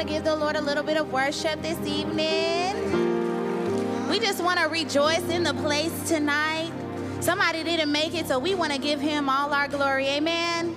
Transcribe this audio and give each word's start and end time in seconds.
to 0.00 0.06
give 0.06 0.24
the 0.24 0.34
Lord 0.34 0.56
a 0.56 0.60
little 0.62 0.82
bit 0.82 0.96
of 0.96 1.12
worship 1.12 1.60
this 1.60 1.78
evening. 1.86 2.74
We 4.08 4.18
just 4.18 4.42
want 4.42 4.58
to 4.58 4.66
rejoice 4.66 5.28
in 5.28 5.42
the 5.42 5.52
place 5.52 6.08
tonight. 6.08 6.72
Somebody 7.20 7.62
didn't 7.62 7.92
make 7.92 8.14
it, 8.14 8.26
so 8.26 8.38
we 8.38 8.54
want 8.54 8.72
to 8.72 8.78
give 8.78 8.98
him 8.98 9.28
all 9.28 9.52
our 9.52 9.68
glory. 9.68 10.06
Amen. 10.06 10.69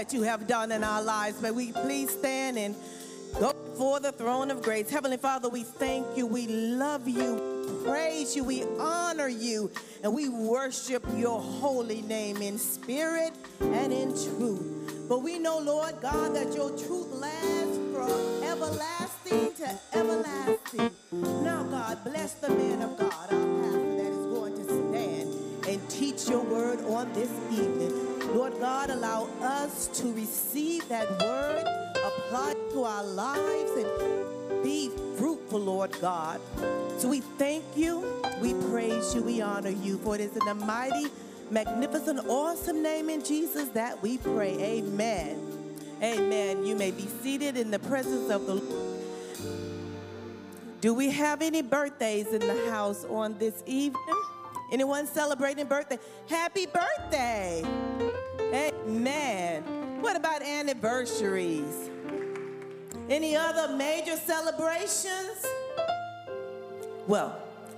that 0.00 0.14
you 0.14 0.22
have 0.22 0.46
done 0.46 0.72
in 0.72 0.82
our 0.82 1.02
lives. 1.02 1.42
May 1.42 1.50
we 1.50 1.72
please 1.72 2.08
stand 2.08 2.56
and 2.56 2.74
go 3.38 3.52
before 3.52 4.00
the 4.00 4.12
throne 4.12 4.50
of 4.50 4.62
grace. 4.62 4.88
Heavenly 4.88 5.18
Father, 5.18 5.50
we 5.50 5.62
thank 5.62 6.06
you. 6.16 6.26
We 6.26 6.46
love 6.46 7.06
you. 7.06 7.82
Praise 7.84 8.34
you. 8.34 8.42
We 8.42 8.64
honor 8.78 9.28
you. 9.28 9.70
And 10.02 10.14
we 10.14 10.30
worship 10.30 11.04
your 11.16 11.38
holy 11.38 12.00
name 12.00 12.38
in 12.38 12.56
spirit 12.56 13.34
and 13.60 13.92
in 13.92 14.08
truth. 14.12 15.06
But 15.06 15.18
we 15.18 15.38
know, 15.38 15.58
Lord 15.58 16.00
God, 16.00 16.34
that 16.34 16.54
your 16.54 16.70
truth 16.70 17.12
lasts 17.12 17.59
God. 36.00 36.40
So 36.98 37.08
we 37.08 37.20
thank 37.20 37.64
you, 37.76 38.22
we 38.40 38.54
praise 38.70 39.14
you, 39.14 39.22
we 39.22 39.40
honor 39.40 39.70
you, 39.70 39.98
for 39.98 40.14
it 40.14 40.20
is 40.20 40.32
in 40.36 40.44
the 40.46 40.54
mighty, 40.54 41.06
magnificent, 41.50 42.26
awesome 42.28 42.82
name 42.82 43.10
in 43.10 43.22
Jesus 43.22 43.68
that 43.70 44.02
we 44.02 44.18
pray. 44.18 44.56
Amen. 44.60 45.38
Amen. 46.02 46.64
You 46.64 46.76
may 46.76 46.90
be 46.90 47.06
seated 47.22 47.56
in 47.56 47.70
the 47.70 47.78
presence 47.78 48.30
of 48.30 48.46
the 48.46 48.54
Lord. 48.54 49.00
Do 50.80 50.94
we 50.94 51.10
have 51.10 51.42
any 51.42 51.60
birthdays 51.60 52.28
in 52.28 52.40
the 52.40 52.70
house 52.70 53.04
on 53.04 53.36
this 53.38 53.62
evening? 53.66 54.22
Anyone 54.72 55.06
celebrating 55.06 55.66
birthday? 55.66 55.98
Happy 56.28 56.64
birthday! 56.66 57.62
Amen. 58.54 59.62
What 60.00 60.16
about 60.16 60.42
anniversaries? 60.42 61.90
Any 63.10 63.36
other 63.36 63.76
major 63.76 64.16
celebrations? 64.16 65.44
Well, 67.10 67.36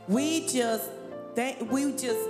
we 0.08 0.46
just 0.46 0.90
thank 1.34 1.73
we 1.73 1.90
just 1.93 2.29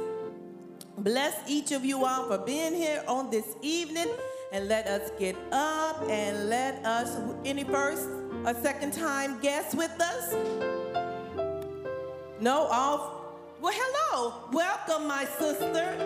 bless 0.98 1.34
each 1.48 1.72
of 1.72 1.84
you 1.84 2.04
all 2.04 2.28
for 2.28 2.38
being 2.38 2.76
here 2.76 3.02
on 3.08 3.28
this 3.28 3.56
evening 3.60 4.06
and 4.52 4.68
let 4.68 4.86
us 4.86 5.10
get 5.18 5.34
up 5.50 6.00
and 6.08 6.48
let 6.48 6.86
us 6.86 7.18
any 7.44 7.64
first 7.64 8.08
a 8.46 8.54
second 8.62 8.92
time 8.92 9.40
guests 9.40 9.74
with 9.74 9.90
us? 10.00 10.32
No, 12.40 12.68
all 12.70 13.34
well 13.60 13.74
hello. 13.74 14.34
Welcome 14.52 15.08
my 15.08 15.24
sister. 15.24 15.96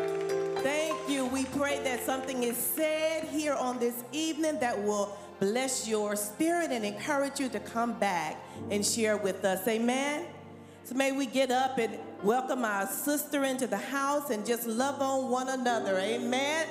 Thank 0.63 0.97
you. 1.11 1.27
We 1.27 1.45
pray 1.45 1.79
that 1.81 2.07
something 2.07 2.43
is 2.43 2.57
said 2.57 3.25
here 3.25 3.53
on 3.53 3.79
this 3.79 4.03
evening 4.13 4.59
that 4.61 4.83
will 4.83 5.15
bless 5.41 5.87
your 5.87 6.17
spirit 6.17 6.71
and 6.71 6.87
encourage 6.87 7.39
you 7.39 7.51
to 7.51 7.61
come 7.61 7.99
back 7.99 8.43
and 8.71 8.83
share 8.83 9.19
with 9.19 9.45
us. 9.45 9.69
Amen. 9.69 10.29
So 10.87 10.95
may 10.95 11.11
we 11.11 11.27
get 11.27 11.51
up 11.51 11.79
and 11.79 11.99
welcome 12.23 12.65
our 12.65 12.87
sister 12.87 13.43
into 13.43 13.67
the 13.67 13.77
house 13.77 14.31
and 14.31 14.47
just 14.47 14.69
love 14.69 15.03
on 15.03 15.33
one 15.33 15.49
another. 15.49 15.99
Amen. 15.99 16.69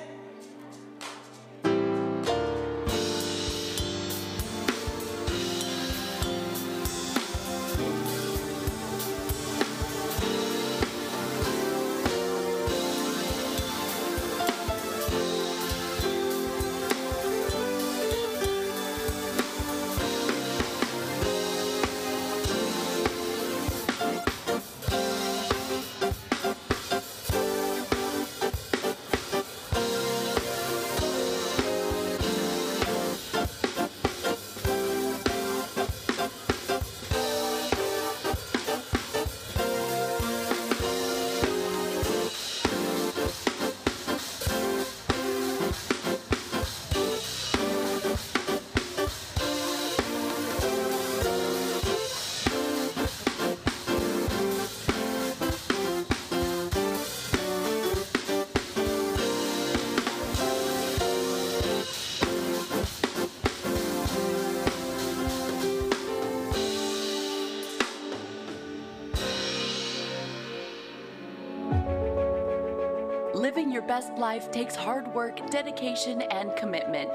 Best 73.96 74.18
life 74.18 74.50
takes 74.50 74.76
hard 74.76 75.08
work, 75.14 75.40
dedication, 75.50 76.20
and 76.20 76.54
commitment. 76.54 77.08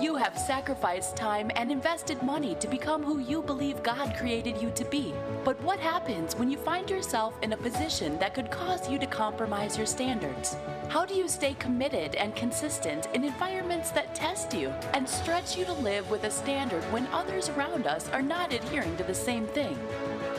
You 0.00 0.16
have 0.16 0.36
sacrificed 0.36 1.14
time 1.14 1.48
and 1.54 1.70
invested 1.70 2.20
money 2.24 2.56
to 2.56 2.66
become 2.66 3.04
who 3.04 3.20
you 3.20 3.40
believe 3.40 3.84
God 3.84 4.16
created 4.16 4.60
you 4.60 4.72
to 4.74 4.84
be. 4.86 5.14
But 5.44 5.62
what 5.62 5.78
happens 5.78 6.34
when 6.34 6.50
you 6.50 6.56
find 6.56 6.90
yourself 6.90 7.38
in 7.40 7.52
a 7.52 7.56
position 7.56 8.18
that 8.18 8.34
could 8.34 8.50
cause 8.50 8.90
you 8.90 8.98
to 8.98 9.06
compromise 9.06 9.76
your 9.76 9.86
standards? 9.86 10.56
How 10.88 11.06
do 11.06 11.14
you 11.14 11.28
stay 11.28 11.54
committed 11.54 12.16
and 12.16 12.34
consistent 12.34 13.06
in 13.14 13.22
environments 13.22 13.92
that 13.92 14.16
test 14.16 14.52
you 14.52 14.70
and 14.92 15.08
stretch 15.08 15.56
you 15.56 15.64
to 15.66 15.72
live 15.72 16.10
with 16.10 16.24
a 16.24 16.32
standard 16.32 16.82
when 16.92 17.06
others 17.12 17.48
around 17.50 17.86
us 17.86 18.08
are 18.08 18.22
not 18.22 18.52
adhering 18.52 18.96
to 18.96 19.04
the 19.04 19.14
same 19.14 19.46
thing? 19.46 19.78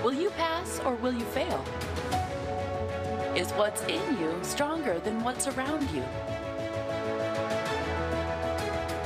Will 0.04 0.14
you 0.14 0.30
pass 0.32 0.82
or 0.82 0.96
will 0.96 1.14
you 1.14 1.26
fail? 1.28 1.64
Is 3.36 3.52
what's 3.54 3.82
in 3.86 4.20
you 4.20 4.32
stronger 4.44 5.00
than 5.00 5.24
what's 5.24 5.48
around 5.48 5.90
you? 5.90 6.04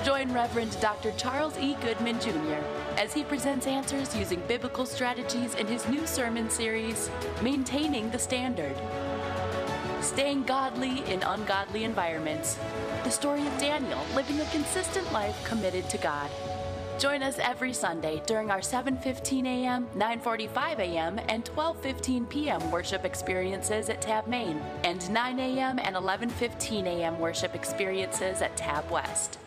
Join 0.04 0.34
Reverend 0.34 0.78
Dr. 0.82 1.12
Charles 1.14 1.58
E. 1.58 1.76
Goodman 1.76 2.20
Jr. 2.20 2.62
as 2.98 3.14
he 3.14 3.24
presents 3.24 3.68
answers 3.68 4.14
using 4.14 4.42
biblical 4.46 4.86
strategies 4.86 5.56
in 5.56 5.66
his 5.66 5.88
new 5.88 6.06
sermon 6.06 6.50
series, 6.50 7.10
Maintaining 7.42 8.10
the 8.10 8.20
Standard. 8.20 8.76
Staying 10.02 10.44
godly 10.44 11.10
in 11.10 11.24
ungodly 11.24 11.86
environments. 11.86 12.60
The 13.06 13.12
story 13.12 13.48
of 13.48 13.58
Daniel 13.58 14.02
living 14.14 14.42
a 14.42 14.46
consistent 14.46 15.10
life 15.14 15.42
committed 15.46 15.90
to 15.90 15.98
God. 16.00 16.30
Join 16.98 17.22
us 17.22 17.38
every 17.38 17.74
Sunday 17.74 18.24
during 18.26 18.50
our 18.50 18.60
7:15 18.60 19.46
a.m., 19.46 19.88
9:45 19.96 20.80
a.m., 20.80 21.20
and 21.30 21.46
12:15 21.46 22.28
p.m. 22.28 22.72
worship 22.72 23.06
experiences 23.06 23.90
at 23.90 24.02
Tab 24.02 24.26
Main, 24.26 24.60
and 24.84 25.08
9 25.12 25.40
a.m. 25.40 25.78
and 25.78 25.96
11:15 25.96 26.86
a.m. 26.86 27.20
worship 27.20 27.54
experiences 27.54 28.42
at 28.42 28.58
Tab 28.58 28.90
West. 28.90 29.38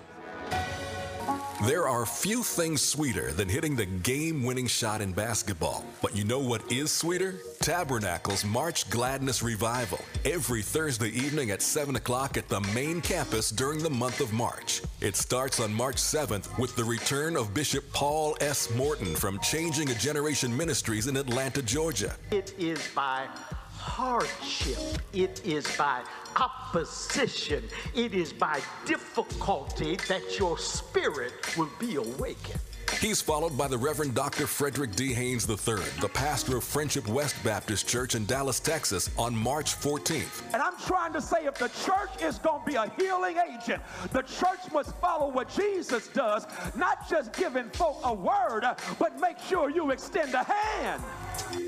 There 1.65 1.87
are 1.87 2.07
few 2.07 2.43
things 2.43 2.81
sweeter 2.81 3.33
than 3.33 3.47
hitting 3.47 3.77
the 3.77 3.85
game 3.85 4.45
winning 4.45 4.67
shot 4.67 5.03
in 5.03 5.13
basketball. 5.13 5.85
But 6.01 6.17
you 6.17 6.25
know 6.25 6.39
what 6.39 6.73
is 6.73 6.91
sweeter? 6.91 7.35
Tabernacle's 7.61 8.47
March 8.47 8.89
Gladness 8.89 9.43
Revival, 9.43 9.99
every 10.25 10.63
Thursday 10.63 11.11
evening 11.11 11.51
at 11.51 11.61
7 11.61 11.97
o'clock 11.97 12.39
at 12.39 12.49
the 12.49 12.63
main 12.75 13.03
campus 13.03 13.51
during 13.51 13.83
the 13.83 13.91
month 13.91 14.21
of 14.21 14.33
March. 14.33 14.81
It 15.03 15.17
starts 15.17 15.61
on 15.61 15.71
March 15.71 15.97
7th 15.97 16.59
with 16.59 16.75
the 16.77 16.85
return 16.85 17.37
of 17.37 17.53
Bishop 17.53 17.85
Paul 17.93 18.39
S. 18.41 18.75
Morton 18.75 19.15
from 19.15 19.39
Changing 19.41 19.91
a 19.91 19.95
Generation 19.97 20.57
Ministries 20.57 21.09
in 21.09 21.17
Atlanta, 21.19 21.61
Georgia. 21.61 22.17
It 22.31 22.55
is 22.59 22.81
by 22.95 23.29
hardship. 23.77 24.79
It 25.13 25.45
is 25.45 25.67
by 25.77 26.05
opposition. 26.37 27.65
It 27.95 28.15
is 28.15 28.33
by 28.33 28.61
difficulty 28.85 29.97
that 30.09 30.39
your 30.39 30.59
spirit 30.59 31.57
will 31.57 31.71
be 31.79 31.97
awakened. 31.97 32.61
He's 32.99 33.23
followed 33.23 33.57
by 33.57 33.69
the 33.69 33.79
Reverend 33.79 34.15
Dr. 34.15 34.47
Frederick 34.47 34.95
D. 34.95 35.15
Haynes 35.15 35.49
III, 35.49 35.77
the 36.01 36.11
pastor 36.13 36.57
of 36.59 36.65
Friendship 36.65 37.09
West 37.09 37.37
Baptist 37.43 37.89
Church 37.89 38.15
in 38.15 38.27
Dallas, 38.27 38.61
Texas, 38.61 39.09
on 39.17 39.35
March 39.35 39.75
14th. 39.81 40.43
And 40.53 40.61
I'm 40.61 40.77
trying 40.87 41.13
to 41.15 41.23
say 41.23 41.47
if 41.47 41.55
the 41.55 41.69
church 41.85 42.23
is 42.23 42.39
going 42.39 42.61
to 42.61 42.67
be 42.67 42.75
a 42.75 42.91
healing 42.99 43.37
agent, 43.39 43.83
the 44.13 44.23
church 44.23 44.71
must 44.73 44.95
follow 44.97 45.31
what 45.31 45.49
Jesus 45.49 46.09
does, 46.09 46.47
not 46.77 47.09
just 47.09 47.33
giving 47.33 47.71
folk 47.71 48.01
a 48.05 48.13
word, 48.13 48.65
but 48.99 49.19
make 49.21 49.39
sure 49.39 49.71
you 49.71 49.93
extend 49.93 50.35
a 50.35 50.45
hand. 50.45 51.03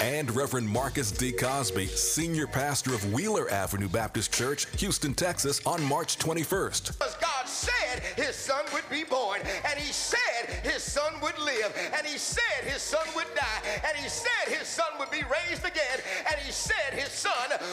And 0.01 0.35
Reverend 0.35 0.69
Marcus 0.69 1.11
D. 1.11 1.33
Cosby, 1.33 1.87
senior 1.87 2.47
pastor 2.47 2.95
of 2.95 3.13
Wheeler 3.13 3.51
Avenue 3.51 3.89
Baptist 3.89 4.33
Church, 4.33 4.67
Houston, 4.81 5.15
Texas, 5.15 5.61
on 5.67 5.83
March 5.85 6.19
21st. 6.19 6.99
Because 6.99 7.17
God 7.17 7.47
said 7.47 8.03
his 8.17 8.35
son 8.35 8.65
would 8.73 8.89
be 8.91 9.05
born, 9.05 9.41
and 9.71 9.79
he 9.79 9.93
said 9.93 10.19
his 10.63 10.83
son 10.83 11.15
would 11.21 11.39
live, 11.39 11.75
and 11.97 12.07
he 12.07 12.19
said 12.19 12.65
his 12.65 12.83
son 12.83 13.07
would 13.15 13.27
die, 13.35 13.81
and 13.87 13.97
he 13.97 14.09
said 14.09 14.49
his 14.49 14.67
son 14.67 14.87
would 14.99 15.11
be 15.11 15.23
raised 15.23 15.65
again, 15.65 16.01
and 16.27 16.37
he 16.41 16.51
said 16.51 16.93
his 16.93 17.11
son 17.11 17.33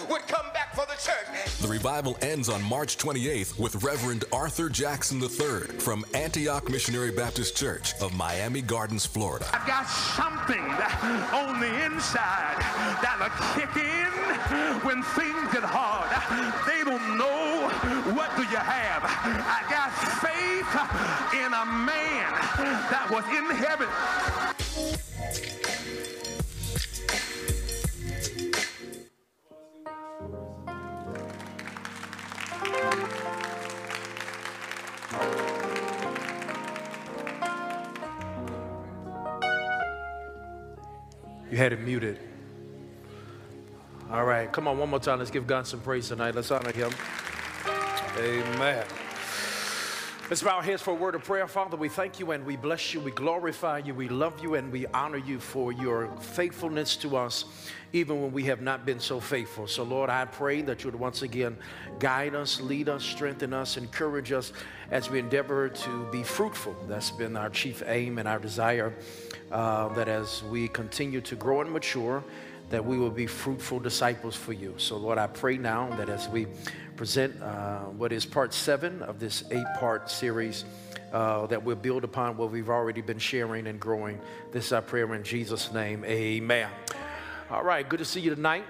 would 0.09 0.27
come 0.27 0.45
back 0.53 0.75
for 0.75 0.85
the 0.85 0.93
church. 1.01 1.57
The 1.61 1.67
revival 1.67 2.17
ends 2.21 2.49
on 2.49 2.61
March 2.63 2.97
28th 2.97 3.59
with 3.59 3.83
Reverend 3.83 4.25
Arthur 4.31 4.69
Jackson 4.69 5.21
III 5.21 5.79
from 5.79 6.05
Antioch 6.13 6.69
Missionary 6.69 7.11
Baptist 7.11 7.57
Church 7.57 7.93
of 8.01 8.13
Miami 8.15 8.61
Gardens, 8.61 9.05
Florida. 9.05 9.45
I've 9.53 9.67
got 9.67 9.87
something 9.87 10.59
on 10.59 11.59
the 11.59 11.85
inside 11.91 12.57
that'll 13.01 13.29
kick 13.55 13.75
in 13.75 14.11
when 14.85 15.01
things 15.17 15.41
get 15.51 15.63
hard. 15.63 16.09
They 16.67 16.83
don't 16.83 17.17
know 17.17 17.69
what 18.13 18.35
do 18.35 18.43
you 18.43 18.57
have. 18.57 19.03
I 19.03 19.61
got 19.69 19.89
faith 20.21 20.71
in 21.33 21.53
a 21.53 21.65
man 21.65 22.29
that 22.89 23.07
was 23.09 23.25
in 23.33 23.49
heaven. 23.55 23.89
You 41.51 41.57
had 41.57 41.73
it 41.73 41.81
muted. 41.81 42.19
All 44.11 44.25
right, 44.25 44.51
come 44.51 44.67
on, 44.67 44.77
one 44.77 44.89
more 44.89 44.99
time. 44.99 45.19
Let's 45.19 45.31
give 45.31 45.47
God 45.47 45.65
some 45.67 45.79
praise 45.79 46.07
tonight. 46.07 46.35
Let's 46.35 46.51
honor 46.51 46.71
Him. 46.71 46.91
Amen. 48.17 48.85
Let's 50.29 50.43
bow 50.43 50.57
our 50.57 50.63
heads 50.63 50.83
for 50.83 50.91
a 50.91 50.95
word 50.95 51.15
of 51.15 51.23
prayer. 51.23 51.47
Father, 51.47 51.75
we 51.75 51.89
thank 51.89 52.19
you 52.19 52.31
and 52.31 52.45
we 52.45 52.55
bless 52.55 52.93
you. 52.93 52.99
We 52.99 53.09
glorify 53.09 53.79
you. 53.79 53.95
We 53.95 54.09
love 54.09 54.43
you 54.43 54.53
and 54.55 54.71
we 54.71 54.85
honor 54.87 55.17
you 55.17 55.39
for 55.39 55.71
your 55.71 56.15
faithfulness 56.19 56.95
to 56.97 57.17
us, 57.17 57.45
even 57.93 58.21
when 58.21 58.31
we 58.31 58.43
have 58.43 58.61
not 58.61 58.85
been 58.85 58.99
so 58.99 59.19
faithful. 59.19 59.67
So, 59.67 59.83
Lord, 59.83 60.09
I 60.09 60.25
pray 60.25 60.61
that 60.61 60.83
you 60.83 60.91
would 60.91 60.99
once 60.99 61.21
again 61.21 61.57
guide 61.99 62.35
us, 62.35 62.61
lead 62.61 62.89
us, 62.89 63.03
strengthen 63.03 63.53
us, 63.53 63.77
encourage 63.77 64.31
us 64.31 64.53
as 64.91 65.09
we 65.09 65.19
endeavor 65.19 65.69
to 65.69 66.05
be 66.11 66.23
fruitful. 66.23 66.75
That's 66.87 67.11
been 67.11 67.35
our 67.35 67.49
chief 67.49 67.81
aim 67.85 68.17
and 68.17 68.27
our 68.27 68.39
desire. 68.39 68.93
Uh, 69.51 69.91
that 69.95 70.07
as 70.07 70.43
we 70.43 70.67
continue 70.67 71.21
to 71.21 71.35
grow 71.35 71.61
and 71.61 71.71
mature, 71.71 72.23
that 72.69 72.85
we 72.85 72.99
will 72.99 73.09
be 73.09 73.25
fruitful 73.25 73.79
disciples 73.79 74.35
for 74.35 74.53
you. 74.53 74.75
So, 74.77 74.95
Lord, 74.95 75.17
I 75.17 75.25
pray 75.25 75.57
now 75.57 75.89
that 75.95 76.07
as 76.07 76.29
we 76.29 76.45
present 76.95 77.41
uh, 77.41 77.79
what 77.85 78.11
is 78.13 78.25
part 78.25 78.53
seven 78.53 79.01
of 79.01 79.19
this 79.19 79.43
eight 79.49 79.65
part 79.79 80.11
series, 80.11 80.65
uh, 81.11 81.47
that 81.47 81.63
we'll 81.63 81.75
build 81.75 82.03
upon 82.03 82.37
what 82.37 82.51
we've 82.51 82.69
already 82.69 83.01
been 83.01 83.17
sharing 83.17 83.65
and 83.65 83.79
growing. 83.79 84.19
This 84.51 84.67
is 84.67 84.73
our 84.73 84.83
prayer 84.83 85.11
in 85.15 85.23
Jesus' 85.23 85.73
name. 85.73 86.05
Amen. 86.05 86.69
All 87.51 87.63
right, 87.63 87.89
good 87.89 87.97
to 87.97 88.05
see 88.05 88.21
you 88.21 88.35
tonight. 88.35 88.63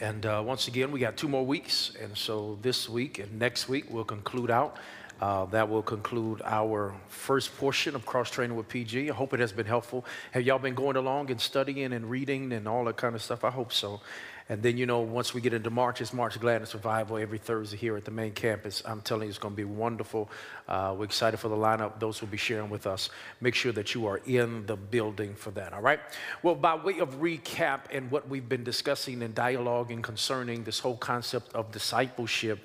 And 0.00 0.26
uh, 0.26 0.42
once 0.44 0.66
again, 0.66 0.90
we 0.90 0.98
got 0.98 1.16
two 1.16 1.28
more 1.28 1.46
weeks. 1.46 1.92
And 2.02 2.18
so 2.18 2.58
this 2.60 2.88
week 2.88 3.20
and 3.20 3.38
next 3.38 3.68
week, 3.68 3.84
we'll 3.88 4.02
conclude 4.02 4.50
out. 4.50 4.78
Uh, 5.24 5.46
that 5.46 5.70
will 5.70 5.82
conclude 5.82 6.42
our 6.44 6.94
first 7.08 7.56
portion 7.56 7.94
of 7.94 8.04
cross 8.04 8.30
training 8.30 8.54
with 8.54 8.68
PG. 8.68 9.10
I 9.10 9.14
hope 9.14 9.32
it 9.32 9.40
has 9.40 9.52
been 9.52 9.64
helpful. 9.64 10.04
Have 10.32 10.42
y'all 10.42 10.58
been 10.58 10.74
going 10.74 10.96
along 10.96 11.30
and 11.30 11.40
studying 11.40 11.94
and 11.94 12.10
reading 12.10 12.52
and 12.52 12.68
all 12.68 12.84
that 12.84 12.98
kind 12.98 13.14
of 13.14 13.22
stuff? 13.22 13.42
I 13.42 13.48
hope 13.50 13.72
so. 13.72 14.02
And 14.50 14.62
then, 14.62 14.76
you 14.76 14.84
know, 14.84 15.00
once 15.00 15.32
we 15.32 15.40
get 15.40 15.54
into 15.54 15.70
March, 15.70 16.02
it's 16.02 16.12
March 16.12 16.38
Gladness 16.38 16.74
Revival 16.74 17.16
every 17.16 17.38
Thursday 17.38 17.78
here 17.78 17.96
at 17.96 18.04
the 18.04 18.10
main 18.10 18.32
campus. 18.32 18.82
I'm 18.84 19.00
telling 19.00 19.22
you, 19.22 19.30
it's 19.30 19.38
going 19.38 19.54
to 19.54 19.56
be 19.56 19.64
wonderful. 19.64 20.28
Uh, 20.68 20.94
we're 20.98 21.06
excited 21.06 21.38
for 21.38 21.48
the 21.48 21.56
lineup. 21.56 21.98
Those 21.98 22.20
will 22.20 22.28
be 22.28 22.36
sharing 22.36 22.68
with 22.68 22.86
us. 22.86 23.08
Make 23.40 23.54
sure 23.54 23.72
that 23.72 23.94
you 23.94 24.06
are 24.06 24.20
in 24.26 24.66
the 24.66 24.76
building 24.76 25.34
for 25.36 25.52
that, 25.52 25.72
all 25.72 25.80
right? 25.80 26.00
Well, 26.42 26.54
by 26.54 26.74
way 26.74 26.98
of 26.98 27.22
recap 27.22 27.80
and 27.90 28.10
what 28.10 28.28
we've 28.28 28.46
been 28.46 28.64
discussing 28.64 29.22
and 29.22 29.34
dialoguing 29.34 30.02
concerning 30.02 30.64
this 30.64 30.78
whole 30.78 30.98
concept 30.98 31.54
of 31.54 31.72
discipleship, 31.72 32.58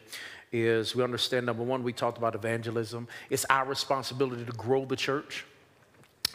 is 0.51 0.95
we 0.95 1.03
understand 1.03 1.45
number 1.45 1.63
one, 1.63 1.83
we 1.83 1.93
talked 1.93 2.17
about 2.17 2.35
evangelism. 2.35 3.07
It's 3.29 3.45
our 3.49 3.65
responsibility 3.65 4.45
to 4.45 4.51
grow 4.53 4.85
the 4.85 4.95
church. 4.95 5.45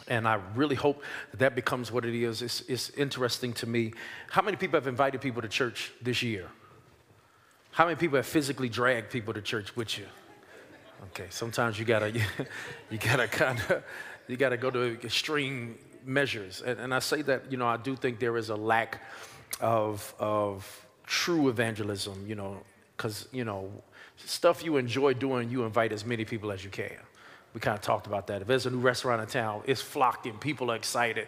And 0.07 0.27
I 0.27 0.39
really 0.55 0.75
hope 0.75 1.01
that, 1.31 1.39
that 1.39 1.55
becomes 1.55 1.91
what 1.91 2.05
it 2.05 2.15
is. 2.15 2.41
It's, 2.41 2.61
it's 2.61 2.89
interesting 2.91 3.53
to 3.53 3.67
me. 3.67 3.93
How 4.29 4.41
many 4.41 4.57
people 4.57 4.77
have 4.77 4.87
invited 4.87 5.21
people 5.21 5.41
to 5.41 5.47
church 5.47 5.91
this 6.01 6.21
year? 6.21 6.47
How 7.71 7.85
many 7.85 7.95
people 7.95 8.17
have 8.17 8.25
physically 8.25 8.69
dragged 8.69 9.09
people 9.09 9.33
to 9.33 9.41
church 9.41 9.75
with 9.75 9.97
you? 9.97 10.05
Okay, 11.07 11.27
sometimes 11.29 11.77
you 11.77 11.85
gotta, 11.85 12.11
you, 12.89 12.97
gotta 12.97 13.27
kind 13.27 13.59
of, 13.69 13.83
you 14.27 14.37
gotta 14.37 14.57
go 14.57 14.71
to 14.71 14.93
extreme 15.03 15.77
measures. 16.05 16.61
And, 16.61 16.79
and 16.79 16.93
I 16.93 16.99
say 16.99 17.21
that, 17.23 17.51
you 17.51 17.57
know, 17.57 17.67
I 17.67 17.77
do 17.77 17.95
think 17.95 18.19
there 18.19 18.37
is 18.37 18.49
a 18.49 18.55
lack 18.55 19.01
of, 19.59 20.13
of 20.19 20.87
true 21.05 21.49
evangelism, 21.49 22.25
you 22.27 22.35
know, 22.35 22.61
because, 22.95 23.27
you 23.31 23.43
know, 23.43 23.71
stuff 24.17 24.63
you 24.63 24.77
enjoy 24.77 25.13
doing, 25.13 25.49
you 25.49 25.63
invite 25.63 25.91
as 25.91 26.05
many 26.05 26.25
people 26.25 26.51
as 26.51 26.63
you 26.63 26.69
can. 26.69 26.97
We 27.53 27.61
kind 27.61 27.75
of 27.75 27.81
talked 27.81 28.07
about 28.07 28.27
that. 28.27 28.41
If 28.41 28.47
there's 28.47 28.65
a 28.65 28.71
new 28.71 28.79
restaurant 28.79 29.21
in 29.21 29.27
town, 29.27 29.63
it's 29.65 29.81
flocking, 29.81 30.37
people 30.37 30.71
are 30.71 30.75
excited. 30.75 31.27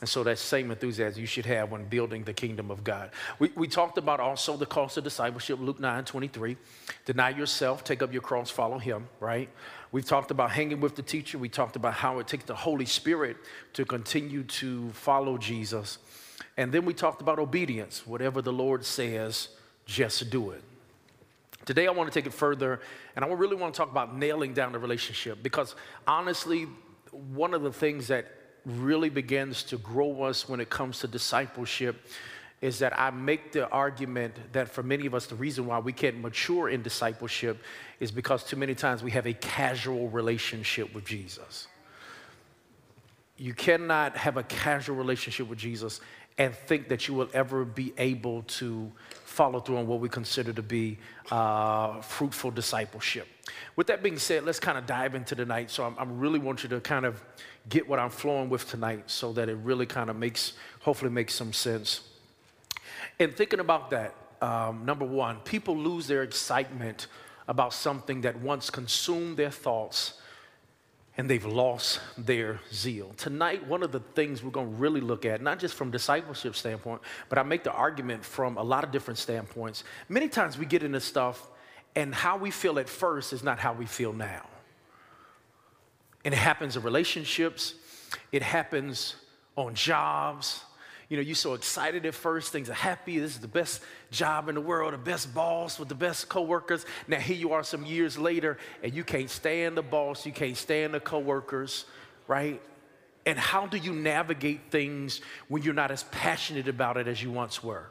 And 0.00 0.08
so 0.08 0.24
that 0.24 0.38
same 0.38 0.70
enthusiasm 0.70 1.20
you 1.20 1.26
should 1.26 1.44
have 1.44 1.70
when 1.70 1.84
building 1.84 2.24
the 2.24 2.32
kingdom 2.32 2.70
of 2.70 2.82
God. 2.82 3.10
We, 3.38 3.50
we 3.54 3.68
talked 3.68 3.98
about 3.98 4.18
also 4.18 4.56
the 4.56 4.64
cost 4.64 4.96
of 4.96 5.04
discipleship, 5.04 5.58
Luke 5.60 5.78
9 5.78 6.04
23. 6.06 6.56
Deny 7.04 7.30
yourself, 7.30 7.84
take 7.84 8.02
up 8.02 8.12
your 8.12 8.22
cross, 8.22 8.50
follow 8.50 8.78
him, 8.78 9.08
right? 9.20 9.50
We've 9.92 10.04
talked 10.04 10.30
about 10.30 10.52
hanging 10.52 10.80
with 10.80 10.96
the 10.96 11.02
teacher. 11.02 11.36
We 11.36 11.50
talked 11.50 11.76
about 11.76 11.94
how 11.94 12.18
it 12.18 12.26
takes 12.26 12.44
the 12.44 12.54
Holy 12.54 12.86
Spirit 12.86 13.36
to 13.74 13.84
continue 13.84 14.44
to 14.44 14.88
follow 14.90 15.36
Jesus. 15.36 15.98
And 16.56 16.72
then 16.72 16.84
we 16.86 16.94
talked 16.94 17.20
about 17.20 17.38
obedience. 17.38 18.06
Whatever 18.06 18.40
the 18.40 18.52
Lord 18.52 18.84
says, 18.86 19.48
just 19.84 20.30
do 20.30 20.50
it. 20.52 20.62
Today, 21.70 21.86
I 21.86 21.92
want 21.92 22.12
to 22.12 22.20
take 22.20 22.26
it 22.26 22.34
further, 22.34 22.80
and 23.14 23.24
I 23.24 23.28
really 23.28 23.54
want 23.54 23.72
to 23.72 23.78
talk 23.78 23.92
about 23.92 24.16
nailing 24.16 24.54
down 24.54 24.72
the 24.72 24.80
relationship 24.80 25.40
because 25.40 25.76
honestly, 26.04 26.66
one 27.12 27.54
of 27.54 27.62
the 27.62 27.72
things 27.72 28.08
that 28.08 28.26
really 28.66 29.08
begins 29.08 29.62
to 29.62 29.78
grow 29.78 30.24
us 30.24 30.48
when 30.48 30.58
it 30.58 30.68
comes 30.68 30.98
to 30.98 31.06
discipleship 31.06 32.08
is 32.60 32.80
that 32.80 32.98
I 32.98 33.10
make 33.12 33.52
the 33.52 33.68
argument 33.68 34.34
that 34.50 34.68
for 34.68 34.82
many 34.82 35.06
of 35.06 35.14
us, 35.14 35.26
the 35.26 35.36
reason 35.36 35.64
why 35.64 35.78
we 35.78 35.92
can't 35.92 36.20
mature 36.20 36.68
in 36.68 36.82
discipleship 36.82 37.62
is 38.00 38.10
because 38.10 38.42
too 38.42 38.56
many 38.56 38.74
times 38.74 39.04
we 39.04 39.12
have 39.12 39.26
a 39.26 39.34
casual 39.34 40.08
relationship 40.08 40.92
with 40.92 41.04
Jesus. 41.04 41.68
You 43.36 43.54
cannot 43.54 44.16
have 44.16 44.36
a 44.36 44.42
casual 44.42 44.96
relationship 44.96 45.48
with 45.48 45.60
Jesus 45.60 46.00
and 46.36 46.52
think 46.52 46.88
that 46.88 47.06
you 47.06 47.14
will 47.14 47.28
ever 47.32 47.64
be 47.64 47.92
able 47.96 48.42
to 48.42 48.90
follow 49.40 49.58
through 49.58 49.78
on 49.78 49.86
what 49.86 50.00
we 50.00 50.08
consider 50.10 50.52
to 50.52 50.60
be 50.60 50.98
uh, 51.30 51.98
fruitful 52.02 52.50
discipleship. 52.50 53.26
With 53.74 53.86
that 53.86 54.02
being 54.02 54.18
said, 54.18 54.44
let's 54.44 54.60
kind 54.60 54.76
of 54.76 54.84
dive 54.84 55.14
into 55.14 55.34
tonight. 55.34 55.70
So 55.70 55.94
I'm, 55.98 56.20
really 56.20 56.38
want 56.38 56.62
you 56.62 56.68
to 56.68 56.80
kind 56.80 57.06
of 57.06 57.24
get 57.70 57.88
what 57.88 57.98
I'm 57.98 58.10
flowing 58.10 58.50
with 58.50 58.68
tonight 58.68 59.04
so 59.06 59.32
that 59.32 59.48
it 59.48 59.56
really 59.62 59.86
kind 59.86 60.10
of 60.10 60.16
makes, 60.16 60.52
hopefully 60.80 61.10
makes 61.10 61.32
some 61.32 61.54
sense. 61.54 62.02
And 63.18 63.34
thinking 63.34 63.60
about 63.60 63.88
that, 63.88 64.14
um, 64.42 64.84
number 64.84 65.06
one, 65.06 65.38
people 65.38 65.74
lose 65.74 66.06
their 66.06 66.22
excitement 66.22 67.06
about 67.48 67.72
something 67.72 68.20
that 68.20 68.38
once 68.40 68.68
consumed 68.68 69.38
their 69.38 69.50
thoughts 69.50 70.19
and 71.20 71.28
they've 71.28 71.44
lost 71.44 72.00
their 72.16 72.58
zeal. 72.72 73.12
Tonight, 73.18 73.66
one 73.66 73.82
of 73.82 73.92
the 73.92 74.00
things 74.00 74.42
we're 74.42 74.50
going 74.50 74.70
to 74.70 74.76
really 74.76 75.02
look 75.02 75.26
at, 75.26 75.42
not 75.42 75.58
just 75.58 75.74
from 75.74 75.90
discipleship 75.90 76.56
standpoint, 76.56 77.02
but 77.28 77.36
I 77.36 77.42
make 77.42 77.62
the 77.62 77.72
argument 77.72 78.24
from 78.24 78.56
a 78.56 78.62
lot 78.62 78.84
of 78.84 78.90
different 78.90 79.18
standpoints. 79.18 79.84
Many 80.08 80.30
times 80.30 80.56
we 80.56 80.64
get 80.64 80.82
into 80.82 80.98
stuff 80.98 81.50
and 81.94 82.14
how 82.14 82.38
we 82.38 82.50
feel 82.50 82.78
at 82.78 82.88
first 82.88 83.34
is 83.34 83.42
not 83.42 83.58
how 83.58 83.74
we 83.74 83.84
feel 83.84 84.14
now. 84.14 84.46
And 86.24 86.32
it 86.32 86.38
happens 86.38 86.78
in 86.78 86.82
relationships, 86.84 87.74
it 88.32 88.40
happens 88.40 89.16
on 89.56 89.74
jobs, 89.74 90.64
you 91.10 91.16
know, 91.16 91.22
you're 91.22 91.34
so 91.34 91.54
excited 91.54 92.06
at 92.06 92.14
first, 92.14 92.52
things 92.52 92.70
are 92.70 92.74
happy, 92.74 93.18
this 93.18 93.32
is 93.32 93.40
the 93.40 93.48
best 93.48 93.82
job 94.12 94.48
in 94.48 94.54
the 94.54 94.60
world, 94.60 94.94
the 94.94 94.98
best 94.98 95.34
boss 95.34 95.76
with 95.76 95.88
the 95.88 95.94
best 95.94 96.28
coworkers. 96.28 96.86
Now 97.08 97.18
here 97.18 97.36
you 97.36 97.52
are 97.52 97.64
some 97.64 97.84
years 97.84 98.16
later 98.16 98.58
and 98.80 98.94
you 98.94 99.02
can't 99.02 99.28
stand 99.28 99.76
the 99.76 99.82
boss, 99.82 100.24
you 100.24 100.30
can't 100.30 100.56
stand 100.56 100.94
the 100.94 101.00
coworkers, 101.00 101.84
right? 102.28 102.62
And 103.26 103.36
how 103.36 103.66
do 103.66 103.76
you 103.76 103.92
navigate 103.92 104.70
things 104.70 105.20
when 105.48 105.62
you're 105.62 105.74
not 105.74 105.90
as 105.90 106.04
passionate 106.04 106.68
about 106.68 106.96
it 106.96 107.08
as 107.08 107.20
you 107.20 107.32
once 107.32 107.62
were? 107.62 107.88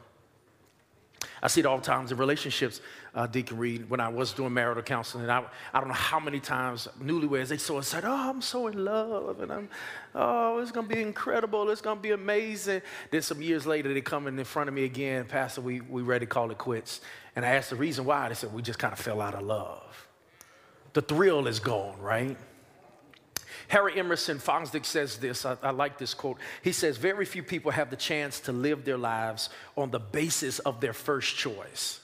I 1.42 1.48
see 1.48 1.60
it 1.60 1.66
all 1.66 1.76
the 1.76 1.84
times 1.84 2.10
in 2.12 2.16
relationships, 2.16 2.80
uh, 3.14 3.26
Deacon 3.26 3.58
Reed, 3.58 3.90
when 3.90 4.00
I 4.00 4.08
was 4.08 4.32
doing 4.32 4.54
marital 4.54 4.82
counseling. 4.82 5.28
I, 5.28 5.44
I 5.72 5.80
don't 5.80 5.88
know 5.88 5.94
how 5.94 6.20
many 6.20 6.40
times 6.40 6.88
newlyweds, 7.02 7.48
they 7.48 7.56
so 7.56 7.80
said, 7.80 8.04
oh, 8.04 8.30
I'm 8.30 8.40
so 8.40 8.68
in 8.68 8.84
love, 8.84 9.40
and 9.40 9.52
I'm, 9.52 9.68
oh, 10.14 10.58
it's 10.58 10.70
going 10.70 10.88
to 10.88 10.94
be 10.94 11.00
incredible, 11.00 11.70
it's 11.70 11.80
going 11.80 11.96
to 11.96 12.02
be 12.02 12.12
amazing. 12.12 12.82
Then 13.10 13.22
some 13.22 13.42
years 13.42 13.66
later, 13.66 13.92
they 13.92 14.00
come 14.00 14.26
in 14.26 14.44
front 14.44 14.68
of 14.68 14.74
me 14.74 14.84
again, 14.84 15.24
Pastor, 15.24 15.60
we, 15.60 15.80
we 15.80 16.02
ready 16.02 16.26
to 16.26 16.30
call 16.30 16.50
it 16.50 16.58
quits. 16.58 17.00
And 17.36 17.44
I 17.44 17.50
asked 17.50 17.70
the 17.70 17.76
reason 17.76 18.04
why. 18.04 18.28
They 18.28 18.34
said, 18.34 18.52
we 18.52 18.62
just 18.62 18.78
kind 18.78 18.92
of 18.92 18.98
fell 18.98 19.20
out 19.20 19.34
of 19.34 19.42
love. 19.42 20.08
The 20.92 21.02
thrill 21.02 21.46
is 21.46 21.60
gone, 21.60 22.00
right? 22.00 22.36
Harry 23.68 23.96
Emerson 23.96 24.38
Fosdick 24.38 24.84
says 24.84 25.18
this. 25.18 25.46
I, 25.46 25.56
I, 25.62 25.70
like 25.70 25.96
this 25.96 26.12
quote. 26.12 26.38
He 26.60 26.72
says, 26.72 26.96
Very 26.96 27.24
few 27.24 27.44
people 27.44 27.70
have 27.70 27.88
the 27.88 27.96
chance 27.96 28.40
to 28.40 28.52
live 28.52 28.84
their 28.84 28.98
lives 28.98 29.48
on 29.76 29.92
the 29.92 30.00
basis 30.00 30.58
of 30.58 30.80
their 30.80 30.92
first 30.92 31.36
choice. 31.36 32.00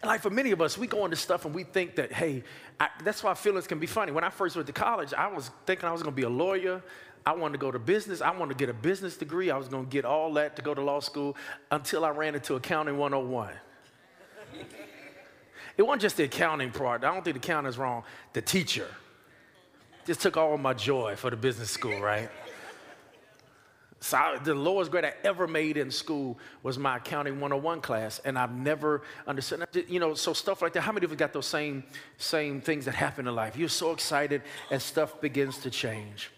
And 0.00 0.08
like 0.08 0.20
for 0.20 0.30
many 0.30 0.52
of 0.52 0.60
us, 0.60 0.78
we 0.78 0.86
go 0.86 1.04
into 1.04 1.16
stuff 1.16 1.44
and 1.44 1.54
we 1.54 1.64
think 1.64 1.96
that, 1.96 2.12
hey, 2.12 2.44
I, 2.78 2.88
that's 3.02 3.22
why 3.22 3.34
feelings 3.34 3.66
can 3.66 3.78
be 3.78 3.86
funny. 3.86 4.12
When 4.12 4.24
I 4.24 4.30
first 4.30 4.54
went 4.54 4.66
to 4.68 4.72
college, 4.72 5.12
I 5.12 5.26
was 5.26 5.50
thinking 5.66 5.88
I 5.88 5.92
was 5.92 6.02
going 6.02 6.14
to 6.14 6.16
be 6.16 6.22
a 6.22 6.28
lawyer. 6.28 6.82
I 7.26 7.32
wanted 7.32 7.54
to 7.54 7.58
go 7.58 7.72
to 7.72 7.78
business. 7.78 8.20
I 8.20 8.30
wanted 8.30 8.56
to 8.56 8.58
get 8.58 8.68
a 8.68 8.74
business 8.74 9.16
degree. 9.16 9.50
I 9.50 9.56
was 9.56 9.68
going 9.68 9.86
to 9.86 9.90
get 9.90 10.04
all 10.04 10.32
that 10.34 10.54
to 10.56 10.62
go 10.62 10.72
to 10.72 10.80
law 10.80 11.00
school 11.00 11.36
until 11.70 12.04
I 12.04 12.10
ran 12.10 12.34
into 12.34 12.54
accounting 12.54 12.96
101. 12.96 13.50
it 15.76 15.82
wasn't 15.82 16.02
just 16.02 16.16
the 16.16 16.24
accounting 16.24 16.70
part. 16.70 17.02
I 17.02 17.12
don't 17.12 17.24
think 17.24 17.34
the 17.34 17.46
accounting 17.46 17.68
is 17.68 17.76
wrong. 17.76 18.04
The 18.34 18.40
teacher 18.40 18.86
just 20.06 20.20
took 20.20 20.36
all 20.36 20.56
my 20.56 20.74
joy 20.74 21.16
for 21.16 21.28
the 21.28 21.36
business 21.36 21.70
school, 21.70 22.00
right? 22.00 22.30
So 24.00 24.16
I, 24.16 24.38
the 24.38 24.54
lowest 24.54 24.90
grade 24.90 25.04
I 25.04 25.14
ever 25.24 25.48
made 25.48 25.76
in 25.76 25.90
school 25.90 26.38
was 26.62 26.78
my 26.78 26.98
accounting 26.98 27.40
101 27.40 27.80
class, 27.80 28.20
and 28.24 28.38
I've 28.38 28.54
never 28.54 29.02
understood. 29.26 29.66
You 29.88 29.98
know, 29.98 30.14
so 30.14 30.32
stuff 30.32 30.62
like 30.62 30.72
that. 30.74 30.82
How 30.82 30.92
many 30.92 31.04
of 31.04 31.10
you 31.10 31.16
got 31.16 31.32
those 31.32 31.46
same 31.46 31.82
same 32.16 32.60
things 32.60 32.84
that 32.84 32.94
happen 32.94 33.26
in 33.26 33.34
life? 33.34 33.56
You're 33.56 33.68
so 33.68 33.92
excited, 33.92 34.42
and 34.70 34.80
stuff 34.80 35.20
begins 35.20 35.58
to 35.58 35.70
change. 35.70 36.30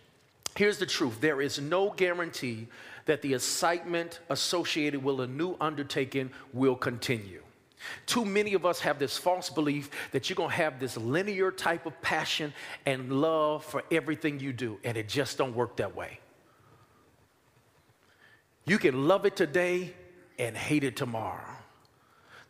Here's 0.56 0.78
the 0.78 0.86
truth: 0.86 1.20
there 1.20 1.42
is 1.42 1.60
no 1.60 1.90
guarantee 1.90 2.68
that 3.04 3.20
the 3.20 3.34
excitement 3.34 4.20
associated 4.30 5.04
with 5.04 5.20
a 5.20 5.26
new 5.26 5.56
undertaking 5.60 6.30
will 6.54 6.76
continue. 6.76 7.42
Too 8.06 8.24
many 8.24 8.54
of 8.54 8.64
us 8.66 8.80
have 8.80 8.98
this 8.98 9.16
false 9.16 9.50
belief 9.50 9.90
that 10.12 10.28
you're 10.28 10.36
gonna 10.36 10.52
have 10.52 10.78
this 10.80 10.96
linear 10.96 11.50
type 11.50 11.86
of 11.86 12.00
passion 12.02 12.52
and 12.86 13.20
love 13.20 13.64
for 13.64 13.82
everything 13.90 14.40
you 14.40 14.52
do, 14.52 14.78
and 14.84 14.96
it 14.96 15.08
just 15.08 15.36
don't 15.38 15.54
work 15.54 15.76
that 15.76 15.94
way. 15.94 16.20
You 18.70 18.78
can 18.78 19.08
love 19.08 19.26
it 19.26 19.34
today 19.34 19.92
and 20.38 20.56
hate 20.56 20.84
it 20.84 20.94
tomorrow. 20.94 21.56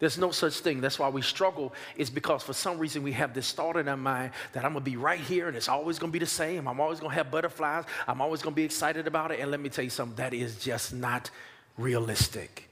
There's 0.01 0.19
no 0.19 0.33
such 0.33 0.61
thing. 0.61 0.83
That's 0.83 0.99
why 0.99 1.09
we 1.09 1.23
struggle, 1.23 1.73
is 1.97 2.11
because 2.11 2.43
for 2.43 2.53
some 2.53 2.79
reason 2.79 3.03
we 3.03 3.13
have 3.13 3.33
this 3.33 3.53
thought 3.53 3.79
in 3.79 3.89
our 3.89 3.97
mind 3.97 4.33
that 4.53 4.67
I'm 4.67 4.75
gonna 4.75 4.85
be 4.85 4.99
right 4.99 5.19
here 5.19 5.49
and 5.49 5.57
it's 5.57 5.71
always 5.71 5.99
gonna 5.99 6.13
be 6.13 6.19
the 6.19 6.27
same. 6.27 6.69
I'm 6.69 6.79
always 6.79 7.01
gonna 7.01 7.15
have 7.15 7.31
butterflies. 7.31 7.85
I'm 8.07 8.21
always 8.21 8.43
gonna 8.43 8.55
be 8.55 8.65
excited 8.65 9.07
about 9.07 9.31
it. 9.31 9.41
And 9.41 9.51
let 9.51 9.61
me 9.61 9.71
tell 9.71 9.83
you 9.83 9.89
something, 9.89 10.17
that 10.17 10.35
is 10.35 10.63
just 10.63 10.93
not 10.93 11.31
realistic. 11.79 12.69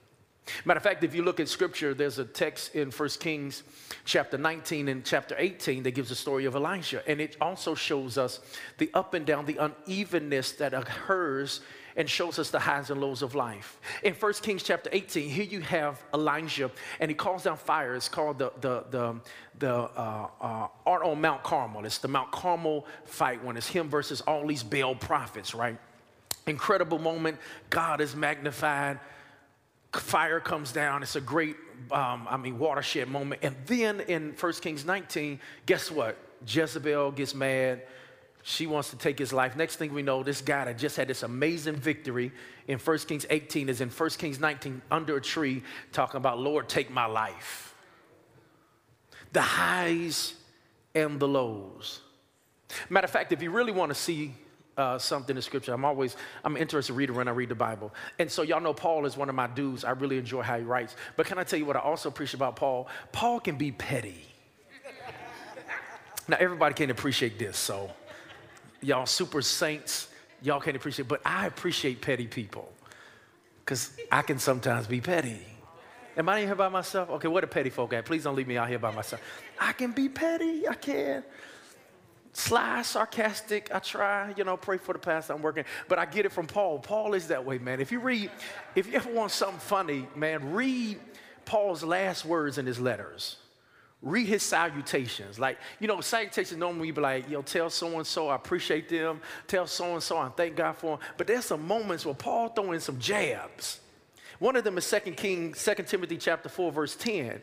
Matter 0.67 0.77
of 0.77 0.85
fact, 0.85 1.03
if 1.03 1.15
you 1.15 1.23
look 1.23 1.41
at 1.41 1.49
scripture, 1.49 1.95
there's 1.95 2.19
a 2.19 2.27
text 2.27 2.75
in 2.75 2.91
1 2.91 3.09
Kings 3.19 3.63
chapter 4.05 4.37
19 4.37 4.89
and 4.89 5.07
chapter 5.07 5.35
18 5.39 5.85
that 5.85 5.93
gives 5.93 6.11
the 6.11 6.15
story 6.15 6.45
of 6.45 6.55
Elijah. 6.55 7.03
And 7.09 7.19
it 7.19 7.39
also 7.41 7.75
shows 7.75 8.19
us 8.19 8.41
the 8.77 8.91
up 8.93 9.15
and 9.15 9.25
down, 9.25 9.47
the 9.47 9.57
unevenness 9.57 10.53
that 10.53 10.75
occurs 10.75 11.63
and 11.99 12.09
shows 12.09 12.39
us 12.39 12.51
the 12.51 12.61
highs 12.61 12.91
and 12.91 13.01
lows 13.01 13.23
of 13.23 13.35
life. 13.35 13.81
In 14.05 14.15
1 14.15 14.33
Kings 14.35 14.63
chapter 14.63 14.89
18, 14.93 15.29
here 15.29 15.45
you 15.45 15.61
have 15.61 16.01
Elijah, 16.15 16.71
and 17.01 17.11
he 17.11 17.15
calls 17.15 17.43
down 17.43 17.57
fire. 17.57 17.97
It's 17.97 18.09
called 18.09 18.39
the, 18.39 18.53
the, 18.61 18.85
the, 18.91 19.21
the 19.59 19.75
uh, 19.75 20.29
uh, 20.41 20.69
art 20.87 21.03
on 21.03 21.21
Mount 21.21 21.43
Carmel. 21.43 21.85
It's 21.85 21.99
the 21.99 22.07
Mount 22.07 22.31
Carmel 22.31 22.87
fight 23.05 23.45
when 23.45 23.57
it's 23.57 23.67
him 23.67 23.89
versus 23.89 24.21
all 24.21 24.47
these 24.47 24.63
Baal 24.63 24.95
prophets, 24.95 25.57
right? 25.57 25.77
Incredible 26.47 27.01
moment. 27.01 27.37
God 27.69 28.01
is 28.01 28.15
magnified. 28.15 29.01
Fire 29.93 30.39
comes 30.39 30.71
down. 30.71 31.03
It's 31.03 31.17
a 31.17 31.21
great, 31.21 31.57
um, 31.91 32.29
I 32.31 32.37
mean, 32.37 32.61
watershed 32.61 33.09
moment. 33.09 33.41
And 33.43 33.57
then 33.67 34.01
in 34.03 34.37
1 34.39 34.53
Kings 34.55 34.85
19, 34.85 35.41
guess 35.67 35.91
what? 35.91 36.17
Jezebel 36.47 37.11
gets 37.11 37.35
mad. 37.35 37.83
She 38.49 38.67
wants 38.67 38.89
to 38.91 38.97
take 38.97 39.19
his 39.19 39.31
life. 39.31 39.57
Next 39.57 39.77
thing 39.77 39.93
we 39.93 40.01
know, 40.01 40.23
this 40.23 40.41
guy 40.41 40.65
that 40.65 40.79
just 40.79 40.97
had 40.97 41.07
this 41.07 41.23
amazing 41.23 41.77
victory 41.77 42.33
in 42.67 42.79
1 42.79 42.99
Kings 43.01 43.27
18 43.29 43.69
is 43.69 43.83
in 43.83 43.91
1 43.91 44.11
Kings 44.11 44.41
19 44.41 44.81
under 44.91 45.19
a 45.19 45.21
tree 45.21 45.63
talking 45.93 46.17
about, 46.17 46.39
Lord, 46.39 46.67
take 46.67 46.91
my 46.91 47.05
life. 47.05 47.75
The 49.35 49.43
highs 49.43 50.33
and 50.95 51.21
the 51.21 51.29
lows. 51.29 52.01
Matter 52.89 53.05
of 53.05 53.11
fact, 53.11 53.33
if 53.33 53.43
you 53.43 53.51
really 53.51 53.71
want 53.71 53.91
to 53.91 53.95
see 53.95 54.33
uh, 54.79 54.97
something 54.97 55.35
in 55.35 55.43
scripture. 55.43 55.75
I'm 55.75 55.85
always, 55.85 56.17
I'm 56.45 56.57
interested 56.57 56.95
reader 56.95 57.13
when 57.13 57.27
I 57.27 57.33
read 57.33 57.49
the 57.49 57.57
Bible. 57.57 57.93
And 58.21 58.31
so 58.31 58.43
y'all 58.43 58.61
know 58.61 58.73
Paul 58.73 59.07
is 59.07 59.17
one 59.17 59.29
of 59.29 59.35
my 59.35 59.49
dudes. 59.49 59.85
I 59.85 59.91
really 59.91 60.19
enjoy 60.19 60.43
how 60.43 60.57
he 60.57 60.63
writes. 60.63 60.95
But 61.17 61.27
can 61.27 61.37
I 61.37 61.43
tell 61.43 61.59
you 61.59 61.67
what 61.67 61.75
I 61.75 61.81
also 61.81 62.09
appreciate 62.09 62.39
about 62.39 62.55
Paul? 62.55 62.87
Paul 63.11 63.41
can 63.41 63.57
be 63.57 63.73
petty. 63.73 64.25
now, 66.29 66.37
everybody 66.39 66.75
can 66.75 66.91
appreciate 66.91 67.41
this, 67.41 67.59
so 67.59 67.91
y'all 68.81 69.07
super 69.07 69.43
saints, 69.43 70.09
y'all 70.43 70.61
can't 70.61 70.77
appreciate, 70.77 71.09
but 71.09 71.21
I 71.25 71.47
appreciate 71.47 72.01
petty 72.01 72.27
people 72.27 72.73
because 73.65 73.97
I 74.11 74.23
can 74.23 74.39
sometimes 74.39 74.87
be 74.87 75.01
petty. 75.01 75.41
Am 76.17 76.29
I 76.29 76.41
here 76.41 76.55
by 76.55 76.69
myself? 76.69 77.11
Okay, 77.11 77.29
what 77.29 77.45
a 77.45 77.47
petty 77.47 77.71
folk 77.71 77.93
at? 77.93 78.05
Please 78.05 78.25
don't 78.25 78.35
leave 78.35 78.49
me 78.49 78.57
out 78.57 78.69
here 78.69 78.79
by 78.79 78.93
myself. 78.93 79.23
I 79.61 79.73
can 79.73 79.93
be 79.93 80.09
petty, 80.09 80.67
I 80.67 80.75
can. 80.75 81.23
Sly, 82.33 82.83
sarcastic, 82.83 83.71
I 83.75 83.79
try, 83.79 84.35
you 84.37 84.45
know, 84.45 84.57
pray 84.57 84.79
for 84.79 84.93
the 84.93 84.99
past 84.99 85.31
I'm 85.31 85.43
working, 85.43 85.65
but 85.89 85.99
I 85.99 86.07
get 86.07 86.25
it 86.25 86.33
from 86.33 86.47
Paul. 86.47 86.79
Paul 86.79 87.15
is 87.15 87.29
that 87.29 87.45
way, 87.45 87.59
man. 87.59 87.81
If 87.81 87.91
you 87.91 88.01
read, 88.01 88.31
if 88.75 88.87
you 88.87 88.95
ever 88.95 89.13
want 89.13 89.33
something 89.33 89.59
funny, 89.59 90.07
man, 90.15 90.53
read 90.53 91.01
Paul's 91.45 91.83
last 91.83 92.25
words 92.25 92.59
in 92.59 92.67
his 92.67 92.79
letters 92.79 93.37
read 94.03 94.27
his 94.27 94.43
salutations. 94.43 95.39
Like, 95.39 95.59
you 95.81 95.89
know, 95.89 96.01
salutations 96.01 96.59
normally 96.59 96.89
you 96.89 96.93
be 96.93 97.01
like, 97.01 97.29
yo, 97.29 97.43
tell 97.43 97.69
so 97.71 97.97
and 97.97 98.07
so 98.07 98.29
I 98.29 98.37
appreciate 98.37 98.89
them, 98.89 99.21
tell 99.47 99.67
so 99.67 99.95
and 99.95 100.03
so 100.03 100.19
I 100.19 100.29
thank 100.29 100.57
God 100.57 100.77
for 100.77 100.97
them. 100.97 101.07
But 101.17 101.27
there's 101.27 101.47
some 101.47 101.67
moments 101.67 102.07
where 102.07 102.15
Paul 102.15 102.49
throw 102.51 102.73
in 102.73 102.81
some 102.81 102.99
jabs. 102.99 103.81
One 104.39 104.55
of 104.55 104.63
them 104.63 104.79
is 104.79 104.89
2 104.89 105.13
King, 105.13 105.53
2 105.53 105.75
Timothy 105.85 106.17
chapter 106.17 106.49
4, 106.49 106.71
verse 106.71 106.95
10. 106.95 107.43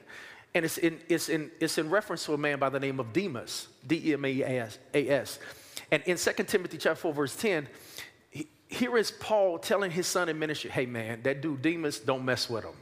And 0.53 0.63
it's 0.63 0.77
in, 0.77 0.99
it's, 1.09 1.27
in, 1.27 1.51
it's 1.59 1.77
in 1.77 1.89
reference 1.89 2.25
to 2.25 2.33
a 2.33 2.37
man 2.37 2.59
by 2.59 2.69
the 2.69 2.79
name 2.79 3.01
of 3.01 3.11
Demas, 3.11 3.67
D-E-M-A-S. 3.85 5.39
And 5.91 6.03
in 6.03 6.17
2 6.17 6.31
Timothy 6.45 6.77
chapter 6.77 7.01
4, 7.01 7.13
verse 7.13 7.35
10, 7.35 7.67
he, 8.29 8.47
here 8.69 8.97
is 8.97 9.11
Paul 9.11 9.59
telling 9.59 9.91
his 9.91 10.07
son 10.07 10.29
in 10.29 10.39
ministry, 10.39 10.69
hey 10.69 10.85
man, 10.85 11.21
that 11.23 11.41
dude 11.41 11.61
Demas, 11.61 11.99
don't 11.99 12.23
mess 12.23 12.49
with 12.49 12.63
him. 12.63 12.75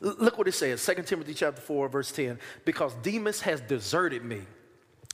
Look 0.00 0.38
what 0.38 0.48
it 0.48 0.52
says, 0.52 0.84
2 0.84 1.02
Timothy 1.02 1.34
chapter 1.34 1.60
4, 1.60 1.88
verse 1.88 2.12
10. 2.12 2.38
Because 2.64 2.94
Demas 3.02 3.40
has 3.42 3.60
deserted 3.60 4.24
me 4.24 4.42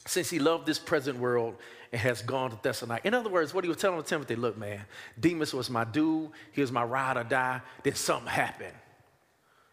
since 0.07 0.31
he 0.31 0.39
loved 0.39 0.67
this 0.67 0.79
present 0.79 1.19
world 1.19 1.57
and 1.93 2.01
has 2.01 2.23
gone 2.23 2.51
to 2.51 2.59
Thessalonica. 2.63 3.07
In 3.07 3.15
other 3.15 3.31
words, 3.31 3.53
what 3.53 3.65
he 3.65 3.69
was 3.69 3.77
telling 3.77 4.03
Timothy, 4.03 4.37
look, 4.37 4.57
man, 4.57 4.85
Demas 5.19 5.53
was 5.53 5.69
my 5.69 5.85
dude, 5.85 6.31
he 6.53 6.61
was 6.61 6.73
my 6.73 6.83
ride 6.85 7.17
or 7.17 7.25
die. 7.25 7.61
Then 7.83 7.95
something 7.95 8.29
happened. 8.29 8.75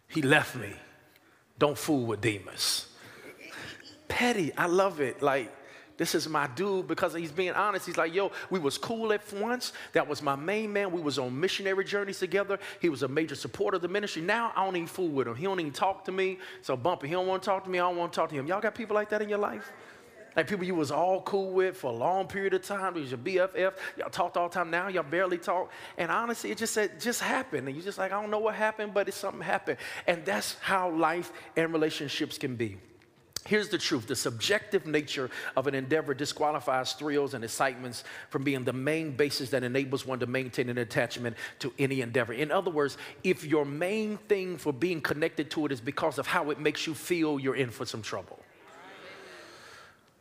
He 0.07 0.21
left 0.21 0.55
me. 0.55 0.73
Don't 1.57 1.77
fool 1.77 2.05
with 2.05 2.21
Demas. 2.21 2.87
Petty, 4.07 4.53
I 4.55 4.67
love 4.67 5.01
it. 5.01 5.21
Like, 5.21 5.53
this 5.97 6.13
is 6.13 6.29
my 6.29 6.47
dude 6.47 6.87
because 6.87 7.13
he's 7.13 7.31
being 7.31 7.53
honest. 7.53 7.85
He's 7.85 7.97
like, 7.97 8.13
yo, 8.13 8.31
we 8.49 8.59
was 8.59 8.77
cool 8.77 9.11
at 9.11 9.21
once. 9.33 9.73
That 9.93 10.07
was 10.07 10.21
my 10.21 10.35
main 10.35 10.71
man. 10.71 10.91
We 10.91 11.01
was 11.01 11.17
on 11.17 11.37
missionary 11.39 11.83
journeys 11.83 12.19
together. 12.19 12.59
He 12.79 12.89
was 12.89 13.03
a 13.03 13.07
major 13.07 13.35
supporter 13.35 13.77
of 13.77 13.81
the 13.81 13.87
ministry. 13.87 14.21
Now 14.21 14.51
I 14.55 14.63
don't 14.63 14.75
even 14.75 14.87
fool 14.87 15.09
with 15.09 15.27
him. 15.27 15.35
He 15.35 15.43
don't 15.43 15.59
even 15.59 15.73
talk 15.73 16.05
to 16.05 16.11
me. 16.11 16.37
So 16.61 16.77
bumpy, 16.77 17.07
he 17.07 17.13
don't 17.13 17.27
want 17.27 17.41
to 17.43 17.45
talk 17.47 17.63
to 17.63 17.69
me. 17.69 17.79
I 17.79 17.81
don't 17.81 17.97
want 17.97 18.13
to 18.13 18.15
talk 18.15 18.29
to 18.29 18.35
him. 18.35 18.45
Y'all 18.45 18.61
got 18.61 18.75
people 18.75 18.95
like 18.95 19.09
that 19.09 19.21
in 19.21 19.29
your 19.29 19.39
life? 19.39 19.71
Like 20.35 20.47
people 20.47 20.65
you 20.65 20.75
was 20.75 20.91
all 20.91 21.23
cool 21.23 21.49
with 21.49 21.77
for 21.77 21.91
a 21.91 21.95
long 21.95 22.27
period 22.27 22.53
of 22.53 22.61
time. 22.61 22.95
It 22.95 22.99
was 22.99 23.09
your 23.09 23.17
BFF. 23.17 23.73
Y'all 23.97 24.09
talked 24.11 24.37
all 24.37 24.49
the 24.49 24.53
time. 24.53 24.69
Now 24.69 24.87
y'all 24.87 25.01
barely 25.01 25.39
talk. 25.39 25.71
And 25.97 26.11
honestly, 26.11 26.51
it 26.51 26.59
just 26.59 26.75
said 26.75 26.99
just 26.99 27.21
happened. 27.21 27.67
And 27.67 27.75
you 27.75 27.81
just 27.81 27.97
like, 27.97 28.11
I 28.11 28.21
don't 28.21 28.29
know 28.29 28.37
what 28.37 28.53
happened, 28.53 28.93
but 28.93 29.07
it's 29.07 29.17
something 29.17 29.41
happened. 29.41 29.79
And 30.05 30.23
that's 30.25 30.55
how 30.59 30.91
life 30.91 31.31
and 31.55 31.73
relationships 31.73 32.37
can 32.37 32.55
be. 32.55 32.77
Here's 33.47 33.69
the 33.69 33.77
truth 33.77 34.07
the 34.07 34.15
subjective 34.15 34.85
nature 34.85 35.29
of 35.55 35.67
an 35.67 35.75
endeavor 35.75 36.13
disqualifies 36.13 36.91
thrills 36.93 37.33
and 37.33 37.45
excitements 37.45 38.03
from 38.29 38.43
being 38.43 38.65
the 38.65 38.73
main 38.73 39.11
basis 39.11 39.49
that 39.51 39.63
enables 39.63 40.05
one 40.05 40.19
to 40.19 40.27
maintain 40.27 40.67
an 40.67 40.77
attachment 40.77 41.37
to 41.59 41.73
any 41.79 42.01
endeavor. 42.01 42.33
In 42.33 42.51
other 42.51 42.69
words, 42.69 42.97
if 43.23 43.45
your 43.45 43.63
main 43.63 44.17
thing 44.17 44.57
for 44.57 44.73
being 44.73 44.99
connected 44.99 45.49
to 45.51 45.65
it 45.65 45.71
is 45.71 45.79
because 45.79 46.17
of 46.17 46.27
how 46.27 46.49
it 46.49 46.59
makes 46.59 46.85
you 46.85 46.93
feel, 46.93 47.39
you're 47.39 47.55
in 47.55 47.69
for 47.69 47.85
some 47.85 48.01
trouble. 48.01 48.37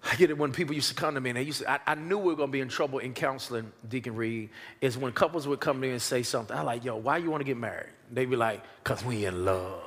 I 0.05 0.15
get 0.15 0.31
it 0.31 0.39
when 0.39 0.53
people 0.53 0.77
used 0.77 0.91
to 0.91 0.95
come 0.95 1.15
to 1.15 1.21
me 1.21 1.31
and 1.31 1.37
they 1.37 1.43
used 1.43 1.62
to, 1.62 1.71
I, 1.71 1.81
I 1.85 1.95
knew 1.97 2.19
we 2.19 2.27
were 2.27 2.37
going 2.37 2.51
to 2.51 2.53
be 2.53 2.61
in 2.61 2.69
trouble 2.69 3.01
in 3.01 3.12
counseling, 3.12 3.73
Deacon 3.89 4.15
Reed, 4.15 4.51
is 4.81 4.97
when 4.97 5.11
couples 5.11 5.49
would 5.49 5.59
come 5.59 5.79
to 5.79 5.81
me 5.81 5.91
and 5.91 6.01
say 6.01 6.23
something. 6.23 6.57
I'm 6.57 6.65
like, 6.65 6.85
yo, 6.85 6.95
why 6.95 7.17
you 7.17 7.29
want 7.29 7.41
to 7.41 7.45
get 7.45 7.57
married? 7.57 7.91
They'd 8.12 8.31
be 8.31 8.37
like, 8.37 8.62
because 8.85 9.05
we 9.05 9.25
in 9.25 9.45
love. 9.45 9.83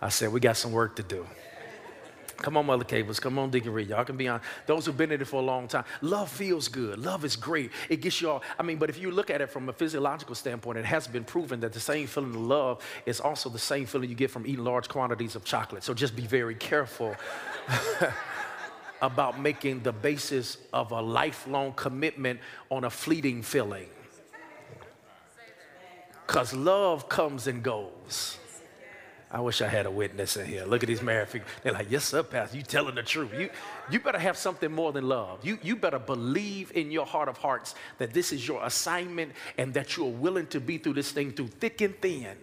I 0.00 0.08
said, 0.10 0.32
we 0.32 0.40
got 0.40 0.56
some 0.56 0.72
work 0.72 0.96
to 0.96 1.02
do. 1.02 1.26
Come 2.38 2.56
on, 2.56 2.66
Mother 2.66 2.84
Cables. 2.84 3.18
Come 3.18 3.36
on, 3.38 3.50
Deacon 3.50 3.72
Reed. 3.72 3.88
Y'all 3.88 4.04
can 4.04 4.16
be 4.16 4.28
on. 4.28 4.40
Those 4.66 4.86
who've 4.86 4.96
been 4.96 5.10
in 5.10 5.20
it 5.20 5.26
for 5.26 5.40
a 5.40 5.44
long 5.44 5.66
time. 5.66 5.84
Love 6.02 6.30
feels 6.30 6.68
good. 6.68 7.00
Love 7.00 7.24
is 7.24 7.34
great. 7.34 7.72
It 7.88 8.00
gets 8.00 8.20
you 8.20 8.30
all. 8.30 8.42
I 8.56 8.62
mean, 8.62 8.78
but 8.78 8.88
if 8.88 8.98
you 8.98 9.10
look 9.10 9.28
at 9.28 9.40
it 9.40 9.50
from 9.50 9.68
a 9.68 9.72
physiological 9.72 10.36
standpoint, 10.36 10.78
it 10.78 10.84
has 10.84 11.08
been 11.08 11.24
proven 11.24 11.58
that 11.60 11.72
the 11.72 11.80
same 11.80 12.06
feeling 12.06 12.30
of 12.30 12.36
love 12.36 12.84
is 13.06 13.18
also 13.18 13.48
the 13.48 13.58
same 13.58 13.86
feeling 13.86 14.08
you 14.08 14.14
get 14.14 14.30
from 14.30 14.46
eating 14.46 14.62
large 14.62 14.88
quantities 14.88 15.34
of 15.34 15.44
chocolate. 15.44 15.82
So 15.82 15.94
just 15.94 16.14
be 16.14 16.26
very 16.26 16.54
careful 16.54 17.16
about 19.02 19.40
making 19.40 19.80
the 19.82 19.92
basis 19.92 20.58
of 20.72 20.92
a 20.92 21.00
lifelong 21.00 21.72
commitment 21.72 22.38
on 22.70 22.84
a 22.84 22.90
fleeting 22.90 23.42
feeling. 23.42 23.88
Because 26.24 26.54
love 26.54 27.08
comes 27.08 27.48
and 27.48 27.64
goes. 27.64 28.38
I 29.30 29.40
wish 29.40 29.60
I 29.60 29.68
had 29.68 29.84
a 29.84 29.90
witness 29.90 30.38
in 30.38 30.46
here. 30.46 30.64
Look 30.64 30.82
at 30.82 30.86
these 30.86 31.02
married 31.02 31.30
people. 31.30 31.48
They're 31.62 31.74
like, 31.74 31.90
yes, 31.90 32.04
sir, 32.04 32.22
Pastor, 32.22 32.56
you 32.56 32.62
telling 32.62 32.94
the 32.94 33.02
truth. 33.02 33.30
You, 33.38 33.50
you 33.90 34.00
better 34.00 34.18
have 34.18 34.38
something 34.38 34.72
more 34.72 34.90
than 34.90 35.06
love. 35.06 35.44
You, 35.44 35.58
you 35.62 35.76
better 35.76 35.98
believe 35.98 36.72
in 36.74 36.90
your 36.90 37.04
heart 37.04 37.28
of 37.28 37.36
hearts 37.36 37.74
that 37.98 38.14
this 38.14 38.32
is 38.32 38.48
your 38.48 38.64
assignment 38.64 39.32
and 39.58 39.74
that 39.74 39.96
you 39.96 40.06
are 40.06 40.10
willing 40.10 40.46
to 40.48 40.60
be 40.60 40.78
through 40.78 40.94
this 40.94 41.12
thing 41.12 41.32
through 41.32 41.48
thick 41.48 41.82
and 41.82 42.00
thin. 42.00 42.36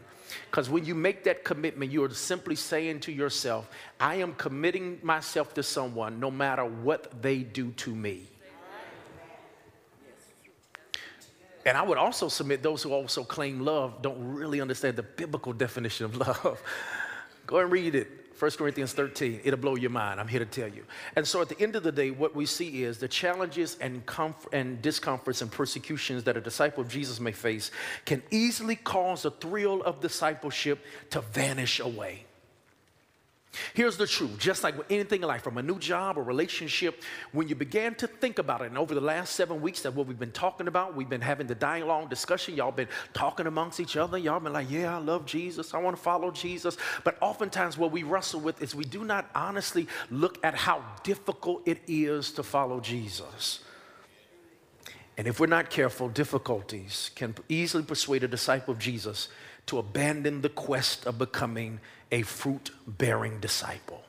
Because 0.51 0.69
when 0.69 0.85
you 0.85 0.93
make 0.93 1.23
that 1.23 1.43
commitment, 1.43 1.91
you 1.91 2.03
are 2.03 2.09
simply 2.11 2.55
saying 2.55 2.99
to 3.01 3.11
yourself, 3.11 3.67
I 3.99 4.15
am 4.15 4.35
committing 4.35 4.99
myself 5.01 5.55
to 5.55 5.63
someone 5.63 6.19
no 6.19 6.29
matter 6.29 6.65
what 6.65 7.21
they 7.21 7.39
do 7.39 7.71
to 7.71 7.95
me. 7.95 8.27
And 11.65 11.75
I 11.75 11.81
would 11.81 11.97
also 11.97 12.29
submit 12.29 12.61
those 12.61 12.83
who 12.83 12.93
also 12.93 13.23
claim 13.23 13.61
love 13.61 14.01
don't 14.01 14.35
really 14.35 14.61
understand 14.61 14.95
the 14.95 15.03
biblical 15.03 15.51
definition 15.51 16.05
of 16.05 16.17
love. 16.27 16.61
Go 17.47 17.59
and 17.59 17.71
read 17.71 17.95
it. 17.95 18.07
1 18.37 18.51
Corinthians 18.51 18.91
13, 18.91 19.41
it'll 19.45 19.57
blow 19.57 19.75
your 19.75 19.89
mind. 19.89 20.19
I'm 20.19 20.27
here 20.27 20.39
to 20.39 20.45
tell 20.45 20.67
you. 20.67 20.83
And 21.15 21.25
so 21.25 21.41
at 21.41 21.47
the 21.47 21.59
end 21.61 21.77
of 21.77 21.83
the 21.83 21.91
day, 21.91 22.11
what 22.11 22.35
we 22.35 22.45
see 22.45 22.83
is 22.83 22.97
the 22.97 23.07
challenges 23.07 23.77
and, 23.79 24.05
comf- 24.05 24.51
and 24.51 24.81
discomforts 24.81 25.41
and 25.41 25.49
persecutions 25.49 26.25
that 26.25 26.35
a 26.35 26.41
disciple 26.41 26.83
of 26.83 26.89
Jesus 26.89 27.21
may 27.21 27.31
face 27.31 27.71
can 28.03 28.21
easily 28.31 28.75
cause 28.75 29.21
the 29.21 29.31
thrill 29.31 29.81
of 29.83 30.01
discipleship 30.01 30.79
to 31.11 31.21
vanish 31.21 31.79
away. 31.79 32.25
Here's 33.73 33.97
the 33.97 34.07
truth 34.07 34.37
just 34.37 34.63
like 34.63 34.77
with 34.77 34.91
anything 34.91 35.21
in 35.21 35.27
life, 35.27 35.43
from 35.43 35.57
a 35.57 35.63
new 35.63 35.79
job 35.79 36.17
or 36.17 36.23
relationship, 36.23 37.01
when 37.31 37.47
you 37.47 37.55
began 37.55 37.95
to 37.95 38.07
think 38.07 38.39
about 38.39 38.61
it, 38.61 38.65
and 38.65 38.77
over 38.77 38.93
the 38.93 39.01
last 39.01 39.35
seven 39.35 39.61
weeks, 39.61 39.81
that 39.81 39.93
what 39.93 40.07
we've 40.07 40.19
been 40.19 40.31
talking 40.31 40.67
about, 40.67 40.95
we've 40.95 41.09
been 41.09 41.21
having 41.21 41.47
the 41.47 41.55
dialogue 41.55 42.09
discussion. 42.09 42.55
Y'all 42.55 42.71
been 42.71 42.87
talking 43.13 43.47
amongst 43.47 43.79
each 43.79 43.97
other. 43.97 44.17
Y'all 44.17 44.39
been 44.39 44.53
like, 44.53 44.69
yeah, 44.69 44.95
I 44.95 44.99
love 44.99 45.25
Jesus. 45.25 45.73
I 45.73 45.79
want 45.79 45.95
to 45.95 46.01
follow 46.01 46.31
Jesus. 46.31 46.77
But 47.03 47.17
oftentimes, 47.21 47.77
what 47.77 47.91
we 47.91 48.03
wrestle 48.03 48.39
with 48.39 48.61
is 48.61 48.75
we 48.75 48.85
do 48.85 49.03
not 49.03 49.29
honestly 49.35 49.87
look 50.09 50.37
at 50.43 50.55
how 50.55 50.83
difficult 51.03 51.61
it 51.65 51.81
is 51.87 52.31
to 52.33 52.43
follow 52.43 52.79
Jesus. 52.79 53.59
And 55.17 55.27
if 55.27 55.39
we're 55.39 55.47
not 55.47 55.69
careful, 55.69 56.09
difficulties 56.09 57.11
can 57.15 57.35
easily 57.47 57.83
persuade 57.83 58.23
a 58.23 58.27
disciple 58.27 58.73
of 58.73 58.79
Jesus 58.79 59.29
to 59.67 59.79
abandon 59.79 60.41
the 60.41 60.49
quest 60.49 61.05
of 61.05 61.17
becoming 61.17 61.79
a 62.11 62.21
fruit 62.21 62.71
bearing 62.87 63.39
disciple. 63.39 64.03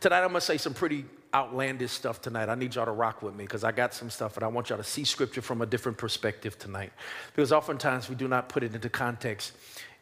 Tonight, 0.00 0.22
I'm 0.22 0.28
gonna 0.28 0.40
say 0.40 0.56
some 0.56 0.74
pretty 0.74 1.04
outlandish 1.34 1.92
stuff 1.92 2.20
tonight. 2.20 2.48
I 2.48 2.54
need 2.54 2.74
y'all 2.74 2.86
to 2.86 2.92
rock 2.92 3.22
with 3.22 3.34
me 3.34 3.44
because 3.44 3.64
I 3.64 3.72
got 3.72 3.94
some 3.94 4.10
stuff 4.10 4.36
and 4.36 4.44
I 4.44 4.48
want 4.48 4.68
y'all 4.68 4.78
to 4.78 4.84
see 4.84 5.04
scripture 5.04 5.42
from 5.42 5.62
a 5.62 5.66
different 5.66 5.98
perspective 5.98 6.58
tonight. 6.58 6.92
Because 7.34 7.52
oftentimes 7.52 8.08
we 8.08 8.14
do 8.14 8.28
not 8.28 8.48
put 8.48 8.62
it 8.62 8.74
into 8.74 8.88
context 8.88 9.52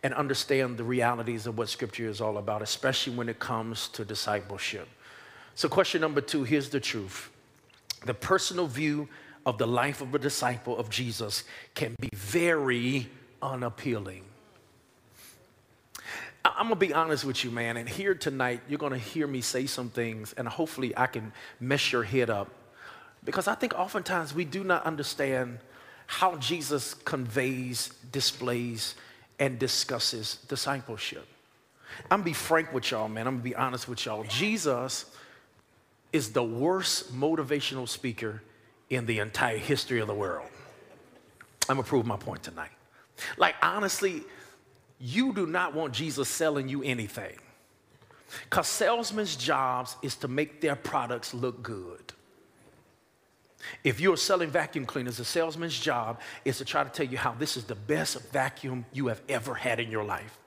and 0.02 0.14
understand 0.14 0.76
the 0.76 0.84
realities 0.84 1.46
of 1.46 1.58
what 1.58 1.68
scripture 1.68 2.08
is 2.08 2.20
all 2.20 2.38
about, 2.38 2.62
especially 2.62 3.14
when 3.14 3.28
it 3.28 3.38
comes 3.38 3.88
to 3.88 4.04
discipleship. 4.04 4.88
So, 5.54 5.68
question 5.68 6.00
number 6.00 6.20
two 6.20 6.44
here's 6.44 6.68
the 6.70 6.80
truth 6.80 7.30
the 8.04 8.14
personal 8.14 8.66
view 8.66 9.08
of 9.44 9.58
the 9.58 9.66
life 9.66 10.00
of 10.00 10.14
a 10.14 10.18
disciple 10.18 10.76
of 10.76 10.90
Jesus 10.90 11.44
can 11.74 11.94
be 12.00 12.10
very 12.12 13.08
unappealing. 13.42 14.22
I'm 16.44 16.64
gonna 16.64 16.76
be 16.76 16.94
honest 16.94 17.24
with 17.24 17.44
you, 17.44 17.50
man. 17.50 17.76
And 17.76 17.88
here 17.88 18.14
tonight, 18.14 18.62
you're 18.68 18.78
gonna 18.78 18.98
hear 18.98 19.26
me 19.26 19.40
say 19.40 19.66
some 19.66 19.90
things, 19.90 20.32
and 20.34 20.48
hopefully, 20.48 20.96
I 20.96 21.06
can 21.06 21.32
mess 21.60 21.92
your 21.92 22.02
head 22.02 22.30
up. 22.30 22.48
Because 23.24 23.48
I 23.48 23.54
think 23.54 23.74
oftentimes 23.74 24.34
we 24.34 24.44
do 24.44 24.64
not 24.64 24.84
understand 24.84 25.58
how 26.06 26.36
Jesus 26.36 26.94
conveys, 26.94 27.90
displays, 28.12 28.94
and 29.38 29.58
discusses 29.58 30.36
discipleship. 30.48 31.26
I'm 32.10 32.20
gonna 32.20 32.24
be 32.24 32.32
frank 32.32 32.72
with 32.72 32.90
y'all, 32.90 33.08
man. 33.08 33.26
I'm 33.26 33.34
gonna 33.34 33.44
be 33.44 33.54
honest 33.54 33.88
with 33.88 34.04
y'all. 34.06 34.24
Jesus 34.24 35.04
is 36.12 36.32
the 36.32 36.42
worst 36.42 37.14
motivational 37.14 37.88
speaker 37.88 38.42
in 38.88 39.04
the 39.06 39.18
entire 39.18 39.58
history 39.58 40.00
of 40.00 40.06
the 40.06 40.14
world. 40.14 40.48
I'm 41.68 41.76
gonna 41.76 41.86
prove 41.86 42.06
my 42.06 42.16
point 42.16 42.42
tonight. 42.42 42.70
Like, 43.36 43.56
honestly, 43.62 44.22
you 45.00 45.32
do 45.32 45.46
not 45.46 45.74
want 45.74 45.94
Jesus 45.94 46.28
selling 46.28 46.68
you 46.68 46.82
anything. 46.82 47.38
Because 48.44 48.68
salesmen's 48.68 49.36
jobs 49.36 49.96
is 50.02 50.16
to 50.16 50.28
make 50.28 50.60
their 50.60 50.76
products 50.76 51.32
look 51.32 51.62
good. 51.62 52.12
If 53.84 54.00
you're 54.00 54.16
selling 54.16 54.50
vacuum 54.50 54.86
cleaners, 54.86 55.18
a 55.18 55.24
salesman's 55.24 55.78
job 55.78 56.20
is 56.44 56.58
to 56.58 56.64
try 56.64 56.84
to 56.84 56.90
tell 56.90 57.06
you 57.06 57.18
how 57.18 57.32
this 57.32 57.56
is 57.56 57.64
the 57.64 57.74
best 57.74 58.30
vacuum 58.32 58.84
you 58.92 59.08
have 59.08 59.20
ever 59.28 59.54
had 59.54 59.80
in 59.80 59.90
your 59.90 60.04
life. 60.04 60.38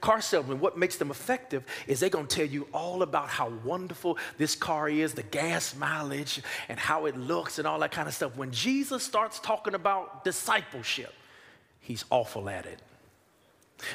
Car 0.00 0.20
salesmen, 0.20 0.60
what 0.60 0.76
makes 0.76 0.96
them 0.96 1.10
effective 1.10 1.64
is 1.86 2.00
they're 2.00 2.08
gonna 2.08 2.26
tell 2.26 2.46
you 2.46 2.66
all 2.72 3.02
about 3.02 3.28
how 3.28 3.50
wonderful 3.64 4.18
this 4.36 4.54
car 4.54 4.88
is, 4.88 5.14
the 5.14 5.22
gas 5.22 5.74
mileage, 5.76 6.42
and 6.68 6.78
how 6.78 7.06
it 7.06 7.16
looks, 7.16 7.58
and 7.58 7.66
all 7.66 7.78
that 7.78 7.92
kind 7.92 8.08
of 8.08 8.14
stuff. 8.14 8.36
When 8.36 8.50
Jesus 8.50 9.02
starts 9.02 9.38
talking 9.38 9.74
about 9.74 10.24
discipleship, 10.24 11.14
he's 11.80 12.04
awful 12.10 12.48
at 12.48 12.66
it. 12.66 12.80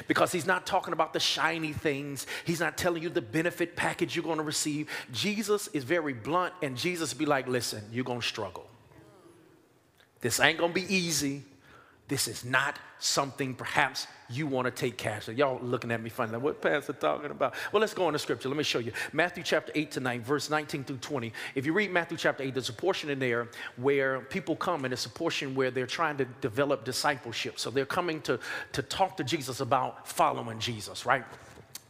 Because 0.08 0.32
he's 0.32 0.46
not 0.46 0.66
talking 0.66 0.92
about 0.92 1.12
the 1.12 1.20
shiny 1.20 1.72
things. 1.72 2.26
He's 2.44 2.60
not 2.60 2.78
telling 2.78 3.02
you 3.02 3.10
the 3.10 3.20
benefit 3.20 3.76
package 3.76 4.16
you're 4.16 4.24
going 4.24 4.38
to 4.38 4.44
receive. 4.44 4.88
Jesus 5.12 5.68
is 5.68 5.84
very 5.84 6.12
blunt, 6.12 6.54
and 6.62 6.76
Jesus 6.76 7.12
be 7.14 7.26
like, 7.26 7.46
listen, 7.46 7.82
you're 7.92 8.04
going 8.04 8.20
to 8.20 8.26
struggle. 8.26 8.66
This 10.20 10.40
ain't 10.40 10.58
going 10.58 10.72
to 10.72 10.80
be 10.80 10.94
easy. 10.94 11.42
This 12.08 12.28
is 12.28 12.44
not 12.44 12.78
something 12.98 13.54
perhaps 13.54 14.06
you 14.30 14.46
want 14.46 14.66
to 14.66 14.70
take 14.70 14.96
cash. 14.96 15.28
Y'all 15.28 15.60
looking 15.62 15.90
at 15.90 16.02
me 16.02 16.10
funny, 16.10 16.32
like, 16.32 16.42
what 16.42 16.60
pastor 16.60 16.92
talking 16.92 17.30
about? 17.30 17.54
Well, 17.72 17.80
let's 17.80 17.94
go 17.94 18.06
on 18.06 18.12
to 18.12 18.18
scripture. 18.18 18.48
Let 18.48 18.58
me 18.58 18.64
show 18.64 18.78
you. 18.78 18.92
Matthew 19.12 19.42
chapter 19.42 19.72
8 19.74 19.90
to 19.92 20.00
9, 20.00 20.22
verse 20.22 20.50
19 20.50 20.84
through 20.84 20.98
20. 20.98 21.32
If 21.54 21.66
you 21.66 21.72
read 21.72 21.90
Matthew 21.90 22.16
chapter 22.16 22.42
8, 22.42 22.54
there's 22.54 22.68
a 22.68 22.74
portion 22.74 23.10
in 23.10 23.18
there 23.18 23.48
where 23.76 24.20
people 24.20 24.56
come, 24.56 24.84
and 24.84 24.92
it's 24.92 25.06
a 25.06 25.10
portion 25.10 25.54
where 25.54 25.70
they're 25.70 25.86
trying 25.86 26.16
to 26.18 26.24
develop 26.40 26.84
discipleship. 26.84 27.58
So 27.58 27.70
they're 27.70 27.84
coming 27.84 28.20
to, 28.22 28.38
to 28.72 28.82
talk 28.82 29.16
to 29.18 29.24
Jesus 29.24 29.60
about 29.60 30.08
following 30.08 30.58
Jesus, 30.58 31.06
right? 31.06 31.24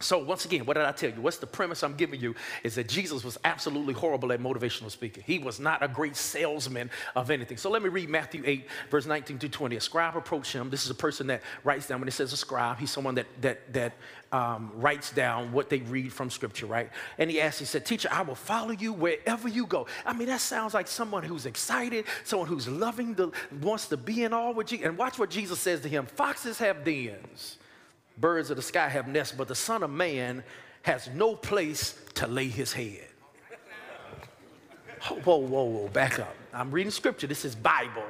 So, 0.01 0.19
once 0.19 0.45
again, 0.45 0.67
what 0.67 0.75
did 0.75 0.85
I 0.85 0.93
tell 0.93 1.11
you? 1.11 1.21
What's 1.21 1.39
the 1.39 1.47
premise 1.47 1.83
I'm 1.83 1.95
giving 1.95 2.21
you 2.21 2.35
is 2.65 2.75
that 2.75 2.89
Jesus 2.89 3.23
was 3.23 3.39
absolutely 3.45 3.95
horrible 3.95 4.33
at 4.33 4.41
motivational 4.41 4.91
speaking. 4.91 5.23
He 5.25 5.39
was 5.39 5.61
not 5.61 5.83
a 5.83 5.89
great 5.89 6.17
salesman 6.17 6.91
of 7.15 7.31
anything. 7.31 7.57
So, 7.57 7.71
let 7.71 7.81
me 7.81 7.89
read 7.89 8.09
Matthew 8.09 8.43
8, 8.45 8.67
verse 8.91 9.07
19 9.07 9.39
to 9.39 9.49
20. 9.49 9.77
A 9.77 9.81
scribe 9.81 10.17
approached 10.17 10.53
him. 10.53 10.69
This 10.69 10.85
is 10.85 10.91
a 10.91 10.95
person 10.95 11.29
that 11.29 11.43
writes 11.63 11.87
down, 11.87 12.01
when 12.01 12.09
it 12.09 12.13
says 12.13 12.33
a 12.33 12.37
scribe, 12.37 12.79
he's 12.79 12.91
someone 12.91 13.15
that, 13.15 13.27
that, 13.41 13.73
that 13.73 13.95
um, 14.33 14.73
writes 14.75 15.13
down 15.13 15.53
what 15.53 15.71
they 15.71 15.79
read 15.79 16.13
from 16.13 16.29
scripture, 16.29 16.67
right? 16.67 16.91
And 17.17 17.31
he 17.31 17.41
asked, 17.41 17.61
he 17.61 17.65
said, 17.65 17.87
Teacher, 17.87 18.09
I 18.11 18.23
will 18.23 18.35
follow 18.35 18.73
you 18.73 18.93
wherever 18.93 19.49
you 19.49 19.65
go. 19.65 19.87
I 20.05 20.13
mean, 20.13 20.27
that 20.27 20.41
sounds 20.41 20.75
like 20.75 20.89
someone 20.89 21.23
who's 21.23 21.47
excited, 21.47 22.07
someone 22.25 22.49
who's 22.49 22.67
loving, 22.67 23.15
the, 23.15 23.31
wants 23.63 23.87
to 23.89 23.97
be 23.97 24.25
in 24.25 24.33
all 24.33 24.53
with 24.53 24.73
you. 24.73 24.81
And 24.83 24.99
watch 24.99 25.21
what 25.21 25.31
Jesus 25.31 25.61
says 25.61 25.81
to 25.83 25.89
him 25.89 26.07
Foxes 26.07 26.59
have 26.59 26.85
dens 26.85 27.59
Birds 28.17 28.51
of 28.51 28.57
the 28.57 28.63
sky 28.63 28.89
have 28.89 29.09
nests, 29.09 29.35
but 29.37 29.49
the 29.49 29.55
Son 29.55 29.83
of 29.83 29.91
Man 29.91 30.45
has 30.83 31.09
no 31.15 31.35
place 31.35 31.99
to 32.15 32.27
lay 32.27 32.49
his 32.49 32.73
head. 32.73 33.09
Whoa, 35.25 35.37
whoa, 35.37 35.65
whoa, 35.65 35.89
back 35.89 36.19
up. 36.19 36.35
I'm 36.53 36.71
reading 36.71 36.91
scripture. 36.91 37.27
This 37.27 37.45
is 37.45 37.55
Bible. 37.55 38.05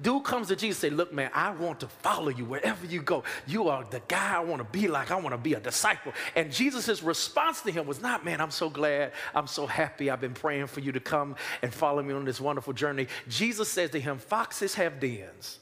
Dude 0.00 0.24
comes 0.24 0.48
to 0.48 0.56
Jesus 0.56 0.82
and 0.82 0.90
say, 0.90 0.96
look, 0.96 1.12
man, 1.12 1.30
I 1.32 1.50
want 1.50 1.80
to 1.80 1.86
follow 1.86 2.28
you 2.28 2.44
wherever 2.44 2.84
you 2.86 3.02
go. 3.02 3.22
You 3.46 3.68
are 3.68 3.84
the 3.84 4.02
guy 4.08 4.36
I 4.36 4.40
want 4.40 4.58
to 4.58 4.64
be 4.64 4.88
like. 4.88 5.10
I 5.10 5.16
want 5.16 5.30
to 5.30 5.38
be 5.38 5.54
a 5.54 5.60
disciple. 5.60 6.12
And 6.34 6.50
Jesus' 6.50 7.02
response 7.02 7.60
to 7.62 7.70
him 7.70 7.86
was 7.86 8.00
not, 8.00 8.24
man, 8.24 8.40
I'm 8.40 8.50
so 8.50 8.68
glad. 8.68 9.12
I'm 9.34 9.46
so 9.46 9.66
happy. 9.66 10.10
I've 10.10 10.20
been 10.20 10.34
praying 10.34 10.66
for 10.66 10.80
you 10.80 10.92
to 10.92 11.00
come 11.00 11.36
and 11.62 11.72
follow 11.72 12.02
me 12.02 12.14
on 12.14 12.24
this 12.24 12.40
wonderful 12.40 12.72
journey. 12.72 13.06
Jesus 13.28 13.68
says 13.68 13.90
to 13.90 14.00
him, 14.00 14.18
foxes 14.18 14.74
have 14.74 14.98
dens, 14.98 15.58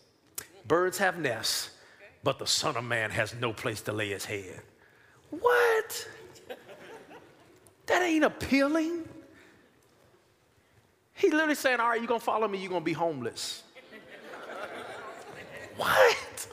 birds 0.67 0.99
have 0.99 1.19
nests, 1.19 1.71
but 2.23 2.39
the 2.39 2.47
Son 2.47 2.77
of 2.77 2.85
Man 2.85 3.11
has 3.11 3.35
no 3.35 3.53
place 3.53 3.81
to 3.83 3.93
lay 3.93 4.11
his 4.11 4.25
head. 4.25 4.61
What? 5.31 6.09
That 7.87 8.03
ain't 8.03 8.25
appealing. 8.25 9.09
He 11.15 11.31
literally 11.31 11.55
saying, 11.55 11.81
All 11.81 11.89
right, 11.89 12.01
you're 12.01 12.09
gonna 12.09 12.21
follow 12.21 12.49
me, 12.49 12.59
you're 12.59 12.71
gonna 12.71 12.85
be 12.85 12.93
homeless. 12.93 13.63
what? 15.77 16.47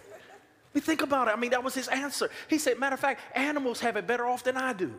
We 0.74 0.82
think 0.82 1.02
about 1.02 1.28
it. 1.28 1.32
I 1.32 1.36
mean, 1.36 1.52
that 1.52 1.64
was 1.64 1.74
his 1.74 1.88
answer. 1.88 2.30
He 2.48 2.58
said, 2.58 2.80
Matter 2.80 2.94
of 2.96 3.00
fact, 3.00 3.22
animals 3.36 3.80
have 3.80 3.98
it 3.98 4.08
better 4.08 4.26
off 4.28 4.44
than 4.44 4.58
I 4.58 4.74
do. 4.74 4.94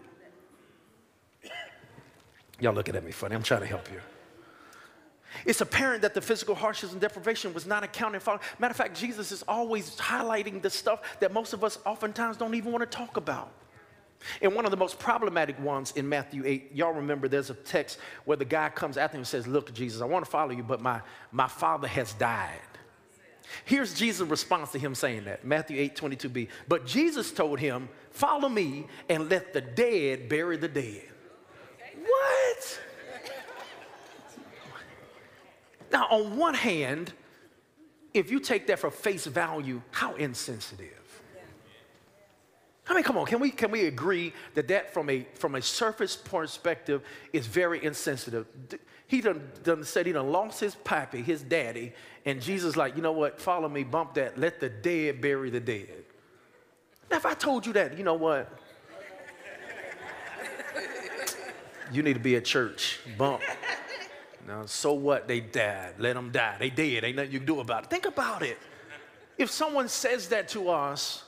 Y'all 2.61 2.74
looking 2.74 2.96
at 2.96 3.04
me 3.04 3.12
funny. 3.12 3.35
I'm 3.35 3.42
trying 3.42 3.61
to 3.61 3.66
help 3.66 3.88
you. 3.90 4.00
It's 5.44 5.61
apparent 5.61 6.03
that 6.03 6.14
the 6.14 6.20
physical 6.20 6.55
hardships 6.55 6.92
and 6.92 7.01
deprivation 7.01 7.55
was 7.55 7.66
not 7.66 7.85
accounted 7.85 8.22
for. 8.22 8.40
Matter 8.59 8.72
of 8.72 8.77
fact, 8.77 8.96
Jesus 8.96 9.33
is 9.33 9.44
always 9.46 9.96
highlighting 9.96 10.62
the 10.62 10.70
stuff 10.70 11.01
that 11.20 11.33
most 11.33 11.53
of 11.53 11.64
us 11.64 11.79
oftentimes 11.87 12.37
don't 12.37 12.55
even 12.55 12.72
want 12.72 12.88
to 12.88 12.96
talk 12.96 13.16
about. 13.16 13.51
And 14.42 14.55
one 14.55 14.64
of 14.64 14.70
the 14.70 14.77
most 14.77 14.98
problematic 14.98 15.59
ones 15.61 15.92
in 15.92 16.09
Matthew 16.09 16.42
8, 16.44 16.72
y'all 16.74 16.92
remember 16.92 17.29
there's 17.29 17.51
a 17.51 17.55
text 17.55 17.98
where 18.24 18.37
the 18.37 18.44
guy 18.44 18.68
comes 18.68 18.96
after 18.96 19.16
him 19.16 19.20
and 19.20 19.27
says, 19.27 19.46
Look, 19.46 19.72
Jesus, 19.72 20.03
I 20.03 20.07
want 20.07 20.24
to 20.24 20.31
follow 20.31 20.51
you, 20.51 20.62
but 20.62 20.81
my, 20.81 21.01
my 21.31 21.46
father 21.46 21.88
has 21.88 22.12
died. 22.14 22.61
Here's 23.64 23.94
Jesus' 23.94 24.29
response 24.29 24.72
to 24.72 24.79
him 24.79 24.94
saying 24.94 25.24
that 25.24 25.44
Matthew 25.44 25.81
8 25.81 25.96
22b. 25.96 26.48
But 26.66 26.87
Jesus 26.87 27.33
told 27.33 27.59
him, 27.59 27.88
Follow 28.11 28.48
me 28.48 28.87
and 29.09 29.31
let 29.31 29.53
the 29.53 29.61
dead 29.61 30.29
bury 30.29 30.57
the 30.57 30.68
dead. 30.68 31.05
What? 32.03 32.81
Now, 35.92 36.07
on 36.11 36.37
one 36.37 36.55
hand, 36.55 37.12
if 38.14 38.31
you 38.31 38.40
take 38.40 38.66
that 38.68 38.79
for 38.79 38.90
face 38.90 39.27
value, 39.27 39.83
how 39.90 40.14
insensitive. 40.14 40.94
I 42.88 42.94
mean, 42.94 43.05
come 43.05 43.18
on, 43.18 43.27
can 43.27 43.38
we, 43.38 43.51
can 43.51 43.70
we 43.70 43.85
agree 43.85 44.33
that 44.55 44.68
that 44.68 44.94
from 44.94 45.11
a, 45.11 45.27
from 45.35 45.57
a 45.57 45.62
surface 45.62 46.16
perspective 46.16 47.03
is 47.35 47.46
very 47.46 47.85
insensitive? 47.85 48.46
He 49.07 49.20
done, 49.20 49.51
done 49.62 49.85
said 49.85 50.07
he 50.07 50.12
done 50.12 50.33
lost 50.33 50.61
his 50.61 50.74
pappy, 50.74 51.20
his 51.20 51.42
daddy, 51.42 51.92
and 52.24 52.40
Jesus 52.40 52.77
like, 52.77 52.96
you 52.96 53.03
know 53.03 53.12
what, 53.12 53.40
follow 53.40 53.68
me, 53.68 53.85
bump 53.85 54.14
that, 54.14 54.38
let 54.38 54.59
the 54.59 54.70
dead 54.70 55.20
bury 55.20 55.51
the 55.51 55.61
dead. 55.61 56.05
Now, 57.11 57.18
if 57.18 57.27
I 57.27 57.35
told 57.35 57.66
you 57.66 57.74
that, 57.74 57.96
you 57.96 58.05
know 58.05 58.14
what? 58.14 58.59
You 61.90 62.03
need 62.03 62.14
to 62.14 62.20
be 62.20 62.37
at 62.37 62.44
church, 62.44 63.01
bump. 63.16 63.42
Now, 64.49 64.65
so 64.65 64.95
what? 64.95 65.29
They 65.29 65.41
died. 65.41 65.97
Let 65.99 66.15
them 66.15 66.31
die. 66.31 66.57
They 66.59 66.71
dead. 66.71 67.05
Ain't 67.05 67.17
nothing 67.17 67.33
you 67.33 67.39
can 67.39 67.47
do 67.47 67.61
about 67.61 67.85
it. 67.85 67.91
Think 67.91 68.07
about 68.07 68.43
it. 68.43 68.57
If 69.37 69.51
someone 69.51 69.89
says 69.89 70.29
that 70.31 70.49
to 70.49 70.71
us, 70.71 71.23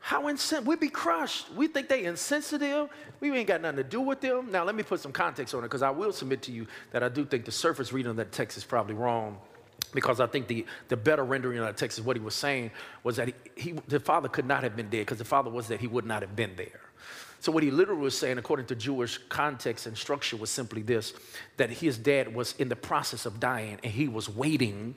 how 0.00 0.26
insensitive, 0.26 0.66
we'd 0.66 0.80
be 0.80 0.88
crushed. 0.88 1.52
We 1.52 1.68
think 1.68 1.88
they 1.88 2.04
insensitive. 2.04 2.88
We 3.20 3.30
ain't 3.30 3.46
got 3.46 3.60
nothing 3.60 3.76
to 3.76 3.84
do 3.84 4.00
with 4.00 4.20
them. 4.20 4.50
Now, 4.50 4.64
let 4.64 4.74
me 4.74 4.82
put 4.82 4.98
some 4.98 5.12
context 5.12 5.54
on 5.54 5.60
it 5.60 5.68
because 5.68 5.82
I 5.82 5.90
will 5.90 6.12
submit 6.12 6.42
to 6.42 6.52
you 6.52 6.66
that 6.90 7.04
I 7.04 7.08
do 7.08 7.24
think 7.24 7.44
the 7.44 7.52
surface 7.52 7.92
reading 7.92 8.10
of 8.10 8.16
that 8.16 8.32
text 8.32 8.58
is 8.58 8.64
probably 8.64 8.96
wrong 8.96 9.38
because 9.94 10.18
I 10.18 10.26
think 10.26 10.48
the, 10.48 10.66
the 10.88 10.96
better 10.96 11.24
rendering 11.24 11.58
of 11.58 11.66
that 11.66 11.76
text 11.76 11.98
is 11.98 12.04
what 12.04 12.16
he 12.16 12.22
was 12.22 12.34
saying 12.34 12.72
was 13.04 13.16
that 13.16 13.28
he, 13.28 13.34
he, 13.54 13.72
the 13.86 14.00
father 14.00 14.28
could 14.28 14.46
not 14.46 14.64
have 14.64 14.74
been 14.74 14.90
dead 14.90 15.02
because 15.02 15.18
the 15.18 15.24
father 15.24 15.50
was 15.50 15.68
that 15.68 15.80
he 15.80 15.86
would 15.86 16.04
not 16.04 16.22
have 16.22 16.34
been 16.34 16.56
there. 16.56 16.80
So, 17.42 17.50
what 17.50 17.64
he 17.64 17.72
literally 17.72 18.00
was 18.00 18.16
saying, 18.16 18.38
according 18.38 18.66
to 18.66 18.76
Jewish 18.76 19.18
context 19.28 19.86
and 19.86 19.98
structure, 19.98 20.36
was 20.36 20.48
simply 20.48 20.80
this 20.80 21.12
that 21.56 21.70
his 21.70 21.98
dad 21.98 22.32
was 22.32 22.54
in 22.60 22.68
the 22.68 22.76
process 22.76 23.26
of 23.26 23.40
dying 23.40 23.80
and 23.82 23.92
he 23.92 24.06
was 24.06 24.28
waiting 24.28 24.94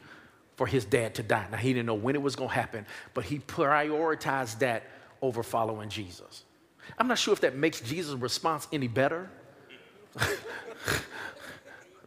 for 0.56 0.68
his 0.68 0.86
dad 0.86 1.16
to 1.16 1.24
die. 1.24 1.48
Now, 1.50 1.58
he 1.58 1.74
didn't 1.74 1.88
know 1.88 1.96
when 1.96 2.14
it 2.14 2.22
was 2.22 2.36
going 2.36 2.50
to 2.50 2.56
happen, 2.56 2.86
but 3.16 3.26
he 3.26 3.40
prioritized 3.40 4.60
that 4.60 4.84
over 5.24 5.42
following 5.42 5.90
Jesus. 5.90 6.44
I'm 7.00 7.08
not 7.08 7.18
sure 7.18 7.34
if 7.34 7.42
that 7.42 7.56
makes 7.56 7.82
Jesus' 7.82 8.14
response 8.14 8.68
any 8.72 8.88
better. 8.88 9.28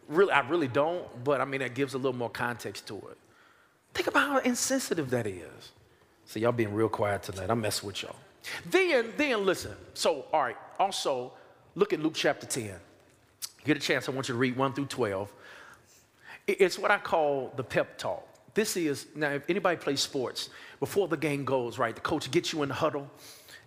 really, 0.06 0.30
I 0.30 0.48
really 0.48 0.68
don't, 0.68 1.24
but 1.24 1.40
I 1.40 1.46
mean, 1.46 1.62
that 1.62 1.74
gives 1.74 1.94
a 1.94 1.98
little 1.98 2.16
more 2.16 2.30
context 2.30 2.86
to 2.86 2.94
it. 2.94 3.18
Think 3.92 4.06
about 4.06 4.28
how 4.28 4.38
insensitive 4.38 5.10
that 5.10 5.26
is. 5.26 5.72
See, 6.26 6.38
y'all 6.38 6.52
being 6.52 6.72
real 6.72 6.88
quiet 6.88 7.24
tonight. 7.24 7.50
I'm 7.50 7.60
messing 7.60 7.88
with 7.88 8.04
y'all. 8.04 8.14
Then, 8.70 9.12
then 9.16 9.44
listen. 9.44 9.72
So, 9.94 10.26
all 10.32 10.42
right, 10.42 10.56
also 10.78 11.32
look 11.74 11.92
at 11.92 12.00
Luke 12.00 12.14
chapter 12.14 12.46
10. 12.46 12.74
Get 13.64 13.76
a 13.76 13.80
chance, 13.80 14.08
I 14.08 14.12
want 14.12 14.28
you 14.28 14.34
to 14.34 14.38
read 14.38 14.56
1 14.56 14.72
through 14.72 14.86
12. 14.86 15.32
It's 16.46 16.78
what 16.78 16.90
I 16.90 16.98
call 16.98 17.52
the 17.56 17.64
pep 17.64 17.98
talk. 17.98 18.24
This 18.54 18.76
is, 18.76 19.06
now, 19.14 19.30
if 19.30 19.48
anybody 19.48 19.76
plays 19.76 20.00
sports, 20.00 20.48
before 20.80 21.08
the 21.08 21.16
game 21.16 21.44
goes, 21.44 21.78
right, 21.78 21.94
the 21.94 22.00
coach 22.00 22.30
gets 22.30 22.52
you 22.52 22.62
in 22.62 22.70
the 22.70 22.74
huddle 22.74 23.08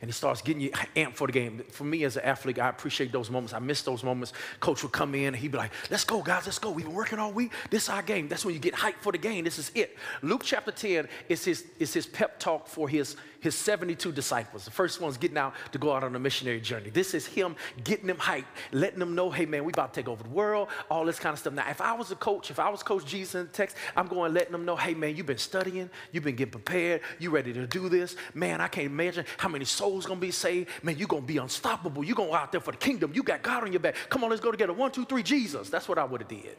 and 0.02 0.10
he 0.10 0.14
starts 0.14 0.42
getting 0.42 0.62
you 0.64 0.72
amped 0.96 1.14
for 1.14 1.28
the 1.28 1.34
game. 1.34 1.64
For 1.70 1.84
me 1.84 2.04
as 2.06 2.18
an 2.18 2.24
athlete, 2.24 2.58
I 2.58 2.70
appreciate 2.70 3.12
those 3.12 3.30
moments. 3.30 3.54
I 3.54 3.60
miss 3.60 3.84
those 3.84 4.04
moments. 4.04 4.34
Coach 4.60 4.82
would 4.82 4.92
come 4.92 5.14
in 5.14 5.28
and 5.28 5.36
he'd 5.36 5.52
be 5.52 5.60
like, 5.60 5.72
let's 5.92 6.04
go, 6.04 6.24
guys, 6.24 6.48
let's 6.48 6.58
go. 6.58 6.72
We've 6.72 6.86
been 6.86 6.96
working 6.96 7.20
all 7.20 7.32
week. 7.32 7.52
This 7.70 7.84
is 7.84 7.90
our 7.90 8.02
game. 8.02 8.28
That's 8.28 8.44
when 8.44 8.56
you 8.56 8.60
get 8.60 8.74
hyped 8.74 9.02
for 9.02 9.12
the 9.12 9.20
game. 9.20 9.44
This 9.44 9.60
is 9.60 9.72
it. 9.76 9.98
Luke 10.24 10.42
chapter 10.44 10.72
10 10.72 11.08
is 11.30 11.46
his, 11.46 11.66
is 11.78 11.94
his 11.94 12.08
pep 12.08 12.40
talk 12.40 12.68
for 12.68 12.90
his, 12.90 13.16
his 13.42 13.56
72 13.56 14.12
disciples. 14.12 14.64
The 14.64 14.72
first 14.72 15.02
one's 15.02 15.18
getting 15.18 15.38
out 15.38 15.54
to 15.74 15.78
go 15.78 15.92
out 15.92 16.04
on 16.04 16.16
a 16.16 16.20
missionary 16.20 16.62
journey. 16.62 16.92
This 16.92 17.14
is 17.14 17.26
him 17.26 17.56
getting 17.84 18.08
them 18.08 18.18
hyped, 18.18 18.46
letting 18.72 19.00
them 19.00 19.16
know, 19.16 19.30
hey, 19.30 19.46
man, 19.46 19.66
we 19.66 19.74
about 19.74 19.94
to 19.94 20.00
take 20.00 20.08
over 20.08 20.24
the 20.24 20.30
world, 20.30 20.70
all 20.90 21.04
this 21.04 21.20
kind 21.20 21.34
of 21.34 21.40
stuff. 21.40 21.54
Now, 21.54 21.70
if 21.70 21.82
I 21.82 21.94
was 21.94 22.12
a 22.12 22.16
coach, 22.16 22.52
if 22.52 22.60
I 22.60 22.70
was 22.70 22.84
Coach 22.84 23.06
Jesus 23.06 23.36
in 23.36 23.48
the 23.48 23.52
text, 23.52 23.76
I'm 23.98 24.08
going 24.08 24.34
letting 24.34 24.52
them 24.52 24.64
know, 24.64 24.76
hey, 24.76 24.94
man, 24.94 25.16
you've 25.16 25.26
been 25.26 25.38
studying, 25.38 25.90
you've 26.12 26.24
been 26.24 26.36
getting 26.36 26.52
prepared, 26.52 27.02
you 27.20 27.32
ready 27.32 27.52
to 27.54 27.68
do 27.68 27.90
this. 27.90 28.16
Man, 28.34 28.62
I 28.62 28.68
can't 28.68 28.88
imagine 28.88 29.26
how 29.38 29.50
many 29.50 29.66
souls 29.66 30.06
to 30.06 30.16
be 30.16 30.32
saved. 30.32 30.70
Man, 30.84 30.98
you're 30.98 31.08
to 31.08 31.22
be 31.22 31.38
unstoppable. 31.38 32.04
You're 32.04 32.16
to 32.16 32.24
go 32.24 32.34
out 32.34 32.52
there 32.52 32.62
for 32.62 32.72
the 32.72 32.78
kingdom. 32.78 33.12
You 33.14 33.24
got 33.24 33.42
God 33.42 33.64
on 33.64 33.74
your 33.74 33.80
back. 33.80 33.96
Come 34.10 34.24
on, 34.24 34.30
let's 34.30 34.42
go 34.42 34.52
together. 34.52 34.74
One, 34.74 34.92
two, 34.92 35.06
three, 35.06 35.24
Jesus. 35.24 35.70
That's 35.70 35.90
what 35.90 35.98
I 35.98 36.04
would 36.04 36.22
have 36.22 36.30
did. 36.30 36.58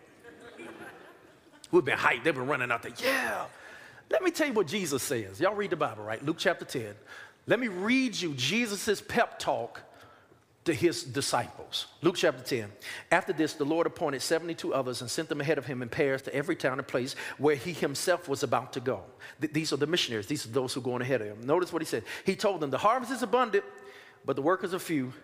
We've 1.71 1.85
been 1.85 1.97
hyped. 1.97 2.25
They've 2.25 2.35
been 2.35 2.47
running 2.47 2.71
out 2.71 2.83
there. 2.83 2.93
Yeah. 3.03 3.47
Let 4.13 4.23
me 4.23 4.31
tell 4.31 4.47
you 4.47 4.53
what 4.53 4.67
Jesus 4.67 5.03
says. 5.03 5.41
Y'all 5.41 5.55
read 5.55 5.71
the 5.71 5.77
Bible, 5.77 6.05
right? 6.05 6.23
Luke 6.23 6.37
chapter 6.39 6.67
10. 6.67 6.95
Let 7.47 7.59
me 7.59 7.69
read 7.69 8.15
you 8.15 8.35
Jesus' 8.35 9.01
pep 9.01 9.39
talk 9.39 9.81
to 10.67 10.75
his 10.75 11.03
disciples. 11.03 11.87
Luke 12.03 12.17
chapter 12.17 12.43
10. 12.43 12.71
After 13.11 13.33
this, 13.33 13.55
the 13.55 13.65
Lord 13.65 13.87
appointed 13.87 14.21
72 14.21 14.75
others 14.75 15.01
and 15.01 15.11
sent 15.11 15.31
them 15.31 15.41
ahead 15.41 15.57
of 15.57 15.65
him 15.65 15.81
in 15.81 15.89
pairs 15.89 16.21
to 16.23 16.35
every 16.35 16.55
town 16.55 16.79
and 16.79 16.87
place 16.87 17.17
where 17.39 17.57
he 17.57 17.73
himself 17.73 18.29
was 18.29 18.43
about 18.43 18.75
to 18.75 18.81
go. 18.81 19.01
Th- 19.41 19.51
these 19.51 19.73
are 19.73 19.77
the 19.77 19.87
missionaries, 19.87 20.27
these 20.27 20.45
are 20.45 20.51
those 20.51 20.75
who 20.75 20.81
are 20.81 20.85
going 20.85 21.01
ahead 21.01 21.23
of 21.23 21.29
him. 21.29 21.47
Notice 21.47 21.73
what 21.73 21.81
he 21.81 21.87
said. 21.87 22.05
He 22.27 22.37
told 22.37 22.61
them, 22.61 22.71
The 22.71 22.77
harvest 22.77 23.13
is 23.13 23.23
abundant, 23.23 23.65
but 24.27 24.37
the 24.37 24.43
workers 24.43 24.75
are 24.75 24.79
few. 24.79 25.15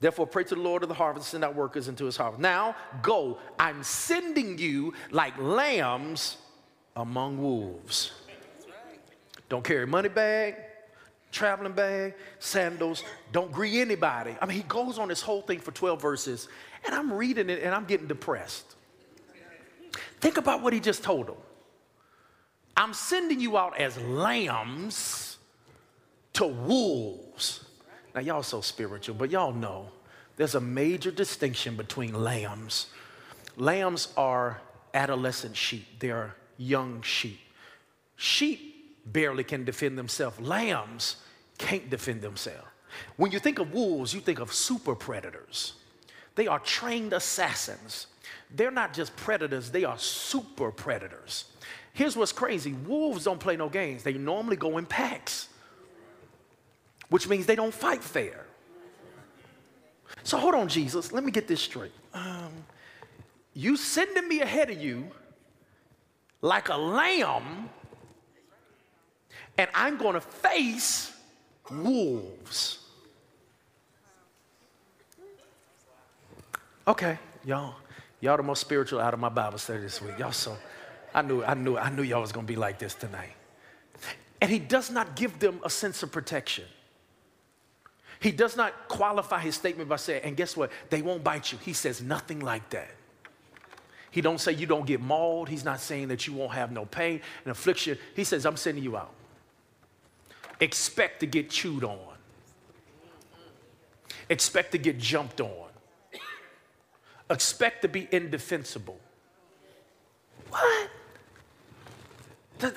Therefore, 0.00 0.26
pray 0.26 0.44
to 0.44 0.54
the 0.54 0.60
Lord 0.60 0.82
of 0.82 0.88
the 0.88 0.94
harvest, 0.94 1.28
send 1.28 1.44
out 1.44 1.54
workers 1.54 1.86
into 1.86 2.06
his 2.06 2.16
harvest. 2.16 2.40
Now, 2.40 2.76
go. 3.02 3.38
I'm 3.58 3.82
sending 3.82 4.56
you 4.56 4.94
like 5.10 5.38
lambs 5.38 6.38
among 6.96 7.38
wolves. 7.40 8.12
Don't 9.48 9.62
carry 9.62 9.86
money 9.86 10.08
bag, 10.08 10.56
traveling 11.30 11.72
bag, 11.72 12.14
sandals. 12.38 13.04
Don't 13.30 13.52
greet 13.52 13.80
anybody. 13.80 14.34
I 14.40 14.46
mean, 14.46 14.56
he 14.56 14.62
goes 14.64 14.98
on 14.98 15.08
this 15.08 15.22
whole 15.22 15.42
thing 15.42 15.60
for 15.60 15.70
12 15.70 16.00
verses, 16.00 16.48
and 16.84 16.94
I'm 16.94 17.12
reading 17.12 17.50
it 17.50 17.62
and 17.62 17.74
I'm 17.74 17.84
getting 17.84 18.08
depressed. 18.08 18.74
Think 20.20 20.38
about 20.38 20.62
what 20.62 20.72
he 20.72 20.80
just 20.80 21.04
told 21.04 21.28
them. 21.28 21.36
I'm 22.76 22.92
sending 22.92 23.40
you 23.40 23.56
out 23.56 23.78
as 23.78 23.96
lambs 23.98 25.36
to 26.34 26.46
wolves. 26.46 27.64
Now, 28.14 28.20
y'all 28.20 28.42
so 28.42 28.60
spiritual, 28.60 29.14
but 29.14 29.30
y'all 29.30 29.52
know 29.52 29.88
there's 30.36 30.54
a 30.54 30.60
major 30.60 31.10
distinction 31.10 31.76
between 31.76 32.14
lambs. 32.14 32.86
Lambs 33.56 34.12
are 34.16 34.60
adolescent 34.92 35.56
sheep, 35.56 35.86
they're 35.98 36.34
young 36.58 37.02
sheep. 37.02 37.40
Sheep 38.16 39.02
barely 39.06 39.44
can 39.44 39.64
defend 39.64 39.98
themselves, 39.98 40.40
lambs 40.40 41.16
can't 41.58 41.88
defend 41.90 42.22
themselves. 42.22 42.66
When 43.16 43.30
you 43.30 43.38
think 43.38 43.58
of 43.58 43.72
wolves, 43.72 44.14
you 44.14 44.20
think 44.20 44.38
of 44.38 44.52
super 44.52 44.94
predators. 44.94 45.74
They 46.34 46.46
are 46.46 46.58
trained 46.58 47.12
assassins. 47.12 48.06
They're 48.54 48.70
not 48.70 48.94
just 48.94 49.14
predators, 49.16 49.70
they 49.70 49.84
are 49.84 49.98
super 49.98 50.70
predators. 50.70 51.46
Here's 51.92 52.16
what's 52.16 52.32
crazy 52.32 52.72
wolves 52.72 53.24
don't 53.24 53.40
play 53.40 53.56
no 53.56 53.68
games, 53.68 54.02
they 54.02 54.14
normally 54.14 54.56
go 54.56 54.78
in 54.78 54.86
packs 54.86 55.48
which 57.08 57.28
means 57.28 57.46
they 57.46 57.54
don't 57.54 57.74
fight 57.74 58.02
fair. 58.02 58.44
So 60.22 60.38
hold 60.38 60.54
on, 60.54 60.68
Jesus, 60.68 61.12
let 61.12 61.24
me 61.24 61.30
get 61.30 61.46
this 61.46 61.60
straight. 61.60 61.92
Um, 62.14 62.52
you 63.54 63.76
sending 63.76 64.28
me 64.28 64.40
ahead 64.40 64.70
of 64.70 64.80
you 64.80 65.08
like 66.42 66.68
a 66.68 66.76
lamb, 66.76 67.70
and 69.58 69.70
I'm 69.74 69.96
going 69.96 70.14
to 70.14 70.20
face 70.20 71.12
wolves. 71.70 72.78
Okay, 76.88 77.18
y'all, 77.44 77.74
y'all 78.20 78.36
the 78.36 78.42
most 78.42 78.60
spiritual 78.60 79.00
out 79.00 79.12
of 79.12 79.20
my 79.20 79.28
Bible 79.28 79.58
study 79.58 79.80
this 79.80 80.00
week. 80.00 80.18
Y'all 80.18 80.30
so, 80.30 80.56
I 81.14 81.22
knew, 81.22 81.42
I 81.42 81.54
knew, 81.54 81.76
I 81.76 81.90
knew 81.90 82.02
y'all 82.02 82.20
was 82.20 82.32
going 82.32 82.46
to 82.46 82.52
be 82.52 82.56
like 82.56 82.78
this 82.78 82.94
tonight. 82.94 83.32
And 84.40 84.50
he 84.50 84.58
does 84.58 84.90
not 84.90 85.16
give 85.16 85.38
them 85.38 85.60
a 85.64 85.70
sense 85.70 86.02
of 86.02 86.12
protection. 86.12 86.64
He 88.20 88.30
does 88.30 88.56
not 88.56 88.88
qualify 88.88 89.40
his 89.40 89.54
statement 89.54 89.88
by 89.88 89.96
saying, 89.96 90.22
and 90.24 90.36
guess 90.36 90.56
what? 90.56 90.70
They 90.90 91.02
won't 91.02 91.24
bite 91.24 91.52
you. 91.52 91.58
He 91.62 91.72
says 91.72 92.00
nothing 92.00 92.40
like 92.40 92.70
that. 92.70 92.90
He 94.16 94.22
don't 94.22 94.40
say 94.40 94.52
you 94.52 94.64
don't 94.64 94.86
get 94.86 95.02
mauled. 95.02 95.50
He's 95.50 95.62
not 95.62 95.78
saying 95.78 96.08
that 96.08 96.26
you 96.26 96.32
won't 96.32 96.52
have 96.52 96.72
no 96.72 96.86
pain 96.86 97.20
and 97.44 97.52
affliction. 97.52 97.98
He 98.14 98.24
says, 98.24 98.46
I'm 98.46 98.56
sending 98.56 98.82
you 98.82 98.96
out. 98.96 99.12
Expect 100.58 101.20
to 101.20 101.26
get 101.26 101.50
chewed 101.50 101.84
on. 101.84 101.98
Expect 104.30 104.72
to 104.72 104.78
get 104.78 104.96
jumped 104.96 105.42
on. 105.42 105.68
Expect 107.28 107.82
to 107.82 107.88
be 107.88 108.08
indefensible. 108.10 108.98
What? 110.48 110.88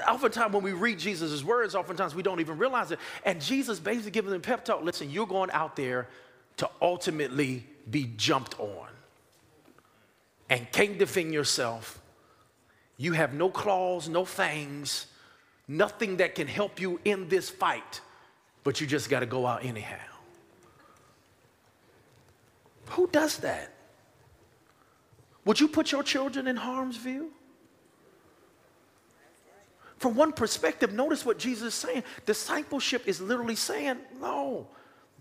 Oftentimes, 0.10 0.54
when 0.54 0.64
we 0.64 0.74
read 0.74 1.00
Jesus' 1.00 1.42
words, 1.42 1.74
oftentimes 1.74 2.16
we 2.16 2.22
don't 2.22 2.42
even 2.42 2.58
realize 2.58 2.92
it. 2.92 3.00
And 3.24 3.40
Jesus 3.40 3.80
basically 3.80 4.12
giving 4.12 4.32
them 4.32 4.42
pep 4.42 4.66
talk 4.66 4.84
listen, 4.84 5.10
you're 5.10 5.26
going 5.26 5.52
out 5.52 5.78
there 5.78 6.10
to 6.58 6.70
ultimately 6.82 7.66
be 7.90 8.12
jumped 8.18 8.60
on 8.60 8.90
and 10.50 10.72
can't 10.72 10.98
defend 10.98 11.34
yourself. 11.34 12.02
You 12.98 13.14
have 13.14 13.34
no 13.34 13.50
claws, 13.50 14.10
no 14.10 14.26
fangs. 14.26 15.08
nothing 15.70 16.18
that 16.18 16.36
can 16.36 16.48
help 16.48 16.82
you 16.82 17.00
in 17.06 17.30
this 17.30 17.50
fight, 17.50 18.02
but 18.64 18.82
you 18.82 18.88
just 18.88 19.10
got 19.10 19.22
to 19.22 19.26
go 19.26 19.46
out 19.46 19.64
anyhow. 19.64 19.96
Who 22.88 23.08
does 23.08 23.38
that? 23.38 23.72
Would 25.46 25.60
you 25.60 25.68
put 25.68 25.92
your 25.92 26.04
children 26.04 26.48
in 26.48 26.56
harm's 26.56 26.98
view? 26.98 27.32
From 30.00 30.16
one 30.16 30.32
perspective, 30.32 30.92
notice 30.92 31.26
what 31.26 31.38
Jesus 31.38 31.68
is 31.68 31.74
saying. 31.76 32.04
Discipleship 32.26 33.04
is 33.06 33.22
literally 33.22 33.56
saying, 33.56 33.98
no, 34.20 34.68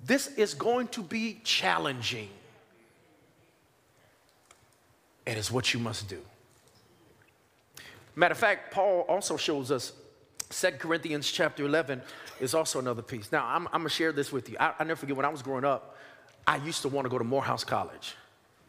this 0.04 0.28
is 0.28 0.54
going 0.54 0.88
to 0.88 1.02
be 1.02 1.40
challenging. 1.44 2.30
And 5.28 5.36
it's 5.36 5.50
what 5.50 5.74
you 5.74 5.78
must 5.78 6.08
do. 6.08 6.22
Matter 8.16 8.32
of 8.32 8.38
fact, 8.38 8.72
Paul 8.72 9.04
also 9.10 9.36
shows 9.36 9.70
us 9.70 9.92
2 10.48 10.70
Corinthians 10.78 11.30
chapter 11.30 11.66
11 11.66 12.00
is 12.40 12.54
also 12.54 12.78
another 12.78 13.02
piece. 13.02 13.30
Now, 13.30 13.44
I'm, 13.46 13.66
I'm 13.66 13.82
going 13.82 13.84
to 13.84 13.90
share 13.90 14.10
this 14.10 14.32
with 14.32 14.48
you. 14.48 14.56
I, 14.58 14.72
I 14.78 14.84
never 14.84 14.98
forget 14.98 15.14
when 15.14 15.26
I 15.26 15.28
was 15.28 15.42
growing 15.42 15.66
up, 15.66 15.98
I 16.46 16.56
used 16.56 16.80
to 16.80 16.88
want 16.88 17.04
to 17.04 17.10
go 17.10 17.18
to 17.18 17.24
Morehouse 17.24 17.62
College. 17.62 18.16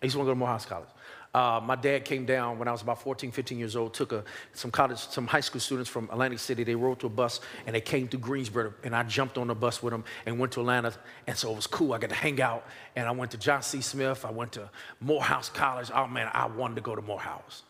I 0.02 0.08
used 0.08 0.15
to 0.15 0.19
want 0.19 0.28
to 0.28 0.32
go 0.32 0.34
to 0.34 0.39
Morehouse 0.39 0.65
College. 0.65 0.89
Uh, 1.34 1.62
my 1.63 1.76
dad 1.76 2.06
came 2.06 2.26
down 2.26 2.58
when 2.58 2.68
I 2.68 2.72
was 2.72 2.82
about 2.82 3.02
14, 3.02 3.32
15 3.32 3.60
years 3.60 3.76
old, 3.76 3.94
took 3.94 4.12
a, 4.12 4.24
some 4.54 4.72
college, 4.72 4.98
some 4.98 5.28
high 5.28 5.42
school 5.42 5.62
students 5.62 5.89
from 5.89 6.10
Atlantic 6.12 6.39
City. 6.39 6.63
They 6.63 6.74
rode 6.74 7.00
to 7.02 7.06
a 7.06 7.10
bus 7.10 7.39
and 7.68 7.76
they 7.76 7.82
came 7.82 8.08
through 8.08 8.22
Greensboro, 8.22 8.74
and 8.84 8.96
I 8.96 9.04
jumped 9.04 9.38
on 9.38 9.48
the 9.48 9.56
bus 9.56 9.84
with 9.84 9.92
them 9.92 10.04
and 10.26 10.39
went 10.39 10.54
to 10.54 10.62
Atlanta. 10.62 10.94
And 11.28 11.38
so 11.38 11.52
it 11.52 11.56
was 11.56 11.68
cool. 11.68 11.94
I 11.94 12.00
got 12.00 12.10
to 12.10 12.15
hang 12.15 12.42
out, 12.42 12.65
and 12.96 13.08
I 13.08 13.12
went 13.12 13.32
to 13.32 13.38
Johnson 13.38 13.82
C. 13.82 13.89
Smith. 13.89 14.26
I 14.26 14.32
went 14.32 14.54
to 14.54 14.70
Morehouse 15.02 15.50
College. 15.50 15.92
Oh 15.94 16.08
man, 16.08 16.32
I 16.34 16.48
wanted 16.48 16.76
to 16.76 16.82
go 16.82 16.96
to 16.96 17.02
Morehouse. 17.02 17.62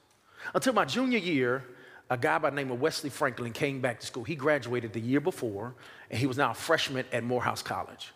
Until 0.54 0.74
my 0.74 0.86
junior 0.86 1.19
year, 1.19 1.65
a 2.10 2.17
guy 2.17 2.38
by 2.38 2.50
the 2.50 2.56
name 2.56 2.72
of 2.72 2.80
Wesley 2.80 3.10
Franklin 3.10 3.52
came 3.52 3.82
back 3.82 4.00
to 4.00 4.06
school. 4.06 4.24
He 4.24 4.36
graduated 4.36 4.93
the 4.93 5.02
year 5.02 5.19
before, 5.19 5.76
and 6.10 6.17
he 6.17 6.28
was 6.28 6.38
now 6.38 6.52
a 6.52 6.56
freshman 6.56 7.06
at 7.12 7.26
Morehouse 7.26 7.62
College. 7.62 8.12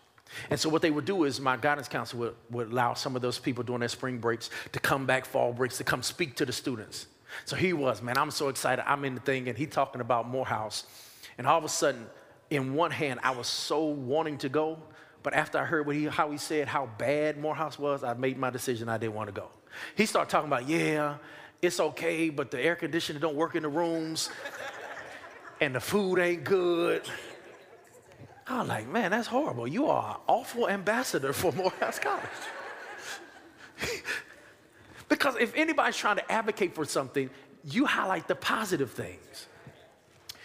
And 0.50 0.58
so 0.58 0.68
what 0.68 0.82
they 0.82 0.90
would 0.90 1.04
do 1.04 1.24
is 1.24 1.40
my 1.40 1.56
guidance 1.56 1.88
counselor 1.88 2.26
would, 2.26 2.34
would 2.50 2.72
allow 2.72 2.94
some 2.94 3.14
of 3.16 3.22
those 3.22 3.38
people 3.38 3.62
during 3.62 3.80
their 3.80 3.88
spring 3.88 4.18
breaks 4.18 4.50
to 4.72 4.80
come 4.80 5.06
back, 5.06 5.24
fall 5.24 5.52
breaks, 5.52 5.78
to 5.78 5.84
come 5.84 6.02
speak 6.02 6.36
to 6.36 6.46
the 6.46 6.52
students. 6.52 7.06
So 7.44 7.56
he 7.56 7.72
was, 7.72 8.02
man, 8.02 8.16
I'm 8.16 8.30
so 8.30 8.48
excited. 8.48 8.88
I'm 8.88 9.04
in 9.04 9.14
the 9.14 9.20
thing, 9.20 9.48
and 9.48 9.58
he 9.58 9.66
talking 9.66 10.00
about 10.00 10.28
Morehouse. 10.28 10.84
And 11.38 11.46
all 11.46 11.58
of 11.58 11.64
a 11.64 11.68
sudden, 11.68 12.06
in 12.50 12.74
one 12.74 12.90
hand, 12.90 13.20
I 13.22 13.32
was 13.32 13.46
so 13.46 13.84
wanting 13.84 14.38
to 14.38 14.48
go, 14.48 14.78
but 15.22 15.34
after 15.34 15.58
I 15.58 15.64
heard 15.64 15.86
what 15.86 15.96
he, 15.96 16.04
how 16.04 16.30
he 16.30 16.38
said 16.38 16.68
how 16.68 16.88
bad 16.98 17.38
Morehouse 17.38 17.78
was, 17.78 18.04
I 18.04 18.14
made 18.14 18.38
my 18.38 18.50
decision 18.50 18.88
I 18.88 18.98
didn't 18.98 19.14
want 19.14 19.28
to 19.28 19.32
go. 19.32 19.48
He 19.96 20.06
started 20.06 20.30
talking 20.30 20.48
about, 20.48 20.68
yeah, 20.68 21.16
it's 21.60 21.80
okay, 21.80 22.28
but 22.28 22.50
the 22.50 22.60
air 22.60 22.76
conditioner 22.76 23.18
don't 23.18 23.34
work 23.34 23.56
in 23.56 23.62
the 23.62 23.68
rooms, 23.68 24.30
and 25.60 25.74
the 25.74 25.80
food 25.80 26.18
ain't 26.18 26.44
good. 26.44 27.02
I 28.46 28.58
was 28.58 28.68
like, 28.68 28.88
man, 28.88 29.10
that's 29.10 29.26
horrible. 29.26 29.66
You 29.66 29.86
are 29.86 30.14
an 30.14 30.20
awful 30.26 30.68
ambassador 30.68 31.32
for 31.32 31.52
Morehouse 31.52 31.98
College. 31.98 32.24
because 35.08 35.36
if 35.36 35.54
anybody's 35.54 35.96
trying 35.96 36.16
to 36.16 36.32
advocate 36.32 36.74
for 36.74 36.84
something, 36.84 37.30
you 37.64 37.86
highlight 37.86 38.28
the 38.28 38.34
positive 38.34 38.90
things. 38.92 39.46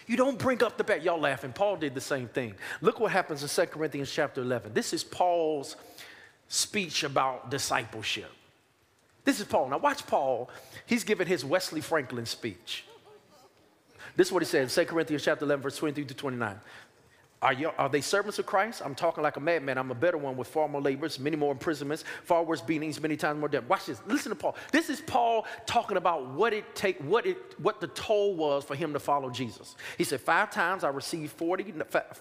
You 0.06 0.16
don't 0.16 0.38
bring 0.38 0.62
up 0.64 0.76
the 0.76 0.82
bad. 0.82 1.04
Y'all 1.04 1.20
laughing. 1.20 1.52
Paul 1.52 1.76
did 1.76 1.94
the 1.94 2.00
same 2.00 2.26
thing. 2.26 2.54
Look 2.80 2.98
what 2.98 3.12
happens 3.12 3.42
in 3.42 3.48
2 3.48 3.70
Corinthians 3.70 4.10
chapter 4.10 4.40
11. 4.40 4.72
This 4.72 4.92
is 4.92 5.04
Paul's 5.04 5.76
speech 6.48 7.04
about 7.04 7.50
discipleship. 7.50 8.30
This 9.24 9.38
is 9.38 9.46
Paul. 9.46 9.68
Now 9.68 9.78
watch 9.78 10.06
Paul. 10.06 10.50
He's 10.86 11.04
giving 11.04 11.28
his 11.28 11.44
Wesley 11.44 11.80
Franklin 11.80 12.26
speech. 12.26 12.84
This 14.16 14.28
is 14.28 14.32
what 14.32 14.42
he 14.42 14.46
said, 14.46 14.68
2 14.68 14.84
Corinthians 14.86 15.22
chapter 15.22 15.44
11, 15.44 15.62
verse 15.62 15.76
23 15.76 16.04
to 16.06 16.14
29. 16.14 16.58
Are, 17.42 17.54
you, 17.54 17.70
are 17.78 17.88
they 17.88 18.02
servants 18.02 18.38
of 18.38 18.44
Christ? 18.44 18.82
I'm 18.84 18.94
talking 18.94 19.22
like 19.22 19.38
a 19.38 19.40
madman. 19.40 19.78
I'm 19.78 19.90
a 19.90 19.94
better 19.94 20.18
one 20.18 20.36
with 20.36 20.46
far 20.46 20.68
more 20.68 20.82
labors, 20.82 21.18
many 21.18 21.36
more 21.36 21.52
imprisonments, 21.52 22.04
far 22.24 22.42
worse 22.42 22.60
beatings, 22.60 23.00
many 23.00 23.16
times 23.16 23.40
more 23.40 23.48
death. 23.48 23.64
Watch 23.66 23.86
this. 23.86 24.02
Listen 24.06 24.28
to 24.28 24.36
Paul. 24.36 24.56
This 24.72 24.90
is 24.90 25.00
Paul 25.00 25.46
talking 25.64 25.96
about 25.96 26.26
what 26.28 26.52
it 26.52 26.74
take, 26.74 26.98
what 27.00 27.24
it, 27.24 27.38
what 27.58 27.80
the 27.80 27.86
toll 27.88 28.34
was 28.34 28.64
for 28.64 28.74
him 28.74 28.92
to 28.92 29.00
follow 29.00 29.30
Jesus. 29.30 29.74
He 29.96 30.04
said, 30.04 30.20
five 30.20 30.50
times 30.50 30.84
I 30.84 30.90
received 30.90 31.32
40, 31.32 31.72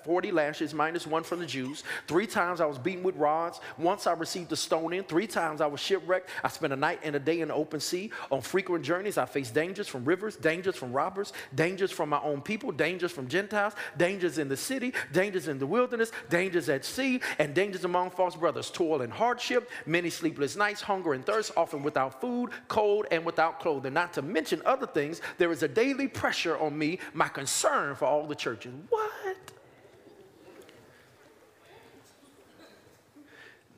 40 0.06 0.32
lashes 0.32 0.74
minus 0.74 1.06
one 1.06 1.24
from 1.24 1.40
the 1.40 1.46
Jews. 1.46 1.84
Three 2.08 2.28
times 2.28 2.62
I 2.62 2.66
was 2.66 2.78
beaten 2.78 3.04
with 3.04 3.18
rods. 3.18 3.60
Once 3.78 4.08
I 4.08 4.14
received 4.14 4.54
a 4.54 4.56
stoning. 4.56 5.04
Three 5.04 5.28
times 5.28 5.60
I 5.60 5.68
was 5.68 5.82
shipwrecked. 5.82 6.30
I 6.46 6.48
spent 6.48 6.72
a 6.72 6.78
night 6.78 7.02
and 7.04 7.18
a 7.18 7.20
day 7.20 7.42
in 7.42 7.50
the 7.50 7.56
open 7.56 7.82
sea. 7.82 8.12
On 8.32 8.40
frequent 8.40 8.86
journeys, 8.86 9.18
I 9.18 9.26
faced 9.26 9.54
dangers 9.54 9.90
from 9.90 10.06
rivers, 10.06 10.38
dangers 10.38 10.78
from 10.78 10.94
robbers, 10.94 11.34
dangers 11.54 11.92
from 11.92 12.08
my 12.08 12.22
own 12.22 12.42
people, 12.42 12.72
dangers 12.72 13.12
from 13.12 13.28
Gentiles, 13.28 13.74
dangers 13.98 14.38
in 14.38 14.48
the 14.48 14.56
city 14.56 14.94
dangers 15.12 15.48
in 15.48 15.60
the 15.60 15.68
wilderness, 15.68 16.12
dangers 16.30 16.70
at 16.70 16.86
sea, 16.86 17.22
and 17.38 17.54
dangers 17.54 17.86
among 17.86 18.12
false 18.12 18.36
brothers, 18.36 18.70
toil 18.70 19.02
and 19.02 19.12
hardship, 19.12 19.70
many 19.86 20.10
sleepless 20.10 20.56
nights, 20.56 20.82
hunger 20.82 21.14
and 21.14 21.26
thirst, 21.26 21.52
often 21.58 21.84
without 21.84 22.20
food, 22.22 22.52
cold, 22.68 23.06
and 23.12 23.26
without 23.26 23.60
clothing. 23.60 23.94
Not 23.94 24.14
to 24.14 24.22
mention 24.22 24.62
other 24.66 24.88
things, 24.88 25.22
there 25.38 25.52
is 25.52 25.64
a 25.64 25.68
daily 25.68 26.08
pressure 26.08 26.58
on 26.58 26.78
me, 26.78 27.00
my 27.14 27.28
concern 27.28 27.96
for 27.96 28.06
all 28.06 28.26
the 28.26 28.36
churches. 28.36 28.74
What? 28.90 29.38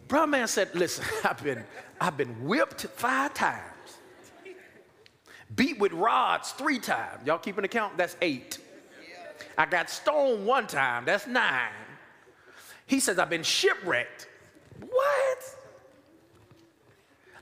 Brown 0.07 0.29
man 0.29 0.47
said, 0.49 0.75
listen, 0.75 1.05
I've 1.23 1.41
been, 1.41 1.63
I've 1.99 2.17
been 2.17 2.45
whipped 2.45 2.81
five 2.81 3.33
times, 3.33 3.63
beat 5.55 5.79
with 5.79 5.93
rods 5.93 6.51
three 6.51 6.79
times. 6.79 7.25
Y'all 7.25 7.37
keeping 7.37 7.63
account? 7.63 7.95
That's 7.95 8.17
eight. 8.21 8.57
I 9.61 9.67
got 9.67 9.91
stoned 9.91 10.47
one 10.47 10.65
time. 10.65 11.05
That's 11.05 11.27
nine. 11.27 11.69
He 12.87 12.99
says, 12.99 13.19
I've 13.19 13.29
been 13.29 13.43
shipwrecked. 13.43 14.27
What? 14.79 15.55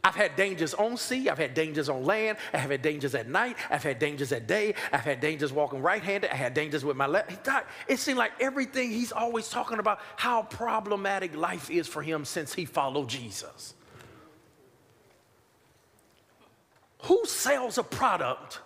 I've 0.04 0.16
had 0.16 0.36
dangers 0.36 0.74
on 0.74 0.98
sea. 0.98 1.30
I've 1.30 1.38
had 1.38 1.54
dangers 1.54 1.88
on 1.88 2.04
land. 2.04 2.38
I've 2.54 2.70
had 2.70 2.82
dangers 2.82 3.16
at 3.16 3.30
night. 3.30 3.56
I've 3.70 3.84
had 3.84 4.00
dangers 4.00 4.34
at 4.34 4.48
day. 4.48 4.76
I've 4.92 5.06
had 5.06 5.22
dangers 5.22 5.54
walking 5.54 5.82
right 5.82 6.04
handed. 6.04 6.30
I 6.30 6.36
had 6.36 6.54
dangers 6.54 6.84
with 6.84 6.98
my 6.98 7.08
left. 7.08 7.48
It 7.88 8.00
seemed 8.00 8.18
like 8.18 8.34
everything 8.42 8.90
he's 8.90 9.14
always 9.14 9.48
talking 9.48 9.80
about 9.80 10.02
how 10.18 10.42
problematic 10.42 11.38
life 11.38 11.72
is 11.72 11.88
for 11.88 12.02
him 12.02 12.26
since 12.26 12.54
he 12.54 12.66
followed 12.66 13.08
Jesus. 13.08 13.76
Who 17.04 17.24
sells 17.26 17.78
a 17.78 17.84
product 17.84 18.60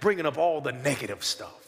bringing 0.00 0.24
up 0.24 0.38
all 0.38 0.62
the 0.62 0.72
negative 0.72 1.22
stuff? 1.22 1.61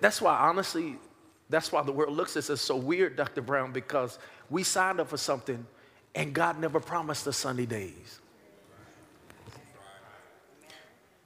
That's 0.00 0.20
why, 0.20 0.36
honestly, 0.36 0.96
that's 1.48 1.72
why 1.72 1.82
the 1.82 1.92
world 1.92 2.16
looks 2.16 2.36
at 2.36 2.48
us 2.48 2.60
so 2.60 2.76
weird, 2.76 3.16
Dr. 3.16 3.42
Brown, 3.42 3.72
because 3.72 4.18
we 4.48 4.62
signed 4.62 5.00
up 5.00 5.08
for 5.08 5.16
something 5.16 5.66
and 6.14 6.32
God 6.32 6.60
never 6.60 6.80
promised 6.80 7.26
us 7.26 7.36
sunny 7.36 7.66
days. 7.66 8.20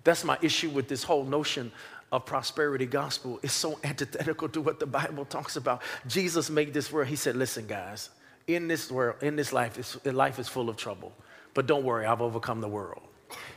That's 0.02 0.24
my 0.24 0.38
issue 0.42 0.68
with 0.68 0.88
this 0.88 1.02
whole 1.02 1.24
notion 1.24 1.72
of 2.12 2.26
prosperity 2.26 2.86
gospel. 2.86 3.40
It's 3.42 3.54
so 3.54 3.78
antithetical 3.82 4.48
to 4.50 4.60
what 4.60 4.78
the 4.78 4.86
Bible 4.86 5.24
talks 5.24 5.56
about. 5.56 5.82
Jesus 6.06 6.50
made 6.50 6.74
this 6.74 6.92
world. 6.92 7.08
He 7.08 7.16
said, 7.16 7.36
listen, 7.36 7.66
guys, 7.66 8.10
in 8.46 8.68
this 8.68 8.90
world, 8.90 9.16
in 9.22 9.36
this 9.36 9.52
life, 9.52 9.96
life 10.04 10.38
is 10.38 10.48
full 10.48 10.68
of 10.68 10.76
trouble. 10.76 11.12
But 11.54 11.66
don't 11.66 11.84
worry, 11.84 12.04
I've 12.04 12.20
overcome 12.20 12.60
the 12.60 12.68
world. 12.68 13.02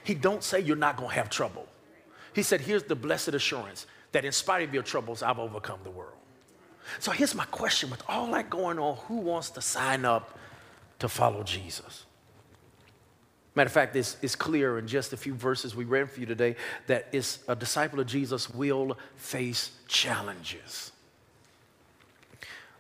He 0.04 0.14
don't 0.14 0.44
say 0.44 0.62
you're 0.62 0.78
not 0.78 0.96
going 0.96 1.10
to 1.10 1.16
have 1.16 1.30
trouble. 1.30 1.68
He 2.34 2.44
said, 2.44 2.62
here's 2.62 2.84
the 2.84 2.96
blessed 2.96 3.30
assurance 3.30 3.86
that 4.12 4.26
in 4.26 4.32
spite 4.32 4.68
of 4.68 4.74
your 4.74 4.84
troubles, 4.84 5.22
I've 5.22 5.40
overcome 5.40 5.80
the 5.84 5.92
world. 5.92 6.14
So 7.00 7.12
here's 7.12 7.36
my 7.36 7.46
question 7.46 7.90
with 7.90 8.02
all 8.08 8.32
that 8.32 8.50
going 8.50 8.80
on, 8.80 8.96
who 9.08 9.18
wants 9.18 9.50
to 9.52 9.62
sign 9.62 10.06
up 10.06 10.38
to 11.00 11.10
follow 11.10 11.44
Jesus? 11.44 12.06
Matter 13.56 13.68
of 13.68 13.74
fact, 13.74 13.96
it's, 13.96 14.18
it's 14.22 14.36
clear 14.36 14.78
in 14.78 14.88
just 14.88 15.14
a 15.14 15.18
few 15.18 15.34
verses 15.34 15.76
we 15.76 15.84
read 15.84 16.12
for 16.12 16.20
you 16.20 16.26
today 16.26 16.56
that 16.86 17.08
it's 17.12 17.40
a 17.48 17.56
disciple 17.56 18.00
of 18.00 18.06
Jesus 18.06 18.50
will 18.50 18.98
face 19.16 19.72
challenges. 19.88 20.92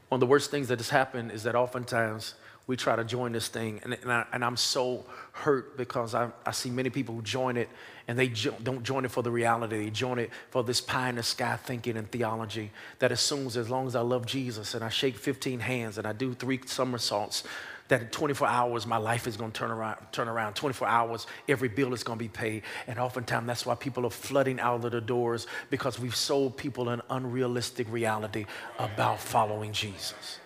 One 0.09 0.17
of 0.17 0.19
the 0.19 0.27
worst 0.27 0.51
things 0.51 0.67
that 0.67 0.79
has 0.79 0.89
happened 0.89 1.31
is 1.31 1.43
that 1.43 1.55
oftentimes 1.55 2.35
we 2.67 2.75
try 2.75 2.95
to 2.95 3.03
join 3.03 3.31
this 3.31 3.47
thing. 3.47 3.81
And, 3.83 3.97
and, 4.03 4.11
I, 4.11 4.25
am 4.33 4.55
so 4.55 5.03
hurt 5.31 5.77
because 5.77 6.13
I, 6.13 6.29
I, 6.45 6.51
see 6.51 6.69
many 6.69 6.89
people 6.89 7.15
who 7.15 7.21
join 7.21 7.57
it 7.57 7.69
and 8.07 8.17
they 8.17 8.29
jo- 8.29 8.55
don't 8.63 8.83
join 8.83 9.05
it 9.05 9.11
for 9.11 9.21
the 9.21 9.31
reality. 9.31 9.85
They 9.85 9.89
join 9.89 10.19
it 10.19 10.31
for 10.49 10.63
this 10.63 10.81
pie 10.81 11.09
in 11.09 11.15
the 11.15 11.23
sky 11.23 11.57
thinking 11.57 11.97
and 11.97 12.09
theology 12.09 12.71
that 12.99 13.11
assumes 13.11 13.57
as 13.57 13.69
long 13.69 13.87
as 13.87 13.95
I 13.95 14.01
love 14.01 14.25
Jesus 14.25 14.73
and 14.73 14.83
I 14.83 14.89
shake 14.89 15.17
15 15.17 15.59
hands 15.59 15.97
and 15.97 16.07
I 16.07 16.13
do 16.13 16.33
three 16.33 16.59
somersaults, 16.65 17.43
that 17.89 18.01
in 18.01 18.07
24 18.07 18.47
hours 18.47 18.85
my 18.85 18.97
life 18.97 19.27
is 19.27 19.37
going 19.37 19.51
to 19.51 19.57
turn 19.59 19.71
around, 19.71 19.97
turn 20.11 20.27
around. 20.27 20.53
24 20.55 20.87
hours, 20.87 21.27
every 21.47 21.69
bill 21.69 21.93
is 21.93 22.03
going 22.03 22.19
to 22.19 22.23
be 22.23 22.29
paid. 22.29 22.63
And 22.87 22.99
oftentimes 22.99 23.47
that's 23.47 23.65
why 23.65 23.75
people 23.75 24.05
are 24.05 24.11
flooding 24.11 24.59
out 24.59 24.83
of 24.83 24.91
the 24.91 25.01
doors 25.01 25.47
because 25.69 25.99
we've 25.99 26.15
sold 26.15 26.57
people 26.57 26.89
an 26.89 27.01
unrealistic 27.09 27.91
reality 27.91 28.45
about 28.79 29.19
following 29.19 29.71
Jesus 29.73 30.39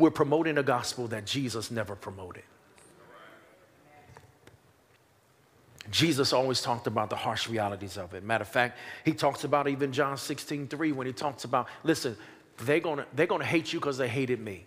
we're 0.00 0.10
promoting 0.10 0.58
a 0.58 0.62
gospel 0.62 1.06
that 1.08 1.26
Jesus 1.26 1.70
never 1.70 1.94
promoted. 1.94 2.42
Jesus 5.90 6.32
always 6.32 6.60
talked 6.62 6.86
about 6.86 7.10
the 7.10 7.16
harsh 7.16 7.48
realities 7.48 7.96
of 7.96 8.14
it. 8.14 8.22
Matter 8.22 8.42
of 8.42 8.48
fact, 8.48 8.78
he 9.04 9.12
talks 9.12 9.44
about 9.44 9.68
even 9.68 9.92
John 9.92 10.16
16, 10.16 10.68
3 10.68 10.92
when 10.92 11.06
he 11.06 11.12
talks 11.12 11.44
about, 11.44 11.66
listen, 11.82 12.16
they're 12.58 12.80
gonna, 12.80 13.06
they're 13.14 13.26
gonna 13.26 13.44
hate 13.44 13.72
you 13.72 13.80
because 13.80 13.98
they 13.98 14.08
hated 14.08 14.40
me. 14.40 14.66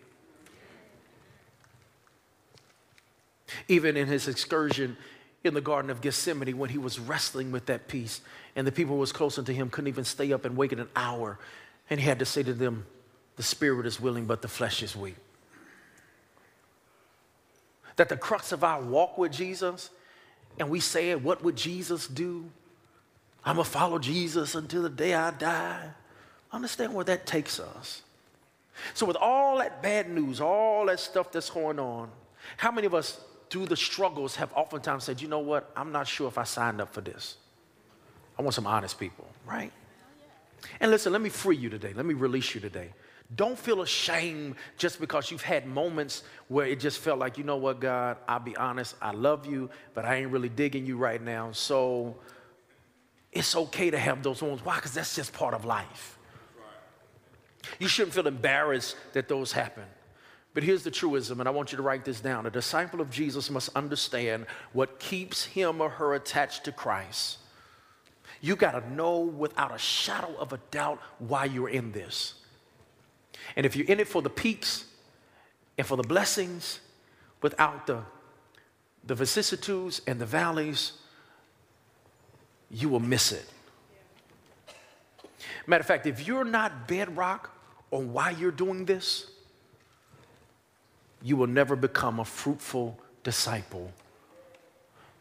Even 3.67 3.95
in 3.95 4.07
his 4.07 4.27
excursion 4.27 4.97
in 5.43 5.53
the 5.53 5.61
Garden 5.61 5.91
of 5.91 6.01
Gethsemane 6.01 6.57
when 6.57 6.69
he 6.69 6.77
was 6.77 6.99
wrestling 6.99 7.51
with 7.51 7.67
that 7.67 7.87
peace 7.87 8.21
and 8.55 8.65
the 8.65 8.71
people 8.71 8.95
who 8.95 8.99
was 8.99 9.11
closer 9.11 9.43
to 9.43 9.53
him 9.53 9.69
couldn't 9.69 9.87
even 9.87 10.05
stay 10.05 10.33
up 10.33 10.45
and 10.45 10.57
wait 10.57 10.73
an 10.73 10.87
hour. 10.95 11.39
And 11.89 11.99
he 11.99 12.05
had 12.05 12.19
to 12.19 12.25
say 12.25 12.43
to 12.43 12.53
them, 12.53 12.85
the 13.35 13.43
spirit 13.43 13.85
is 13.85 13.99
willing, 13.99 14.25
but 14.25 14.41
the 14.41 14.47
flesh 14.47 14.83
is 14.83 14.95
weak. 14.95 15.15
That 17.95 18.09
the 18.09 18.17
crux 18.17 18.51
of 18.51 18.63
our 18.63 18.81
walk 18.81 19.17
with 19.17 19.31
Jesus, 19.31 19.89
and 20.59 20.69
we 20.69 20.79
say 20.79 21.11
it, 21.11 21.21
what 21.21 21.43
would 21.43 21.55
Jesus 21.55 22.07
do? 22.07 22.49
I'm 23.45 23.55
gonna 23.55 23.65
follow 23.65 23.99
Jesus 23.99 24.55
until 24.55 24.83
the 24.83 24.89
day 24.89 25.13
I 25.13 25.31
die. 25.31 25.89
Understand 26.51 26.93
where 26.93 27.05
that 27.05 27.25
takes 27.25 27.59
us. 27.59 28.03
So, 28.93 29.05
with 29.05 29.17
all 29.17 29.57
that 29.57 29.81
bad 29.81 30.09
news, 30.09 30.41
all 30.41 30.85
that 30.87 30.99
stuff 30.99 31.31
that's 31.31 31.49
going 31.49 31.79
on, 31.79 32.09
how 32.57 32.71
many 32.71 32.87
of 32.87 32.93
us 32.93 33.19
through 33.49 33.65
the 33.67 33.75
struggles 33.75 34.35
have 34.35 34.51
oftentimes 34.53 35.03
said, 35.03 35.21
you 35.21 35.27
know 35.27 35.39
what, 35.39 35.71
I'm 35.75 35.91
not 35.91 36.07
sure 36.07 36.27
if 36.27 36.37
I 36.37 36.43
signed 36.43 36.81
up 36.81 36.93
for 36.93 37.01
this. 37.01 37.37
I 38.37 38.41
want 38.41 38.55
some 38.55 38.65
honest 38.65 38.99
people, 38.99 39.27
right? 39.45 39.71
And 40.79 40.89
listen, 40.89 41.11
let 41.11 41.21
me 41.21 41.29
free 41.29 41.57
you 41.57 41.69
today. 41.69 41.93
Let 41.93 42.05
me 42.05 42.13
release 42.13 42.55
you 42.55 42.61
today. 42.61 42.89
Don't 43.35 43.57
feel 43.57 43.81
ashamed 43.81 44.55
just 44.77 44.99
because 44.99 45.31
you've 45.31 45.41
had 45.41 45.65
moments 45.65 46.23
where 46.49 46.67
it 46.67 46.79
just 46.79 46.99
felt 46.99 47.19
like, 47.19 47.37
you 47.37 47.43
know 47.43 47.57
what, 47.57 47.79
God, 47.79 48.17
I'll 48.27 48.39
be 48.39 48.55
honest, 48.57 48.95
I 49.01 49.11
love 49.11 49.45
you, 49.45 49.69
but 49.93 50.05
I 50.05 50.15
ain't 50.15 50.31
really 50.31 50.49
digging 50.49 50.85
you 50.85 50.97
right 50.97 51.21
now. 51.21 51.51
So 51.51 52.17
it's 53.31 53.55
okay 53.55 53.89
to 53.89 53.97
have 53.97 54.21
those 54.23 54.41
moments. 54.41 54.65
Why? 54.65 54.75
Because 54.75 54.93
that's 54.93 55.15
just 55.15 55.33
part 55.33 55.53
of 55.53 55.65
life. 55.65 56.17
You 57.79 57.87
shouldn't 57.87 58.13
feel 58.13 58.27
embarrassed 58.27 58.97
that 59.13 59.27
those 59.27 59.51
happen. 59.51 59.85
But 60.53 60.63
here's 60.63 60.83
the 60.83 60.91
truism, 60.91 61.39
and 61.39 61.49
I 61.49 61.51
want 61.51 61.71
you 61.71 61.77
to 61.77 61.81
write 61.81 62.05
this 62.05 62.19
down. 62.19 62.45
A 62.45 62.51
disciple 62.51 63.01
of 63.01 63.09
Jesus 63.09 63.49
must 63.49 63.69
understand 63.75 64.45
what 64.73 64.99
keeps 64.99 65.45
him 65.45 65.81
or 65.81 65.89
her 65.89 66.13
attached 66.13 66.65
to 66.65 66.71
Christ. 66.71 67.39
You 68.39 68.55
got 68.55 68.71
to 68.71 68.93
know 68.93 69.19
without 69.21 69.73
a 69.73 69.79
shadow 69.79 70.35
of 70.37 70.53
a 70.53 70.59
doubt 70.69 70.99
why 71.17 71.45
you're 71.45 71.69
in 71.69 71.91
this. 71.91 72.35
And 73.55 73.65
if 73.65 73.75
you're 73.75 73.87
in 73.87 73.99
it 73.99 74.07
for 74.07 74.21
the 74.21 74.29
peaks 74.29 74.85
and 75.77 75.85
for 75.85 75.97
the 75.97 76.03
blessings, 76.03 76.79
without 77.41 77.87
the, 77.87 78.01
the 79.03 79.15
vicissitudes 79.15 80.01
and 80.07 80.19
the 80.19 80.25
valleys, 80.25 80.93
you 82.69 82.89
will 82.89 82.99
miss 82.99 83.31
it. 83.31 83.45
Matter 85.67 85.81
of 85.81 85.87
fact, 85.87 86.07
if 86.07 86.27
you're 86.27 86.43
not 86.43 86.87
bedrock 86.87 87.51
on 87.91 88.11
why 88.11 88.31
you're 88.31 88.51
doing 88.51 88.85
this, 88.85 89.27
you 91.21 91.37
will 91.37 91.47
never 91.47 91.75
become 91.75 92.19
a 92.19 92.25
fruitful 92.25 92.99
disciple. 93.23 93.91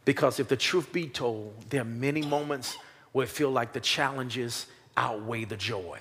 Because 0.04 0.40
if 0.40 0.48
the 0.48 0.56
truth 0.56 0.92
be 0.92 1.06
told, 1.06 1.54
there 1.70 1.82
are 1.82 1.84
many 1.84 2.22
moments 2.22 2.76
where 3.12 3.24
it 3.24 3.28
feel 3.30 3.50
like 3.50 3.72
the 3.72 3.80
challenges 3.80 4.66
outweigh 4.96 5.44
the 5.44 5.56
joy. 5.56 6.00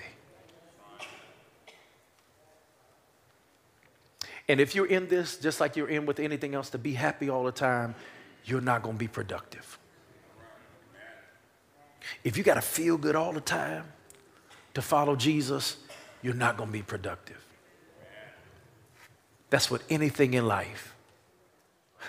And 4.48 4.60
if 4.60 4.74
you're 4.74 4.86
in 4.86 5.08
this, 5.08 5.36
just 5.36 5.60
like 5.60 5.76
you're 5.76 5.88
in 5.88 6.06
with 6.06 6.18
anything 6.18 6.54
else, 6.54 6.70
to 6.70 6.78
be 6.78 6.92
happy 6.94 7.28
all 7.28 7.44
the 7.44 7.52
time, 7.52 7.94
you're 8.44 8.60
not 8.60 8.82
going 8.82 8.96
to 8.96 8.98
be 8.98 9.08
productive. 9.08 9.78
If 12.24 12.36
you 12.36 12.42
got 12.42 12.54
to 12.54 12.60
feel 12.60 12.96
good 12.96 13.14
all 13.16 13.32
the 13.32 13.40
time 13.40 13.84
to 14.74 14.82
follow 14.82 15.16
Jesus, 15.16 15.76
you're 16.22 16.34
not 16.34 16.56
going 16.56 16.68
to 16.68 16.72
be 16.72 16.82
productive. 16.82 17.44
That's 19.50 19.70
what 19.70 19.82
anything 19.90 20.34
in 20.34 20.46
life. 20.46 20.94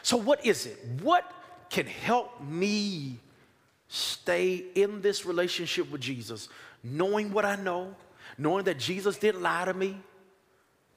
So, 0.01 0.17
what 0.17 0.45
is 0.45 0.65
it? 0.65 0.79
What 1.01 1.31
can 1.69 1.85
help 1.85 2.41
me 2.41 3.19
stay 3.87 4.63
in 4.75 5.01
this 5.01 5.25
relationship 5.25 5.91
with 5.91 6.01
Jesus, 6.01 6.49
knowing 6.83 7.31
what 7.31 7.45
I 7.45 7.57
know, 7.57 7.95
knowing 8.37 8.63
that 8.65 8.79
Jesus 8.79 9.17
didn't 9.17 9.41
lie 9.41 9.65
to 9.65 9.73
me? 9.73 9.97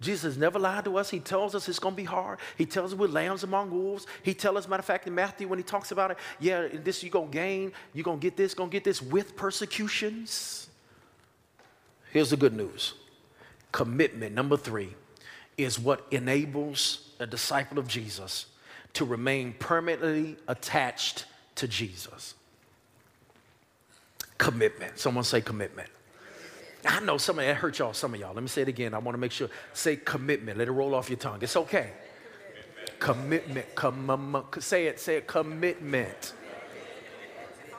Jesus 0.00 0.36
never 0.36 0.58
lied 0.58 0.84
to 0.84 0.98
us. 0.98 1.08
He 1.08 1.20
tells 1.20 1.54
us 1.54 1.68
it's 1.68 1.78
going 1.78 1.94
to 1.94 1.96
be 1.96 2.04
hard. 2.04 2.38
He 2.58 2.66
tells 2.66 2.92
us 2.92 2.98
we're 2.98 3.08
lambs 3.08 3.44
among 3.44 3.70
wolves. 3.70 4.06
He 4.22 4.34
tells 4.34 4.56
us, 4.58 4.68
matter 4.68 4.80
of 4.80 4.84
fact, 4.84 5.06
in 5.06 5.14
Matthew, 5.14 5.48
when 5.48 5.58
he 5.58 5.62
talks 5.62 5.90
about 5.90 6.10
it, 6.10 6.18
yeah, 6.38 6.68
this 6.70 7.02
you're 7.02 7.10
going 7.10 7.30
to 7.30 7.32
gain, 7.32 7.72
you're 7.94 8.04
going 8.04 8.18
to 8.18 8.22
get 8.22 8.36
this, 8.36 8.52
going 8.52 8.68
to 8.68 8.72
get 8.72 8.84
this 8.84 9.00
with 9.00 9.36
persecutions. 9.36 10.68
Here's 12.12 12.30
the 12.30 12.36
good 12.36 12.54
news 12.54 12.94
commitment, 13.72 14.34
number 14.34 14.56
three 14.56 14.94
is 15.56 15.78
what 15.78 16.06
enables 16.10 17.10
a 17.18 17.26
disciple 17.26 17.78
of 17.78 17.88
Jesus 17.88 18.46
to 18.92 19.04
remain 19.04 19.54
permanently 19.58 20.36
attached 20.48 21.24
to 21.54 21.66
Jesus. 21.66 22.34
Commitment. 24.38 24.98
Someone 24.98 25.24
say 25.24 25.40
commitment. 25.40 25.88
I 26.86 27.00
know 27.00 27.18
some 27.18 27.38
of 27.38 27.44
that 27.44 27.56
hurt 27.56 27.78
y'all, 27.78 27.92
some 27.92 28.14
of 28.14 28.20
y'all. 28.20 28.34
Let 28.34 28.42
me 28.42 28.48
say 28.48 28.62
it 28.62 28.68
again. 28.68 28.94
I 28.94 28.98
want 28.98 29.14
to 29.14 29.20
make 29.20 29.32
sure. 29.32 29.48
Say 29.72 29.96
commitment. 29.96 30.58
Let 30.58 30.68
it 30.68 30.72
roll 30.72 30.94
off 30.94 31.10
your 31.10 31.18
tongue. 31.18 31.38
It's 31.40 31.56
okay. 31.56 31.90
Commitment. 32.98 33.74
Com- 33.74 34.44
say 34.58 34.86
it. 34.86 35.00
Say 35.00 35.16
it. 35.16 35.26
Commitment. 35.26 36.32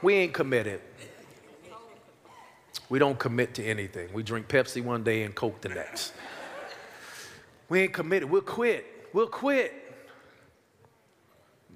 We 0.01 0.13
ain't 0.13 0.33
committed. 0.33 0.81
We 2.89 2.99
don't 2.99 3.19
commit 3.19 3.53
to 3.55 3.65
anything. 3.65 4.09
We 4.13 4.23
drink 4.23 4.47
Pepsi 4.47 4.83
one 4.83 5.03
day 5.03 5.23
and 5.23 5.35
Coke 5.35 5.59
the 5.61 5.69
next. 5.69 6.13
We 7.69 7.81
ain't 7.81 7.93
committed. 7.93 8.29
We'll 8.29 8.41
quit. 8.41 8.85
We'll 9.13 9.27
quit. 9.27 9.73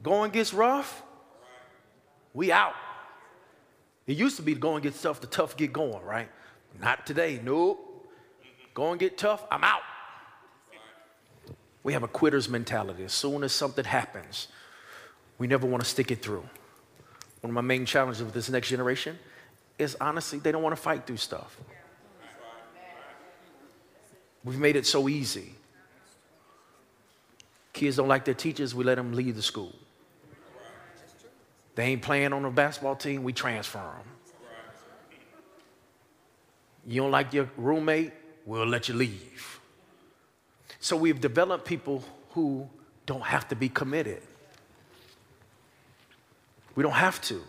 Going 0.04 0.32
gets 0.32 0.54
rough, 0.54 1.04
we 2.34 2.52
out. 2.52 2.74
It 4.08 4.18
used 4.18 4.36
to 4.38 4.42
be 4.42 4.56
going 4.56 4.82
get 4.82 5.00
tough, 5.00 5.22
the 5.22 5.28
tough 5.28 5.56
get 5.56 5.72
going, 5.72 6.04
right? 6.04 6.30
Not 6.80 7.06
today. 7.06 7.40
Nope. 7.44 7.88
Go 8.74 8.92
and 8.92 9.00
get 9.00 9.18
tough, 9.18 9.44
I'm 9.52 9.64
out. 9.64 9.82
We 11.84 11.94
have 11.94 12.04
a 12.04 12.08
quitter's 12.08 12.48
mentality. 12.48 13.04
As 13.04 13.14
soon 13.14 13.44
as 13.44 13.52
something 13.52 13.84
happens, 13.84 14.48
we 15.38 15.48
never 15.48 15.68
want 15.68 15.84
to 15.84 15.90
stick 15.90 16.12
it 16.12 16.22
through. 16.22 16.46
One 17.42 17.50
of 17.50 17.52
my 17.52 17.62
main 17.62 17.86
challenges 17.86 18.24
with 18.24 18.34
this 18.34 18.50
next 18.50 18.70
generation 18.70 19.18
is 19.80 19.98
honestly, 20.00 20.40
they 20.40 20.52
don't 20.52 20.62
want 20.62 20.76
to 20.76 20.82
fight 20.82 21.08
through 21.08 21.18
stuff. 21.18 21.58
We've 24.44 24.60
made 24.60 24.76
it 24.76 24.86
so 24.86 25.10
easy. 25.10 25.56
Kids 27.74 27.96
don't 27.96 28.08
like 28.08 28.26
their 28.26 28.34
teachers, 28.34 28.76
we 28.76 28.84
let 28.84 28.96
them 28.96 29.14
leave 29.14 29.36
the 29.36 29.42
school. 29.42 29.74
They 31.76 31.86
ain't 31.86 32.02
playing 32.02 32.34
on 32.34 32.46
a 32.46 32.52
basketball 32.52 32.96
team, 32.96 33.24
we 33.24 33.34
transfer 33.34 33.80
them. 33.80 34.08
You 36.86 37.02
don't 37.02 37.12
like 37.12 37.34
your 37.34 37.50
roommate, 37.58 38.12
we'll 38.46 38.66
let 38.66 38.88
you 38.90 38.96
leave. 38.96 39.60
So 40.80 40.96
we've 40.96 41.22
developed 41.22 41.66
people 41.66 42.04
who 42.32 42.68
don't 43.06 43.24
have 43.24 43.48
to 43.50 43.56
be 43.56 43.70
committed. 43.70 44.22
We 46.76 46.84
don't 46.84 46.94
have 46.94 47.22
to 47.24 47.42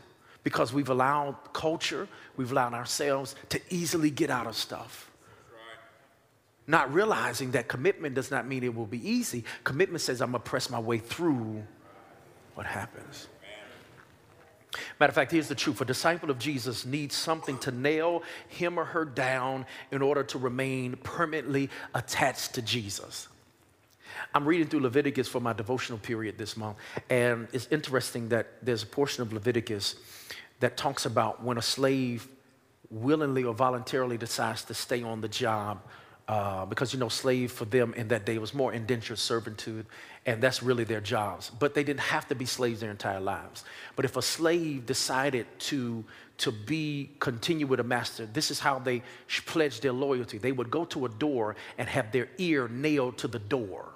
because 0.45 0.73
we've 0.73 0.91
allowed 0.91 1.37
culture, 1.53 2.09
we've 2.37 2.53
allowed 2.53 2.75
ourselves 2.75 3.37
to 3.51 3.61
easily 3.71 4.11
get 4.11 4.29
out 4.29 4.47
of 4.47 4.57
stuff 4.57 5.13
not 6.67 6.93
realizing 6.93 7.51
that 7.53 7.69
commitment 7.69 8.15
does 8.15 8.31
not 8.31 8.47
mean 8.47 8.63
it 8.63 8.75
will 8.75 8.87
be 8.87 9.09
easy. 9.09 9.45
Commitment 9.65 10.01
says, 10.01 10.21
I'm 10.21 10.33
to 10.33 10.39
press 10.39 10.71
my 10.71 10.79
way 10.79 10.99
through 10.99 11.63
what 12.55 12.67
happens. 12.67 13.29
Matter 14.99 15.11
of 15.11 15.15
fact, 15.15 15.33
here's 15.33 15.49
the 15.49 15.55
truth 15.55 15.81
a 15.81 15.85
disciple 15.85 16.31
of 16.31 16.39
Jesus 16.39 16.87
needs 16.87 17.15
something 17.15 17.59
to 17.59 17.71
nail 17.71 18.23
him 18.49 18.79
or 18.79 18.85
her 18.85 19.05
down 19.05 19.67
in 19.91 20.03
order 20.03 20.23
to 20.25 20.39
remain 20.39 20.97
permanently 20.97 21.69
attached 21.95 22.55
to 22.55 22.63
Jesus. 22.63 23.29
I'm 24.35 24.47
reading 24.47 24.67
through 24.67 24.81
Leviticus 24.81 25.29
for 25.29 25.41
my 25.41 25.53
devotional 25.53 25.99
period 25.99 26.39
this 26.39 26.57
month, 26.57 26.79
and 27.11 27.49
it's 27.53 27.69
interesting 27.71 28.29
that 28.31 28.47
there's 28.63 28.83
a 28.83 28.87
portion 28.87 29.23
of 29.23 29.33
Leviticus 29.33 29.97
that 30.61 30.77
talks 30.77 31.07
about 31.07 31.43
when 31.43 31.59
a 31.59 31.63
slave 31.63 32.29
willingly 32.91 33.45
or 33.45 33.55
voluntarily 33.55 34.17
decides 34.17 34.65
to 34.65 34.75
stay 34.75 35.03
on 35.03 35.21
the 35.21 35.29
job 35.29 35.83
uh, 36.33 36.65
because 36.65 36.95
you 36.95 36.99
know, 36.99 37.11
slave 37.11 37.53
for 37.53 37.67
them 37.67 37.93
in 37.93 38.09
that 38.09 38.25
day 38.25 38.39
was 38.39 38.55
more 38.55 38.73
indentured 38.73 39.19
servitude, 39.19 39.85
and 40.25 40.43
that's 40.43 40.63
really 40.63 40.83
their 40.83 41.03
jobs. 41.03 41.51
But 41.51 41.75
they 41.75 41.85
didn't 41.85 42.01
have 42.01 42.27
to 42.29 42.35
be 42.35 42.47
slaves 42.47 42.81
their 42.81 42.91
entire 42.91 43.21
lives. 43.21 43.65
But 43.97 44.07
if 44.07 44.17
a 44.17 44.23
slave 44.23 44.87
decided 44.87 45.47
to 45.71 46.03
to 46.39 46.51
be 46.51 47.11
continue 47.21 47.67
with 47.67 47.81
a 47.81 47.85
master, 47.85 48.25
this 48.25 48.51
is 48.51 48.61
how 48.61 48.79
they 48.79 49.03
pledged 49.45 49.83
their 49.83 49.93
loyalty. 49.93 50.39
They 50.39 50.53
would 50.53 50.71
go 50.71 50.87
to 50.87 51.05
a 51.05 51.11
door 51.11 51.55
and 51.77 51.87
have 51.87 52.13
their 52.13 52.29
ear 52.39 52.67
nailed 52.67 53.19
to 53.19 53.29
the 53.29 53.39
door 53.39 53.91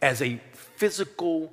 as 0.00 0.22
a 0.22 0.40
physical 0.52 1.52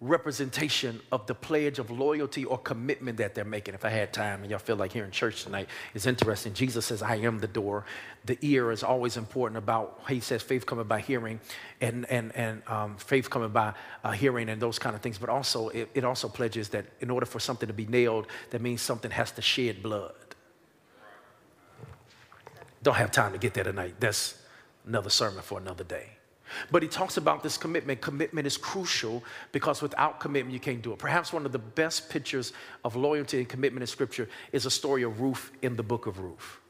representation 0.00 0.98
of 1.12 1.26
the 1.26 1.34
pledge 1.34 1.78
of 1.78 1.90
loyalty 1.90 2.46
or 2.46 2.56
commitment 2.56 3.18
that 3.18 3.34
they're 3.34 3.44
making. 3.44 3.74
If 3.74 3.84
I 3.84 3.90
had 3.90 4.14
time 4.14 4.40
and 4.40 4.50
y'all 4.50 4.58
feel 4.58 4.76
like 4.76 4.92
hearing 4.92 5.10
church 5.10 5.44
tonight, 5.44 5.68
it's 5.94 6.06
interesting. 6.06 6.54
Jesus 6.54 6.86
says, 6.86 7.02
I 7.02 7.16
am 7.16 7.38
the 7.38 7.46
door. 7.46 7.84
The 8.24 8.38
ear 8.40 8.72
is 8.72 8.82
always 8.82 9.18
important 9.18 9.58
about, 9.58 10.00
he 10.08 10.20
says, 10.20 10.42
faith 10.42 10.64
coming 10.64 10.86
by 10.86 11.00
hearing 11.00 11.38
and, 11.82 12.06
and, 12.10 12.34
and 12.34 12.62
um, 12.66 12.96
faith 12.96 13.28
coming 13.28 13.50
by 13.50 13.74
uh, 14.02 14.12
hearing 14.12 14.48
and 14.48 14.60
those 14.60 14.78
kind 14.78 14.96
of 14.96 15.02
things. 15.02 15.18
But 15.18 15.28
also, 15.28 15.68
it, 15.68 15.90
it 15.94 16.04
also 16.04 16.30
pledges 16.30 16.70
that 16.70 16.86
in 17.00 17.10
order 17.10 17.26
for 17.26 17.38
something 17.38 17.66
to 17.66 17.74
be 17.74 17.86
nailed, 17.86 18.26
that 18.50 18.62
means 18.62 18.80
something 18.80 19.10
has 19.10 19.32
to 19.32 19.42
shed 19.42 19.82
blood. 19.82 20.14
Don't 22.82 22.96
have 22.96 23.10
time 23.10 23.32
to 23.32 23.38
get 23.38 23.52
there 23.52 23.64
tonight. 23.64 23.96
That's 24.00 24.42
another 24.86 25.10
sermon 25.10 25.42
for 25.42 25.58
another 25.58 25.84
day. 25.84 26.08
But 26.70 26.82
he 26.82 26.88
talks 26.88 27.16
about 27.16 27.42
this 27.42 27.56
commitment. 27.56 28.00
Commitment 28.00 28.46
is 28.46 28.56
crucial 28.56 29.22
because 29.52 29.82
without 29.82 30.20
commitment, 30.20 30.52
you 30.52 30.60
can't 30.60 30.82
do 30.82 30.92
it. 30.92 30.98
Perhaps 30.98 31.32
one 31.32 31.46
of 31.46 31.52
the 31.52 31.58
best 31.58 32.10
pictures 32.10 32.52
of 32.84 32.96
loyalty 32.96 33.38
and 33.38 33.48
commitment 33.48 33.82
in 33.82 33.86
Scripture 33.86 34.28
is 34.52 34.66
a 34.66 34.70
story 34.70 35.02
of 35.02 35.20
Ruth 35.20 35.50
in 35.62 35.76
the 35.76 35.82
book 35.82 36.06
of 36.06 36.18
Ruth. 36.18 36.60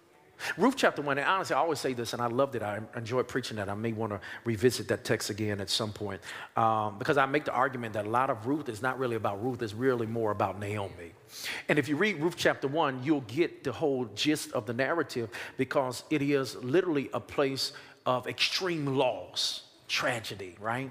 Ruth 0.57 0.75
chapter 0.77 1.03
1, 1.03 1.19
and 1.19 1.27
honestly, 1.27 1.55
I 1.55 1.59
always 1.59 1.81
say 1.81 1.93
this, 1.93 2.13
and 2.13 2.23
I 2.23 2.27
loved 2.27 2.55
it. 2.55 2.63
I 2.63 2.81
enjoyed 2.97 3.29
preaching 3.29 3.57
that. 3.59 3.69
I 3.69 3.75
may 3.75 3.93
want 3.93 4.13
to 4.13 4.21
revisit 4.45 4.89
that 4.89 5.05
text 5.05 5.31
again 5.31 5.61
at 5.61 5.71
some 5.71 5.93
point 5.93 6.21
um, 6.57 6.99
because 6.99 7.17
I 7.17 7.27
make 7.27 7.45
the 7.45 7.53
argument 7.53 7.95
that 7.95 8.07
a 8.07 8.11
lot 8.11 8.31
of 8.31 8.47
Ruth 8.47 8.69
is 8.69 8.83
not 8.83 8.99
really 8.99 9.17
about 9.17 9.43
Ruth, 9.45 9.63
it's 9.63 9.75
really 9.75 10.07
more 10.07 10.31
about 10.31 10.59
Naomi. 10.59 11.13
And 11.69 11.79
if 11.79 11.89
you 11.89 11.97
read 11.97 12.21
Ruth 12.21 12.37
chapter 12.37 12.69
1, 12.69 13.03
you'll 13.03 13.21
get 13.23 13.65
the 13.65 13.73
whole 13.73 14.07
gist 14.15 14.53
of 14.53 14.67
the 14.67 14.73
narrative 14.73 15.31
because 15.57 16.05
it 16.11 16.23
is 16.23 16.57
literally 16.57 17.11
a 17.13 17.21
place 17.21 17.73
of 18.07 18.27
extreme 18.27 18.87
loss 18.87 19.65
tragedy, 19.91 20.57
right? 20.61 20.91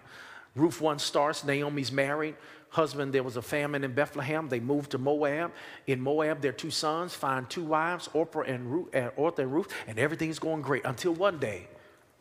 Ruth 0.55 0.81
1 0.81 0.99
starts, 0.99 1.43
Naomi's 1.43 1.91
married. 1.91 2.35
Husband, 2.69 3.11
there 3.11 3.23
was 3.23 3.35
a 3.35 3.41
famine 3.41 3.83
in 3.83 3.93
Bethlehem. 3.93 4.47
They 4.47 4.59
moved 4.59 4.91
to 4.91 4.99
Moab. 4.99 5.51
In 5.87 5.99
Moab, 6.01 6.41
their 6.41 6.51
two 6.51 6.69
sons 6.69 7.15
find 7.15 7.49
two 7.49 7.63
wives, 7.63 8.09
Orpah 8.13 8.41
and 8.41 8.71
Ruth, 8.71 8.95
uh, 8.95 9.09
Orpah 9.15 9.41
and 9.41 9.51
Ruth, 9.51 9.73
and 9.87 9.97
everything's 9.97 10.37
going 10.37 10.61
great 10.61 10.85
until 10.85 11.13
one 11.13 11.39
day, 11.39 11.67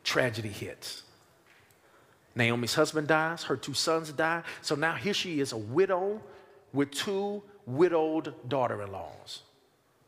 tragedy 0.04 0.48
hits. 0.48 1.02
Naomi's 2.34 2.74
husband 2.74 3.08
dies, 3.08 3.42
her 3.44 3.56
two 3.56 3.74
sons 3.74 4.12
die. 4.12 4.42
So 4.62 4.74
now 4.74 4.94
here 4.94 5.12
she 5.12 5.40
is, 5.40 5.52
a 5.52 5.58
widow 5.58 6.22
with 6.72 6.92
two 6.92 7.42
widowed 7.66 8.34
daughter 8.48 8.80
in 8.82 8.92
laws. 8.92 9.42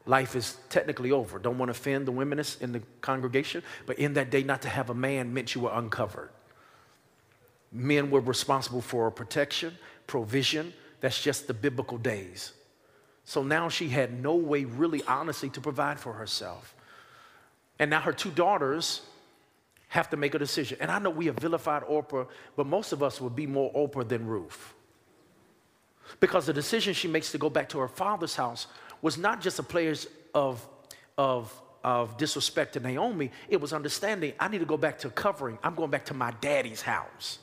Life 0.06 0.34
is 0.36 0.56
technically 0.70 1.10
over. 1.10 1.38
Don't 1.38 1.58
want 1.58 1.68
to 1.68 1.72
offend 1.72 2.06
the 2.06 2.12
women 2.12 2.42
in 2.60 2.72
the 2.72 2.80
congregation, 3.02 3.62
but 3.84 3.98
in 3.98 4.14
that 4.14 4.30
day, 4.30 4.42
not 4.42 4.62
to 4.62 4.68
have 4.68 4.88
a 4.88 4.94
man 4.94 5.34
meant 5.34 5.54
you 5.54 5.60
were 5.62 5.72
uncovered. 5.72 6.30
Men 7.72 8.10
were 8.10 8.20
responsible 8.20 8.80
for 8.80 9.10
protection, 9.10 9.76
provision. 10.06 10.72
That's 11.00 11.22
just 11.22 11.46
the 11.46 11.54
biblical 11.54 11.98
days. 11.98 12.52
So 13.24 13.42
now 13.42 13.68
she 13.68 13.88
had 13.88 14.20
no 14.20 14.34
way, 14.34 14.64
really 14.64 15.02
honestly, 15.04 15.50
to 15.50 15.60
provide 15.60 16.00
for 16.00 16.12
herself. 16.12 16.74
And 17.78 17.90
now 17.90 18.00
her 18.00 18.12
two 18.12 18.30
daughters 18.30 19.02
have 19.88 20.10
to 20.10 20.16
make 20.16 20.34
a 20.34 20.38
decision. 20.38 20.78
And 20.80 20.90
I 20.90 20.98
know 20.98 21.10
we 21.10 21.26
have 21.26 21.36
vilified 21.36 21.82
Oprah, 21.84 22.26
but 22.56 22.66
most 22.66 22.92
of 22.92 23.02
us 23.02 23.20
would 23.20 23.34
be 23.34 23.46
more 23.46 23.72
Oprah 23.72 24.08
than 24.08 24.26
Ruth. 24.26 24.74
Because 26.18 26.46
the 26.46 26.52
decision 26.52 26.92
she 26.94 27.08
makes 27.08 27.32
to 27.32 27.38
go 27.38 27.50
back 27.50 27.68
to 27.70 27.78
her 27.78 27.88
father's 27.88 28.34
house 28.34 28.66
was 29.02 29.16
not 29.16 29.40
just 29.40 29.58
a 29.58 29.62
place 29.62 30.06
of, 30.34 30.66
of, 31.16 31.52
of 31.82 32.16
disrespect 32.16 32.74
to 32.74 32.80
Naomi, 32.80 33.30
it 33.48 33.60
was 33.60 33.72
understanding 33.72 34.32
I 34.38 34.48
need 34.48 34.58
to 34.58 34.66
go 34.66 34.76
back 34.76 34.98
to 35.00 35.10
covering. 35.10 35.58
I'm 35.62 35.74
going 35.74 35.90
back 35.90 36.04
to 36.06 36.14
my 36.14 36.32
daddy's 36.40 36.82
house. 36.82 37.38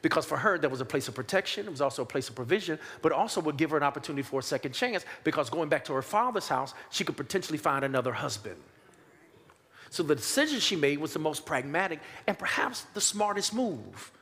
Because 0.00 0.24
for 0.24 0.36
her, 0.36 0.58
there 0.58 0.70
was 0.70 0.80
a 0.80 0.84
place 0.84 1.08
of 1.08 1.14
protection, 1.14 1.66
it 1.66 1.70
was 1.70 1.80
also 1.80 2.02
a 2.02 2.06
place 2.06 2.28
of 2.28 2.36
provision, 2.36 2.78
but 3.02 3.10
also 3.10 3.40
would 3.40 3.56
give 3.56 3.70
her 3.70 3.76
an 3.76 3.82
opportunity 3.82 4.22
for 4.22 4.40
a 4.40 4.42
second 4.42 4.72
chance 4.72 5.04
because 5.24 5.50
going 5.50 5.68
back 5.68 5.84
to 5.86 5.92
her 5.92 6.02
father's 6.02 6.48
house, 6.48 6.74
she 6.90 7.04
could 7.04 7.16
potentially 7.16 7.58
find 7.58 7.84
another 7.84 8.12
husband. 8.12 8.56
So 9.90 10.02
the 10.02 10.14
decision 10.14 10.60
she 10.60 10.76
made 10.76 10.98
was 10.98 11.12
the 11.12 11.18
most 11.18 11.46
pragmatic 11.46 12.00
and 12.26 12.38
perhaps 12.38 12.82
the 12.94 13.00
smartest 13.00 13.54
move. 13.54 14.12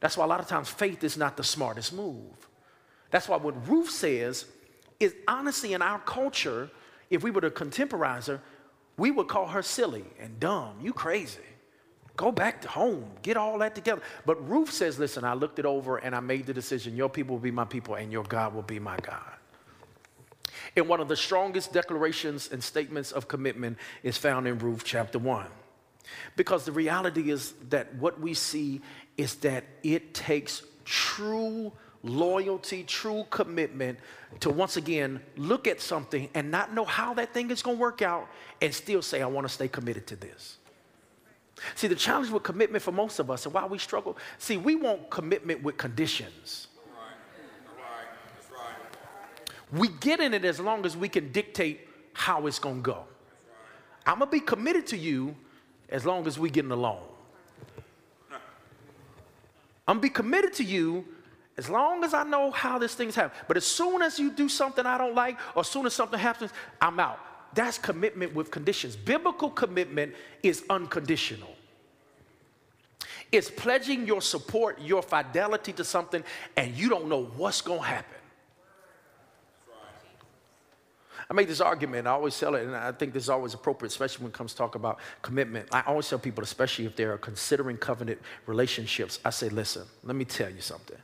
That's 0.00 0.16
why 0.16 0.24
a 0.24 0.28
lot 0.28 0.40
of 0.40 0.46
times 0.46 0.68
faith 0.68 1.02
is 1.02 1.16
not 1.16 1.36
the 1.36 1.44
smartest 1.44 1.92
move. 1.92 2.48
That's 3.10 3.28
why 3.28 3.36
what 3.36 3.68
Ruth 3.68 3.90
says 3.90 4.46
is 5.00 5.14
honestly 5.26 5.72
in 5.72 5.82
our 5.82 5.98
culture, 6.00 6.70
if 7.10 7.22
we 7.22 7.30
were 7.30 7.40
to 7.40 7.50
contemporize 7.50 8.26
her, 8.26 8.40
we 8.96 9.10
would 9.10 9.28
call 9.28 9.46
her 9.46 9.62
silly 9.62 10.04
and 10.18 10.38
dumb. 10.38 10.76
You 10.80 10.92
crazy. 10.92 11.40
Go 12.18 12.32
back 12.32 12.60
to 12.62 12.68
home, 12.68 13.04
get 13.22 13.36
all 13.36 13.58
that 13.58 13.76
together. 13.76 14.02
But 14.26 14.46
Ruth 14.48 14.72
says, 14.72 14.98
Listen, 14.98 15.22
I 15.22 15.34
looked 15.34 15.60
it 15.60 15.64
over 15.64 15.98
and 15.98 16.16
I 16.16 16.20
made 16.20 16.46
the 16.46 16.52
decision. 16.52 16.96
Your 16.96 17.08
people 17.08 17.36
will 17.36 17.42
be 17.42 17.52
my 17.52 17.64
people 17.64 17.94
and 17.94 18.10
your 18.10 18.24
God 18.24 18.54
will 18.54 18.62
be 18.62 18.80
my 18.80 18.96
God. 18.96 19.22
And 20.74 20.88
one 20.88 20.98
of 20.98 21.06
the 21.06 21.16
strongest 21.16 21.72
declarations 21.72 22.50
and 22.50 22.62
statements 22.62 23.12
of 23.12 23.28
commitment 23.28 23.78
is 24.02 24.16
found 24.16 24.48
in 24.48 24.58
Ruth 24.58 24.82
chapter 24.84 25.16
1. 25.16 25.46
Because 26.34 26.64
the 26.64 26.72
reality 26.72 27.30
is 27.30 27.54
that 27.68 27.94
what 27.94 28.20
we 28.20 28.34
see 28.34 28.80
is 29.16 29.36
that 29.36 29.62
it 29.84 30.12
takes 30.12 30.62
true 30.84 31.70
loyalty, 32.02 32.82
true 32.82 33.26
commitment 33.30 34.00
to 34.40 34.50
once 34.50 34.76
again 34.76 35.20
look 35.36 35.68
at 35.68 35.80
something 35.80 36.28
and 36.34 36.50
not 36.50 36.74
know 36.74 36.84
how 36.84 37.14
that 37.14 37.32
thing 37.32 37.52
is 37.52 37.62
going 37.62 37.76
to 37.76 37.80
work 37.80 38.02
out 38.02 38.26
and 38.60 38.74
still 38.74 39.02
say, 39.02 39.22
I 39.22 39.26
want 39.26 39.46
to 39.46 39.52
stay 39.52 39.68
committed 39.68 40.08
to 40.08 40.16
this. 40.16 40.56
See, 41.74 41.86
the 41.86 41.94
challenge 41.94 42.30
with 42.30 42.42
commitment 42.42 42.82
for 42.82 42.92
most 42.92 43.18
of 43.18 43.30
us 43.30 43.44
and 43.44 43.54
why 43.54 43.66
we 43.66 43.78
struggle, 43.78 44.16
see, 44.38 44.56
we 44.56 44.74
want 44.76 45.10
commitment 45.10 45.62
with 45.62 45.76
conditions. 45.76 46.68
We 49.70 49.88
get 50.00 50.20
in 50.20 50.32
it 50.32 50.44
as 50.44 50.58
long 50.60 50.86
as 50.86 50.96
we 50.96 51.08
can 51.08 51.30
dictate 51.30 51.88
how 52.14 52.46
it's 52.46 52.58
going 52.58 52.76
to 52.76 52.82
go. 52.82 53.04
I'm 54.06 54.18
going 54.18 54.30
to 54.30 54.32
be 54.32 54.40
committed 54.40 54.86
to 54.88 54.96
you 54.96 55.36
as 55.90 56.06
long 56.06 56.26
as 56.26 56.38
we 56.38 56.48
getting 56.48 56.70
along. 56.70 57.00
I'm 59.86 59.96
going 59.96 59.98
to 59.98 60.02
be 60.02 60.10
committed 60.10 60.54
to 60.54 60.64
you 60.64 61.04
as 61.58 61.68
long 61.68 62.04
as 62.04 62.14
I 62.14 62.22
know 62.22 62.50
how 62.50 62.78
this 62.78 62.94
thing's 62.94 63.14
happening. 63.14 63.42
But 63.48 63.56
as 63.56 63.66
soon 63.66 64.00
as 64.00 64.18
you 64.18 64.30
do 64.30 64.48
something 64.48 64.86
I 64.86 64.96
don't 64.96 65.14
like, 65.14 65.38
or 65.54 65.60
as 65.60 65.68
soon 65.68 65.86
as 65.86 65.92
something 65.92 66.18
happens, 66.18 66.52
I'm 66.80 66.98
out. 67.00 67.18
That's 67.54 67.78
commitment 67.78 68.34
with 68.34 68.50
conditions. 68.50 68.96
Biblical 68.96 69.50
commitment 69.50 70.14
is 70.42 70.64
unconditional. 70.68 71.54
It's 73.30 73.50
pledging 73.50 74.06
your 74.06 74.22
support, 74.22 74.80
your 74.80 75.02
fidelity 75.02 75.72
to 75.74 75.84
something, 75.84 76.24
and 76.56 76.74
you 76.74 76.88
don't 76.88 77.08
know 77.08 77.24
what's 77.36 77.60
going 77.60 77.80
to 77.80 77.86
happen. 77.86 78.18
I 81.30 81.34
make 81.34 81.46
this 81.46 81.60
argument, 81.60 82.06
I 82.06 82.12
always 82.12 82.38
tell 82.38 82.54
it, 82.54 82.64
and 82.64 82.74
I 82.74 82.90
think 82.90 83.12
this 83.12 83.24
is 83.24 83.28
always 83.28 83.52
appropriate, 83.52 83.92
especially 83.92 84.24
when 84.24 84.30
it 84.30 84.34
comes 84.34 84.52
to 84.52 84.58
talk 84.58 84.76
about 84.76 84.98
commitment. 85.20 85.68
I 85.70 85.82
always 85.82 86.08
tell 86.08 86.18
people, 86.18 86.42
especially 86.42 86.86
if 86.86 86.96
they're 86.96 87.18
considering 87.18 87.76
covenant 87.76 88.18
relationships, 88.46 89.20
I 89.26 89.30
say, 89.30 89.50
listen, 89.50 89.82
let 90.04 90.16
me 90.16 90.24
tell 90.24 90.48
you 90.48 90.62
something. 90.62 90.96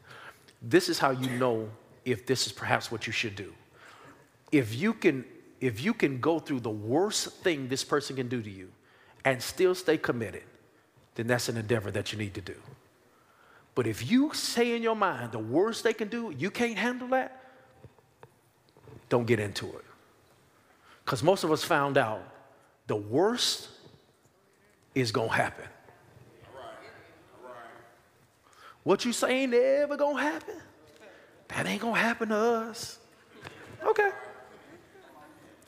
This 0.62 0.88
is 0.88 0.98
how 0.98 1.10
you 1.10 1.28
know 1.38 1.68
if 2.06 2.24
this 2.24 2.46
is 2.46 2.52
perhaps 2.52 2.90
what 2.90 3.06
you 3.06 3.12
should 3.12 3.36
do. 3.36 3.52
If 4.50 4.74
you 4.74 4.94
can 4.94 5.26
if 5.64 5.82
you 5.82 5.94
can 5.94 6.20
go 6.20 6.38
through 6.38 6.60
the 6.60 6.68
worst 6.68 7.30
thing 7.42 7.68
this 7.68 7.82
person 7.82 8.16
can 8.16 8.28
do 8.28 8.42
to 8.42 8.50
you 8.50 8.68
and 9.24 9.42
still 9.42 9.74
stay 9.74 9.96
committed, 9.96 10.42
then 11.14 11.26
that's 11.26 11.48
an 11.48 11.56
endeavor 11.56 11.90
that 11.90 12.12
you 12.12 12.18
need 12.18 12.34
to 12.34 12.42
do. 12.42 12.56
But 13.74 13.86
if 13.86 14.10
you 14.10 14.34
say 14.34 14.76
in 14.76 14.82
your 14.82 14.94
mind 14.94 15.32
the 15.32 15.38
worst 15.38 15.82
they 15.82 15.94
can 15.94 16.08
do, 16.08 16.34
you 16.36 16.50
can't 16.50 16.76
handle 16.76 17.08
that, 17.08 17.50
don't 19.08 19.26
get 19.26 19.40
into 19.40 19.66
it. 19.66 19.84
Because 21.02 21.22
most 21.22 21.44
of 21.44 21.50
us 21.50 21.64
found 21.64 21.96
out 21.96 22.22
the 22.86 22.96
worst 22.96 23.68
is 24.94 25.12
going 25.12 25.30
to 25.30 25.34
happen. 25.34 25.64
What 28.82 29.06
you 29.06 29.14
say 29.14 29.44
ain't 29.44 29.54
ever 29.54 29.96
going 29.96 30.18
to 30.18 30.22
happen? 30.22 30.56
That 31.48 31.66
ain't 31.66 31.80
going 31.80 31.94
to 31.94 32.00
happen 32.00 32.28
to 32.28 32.36
us. 32.36 32.98
Okay. 33.82 34.10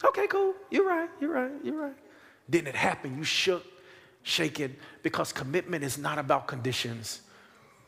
Okay, 0.05 0.26
cool. 0.26 0.55
You're 0.70 0.86
right. 0.86 1.09
You're 1.20 1.32
right. 1.32 1.53
You're 1.62 1.80
right. 1.80 1.94
Didn't 2.49 2.68
it 2.68 2.74
happen? 2.74 3.16
You 3.16 3.24
shook, 3.24 3.64
shaken, 4.22 4.76
because 5.03 5.32
commitment 5.32 5.82
is 5.84 5.99
not 5.99 6.18
about 6.18 6.47
conditions. 6.47 7.22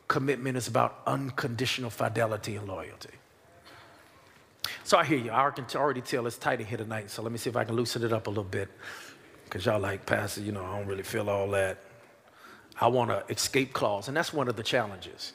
Commitment 0.09 0.57
is 0.57 0.69
about 0.69 1.03
unconditional 1.07 1.91
fidelity 1.91 2.57
and 2.57 2.67
loyalty. 2.67 3.11
So 4.85 4.97
I 4.97 5.05
hear 5.05 5.19
you. 5.19 5.31
I 5.31 5.51
can 5.51 5.67
already 5.77 6.01
tell 6.01 6.27
it's 6.27 6.39
tight 6.39 6.61
in 6.61 6.67
here 6.67 6.79
tonight. 6.79 7.11
So 7.11 7.23
let 7.23 7.31
me 7.31 7.39
see 7.39 7.51
if 7.51 7.57
I 7.57 7.65
can 7.65 7.77
loosen 7.77 8.03
it 8.03 8.13
up 8.13 8.27
a 8.27 8.31
little 8.31 8.45
bit. 8.45 8.69
Because 9.45 9.67
y'all 9.67 9.81
like, 9.81 10.07
Pastor, 10.07 10.41
you 10.41 10.53
know, 10.53 10.65
I 10.65 10.79
don't 10.79 10.87
really 10.87 11.03
feel 11.03 11.29
all 11.29 11.49
that. 11.51 11.79
I 12.81 12.87
want 12.89 13.11
an 13.11 13.23
escape 13.29 13.73
clause. 13.73 14.09
And 14.09 14.17
that's 14.17 14.33
one 14.33 14.49
of 14.49 14.57
the 14.57 14.63
challenges. 14.63 15.33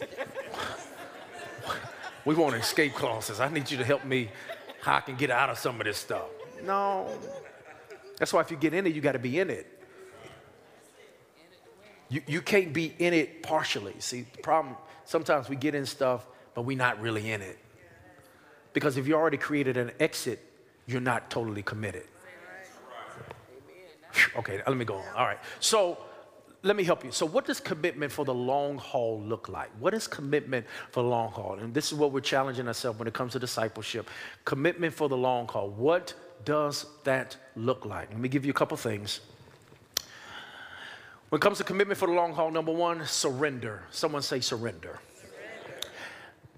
we 2.24 2.34
want 2.34 2.54
escape 2.56 2.94
clauses. 2.94 3.40
I 3.40 3.48
need 3.48 3.70
you 3.70 3.78
to 3.78 3.84
help 3.84 4.04
me 4.04 4.28
how 4.80 4.96
I 4.96 5.00
can 5.00 5.16
get 5.16 5.30
out 5.30 5.50
of 5.50 5.58
some 5.58 5.80
of 5.80 5.86
this 5.86 5.98
stuff. 5.98 6.26
No. 6.64 7.08
That's 8.18 8.32
why 8.32 8.40
if 8.40 8.50
you 8.50 8.56
get 8.56 8.74
in 8.74 8.86
it, 8.86 8.94
you 8.94 9.00
got 9.00 9.12
to 9.12 9.18
be 9.18 9.38
in 9.38 9.50
it. 9.50 9.66
You, 12.10 12.22
you 12.26 12.40
can't 12.40 12.72
be 12.72 12.94
in 12.98 13.12
it 13.12 13.42
partially. 13.42 13.94
See, 13.98 14.22
the 14.22 14.42
problem, 14.42 14.76
sometimes 15.04 15.48
we 15.48 15.56
get 15.56 15.74
in 15.74 15.84
stuff, 15.84 16.26
but 16.54 16.62
we're 16.62 16.76
not 16.76 17.00
really 17.00 17.30
in 17.30 17.42
it. 17.42 17.58
Because 18.72 18.96
if 18.96 19.06
you 19.06 19.14
already 19.14 19.36
created 19.36 19.76
an 19.76 19.92
exit, 20.00 20.42
you're 20.86 21.00
not 21.00 21.30
totally 21.30 21.62
committed. 21.62 22.04
Okay, 24.36 24.62
let 24.66 24.76
me 24.76 24.84
go 24.84 24.96
on. 24.96 25.04
All 25.14 25.26
right. 25.26 25.38
So 25.60 25.98
let 26.62 26.74
me 26.74 26.82
help 26.82 27.04
you. 27.04 27.12
So, 27.12 27.24
what 27.24 27.44
does 27.44 27.60
commitment 27.60 28.10
for 28.10 28.24
the 28.24 28.34
long 28.34 28.78
haul 28.78 29.20
look 29.20 29.48
like? 29.48 29.70
What 29.78 29.94
is 29.94 30.08
commitment 30.08 30.66
for 30.90 31.02
the 31.02 31.08
long 31.08 31.30
haul? 31.30 31.58
And 31.60 31.72
this 31.72 31.92
is 31.92 31.94
what 31.98 32.12
we're 32.12 32.20
challenging 32.20 32.66
ourselves 32.66 32.98
when 32.98 33.06
it 33.06 33.14
comes 33.14 33.32
to 33.32 33.38
discipleship. 33.38 34.08
Commitment 34.44 34.92
for 34.92 35.08
the 35.08 35.16
long 35.16 35.46
haul. 35.46 35.70
What 35.70 36.14
does 36.44 36.86
that 37.04 37.36
look 37.54 37.84
like? 37.84 38.10
Let 38.10 38.18
me 38.18 38.28
give 38.28 38.44
you 38.44 38.50
a 38.50 38.54
couple 38.54 38.76
things. 38.76 39.20
When 41.28 41.38
it 41.38 41.42
comes 41.42 41.58
to 41.58 41.64
commitment 41.64 41.98
for 41.98 42.06
the 42.06 42.14
long 42.14 42.32
haul, 42.32 42.50
number 42.50 42.72
one, 42.72 43.04
surrender. 43.06 43.84
Someone 43.90 44.22
say 44.22 44.40
surrender. 44.40 44.98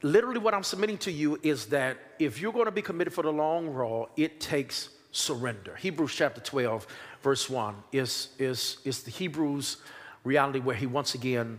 Literally, 0.03 0.39
what 0.39 0.55
I'm 0.55 0.63
submitting 0.63 0.97
to 0.99 1.13
you 1.13 1.39
is 1.43 1.67
that 1.67 1.99
if 2.19 2.41
you're 2.41 2.53
going 2.53 2.65
to 2.65 2.71
be 2.71 2.81
committed 2.81 3.13
for 3.13 3.23
the 3.23 3.33
long 3.33 3.75
haul, 3.75 4.09
it 4.17 4.41
takes 4.41 4.89
surrender. 5.13 5.77
Hebrews 5.77 6.15
chapter 6.15 6.41
12, 6.41 6.87
verse 7.23 7.49
1 7.49 7.75
is, 7.93 8.29
is, 8.39 8.79
is 8.85 9.03
the 9.03 9.11
Hebrews 9.11 9.79
reality 10.25 10.61
where 10.61 10.77
he 10.77 10.87
once 10.87 11.15
again 11.15 11.59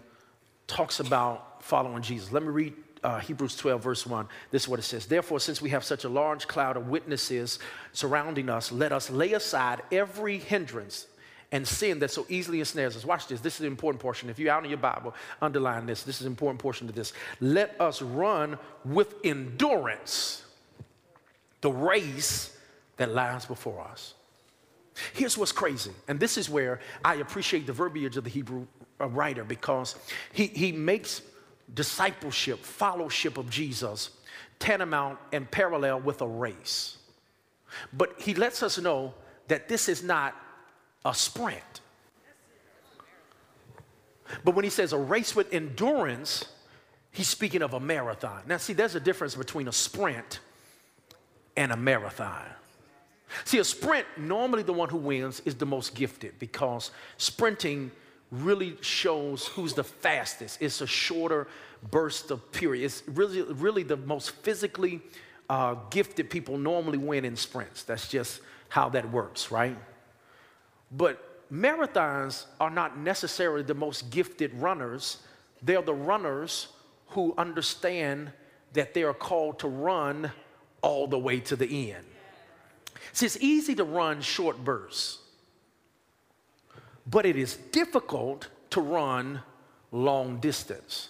talks 0.67 0.99
about 0.99 1.63
following 1.63 2.01
Jesus. 2.01 2.31
Let 2.31 2.43
me 2.43 2.49
read 2.49 2.73
uh, 3.03 3.19
Hebrews 3.19 3.55
12, 3.55 3.83
verse 3.83 4.05
1. 4.05 4.27
This 4.51 4.63
is 4.63 4.67
what 4.67 4.79
it 4.79 4.83
says. 4.83 5.05
Therefore, 5.05 5.39
since 5.39 5.61
we 5.61 5.71
have 5.71 5.83
such 5.83 6.03
a 6.03 6.09
large 6.09 6.47
cloud 6.47 6.77
of 6.77 6.87
witnesses 6.87 7.59
surrounding 7.93 8.49
us, 8.49 8.71
let 8.71 8.91
us 8.91 9.09
lay 9.09 9.33
aside 9.33 9.81
every 9.91 10.37
hindrance 10.37 11.07
and 11.51 11.67
sin 11.67 11.99
that 11.99 12.11
so 12.11 12.25
easily 12.29 12.59
ensnares 12.59 12.95
us. 12.95 13.03
Watch 13.03 13.27
this. 13.27 13.41
This 13.41 13.55
is 13.55 13.59
the 13.59 13.67
important 13.67 14.01
portion. 14.01 14.29
If 14.29 14.39
you're 14.39 14.53
out 14.53 14.63
in 14.63 14.69
your 14.69 14.79
Bible, 14.79 15.13
underline 15.41 15.85
this. 15.85 16.03
This 16.03 16.21
is 16.21 16.21
an 16.21 16.31
important 16.31 16.61
portion 16.61 16.87
of 16.87 16.95
this. 16.95 17.11
Let 17.41 17.79
us 17.81 18.01
run 18.01 18.57
with 18.85 19.15
endurance 19.23 20.45
the 21.59 21.71
race 21.71 22.57
that 22.97 23.13
lies 23.13 23.45
before 23.45 23.81
us. 23.81 24.13
Here's 25.13 25.37
what's 25.37 25.51
crazy, 25.51 25.91
and 26.07 26.19
this 26.19 26.37
is 26.37 26.49
where 26.49 26.79
I 27.03 27.15
appreciate 27.15 27.65
the 27.65 27.73
verbiage 27.73 28.17
of 28.17 28.23
the 28.23 28.29
Hebrew 28.29 28.67
uh, 28.99 29.07
writer 29.07 29.43
because 29.43 29.95
he, 30.33 30.47
he 30.47 30.71
makes 30.71 31.21
discipleship, 31.73 32.59
fellowship 32.59 33.37
of 33.37 33.49
Jesus 33.49 34.11
tantamount 34.59 35.17
and 35.31 35.49
parallel 35.49 35.99
with 35.99 36.21
a 36.21 36.27
race. 36.27 36.97
But 37.91 38.13
he 38.19 38.33
lets 38.33 38.63
us 38.63 38.77
know 38.77 39.13
that 39.47 39.67
this 39.67 39.89
is 39.89 40.03
not 40.03 40.35
a 41.03 41.13
sprint. 41.13 41.81
But 44.43 44.55
when 44.55 44.63
he 44.63 44.69
says 44.69 44.93
a 44.93 44.97
race 44.97 45.35
with 45.35 45.53
endurance, 45.53 46.45
he's 47.11 47.27
speaking 47.27 47.61
of 47.61 47.73
a 47.73 47.79
marathon. 47.79 48.43
Now, 48.47 48.57
see, 48.57 48.73
there's 48.73 48.95
a 48.95 48.99
difference 48.99 49.35
between 49.35 49.67
a 49.67 49.73
sprint 49.73 50.39
and 51.57 51.71
a 51.71 51.77
marathon. 51.77 52.45
See, 53.45 53.59
a 53.59 53.63
sprint, 53.63 54.05
normally 54.17 54.63
the 54.63 54.73
one 54.73 54.89
who 54.89 54.97
wins 54.97 55.41
is 55.45 55.55
the 55.55 55.65
most 55.65 55.95
gifted 55.95 56.37
because 56.39 56.91
sprinting 57.17 57.91
really 58.31 58.77
shows 58.81 59.47
who's 59.47 59.73
the 59.73 59.83
fastest. 59.83 60.61
It's 60.61 60.81
a 60.81 60.87
shorter 60.87 61.47
burst 61.89 62.31
of 62.31 62.51
period. 62.51 62.85
It's 62.85 63.03
really, 63.07 63.41
really 63.41 63.83
the 63.83 63.97
most 63.97 64.31
physically 64.31 65.01
uh, 65.49 65.75
gifted 65.89 66.29
people 66.29 66.57
normally 66.57 66.97
win 66.97 67.25
in 67.25 67.35
sprints. 67.35 67.83
That's 67.83 68.07
just 68.07 68.41
how 68.69 68.89
that 68.89 69.11
works, 69.11 69.51
right? 69.51 69.77
But 70.91 71.51
marathons 71.51 72.45
are 72.59 72.69
not 72.69 72.97
necessarily 72.97 73.63
the 73.63 73.73
most 73.73 74.09
gifted 74.09 74.53
runners. 74.55 75.17
They're 75.61 75.81
the 75.81 75.93
runners 75.93 76.69
who 77.07 77.33
understand 77.37 78.31
that 78.73 78.93
they 78.93 79.03
are 79.03 79.13
called 79.13 79.59
to 79.59 79.67
run 79.67 80.31
all 80.81 81.07
the 81.07 81.19
way 81.19 81.41
to 81.41 81.55
the 81.57 81.91
end. 81.91 82.05
See, 83.13 83.25
it's 83.25 83.37
easy 83.37 83.75
to 83.75 83.83
run 83.83 84.21
short 84.21 84.63
bursts, 84.63 85.19
but 87.05 87.25
it 87.25 87.35
is 87.35 87.55
difficult 87.55 88.47
to 88.71 88.81
run 88.81 89.41
long 89.91 90.39
distance. 90.39 91.09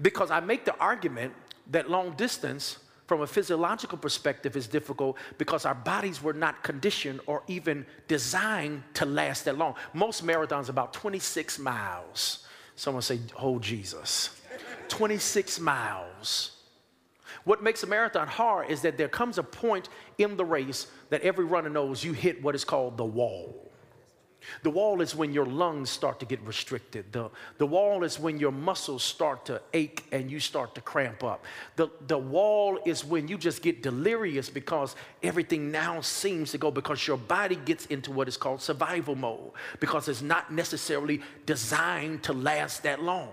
Because 0.00 0.30
I 0.30 0.40
make 0.40 0.64
the 0.64 0.76
argument 0.78 1.34
that 1.70 1.90
long 1.90 2.12
distance, 2.12 2.78
from 3.06 3.22
a 3.22 3.26
physiological 3.26 3.98
perspective, 3.98 4.56
is 4.56 4.66
difficult 4.66 5.16
because 5.38 5.64
our 5.64 5.74
bodies 5.74 6.22
were 6.22 6.32
not 6.32 6.62
conditioned 6.62 7.20
or 7.26 7.42
even 7.46 7.86
designed 8.06 8.82
to 8.94 9.06
last 9.06 9.44
that 9.46 9.56
long. 9.56 9.74
Most 9.92 10.24
marathons 10.24 10.68
about 10.68 10.92
26 10.92 11.58
miles. 11.58 12.46
Someone 12.76 13.02
say, 13.02 13.20
"Oh 13.36 13.58
Jesus." 13.58 14.30
26 14.88 15.60
miles. 15.60 16.57
What 17.44 17.62
makes 17.62 17.82
a 17.82 17.86
marathon 17.86 18.28
hard 18.28 18.70
is 18.70 18.82
that 18.82 18.96
there 18.98 19.08
comes 19.08 19.38
a 19.38 19.42
point 19.42 19.88
in 20.18 20.36
the 20.36 20.44
race 20.44 20.86
that 21.10 21.22
every 21.22 21.44
runner 21.44 21.70
knows 21.70 22.04
you 22.04 22.12
hit 22.12 22.42
what 22.42 22.54
is 22.54 22.64
called 22.64 22.96
the 22.96 23.04
wall. 23.04 23.68
The 24.62 24.70
wall 24.70 25.00
is 25.00 25.14
when 25.14 25.32
your 25.32 25.46
lungs 25.46 25.90
start 25.90 26.20
to 26.20 26.26
get 26.26 26.40
restricted. 26.42 27.12
The, 27.12 27.30
the 27.58 27.66
wall 27.66 28.04
is 28.04 28.18
when 28.18 28.38
your 28.38 28.52
muscles 28.52 29.02
start 29.02 29.44
to 29.46 29.60
ache 29.74 30.04
and 30.12 30.30
you 30.30 30.40
start 30.40 30.74
to 30.76 30.80
cramp 30.80 31.24
up. 31.24 31.44
The, 31.76 31.88
the 32.06 32.18
wall 32.18 32.78
is 32.84 33.04
when 33.04 33.28
you 33.28 33.36
just 33.36 33.62
get 33.62 33.82
delirious 33.82 34.48
because 34.48 34.96
everything 35.22 35.70
now 35.70 36.00
seems 36.00 36.52
to 36.52 36.58
go 36.58 36.70
because 36.70 37.06
your 37.06 37.16
body 37.16 37.56
gets 37.56 37.86
into 37.86 38.12
what 38.12 38.28
is 38.28 38.36
called 38.36 38.62
survival 38.62 39.16
mode 39.16 39.50
because 39.80 40.08
it's 40.08 40.22
not 40.22 40.52
necessarily 40.52 41.20
designed 41.44 42.22
to 42.24 42.32
last 42.32 42.82
that 42.84 43.02
long. 43.02 43.30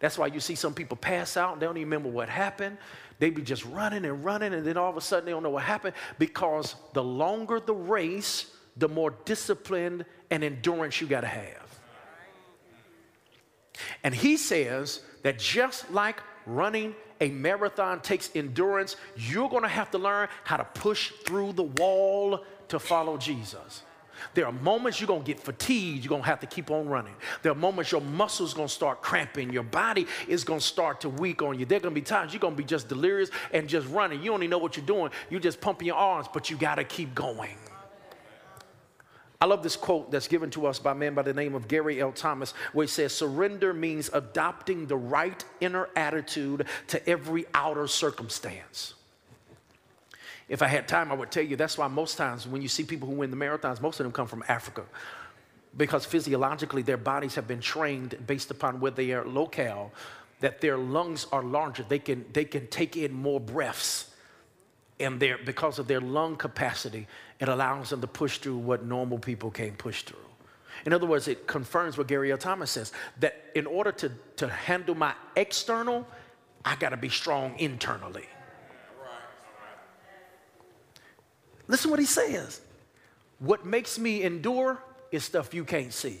That's 0.00 0.18
why 0.18 0.26
you 0.26 0.40
see 0.40 0.56
some 0.56 0.74
people 0.74 0.96
pass 0.96 1.36
out 1.36 1.52
and 1.52 1.62
they 1.62 1.66
don't 1.66 1.76
even 1.76 1.88
remember 1.88 2.08
what 2.08 2.28
happened. 2.28 2.76
They 3.18 3.30
be 3.30 3.42
just 3.42 3.64
running 3.66 4.04
and 4.04 4.24
running, 4.24 4.54
and 4.54 4.66
then 4.66 4.76
all 4.76 4.90
of 4.90 4.96
a 4.96 5.00
sudden 5.00 5.24
they 5.24 5.32
don't 5.32 5.42
know 5.42 5.50
what 5.50 5.62
happened 5.62 5.94
because 6.18 6.74
the 6.92 7.02
longer 7.02 7.60
the 7.60 7.74
race, 7.74 8.46
the 8.76 8.88
more 8.88 9.14
discipline 9.24 10.04
and 10.30 10.42
endurance 10.42 11.00
you 11.00 11.06
got 11.06 11.22
to 11.22 11.26
have. 11.26 11.80
And 14.04 14.14
he 14.14 14.36
says 14.36 15.00
that 15.22 15.38
just 15.38 15.90
like 15.90 16.20
running 16.46 16.94
a 17.20 17.30
marathon 17.30 18.00
takes 18.00 18.30
endurance, 18.34 18.96
you're 19.16 19.48
going 19.48 19.62
to 19.62 19.68
have 19.68 19.90
to 19.92 19.98
learn 19.98 20.28
how 20.44 20.56
to 20.56 20.64
push 20.64 21.12
through 21.24 21.52
the 21.52 21.62
wall 21.62 22.44
to 22.68 22.78
follow 22.78 23.16
Jesus. 23.16 23.82
There 24.34 24.46
are 24.46 24.52
moments 24.52 25.00
you're 25.00 25.08
gonna 25.08 25.24
get 25.24 25.40
fatigued, 25.40 26.04
you're 26.04 26.10
gonna 26.10 26.22
have 26.22 26.40
to 26.40 26.46
keep 26.46 26.70
on 26.70 26.88
running. 26.88 27.14
There 27.42 27.52
are 27.52 27.56
moments 27.56 27.92
your 27.92 28.00
muscles 28.00 28.54
gonna 28.54 28.68
start 28.68 29.02
cramping, 29.02 29.52
your 29.52 29.62
body 29.62 30.06
is 30.28 30.44
gonna 30.44 30.60
start 30.60 31.00
to 31.02 31.08
weak 31.08 31.42
on 31.42 31.58
you. 31.58 31.66
There 31.66 31.78
are 31.78 31.80
gonna 31.80 31.94
be 31.94 32.02
times 32.02 32.32
you're 32.32 32.40
gonna 32.40 32.56
be 32.56 32.64
just 32.64 32.88
delirious 32.88 33.30
and 33.52 33.68
just 33.68 33.88
running. 33.88 34.22
You 34.22 34.30
don't 34.30 34.42
even 34.42 34.50
know 34.50 34.58
what 34.58 34.76
you're 34.76 34.86
doing, 34.86 35.10
you're 35.30 35.40
just 35.40 35.60
pumping 35.60 35.86
your 35.86 35.96
arms, 35.96 36.28
but 36.32 36.50
you 36.50 36.56
gotta 36.56 36.84
keep 36.84 37.14
going. 37.14 37.56
I 39.42 39.46
love 39.46 39.64
this 39.64 39.74
quote 39.74 40.12
that's 40.12 40.28
given 40.28 40.50
to 40.50 40.66
us 40.66 40.78
by 40.78 40.92
a 40.92 40.94
man 40.94 41.14
by 41.14 41.22
the 41.22 41.34
name 41.34 41.56
of 41.56 41.66
Gary 41.66 42.00
L. 42.00 42.12
Thomas, 42.12 42.54
where 42.72 42.84
he 42.84 42.88
says, 42.88 43.12
Surrender 43.12 43.74
means 43.74 44.08
adopting 44.12 44.86
the 44.86 44.96
right 44.96 45.44
inner 45.60 45.88
attitude 45.96 46.66
to 46.86 47.08
every 47.08 47.46
outer 47.52 47.88
circumstance. 47.88 48.94
If 50.48 50.62
I 50.62 50.66
had 50.66 50.88
time, 50.88 51.10
I 51.10 51.14
would 51.14 51.30
tell 51.30 51.44
you 51.44 51.56
that's 51.56 51.78
why 51.78 51.88
most 51.88 52.18
times 52.18 52.46
when 52.46 52.62
you 52.62 52.68
see 52.68 52.84
people 52.84 53.08
who 53.08 53.14
win 53.14 53.30
the 53.30 53.36
marathons, 53.36 53.80
most 53.80 54.00
of 54.00 54.04
them 54.04 54.12
come 54.12 54.26
from 54.26 54.44
Africa. 54.48 54.84
Because 55.76 56.04
physiologically, 56.04 56.82
their 56.82 56.98
bodies 56.98 57.34
have 57.36 57.48
been 57.48 57.60
trained 57.60 58.18
based 58.26 58.50
upon 58.50 58.80
where 58.80 58.90
they 58.90 59.12
are 59.12 59.24
locale, 59.26 59.92
that 60.40 60.60
their 60.60 60.76
lungs 60.76 61.26
are 61.32 61.42
larger. 61.42 61.84
They 61.88 61.98
can, 61.98 62.26
they 62.32 62.44
can 62.44 62.66
take 62.66 62.96
in 62.96 63.12
more 63.12 63.40
breaths. 63.40 64.10
And 65.00 65.18
their, 65.18 65.38
because 65.38 65.78
of 65.78 65.86
their 65.86 66.00
lung 66.00 66.36
capacity, 66.36 67.06
it 67.40 67.48
allows 67.48 67.90
them 67.90 68.00
to 68.02 68.06
push 68.06 68.38
through 68.38 68.58
what 68.58 68.84
normal 68.84 69.18
people 69.18 69.50
can't 69.50 69.78
push 69.78 70.02
through. 70.02 70.18
In 70.84 70.92
other 70.92 71.06
words, 71.06 71.28
it 71.28 71.46
confirms 71.46 71.96
what 71.96 72.08
Gary 72.08 72.32
L. 72.32 72.38
Thomas 72.38 72.70
says 72.70 72.92
that 73.20 73.44
in 73.54 73.66
order 73.66 73.92
to, 73.92 74.12
to 74.36 74.48
handle 74.48 74.94
my 74.94 75.14
external, 75.36 76.06
I 76.64 76.76
got 76.76 76.90
to 76.90 76.96
be 76.96 77.08
strong 77.08 77.58
internally. 77.58 78.26
Listen 81.68 81.90
what 81.90 82.00
he 82.00 82.06
says. 82.06 82.60
What 83.38 83.64
makes 83.66 83.98
me 83.98 84.22
endure 84.22 84.82
is 85.10 85.24
stuff 85.24 85.52
you 85.54 85.64
can't 85.64 85.92
see. 85.92 86.18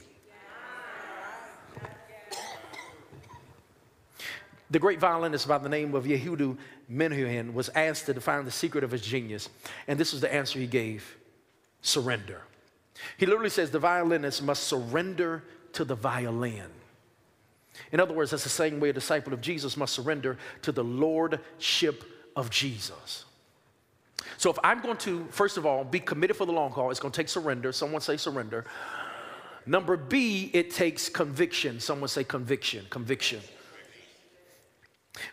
The 4.70 4.78
great 4.78 4.98
violinist 4.98 5.46
by 5.46 5.58
the 5.58 5.68
name 5.68 5.94
of 5.94 6.04
Yehudi 6.04 6.56
Menuhin 6.90 7.52
was 7.52 7.68
asked 7.74 8.06
to 8.06 8.14
define 8.14 8.46
the 8.46 8.50
secret 8.50 8.82
of 8.82 8.90
his 8.90 9.02
genius, 9.02 9.50
and 9.86 10.00
this 10.00 10.12
was 10.12 10.22
the 10.22 10.32
answer 10.32 10.58
he 10.58 10.66
gave 10.66 11.16
surrender. 11.82 12.40
He 13.18 13.26
literally 13.26 13.50
says 13.50 13.70
the 13.70 13.78
violinist 13.78 14.42
must 14.42 14.64
surrender 14.64 15.44
to 15.74 15.84
the 15.84 15.94
violin. 15.94 16.70
In 17.90 18.00
other 18.00 18.14
words, 18.14 18.30
that's 18.30 18.44
the 18.44 18.48
same 18.48 18.80
way 18.80 18.88
a 18.88 18.92
disciple 18.94 19.32
of 19.32 19.40
Jesus 19.40 19.76
must 19.76 19.94
surrender 19.94 20.38
to 20.62 20.72
the 20.72 20.84
lordship 20.84 22.04
of 22.34 22.48
Jesus. 22.48 23.26
So 24.38 24.50
if 24.50 24.58
I'm 24.62 24.80
going 24.80 24.96
to, 24.98 25.26
first 25.30 25.56
of 25.56 25.66
all, 25.66 25.84
be 25.84 26.00
committed 26.00 26.36
for 26.36 26.46
the 26.46 26.52
long 26.52 26.70
haul, 26.70 26.90
it's 26.90 27.00
going 27.00 27.12
to 27.12 27.16
take 27.16 27.28
surrender. 27.28 27.72
Someone 27.72 28.00
say 28.00 28.16
surrender. 28.16 28.64
Number 29.66 29.96
B, 29.96 30.50
it 30.52 30.70
takes 30.70 31.08
conviction. 31.08 31.80
Someone 31.80 32.08
say 32.08 32.24
conviction, 32.24 32.86
conviction. 32.90 33.40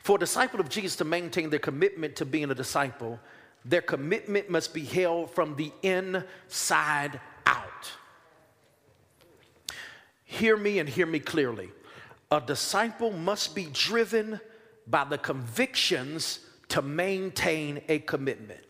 For 0.03 0.17
a 0.17 0.19
disciple 0.19 0.59
of 0.59 0.69
Jesus 0.69 0.95
to 0.97 1.05
maintain 1.05 1.49
their 1.49 1.59
commitment 1.59 2.15
to 2.17 2.25
being 2.25 2.51
a 2.51 2.55
disciple, 2.55 3.19
their 3.65 3.81
commitment 3.81 4.49
must 4.49 4.73
be 4.73 4.83
held 4.83 5.31
from 5.31 5.55
the 5.55 5.71
inside 5.81 7.19
out. 7.45 7.91
Hear 10.25 10.57
me 10.57 10.79
and 10.79 10.87
hear 10.87 11.05
me 11.05 11.19
clearly. 11.19 11.69
A 12.31 12.39
disciple 12.39 13.11
must 13.11 13.55
be 13.55 13.67
driven 13.73 14.39
by 14.85 15.03
the 15.03 15.17
convictions 15.17 16.39
to 16.69 16.81
maintain 16.81 17.81
a 17.89 17.99
commitment. 17.99 18.68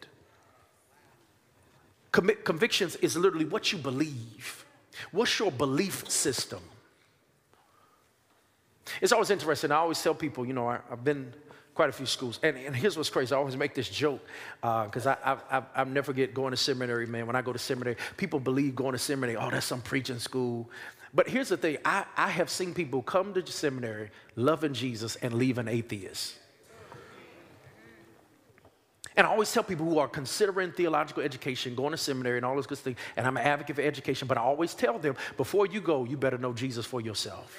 Convictions 2.12 2.96
is 2.98 3.16
literally 3.16 3.46
what 3.46 3.72
you 3.72 3.78
believe. 3.78 4.66
What's 5.12 5.38
your 5.40 5.52
belief 5.52 6.10
system? 6.10 6.62
It's 9.02 9.12
always 9.12 9.30
interesting. 9.30 9.72
I 9.72 9.76
always 9.76 10.02
tell 10.02 10.16
people, 10.16 10.46
you 10.46 10.54
know, 10.54 10.68
I, 10.68 10.80
have 10.90 11.04
been 11.04 11.34
quite 11.76 11.90
a 11.90 11.94
few 11.94 12.06
schools. 12.06 12.40
And, 12.44 12.58
and 12.58 12.76
here's 12.76 12.98
what's 12.98 13.10
crazy. 13.10 13.34
I 13.34 13.38
always 13.38 13.56
make 13.56 13.74
this 13.74 13.88
joke 13.88 14.20
because 14.62 15.08
uh, 15.08 15.16
I, 15.24 15.34
I, 15.34 15.58
I, 15.60 15.64
I 15.76 15.84
never 15.86 16.08
forget 16.08 16.34
going 16.34 16.52
to 16.52 16.58
seminary, 16.58 17.06
man. 17.06 17.28
When 17.28 17.36
I 17.36 17.42
go 17.42 17.54
to 17.54 17.60
seminary, 17.60 17.96
people 18.18 18.40
believe 18.40 18.76
going 18.76 18.94
to 18.94 19.00
seminary, 19.00 19.38
oh, 19.38 19.50
that's 19.50 19.66
some 19.66 19.82
preaching 19.82 20.20
school. 20.20 20.70
But 21.14 21.30
here's 21.30 21.50
the 21.50 21.58
thing 21.58 21.78
I, 21.86 22.06
I 22.18 22.30
have 22.30 22.50
seen 22.50 22.74
people 22.74 23.02
come 23.02 23.34
to 23.34 23.46
seminary 23.50 24.10
loving 24.36 24.74
Jesus 24.74 25.16
and 25.18 25.34
leave 25.36 25.58
an 25.58 25.68
atheist. 25.68 26.36
And 29.20 29.28
I 29.28 29.32
always 29.32 29.52
tell 29.52 29.64
people 29.64 29.86
who 29.86 30.00
are 30.00 30.08
considering 30.08 30.72
theological 30.72 31.22
education, 31.22 31.76
going 31.76 31.92
to 31.92 31.98
seminary, 31.98 32.38
and 32.38 32.46
all 32.46 32.56
those 32.56 32.66
good 32.66 32.78
things, 32.78 32.96
and 33.18 33.28
I'm 33.28 33.36
an 33.36 33.44
advocate 33.44 33.76
for 33.76 33.82
education, 33.82 34.30
but 34.30 34.38
I 34.38 34.42
always 34.42 34.74
tell 34.74 34.98
them 34.98 35.18
before 35.36 35.66
you 35.66 35.82
go, 35.82 36.06
you 36.06 36.16
better 36.16 36.38
know 36.38 36.54
Jesus 36.54 36.86
for 36.86 37.02
yourself. 37.02 37.54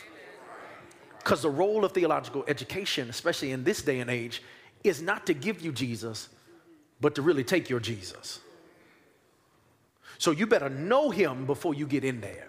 Because 1.19 1.43
the 1.43 1.51
role 1.51 1.85
of 1.85 1.93
theological 1.93 2.47
education, 2.49 3.11
especially 3.11 3.53
in 3.53 3.63
this 3.63 3.83
day 3.83 4.01
and 4.01 4.09
age, 4.11 4.43
is 4.85 5.03
not 5.03 5.27
to 5.27 5.35
give 5.35 5.61
you 5.61 5.71
Jesus, 5.71 6.31
but 6.99 7.15
to 7.17 7.21
really 7.21 7.45
take 7.45 7.69
your 7.69 7.79
Jesus. 7.79 8.41
So 10.17 10.31
you 10.31 10.47
better 10.47 10.71
know 10.71 11.11
him 11.11 11.45
before 11.45 11.75
you 11.75 11.87
get 11.87 12.05
in 12.05 12.23
there. 12.23 12.49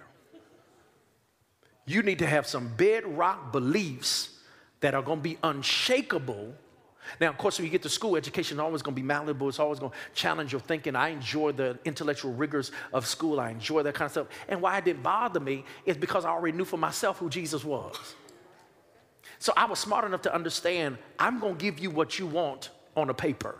You 1.85 2.01
need 2.01 2.19
to 2.19 2.27
have 2.27 2.47
some 2.47 2.69
bedrock 2.77 3.51
beliefs 3.51 4.39
that 4.79 4.95
are 4.95 5.01
going 5.01 5.19
to 5.19 5.23
be 5.23 5.37
unshakable. 5.43 6.55
Now, 7.19 7.29
of 7.29 7.37
course, 7.37 7.57
when 7.57 7.65
you 7.65 7.71
get 7.71 7.81
to 7.83 7.89
school, 7.89 8.15
education 8.15 8.57
is 8.57 8.59
always 8.59 8.81
going 8.81 8.95
to 8.95 9.01
be 9.01 9.05
malleable. 9.05 9.49
It's 9.49 9.59
always 9.59 9.79
going 9.79 9.91
to 9.91 9.97
challenge 10.13 10.51
your 10.51 10.61
thinking. 10.61 10.95
I 10.95 11.09
enjoy 11.09 11.51
the 11.51 11.77
intellectual 11.85 12.33
rigors 12.33 12.71
of 12.93 13.05
school. 13.05 13.39
I 13.39 13.51
enjoy 13.51 13.83
that 13.83 13.93
kind 13.93 14.05
of 14.05 14.11
stuff. 14.11 14.27
And 14.47 14.61
why 14.61 14.77
it 14.77 14.85
didn't 14.85 15.03
bother 15.03 15.39
me 15.39 15.65
is 15.85 15.97
because 15.97 16.25
I 16.25 16.29
already 16.29 16.57
knew 16.57 16.65
for 16.65 16.77
myself 16.77 17.17
who 17.17 17.29
Jesus 17.29 17.63
was. 17.63 18.15
So 19.39 19.53
I 19.57 19.65
was 19.65 19.79
smart 19.79 20.05
enough 20.05 20.21
to 20.23 20.33
understand 20.33 20.97
I'm 21.17 21.39
going 21.39 21.55
to 21.57 21.61
give 21.61 21.79
you 21.79 21.89
what 21.89 22.19
you 22.19 22.27
want 22.27 22.69
on 22.95 23.09
a 23.09 23.13
paper. 23.13 23.55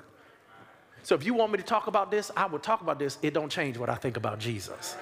So 1.03 1.15
if 1.15 1.25
you 1.25 1.33
want 1.33 1.51
me 1.51 1.57
to 1.57 1.63
talk 1.63 1.87
about 1.87 2.11
this, 2.11 2.29
I 2.37 2.45
will 2.45 2.59
talk 2.59 2.81
about 2.81 2.99
this. 2.99 3.17
It 3.21 3.33
don't 3.33 3.51
change 3.51 3.77
what 3.77 3.89
I 3.89 3.95
think 3.95 4.17
about 4.17 4.39
Jesus. 4.39 4.95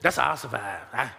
That's 0.00 0.16
how 0.16 0.32
I 0.32 0.34
survive. 0.36 0.80
I, 0.92 1.10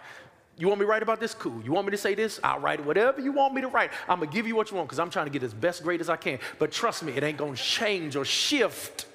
you 0.58 0.68
want 0.68 0.80
me 0.80 0.84
to 0.84 0.90
write 0.90 1.02
about 1.02 1.18
this? 1.18 1.34
Cool. 1.34 1.62
You 1.62 1.72
want 1.72 1.86
me 1.86 1.92
to 1.92 1.96
say 1.98 2.14
this? 2.14 2.38
I'll 2.44 2.60
write 2.60 2.80
it. 2.80 2.86
Whatever 2.86 3.20
you 3.20 3.32
want 3.32 3.54
me 3.54 3.62
to 3.62 3.68
write, 3.68 3.90
I'm 4.08 4.18
going 4.18 4.30
to 4.30 4.34
give 4.34 4.46
you 4.46 4.54
what 4.54 4.70
you 4.70 4.76
want 4.76 4.88
because 4.88 4.98
I'm 4.98 5.10
trying 5.10 5.26
to 5.26 5.32
get 5.32 5.42
as 5.42 5.54
best 5.54 5.82
grade 5.82 6.00
as 6.00 6.10
I 6.10 6.16
can. 6.16 6.38
But 6.58 6.72
trust 6.72 7.02
me, 7.02 7.12
it 7.12 7.22
ain't 7.22 7.38
going 7.38 7.54
to 7.54 7.62
change 7.62 8.16
or 8.16 8.24
shift 8.24 9.06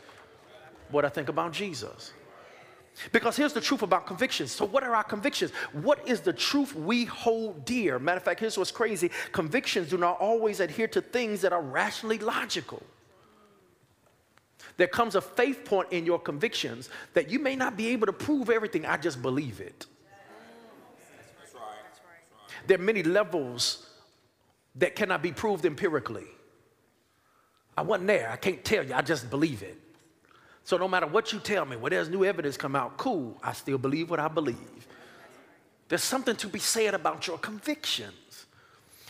what 0.90 1.06
I 1.06 1.10
think 1.10 1.30
about 1.30 1.54
Jesus. 1.54 2.12
Because 3.12 3.38
here's 3.38 3.54
the 3.54 3.62
truth 3.62 3.84
about 3.84 4.08
convictions. 4.08 4.52
So, 4.52 4.66
what 4.66 4.84
are 4.84 4.96
our 4.96 5.04
convictions? 5.04 5.52
What 5.72 6.08
is 6.08 6.22
the 6.22 6.34
truth 6.34 6.76
we 6.76 7.06
hold 7.06 7.64
dear? 7.64 8.00
Matter 8.00 8.18
of 8.18 8.24
fact, 8.24 8.40
here's 8.40 8.58
what's 8.58 8.72
crazy 8.72 9.12
convictions 9.32 9.90
do 9.90 9.98
not 9.98 10.20
always 10.20 10.60
adhere 10.60 10.88
to 10.88 11.02
things 11.02 11.42
that 11.42 11.54
are 11.54 11.62
rationally 11.62 12.18
logical. 12.18 12.82
There 14.78 14.88
comes 14.88 15.16
a 15.16 15.22
faith 15.22 15.66
point 15.66 15.92
in 15.92 16.06
your 16.06 16.20
convictions 16.20 16.90
that 17.14 17.30
you 17.30 17.38
may 17.40 17.56
not 17.56 17.78
be 17.78 17.90
able 17.90 18.08
to 18.08 18.14
prove 18.14 18.50
everything, 18.50 18.86
I 18.86 18.98
just 18.98 19.22
believe 19.22 19.60
it. 19.60 19.86
There 22.68 22.78
are 22.78 22.82
many 22.82 23.04
levels 23.04 23.88
that 24.76 24.96
cannot 24.96 25.22
be 25.22 25.32
proved 25.32 25.66
empirically. 25.66 26.28
I 27.76 27.82
wasn't 27.82 28.08
there, 28.08 28.30
I 28.30 28.36
can't 28.36 28.64
tell 28.64 28.84
you, 28.84 28.94
I 28.94 29.02
just 29.02 29.30
believe 29.30 29.64
it. 29.64 29.78
So 30.64 30.78
no 30.78 30.88
matter 30.88 31.08
what 31.08 31.32
you 31.32 31.40
tell 31.40 31.66
me, 31.66 31.78
when 31.78 31.92
there's 31.92 32.10
new 32.10 32.26
evidence 32.26 32.58
come 32.58 32.76
out, 32.76 32.98
cool, 32.98 33.38
I 33.42 33.54
still 33.54 33.78
believe 33.78 34.10
what 34.10 34.20
I 34.20 34.28
believe. 34.28 34.88
There's 35.88 36.04
something 36.04 36.36
to 36.36 36.48
be 36.48 36.60
said 36.60 36.94
about 36.94 37.26
your 37.26 37.38
convictions. 37.38 38.46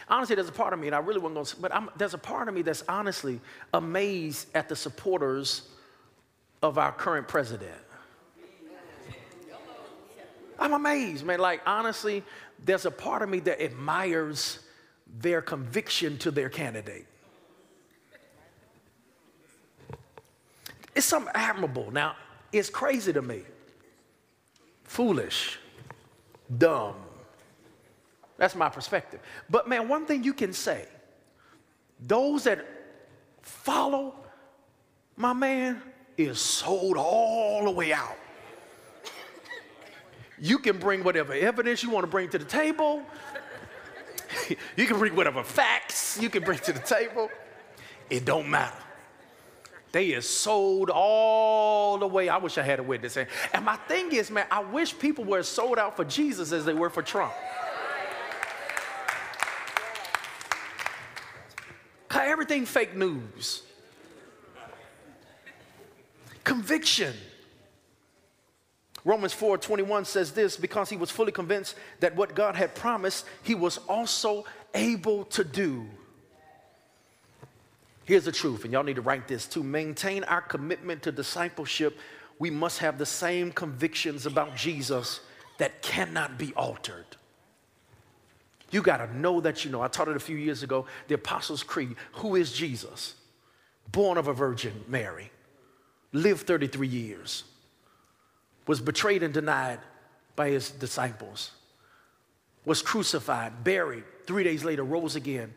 Honestly, 0.08 0.36
there's 0.36 0.50
a 0.50 0.54
part 0.54 0.74
of 0.74 0.80
me, 0.80 0.88
and 0.88 0.96
I 0.96 1.00
really 1.00 1.20
want 1.20 1.34
to 1.34 1.56
go, 1.56 1.62
but 1.62 1.74
I'm, 1.74 1.90
there's 1.98 2.14
a 2.14 2.20
part 2.20 2.48
of 2.48 2.54
me 2.54 2.62
that's 2.62 2.84
honestly 2.88 3.42
amazed 3.74 4.48
at 4.54 4.70
the 4.70 4.76
supporters 4.76 5.68
of 6.62 6.78
our 6.78 6.92
current 6.92 7.28
president. 7.28 7.72
I'm 10.60 10.74
amazed, 10.74 11.26
man. 11.26 11.40
Like, 11.40 11.62
honestly, 11.66 12.24
there's 12.64 12.86
a 12.86 12.92
part 12.92 13.22
of 13.22 13.30
me 13.30 13.40
that 13.42 13.62
admires 13.62 14.60
their 15.20 15.42
conviction 15.42 16.18
to 16.20 16.32
their 16.32 16.50
candidate. 16.50 17.06
It's 20.96 21.06
something 21.06 21.32
admirable. 21.36 21.92
Now, 21.92 22.16
it's 22.52 22.70
crazy 22.70 23.14
to 23.14 23.22
me. 23.22 23.44
Foolish, 24.84 25.60
dumb. 26.58 26.96
That's 28.38 28.56
my 28.56 28.70
perspective. 28.70 29.20
But 29.50 29.68
man, 29.68 29.88
one 29.88 30.06
thing 30.06 30.24
you 30.24 30.34
can 30.34 30.54
say 30.54 30.86
those 32.00 32.44
that 32.44 32.66
follow 33.42 34.16
my 35.16 35.34
man 35.34 35.82
is 36.16 36.40
sold 36.40 36.96
all 36.98 37.66
the 37.66 37.72
way 37.72 37.92
out. 37.92 38.18
You 40.40 40.60
can 40.60 40.78
bring 40.78 41.04
whatever 41.04 41.34
evidence 41.34 41.84
you 41.84 41.90
want 41.90 42.04
to 42.04 42.12
bring 42.12 42.30
to 42.30 42.38
the 42.38 42.46
table. 42.46 43.04
you 44.76 44.86
can 44.86 45.00
bring 45.00 45.16
whatever 45.16 45.44
facts 45.44 46.20
you 46.22 46.30
can 46.30 46.44
bring 46.44 46.60
to 46.60 46.74
the 46.74 46.80
table. 46.80 47.30
It 48.10 48.26
don't 48.26 48.50
matter. 48.50 48.78
They 49.92 50.10
is 50.10 50.28
sold 50.28 50.90
all 50.90 51.98
the 51.98 52.08
way. 52.08 52.30
I 52.30 52.38
wish 52.38 52.58
I 52.58 52.62
had 52.62 52.80
a 52.80 52.84
witness. 52.84 53.18
And 53.18 53.66
my 53.66 53.78
thing 53.88 54.12
is, 54.12 54.30
man, 54.30 54.46
I 54.52 54.60
wish 54.60 54.98
people 54.98 55.24
were 55.24 55.40
as 55.40 55.48
sold 55.48 55.80
out 55.80 55.96
for 55.96 56.06
Jesus 56.06 56.52
as 56.52 56.66
they 56.66 56.74
were 56.74 56.90
for 56.90 57.02
Trump. 57.02 57.34
Everything 62.38 62.68
fake 62.68 62.96
news. 62.96 63.64
Conviction. 66.44 67.16
Romans 69.08 69.32
4 69.32 69.58
21 69.58 70.04
says 70.04 70.34
this 70.34 70.58
because 70.58 70.90
he 70.90 70.98
was 70.98 71.10
fully 71.10 71.32
convinced 71.32 71.76
that 72.02 72.18
what 72.18 72.36
God 72.36 72.58
had 72.58 72.76
promised, 72.76 73.26
he 73.42 73.56
was 73.56 73.78
also 73.88 74.44
able 74.76 75.24
to 75.26 75.46
do. 75.46 75.86
Here's 78.04 78.26
the 78.26 78.34
truth, 78.34 78.66
and 78.66 78.74
y'all 78.74 78.84
need 78.84 78.98
to 78.98 79.02
write 79.02 79.26
this. 79.26 79.48
To 79.48 79.64
maintain 79.64 80.26
our 80.26 80.42
commitment 80.42 81.04
to 81.04 81.14
discipleship, 81.14 81.98
we 82.38 82.50
must 82.50 82.80
have 82.80 82.98
the 82.98 83.06
same 83.06 83.54
convictions 83.54 84.26
about 84.26 84.58
Jesus 84.58 85.22
that 85.58 85.82
cannot 85.82 86.38
be 86.38 86.54
altered. 86.56 87.06
You 88.72 88.82
got 88.82 88.98
to 88.98 89.18
know 89.18 89.40
that 89.40 89.64
you 89.64 89.72
know. 89.72 89.82
I 89.82 89.88
taught 89.88 90.10
it 90.10 90.18
a 90.18 90.20
few 90.20 90.36
years 90.36 90.64
ago, 90.64 90.86
the 91.08 91.16
Apostles' 91.16 91.64
Creed. 91.64 91.96
Who 92.16 92.36
is 92.36 92.52
Jesus? 92.52 93.16
Born 93.90 94.18
of 94.18 94.28
a 94.28 94.34
Virgin 94.34 94.84
Mary, 94.90 95.32
lived 96.12 96.46
33 96.46 96.90
years, 96.90 97.46
was 98.68 98.80
betrayed 98.80 99.24
and 99.24 99.34
denied 99.34 99.80
by 100.36 100.50
his 100.50 100.70
disciples, 100.70 101.52
was 102.66 102.82
crucified, 102.82 103.64
buried, 103.64 104.04
three 104.26 104.44
days 104.44 104.64
later, 104.64 104.84
rose 104.84 105.16
again 105.16 105.54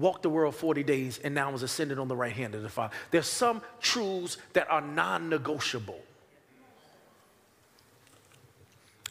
walked 0.00 0.22
the 0.22 0.30
world 0.30 0.54
40 0.54 0.82
days, 0.82 1.20
and 1.22 1.34
now 1.34 1.52
is 1.52 1.62
ascended 1.62 1.98
on 1.98 2.08
the 2.08 2.16
right 2.16 2.32
hand 2.32 2.54
of 2.54 2.62
the 2.62 2.68
Father. 2.68 2.94
There's 3.10 3.26
some 3.26 3.62
truths 3.80 4.38
that 4.54 4.68
are 4.70 4.80
non 4.80 5.28
negotiable. 5.28 6.00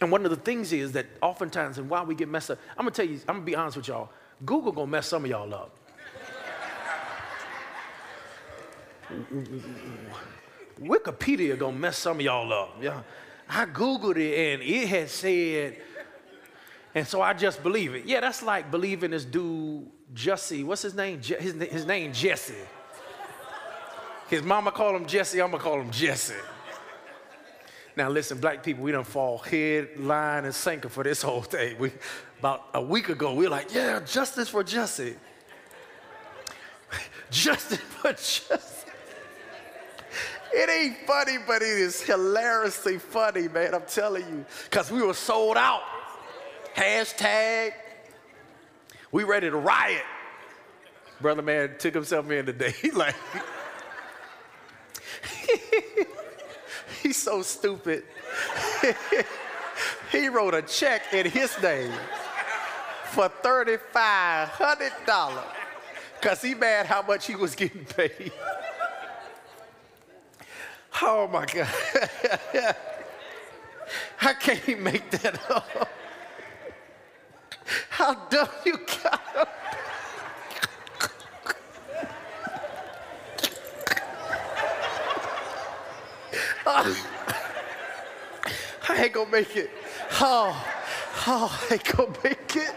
And 0.02 0.12
one 0.12 0.24
of 0.26 0.32
the 0.32 0.38
things 0.38 0.74
is 0.74 0.94
that 0.94 1.06
oftentimes, 1.22 1.78
and 1.78 1.90
why 1.90 2.04
we 2.04 2.16
get 2.16 2.28
messed 2.28 2.52
up, 2.52 2.60
I'm 2.72 2.86
gonna 2.86 2.92
tell 2.92 3.06
you, 3.06 3.20
I'm 3.28 3.36
gonna 3.36 3.42
be 3.42 3.56
honest 3.56 3.78
with 3.78 3.88
y'all, 3.88 4.10
Google 4.46 4.72
gonna 4.72 4.88
mess 4.88 5.08
some 5.08 5.26
of 5.26 5.30
y'all 5.30 5.54
up. 5.54 5.76
Wikipedia 10.82 11.58
gonna 11.58 11.78
mess 11.78 11.98
some 11.98 12.18
of 12.18 12.22
y'all 12.22 12.52
up. 12.52 12.78
Yeah. 12.82 13.02
I 13.50 13.66
Googled 13.66 14.18
it 14.18 14.54
and 14.54 14.62
it 14.62 14.88
had 14.88 15.10
said, 15.10 15.78
and 16.94 17.08
so 17.08 17.22
I 17.22 17.34
just 17.34 17.64
believe 17.64 17.96
it. 17.96 18.06
Yeah, 18.06 18.20
that's 18.20 18.44
like 18.44 18.70
believing 18.70 19.12
this 19.12 19.26
dude 19.26 19.90
Jesse, 20.14 20.64
what's 20.64 20.82
his 20.82 20.96
name? 20.96 21.22
Je- 21.22 21.36
his, 21.40 21.54
his 21.54 21.86
name 21.86 22.14
Jesse. 22.14 22.54
His 24.30 24.44
mama 24.44 24.72
called 24.72 24.96
him 24.96 25.08
Jesse, 25.08 25.42
I'm 25.42 25.52
gonna 25.52 25.64
call 25.64 25.82
him 25.82 25.92
Jesse. 25.92 26.36
Now 27.96 28.10
listen, 28.10 28.40
black 28.40 28.64
people, 28.64 28.84
we 28.84 28.92
don't 28.92 29.06
fall 29.06 29.40
head, 29.40 30.00
line, 30.00 30.46
and 30.46 30.54
sinker 30.54 30.90
for 30.90 31.04
this 31.04 31.22
whole 31.22 31.42
thing. 31.42 31.78
We, 31.78 31.92
about 32.40 32.70
a 32.74 32.82
week 32.82 33.10
ago, 33.10 33.34
we 33.34 33.46
were 33.46 33.50
like, 33.50 33.74
yeah, 33.74 34.00
justice 34.06 34.48
for 34.50 34.64
Jesse. 34.64 35.16
Justin, 37.30 37.80
but 38.02 38.18
just. 38.18 38.79
It 40.54 40.70
ain't 40.70 40.98
funny, 41.06 41.38
but 41.46 41.62
it 41.62 41.68
is 41.68 42.02
hilariously 42.02 42.98
funny, 42.98 43.48
man. 43.48 43.76
I'm 43.76 43.84
telling 43.84 44.28
you. 44.28 44.46
Because 44.64 44.92
we 44.92 45.02
were 45.02 45.14
sold 45.14 45.58
out. 45.58 45.84
Hashtag. 46.76 47.74
We 49.12 49.24
ready 49.24 49.50
to 49.50 49.58
riot. 49.58 50.04
Brother 51.22 51.42
man 51.42 51.76
took 51.78 51.94
himself 51.94 52.30
in 52.32 52.46
today. 52.46 52.74
Like, 52.94 53.16
he's 57.04 57.18
so 57.18 57.42
stupid. 57.42 58.04
he 60.12 60.30
wrote 60.30 60.54
a 60.54 60.62
check 60.62 61.14
in 61.14 61.26
his 61.26 61.60
name 61.62 61.92
for 63.06 63.30
$3,500 63.44 65.44
because 66.20 66.42
he 66.42 66.54
mad 66.54 66.86
how 66.86 67.02
much 67.02 67.26
he 67.26 67.36
was 67.36 67.56
getting 67.56 67.86
paid. 67.86 68.32
Oh 71.02 71.28
my 71.28 71.46
God. 71.46 71.68
I 74.22 74.34
can't 74.34 74.82
make 74.82 75.10
that 75.12 75.40
up. 75.50 75.90
How 77.90 78.14
dumb 78.30 78.50
you 78.66 78.78
got 79.04 79.50
I 88.90 89.04
ain't 89.04 89.14
gonna 89.14 89.32
make 89.32 89.56
it. 89.56 89.70
Oh, 90.20 90.66
oh, 91.28 91.68
I 91.70 91.74
ain't 91.74 91.84
gonna 91.84 92.14
make 92.24 92.56
it. 92.56 92.74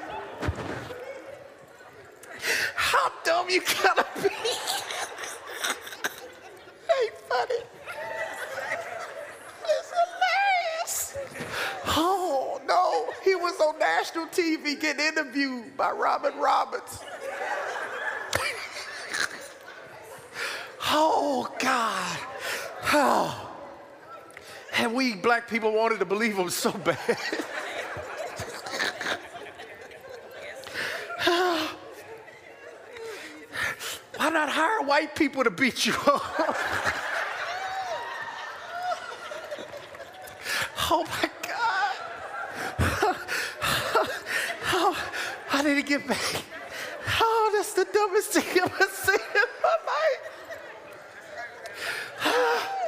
How 2.74 3.10
dumb 3.24 3.48
you 3.48 3.60
gotta 3.82 4.06
be. 4.16 4.28
ain't 7.02 7.14
funny. 7.28 7.60
It's 9.64 9.92
hilarious. 9.98 11.18
Oh 11.86 12.60
no, 12.66 13.12
he 13.24 13.31
was 13.42 13.60
on 13.60 13.78
national 13.78 14.26
TV 14.28 14.80
getting 14.80 15.04
interviewed 15.04 15.76
by 15.76 15.90
Robin 15.90 16.36
Roberts. 16.38 17.00
oh 20.90 21.52
God. 21.58 22.18
Oh. 22.92 23.48
And 24.78 24.94
we 24.94 25.14
black 25.14 25.48
people 25.48 25.72
wanted 25.72 25.98
to 25.98 26.04
believe 26.04 26.36
him 26.36 26.50
so 26.50 26.72
bad. 26.72 26.98
Why 34.22 34.30
not 34.30 34.48
hire 34.48 34.86
white 34.86 35.14
people 35.16 35.42
to 35.42 35.50
beat 35.50 35.84
you 35.84 35.94
up? 35.94 36.06
oh 40.90 41.04
my 41.10 41.30
God. 41.48 41.96
oh, 44.72 44.96
I 45.62 45.64
need 45.64 45.76
to 45.76 45.82
get 45.82 46.06
back. 46.08 46.42
Oh, 47.20 47.50
that's 47.54 47.72
the 47.72 47.84
dumbest 47.84 48.32
thing 48.32 48.62
I've 48.62 48.72
ever 48.72 48.86
seen 48.92 49.14
in 49.14 49.48
my 49.62 49.76
life. 49.86 50.20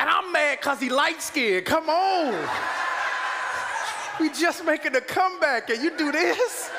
And 0.00 0.08
I'm 0.08 0.30
mad 0.30 0.60
because 0.60 0.78
he 0.78 0.90
light 0.90 1.20
skinned. 1.20 1.66
Come 1.66 1.90
on. 1.90 2.48
We 4.20 4.30
just 4.30 4.64
making 4.64 4.94
a 4.94 5.00
comeback 5.00 5.70
and 5.70 5.82
you 5.82 5.90
do 5.98 6.12
this? 6.12 6.70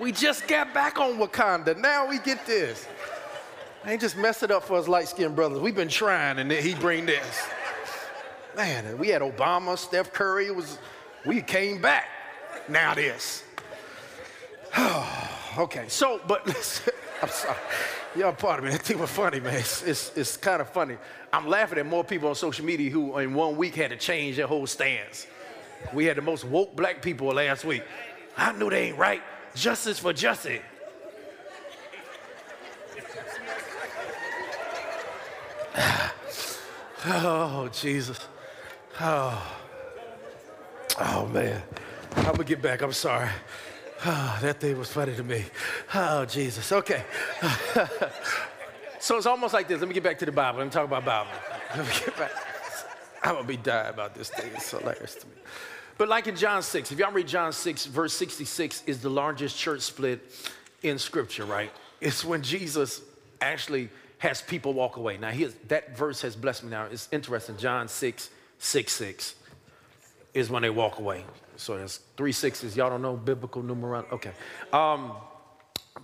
We 0.00 0.10
just 0.10 0.48
got 0.48 0.72
back 0.72 0.98
on 0.98 1.18
Wakanda. 1.18 1.78
Now 1.78 2.08
we 2.08 2.18
get 2.20 2.46
this. 2.46 2.88
I 3.84 3.92
ain't 3.92 4.00
just 4.00 4.16
mess 4.16 4.42
it 4.42 4.50
up 4.50 4.64
for 4.64 4.78
us 4.78 4.88
light 4.88 5.08
skinned 5.08 5.36
brothers. 5.36 5.60
We've 5.60 5.74
been 5.74 5.88
trying 5.88 6.38
and 6.38 6.50
then 6.50 6.62
he 6.62 6.74
bring 6.74 7.04
this. 7.04 7.46
Man, 8.56 8.96
we 8.96 9.08
had 9.08 9.20
Obama, 9.20 9.76
Steph 9.76 10.14
Curry. 10.14 10.46
It 10.46 10.56
was, 10.56 10.78
we 11.24 11.42
came 11.42 11.80
back. 11.80 12.06
Now 12.68 12.94
this. 12.94 13.44
okay, 15.58 15.84
so, 15.88 16.20
but 16.26 16.46
I'm 17.22 17.28
sorry. 17.28 17.56
Y'all 18.16 18.32
part 18.32 18.58
of 18.58 18.64
me. 18.64 18.70
That 18.74 18.82
thing 18.82 18.98
was 18.98 19.10
funny, 19.10 19.40
man. 19.40 19.54
It's, 19.54 19.82
it's, 19.82 20.16
it's 20.16 20.36
kind 20.36 20.60
of 20.60 20.68
funny. 20.68 20.96
I'm 21.32 21.48
laughing 21.48 21.78
at 21.78 21.86
more 21.86 22.04
people 22.04 22.28
on 22.28 22.34
social 22.34 22.64
media 22.64 22.90
who 22.90 23.18
in 23.18 23.34
one 23.34 23.56
week 23.56 23.74
had 23.74 23.90
to 23.90 23.96
change 23.96 24.36
their 24.36 24.46
whole 24.46 24.66
stance. 24.66 25.26
We 25.92 26.04
had 26.06 26.16
the 26.16 26.22
most 26.22 26.44
woke 26.44 26.74
black 26.76 27.02
people 27.02 27.26
last 27.28 27.64
week. 27.64 27.82
I 28.36 28.52
knew 28.52 28.70
they 28.70 28.88
ain't 28.88 28.98
right. 28.98 29.22
Justice 29.54 29.98
for 29.98 30.12
justice. 30.12 30.60
oh, 37.06 37.68
Jesus. 37.72 38.18
Oh. 39.00 39.63
Oh, 41.00 41.26
man. 41.26 41.60
I'm 42.16 42.24
going 42.24 42.38
to 42.38 42.44
get 42.44 42.62
back. 42.62 42.82
I'm 42.82 42.92
sorry. 42.92 43.28
Oh, 44.04 44.38
that 44.42 44.60
thing 44.60 44.78
was 44.78 44.90
funny 44.90 45.14
to 45.14 45.24
me. 45.24 45.44
Oh, 45.94 46.24
Jesus. 46.24 46.70
Okay. 46.70 47.04
so 49.00 49.16
it's 49.16 49.26
almost 49.26 49.54
like 49.54 49.66
this. 49.66 49.80
Let 49.80 49.88
me 49.88 49.94
get 49.94 50.04
back 50.04 50.18
to 50.20 50.26
the 50.26 50.32
Bible. 50.32 50.58
Let 50.58 50.66
me 50.66 50.70
talk 50.70 50.84
about 50.84 51.04
Bible. 51.04 51.30
Let 51.76 51.86
me 51.86 51.92
get 52.04 52.16
back. 52.16 52.32
I'm 53.22 53.34
going 53.34 53.44
to 53.44 53.48
be 53.48 53.56
dying 53.56 53.92
about 53.92 54.14
this 54.14 54.30
thing. 54.30 54.50
It's 54.54 54.70
hilarious 54.70 55.16
to 55.16 55.26
me. 55.26 55.32
But 55.96 56.08
like 56.08 56.26
in 56.26 56.36
John 56.36 56.62
6, 56.62 56.92
if 56.92 56.98
y'all 56.98 57.12
read 57.12 57.28
John 57.28 57.52
6, 57.52 57.86
verse 57.86 58.12
66 58.12 58.82
is 58.86 59.00
the 59.00 59.08
largest 59.08 59.56
church 59.56 59.80
split 59.80 60.20
in 60.82 60.98
Scripture, 60.98 61.44
right? 61.44 61.70
It's 62.00 62.24
when 62.24 62.42
Jesus 62.42 63.00
actually 63.40 63.88
has 64.18 64.42
people 64.42 64.72
walk 64.72 64.96
away. 64.96 65.16
Now, 65.18 65.32
that 65.68 65.96
verse 65.96 66.20
has 66.22 66.36
blessed 66.36 66.64
me 66.64 66.70
now. 66.70 66.86
It's 66.86 67.08
interesting. 67.12 67.56
John 67.56 67.88
6, 67.88 68.30
6, 68.58 68.92
6 68.92 69.34
is 70.34 70.50
when 70.50 70.62
they 70.62 70.70
walk 70.70 70.98
away. 70.98 71.24
So 71.56 71.78
that's 71.78 71.98
three 72.16 72.32
sixes. 72.32 72.76
Y'all 72.76 72.90
don't 72.90 73.02
know 73.02 73.16
biblical 73.16 73.62
numerology? 73.62 74.12
Okay. 74.12 74.32
Um, 74.72 75.12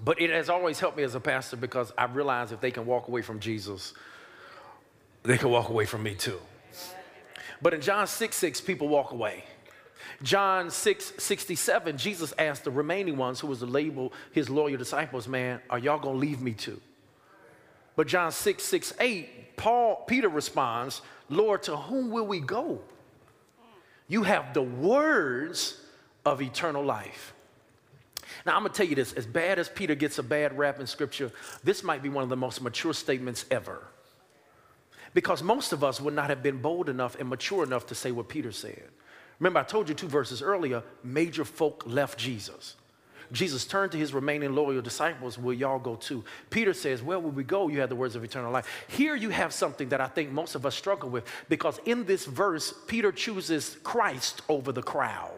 but 0.05 0.21
it 0.21 0.31
has 0.31 0.49
always 0.49 0.79
helped 0.79 0.97
me 0.97 1.03
as 1.03 1.15
a 1.15 1.21
pastor 1.21 1.57
because 1.57 1.93
I 1.99 2.05
realize 2.05 2.53
if 2.53 2.61
they 2.61 2.71
can 2.71 2.87
walk 2.87 3.09
away 3.09 3.23
from 3.23 3.41
Jesus, 3.41 3.93
they 5.25 5.37
can 5.37 5.51
walk 5.51 5.69
away 5.69 5.85
from 5.85 6.03
me 6.03 6.15
too. 6.15 6.41
But 7.61 7.75
in 7.75 7.81
John 7.81 8.07
6 8.07 8.35
6, 8.35 8.61
people 8.63 8.89
walk 8.89 9.11
away. 9.11 9.45
John 10.23 10.71
6 10.71 11.15
67, 11.19 11.97
Jesus 11.97 12.35
asked 12.39 12.65
the 12.65 12.71
remaining 12.71 13.17
ones, 13.17 13.41
who 13.41 13.47
was 13.47 13.61
the 13.61 13.67
label, 13.67 14.13
his 14.33 14.51
loyal 14.51 14.77
disciples, 14.77 15.27
man, 15.27 15.61
are 15.69 15.79
y'all 15.79 15.99
gonna 15.99 16.19
leave 16.19 16.41
me 16.41 16.53
too? 16.53 16.81
But 17.97 18.07
John 18.07 18.31
6 18.31 18.63
6 18.63 18.95
8, 19.01 19.57
Paul, 19.57 20.05
Peter 20.07 20.29
responds, 20.29 21.03
Lord, 21.29 21.63
to 21.65 21.77
whom 21.77 22.11
will 22.11 22.27
we 22.27 22.41
go? 22.41 22.81
You 24.11 24.25
have 24.25 24.55
the 24.55 24.63
words 24.63 25.81
of 26.27 26.43
eternal 26.43 26.85
life. 26.85 27.33
Now, 28.45 28.57
I'm 28.57 28.63
gonna 28.63 28.75
tell 28.75 28.87
you 28.87 28.97
this 28.97 29.13
as 29.13 29.25
bad 29.25 29.61
as 29.61 29.69
Peter 29.69 29.95
gets 29.95 30.19
a 30.19 30.25
bad 30.25 30.59
rap 30.59 30.81
in 30.81 30.89
scripture, 30.89 31.31
this 31.63 31.85
might 31.85 32.03
be 32.03 32.09
one 32.09 32.25
of 32.25 32.29
the 32.29 32.37
most 32.37 32.61
mature 32.61 32.93
statements 32.93 33.45
ever. 33.53 33.87
Because 35.15 35.45
most 35.45 35.73
of 35.73 35.85
us 35.85 36.01
would 36.01 36.15
not 36.15 36.29
have 36.29 36.43
been 36.43 36.61
bold 36.61 36.89
enough 36.89 37.15
and 37.21 37.29
mature 37.29 37.63
enough 37.63 37.87
to 37.87 37.95
say 37.95 38.11
what 38.11 38.29
Peter 38.29 38.51
said. 38.51 38.83
Remember, 39.39 39.61
I 39.61 39.63
told 39.63 39.89
you 39.89 39.95
two 39.95 40.09
verses 40.09 40.43
earlier 40.43 40.83
major 41.05 41.45
folk 41.45 41.85
left 41.87 42.19
Jesus. 42.19 42.75
Jesus 43.33 43.65
turned 43.65 43.93
to 43.93 43.99
his 43.99 44.13
remaining 44.13 44.55
loyal 44.55 44.83
disciples, 44.83 45.39
Will 45.39 45.53
y'all 45.53 45.79
go 45.79 45.95
too? 45.95 46.25
Peter 46.51 46.75
says, 46.75 47.03
Where 47.03 47.19
will 47.19 47.31
we 47.31 47.45
go? 47.45 47.69
You 47.69 47.81
have 47.81 47.89
the 47.89 47.97
words 47.97 48.17
of 48.17 48.25
eternal 48.25 48.51
life. 48.51 48.67
Here 48.89 49.15
you 49.15 49.31
have 49.31 49.53
something 49.53 49.89
that 49.91 50.01
I 50.01 50.07
think 50.07 50.31
most 50.33 50.55
of 50.55 50.67
us 50.67 50.75
struggle 50.75 51.09
with 51.11 51.25
because 51.49 51.79
in 51.85 52.05
this 52.05 52.27
verse, 52.27 52.75
Peter 52.87 53.13
chooses 53.13 53.77
Christ 53.83 54.43
over 54.49 54.73
the 54.73 54.83
crowd. 54.83 55.31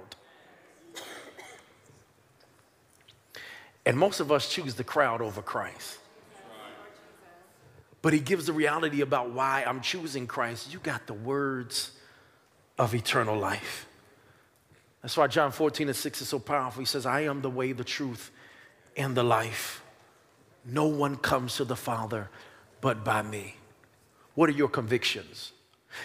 And 3.85 3.99
most 3.99 4.21
of 4.21 4.31
us 4.31 4.49
choose 4.49 4.75
the 4.75 4.85
crowd 4.85 5.21
over 5.21 5.43
Christ. 5.43 5.99
But 8.01 8.13
he 8.13 8.21
gives 8.21 8.47
the 8.47 8.53
reality 8.53 9.01
about 9.01 9.31
why 9.31 9.65
I'm 9.67 9.81
choosing 9.81 10.27
Christ. 10.27 10.73
You 10.73 10.81
got 10.81 11.07
the 11.07 11.15
words 11.15 11.93
of 12.79 12.95
eternal 12.95 13.39
life. 13.39 13.87
That's 15.03 15.17
why 15.17 15.27
John 15.27 15.51
14 15.51 15.89
and 15.89 15.97
6 15.97 16.23
is 16.23 16.29
so 16.29 16.39
powerful. 16.39 16.81
He 16.81 16.87
says, 16.87 17.07
I 17.07 17.23
am 17.23 17.43
the 17.43 17.51
way, 17.51 17.73
the 17.73 17.85
truth, 17.85 18.31
and 18.97 19.17
the 19.17 19.25
life. 19.25 19.83
No 20.65 20.87
one 20.87 21.17
comes 21.17 21.57
to 21.57 21.65
the 21.65 21.77
Father 21.77 22.31
but 22.81 23.05
by 23.05 23.23
me. 23.23 23.57
What 24.35 24.49
are 24.49 24.53
your 24.53 24.69
convictions? 24.69 25.53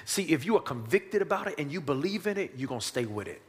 See, 0.03 0.23
if 0.23 0.45
you 0.45 0.57
are 0.57 0.61
convicted 0.61 1.21
about 1.21 1.47
it 1.47 1.55
and 1.57 1.71
you 1.71 1.79
believe 1.79 2.27
in 2.27 2.37
it, 2.37 2.53
you're 2.57 2.67
going 2.67 2.81
to 2.81 2.85
stay 2.85 3.05
with 3.05 3.27
it. 3.27 3.41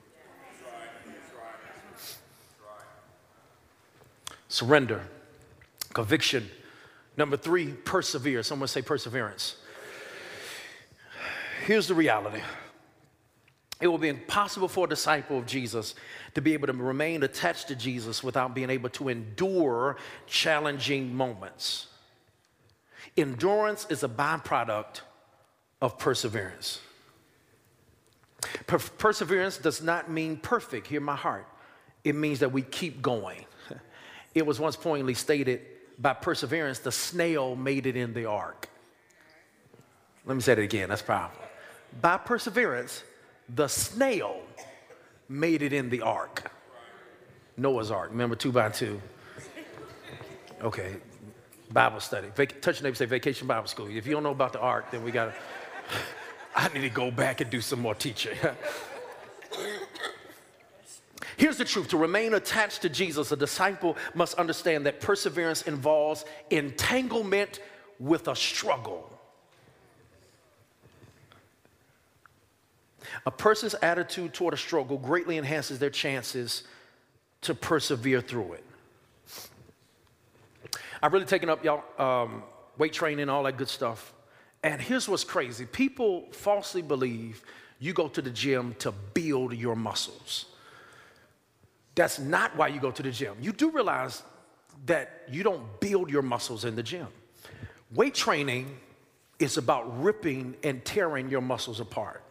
Surrender, 4.48 5.06
conviction. 5.92 6.48
Number 7.16 7.36
three, 7.36 7.72
persevere. 7.72 8.42
Someone 8.42 8.68
say 8.68 8.82
perseverance. 8.82 9.56
Here's 11.66 11.86
the 11.86 11.94
reality 11.94 12.40
it 13.80 13.86
will 13.86 13.98
be 13.98 14.08
impossible 14.08 14.68
for 14.68 14.86
a 14.86 14.88
disciple 14.88 15.38
of 15.38 15.46
Jesus 15.46 15.94
to 16.34 16.42
be 16.42 16.52
able 16.52 16.66
to 16.66 16.72
remain 16.72 17.22
attached 17.22 17.68
to 17.68 17.76
Jesus 17.76 18.24
without 18.24 18.54
being 18.54 18.70
able 18.70 18.90
to 18.90 19.08
endure 19.08 19.96
challenging 20.26 21.14
moments. 21.14 21.86
Endurance 23.16 23.86
is 23.88 24.02
a 24.02 24.08
byproduct 24.08 25.02
of 25.80 25.98
perseverance. 25.98 26.80
Per- 28.66 28.78
perseverance 28.78 29.58
does 29.58 29.80
not 29.82 30.10
mean 30.10 30.36
perfect, 30.36 30.86
hear 30.88 31.00
my 31.00 31.16
heart. 31.16 31.46
It 32.04 32.14
means 32.14 32.40
that 32.40 32.52
we 32.52 32.62
keep 32.62 33.02
going. 33.02 33.44
It 34.34 34.46
was 34.46 34.60
once 34.60 34.76
pointedly 34.76 35.14
stated 35.14 35.62
by 35.98 36.12
perseverance, 36.12 36.78
the 36.78 36.92
snail 36.92 37.56
made 37.56 37.86
it 37.86 37.96
in 37.96 38.12
the 38.14 38.26
ark. 38.26 38.68
Let 40.24 40.36
me 40.36 40.42
say 40.42 40.54
that 40.54 40.62
again, 40.62 40.90
that's 40.90 41.02
powerful. 41.02 41.42
By 42.00 42.18
perseverance, 42.18 43.02
the 43.54 43.68
snail 43.68 44.40
made 45.28 45.62
it 45.62 45.72
in 45.72 45.90
the 45.90 46.02
ark. 46.02 46.50
Noah's 47.56 47.90
ark, 47.90 48.10
remember 48.10 48.36
two 48.36 48.52
by 48.52 48.68
two? 48.70 49.00
Okay, 50.62 50.96
Bible 51.70 52.00
study. 52.00 52.28
Vac- 52.34 52.60
touch 52.60 52.78
your 52.78 52.84
neighbor, 52.84 52.96
say 52.96 53.06
vacation 53.06 53.46
Bible 53.46 53.68
school. 53.68 53.88
If 53.88 54.06
you 54.06 54.12
don't 54.12 54.22
know 54.22 54.30
about 54.30 54.52
the 54.52 54.60
ark, 54.60 54.90
then 54.90 55.04
we 55.04 55.10
got 55.10 55.26
to, 55.26 55.34
I 56.56 56.68
need 56.68 56.80
to 56.82 56.88
go 56.90 57.10
back 57.10 57.40
and 57.40 57.50
do 57.50 57.60
some 57.60 57.80
more 57.80 57.94
teaching. 57.94 58.36
Here's 61.36 61.56
the 61.56 61.64
truth 61.64 61.88
to 61.88 61.96
remain 61.96 62.34
attached 62.34 62.82
to 62.82 62.88
Jesus, 62.88 63.30
a 63.30 63.36
disciple 63.36 63.96
must 64.14 64.34
understand 64.34 64.86
that 64.86 65.00
perseverance 65.00 65.62
involves 65.62 66.24
entanglement 66.50 67.60
with 68.00 68.26
a 68.26 68.34
struggle. 68.34 69.17
A 73.26 73.30
person's 73.30 73.74
attitude 73.74 74.34
toward 74.34 74.54
a 74.54 74.56
struggle 74.56 74.98
greatly 74.98 75.38
enhances 75.38 75.78
their 75.78 75.90
chances 75.90 76.64
to 77.42 77.54
persevere 77.54 78.20
through 78.20 78.54
it. 78.54 78.64
I've 81.02 81.12
really 81.12 81.26
taken 81.26 81.48
up 81.48 81.64
y'all 81.64 81.84
um, 81.98 82.42
weight 82.76 82.92
training, 82.92 83.28
all 83.28 83.44
that 83.44 83.56
good 83.56 83.68
stuff. 83.68 84.12
And 84.62 84.80
here's 84.80 85.08
what's 85.08 85.24
crazy 85.24 85.66
people 85.66 86.26
falsely 86.32 86.82
believe 86.82 87.42
you 87.78 87.92
go 87.92 88.08
to 88.08 88.22
the 88.22 88.30
gym 88.30 88.74
to 88.80 88.92
build 88.92 89.54
your 89.54 89.76
muscles. 89.76 90.46
That's 91.94 92.18
not 92.18 92.56
why 92.56 92.68
you 92.68 92.80
go 92.80 92.90
to 92.90 93.02
the 93.02 93.10
gym. 93.10 93.36
You 93.40 93.52
do 93.52 93.70
realize 93.70 94.22
that 94.86 95.22
you 95.30 95.42
don't 95.42 95.80
build 95.80 96.10
your 96.10 96.22
muscles 96.22 96.64
in 96.64 96.76
the 96.76 96.82
gym. 96.82 97.08
Weight 97.94 98.14
training 98.14 98.76
is 99.38 99.56
about 99.56 100.02
ripping 100.02 100.56
and 100.62 100.84
tearing 100.84 101.28
your 101.28 101.40
muscles 101.40 101.80
apart. 101.80 102.22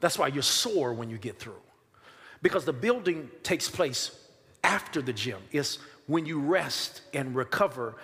That's 0.00 0.18
why 0.18 0.28
you're 0.28 0.42
sore 0.42 0.92
when 0.92 1.10
you 1.10 1.18
get 1.18 1.38
through. 1.38 1.62
Because 2.42 2.64
the 2.64 2.72
building 2.72 3.30
takes 3.42 3.68
place 3.68 4.18
after 4.62 5.00
the 5.00 5.12
gym. 5.12 5.40
It's 5.52 5.78
when 6.06 6.26
you 6.26 6.40
rest 6.40 7.02
and 7.14 7.34
recover. 7.34 7.96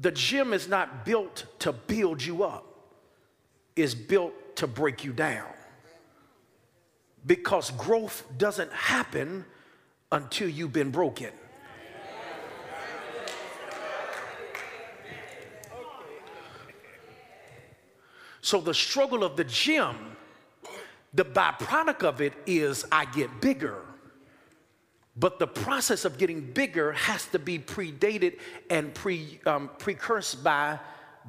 The 0.00 0.10
gym 0.10 0.52
is 0.52 0.68
not 0.68 1.04
built 1.04 1.46
to 1.60 1.72
build 1.72 2.22
you 2.22 2.44
up, 2.44 2.64
it's 3.76 3.94
built 3.94 4.56
to 4.56 4.66
break 4.66 5.04
you 5.04 5.12
down. 5.12 5.48
Because 7.24 7.70
growth 7.72 8.24
doesn't 8.36 8.72
happen 8.72 9.44
until 10.10 10.48
you've 10.48 10.72
been 10.72 10.90
broken. 10.90 11.30
So 18.40 18.60
the 18.60 18.74
struggle 18.74 19.22
of 19.22 19.36
the 19.36 19.44
gym, 19.44 20.11
the 21.14 21.24
byproduct 21.24 22.02
of 22.02 22.20
it 22.20 22.32
is 22.46 22.84
I 22.90 23.04
get 23.06 23.40
bigger. 23.40 23.82
But 25.14 25.38
the 25.38 25.46
process 25.46 26.04
of 26.04 26.16
getting 26.16 26.40
bigger 26.52 26.92
has 26.92 27.26
to 27.26 27.38
be 27.38 27.58
predated 27.58 28.38
and 28.70 28.94
pre, 28.94 29.40
um, 29.44 29.70
precursed 29.78 30.42
by 30.42 30.78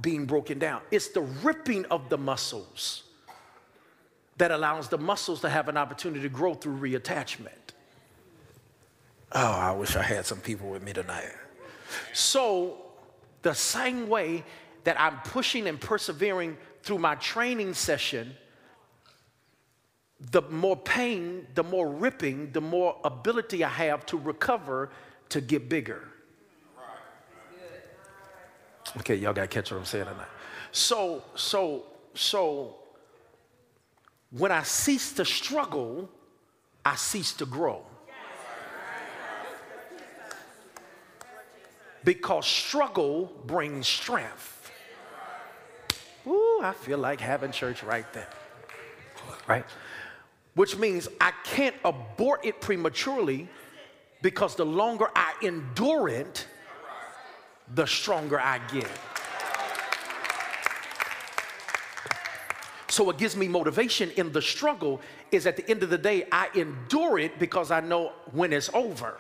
being 0.02 0.26
broken 0.26 0.58
down. 0.58 0.82
It's 0.90 1.10
the 1.10 1.22
ripping 1.22 1.86
of 1.86 2.10
the 2.10 2.18
muscles 2.18 3.04
that 4.38 4.52
allows 4.52 4.88
the 4.88 4.98
muscles 4.98 5.42
to 5.42 5.50
have 5.50 5.68
an 5.68 5.78
opportunity 5.78 6.22
to 6.22 6.30
grow 6.30 6.54
through 6.54 6.78
reattachment. 6.78 7.50
Oh, 9.34 9.52
I 9.52 9.72
wish 9.72 9.96
I 9.96 10.02
had 10.02 10.26
some 10.26 10.40
people 10.40 10.70
with 10.70 10.84
me 10.84 10.94
tonight. 10.94 11.32
So, 12.14 12.78
the 13.42 13.54
same 13.54 14.08
way 14.08 14.44
that 14.86 15.00
I'm 15.00 15.20
pushing 15.26 15.68
and 15.68 15.80
persevering 15.80 16.58
through 16.82 17.00
my 17.00 17.16
training 17.16 17.74
session, 17.74 18.36
the 20.32 20.41
more 20.43 20.78
pain, 20.78 21.47
the 21.55 21.63
more 21.63 21.89
ripping, 21.89 22.51
the 22.51 22.61
more 22.61 22.97
ability 23.03 23.63
I 23.63 23.69
have 23.69 24.05
to 24.07 24.17
recover 24.17 24.89
to 25.30 25.41
get 25.41 25.69
bigger. 25.69 26.07
Okay, 28.97 29.15
y'all 29.15 29.34
gotta 29.34 29.47
catch 29.47 29.71
what 29.71 29.80
I'm 29.80 29.86
saying 29.86 30.05
tonight. 30.05 30.28
So, 30.71 31.24
so, 31.36 31.84
so, 32.13 32.76
when 34.32 34.51
I 34.51 34.63
cease 34.63 35.13
to 35.13 35.26
struggle, 35.26 36.09
I 36.86 36.95
cease 36.95 37.34
to 37.34 37.45
grow. 37.45 37.86
Because 42.03 42.45
struggle 42.45 43.32
brings 43.45 43.88
strength. 43.88 44.71
Ooh, 46.28 46.59
I 46.61 46.74
feel 46.74 46.97
like 46.97 47.19
having 47.19 47.51
church 47.51 47.82
right 47.84 48.11
there. 48.13 48.30
Right? 49.47 49.65
Which 50.56 50.78
means 50.78 51.08
I 51.20 51.32
can't 51.43 51.76
abort 51.84 52.45
it 52.45 52.62
prematurely 52.62 53.47
because 54.22 54.56
the 54.56 54.66
longer 54.66 55.08
I 55.16 55.34
endure 55.41 56.08
it, 56.08 56.47
the 57.74 57.86
stronger 57.86 58.39
I 58.39 58.60
get. 58.72 58.89
So, 62.88 63.04
what 63.04 63.18
gives 63.18 63.36
me 63.36 63.47
motivation 63.47 64.12
in 64.12 64.32
the 64.32 64.41
struggle 64.41 65.01
is 65.32 65.47
at 65.47 65.58
the 65.58 65.68
end 65.68 65.82
of 65.82 65.89
the 65.89 65.97
day, 65.97 66.28
I 66.32 66.49
endure 66.54 67.18
it 67.18 67.39
because 67.39 67.72
I 67.72 67.80
know 67.80 68.12
when 68.32 68.54
it's 68.54 68.70
over, 68.72 69.18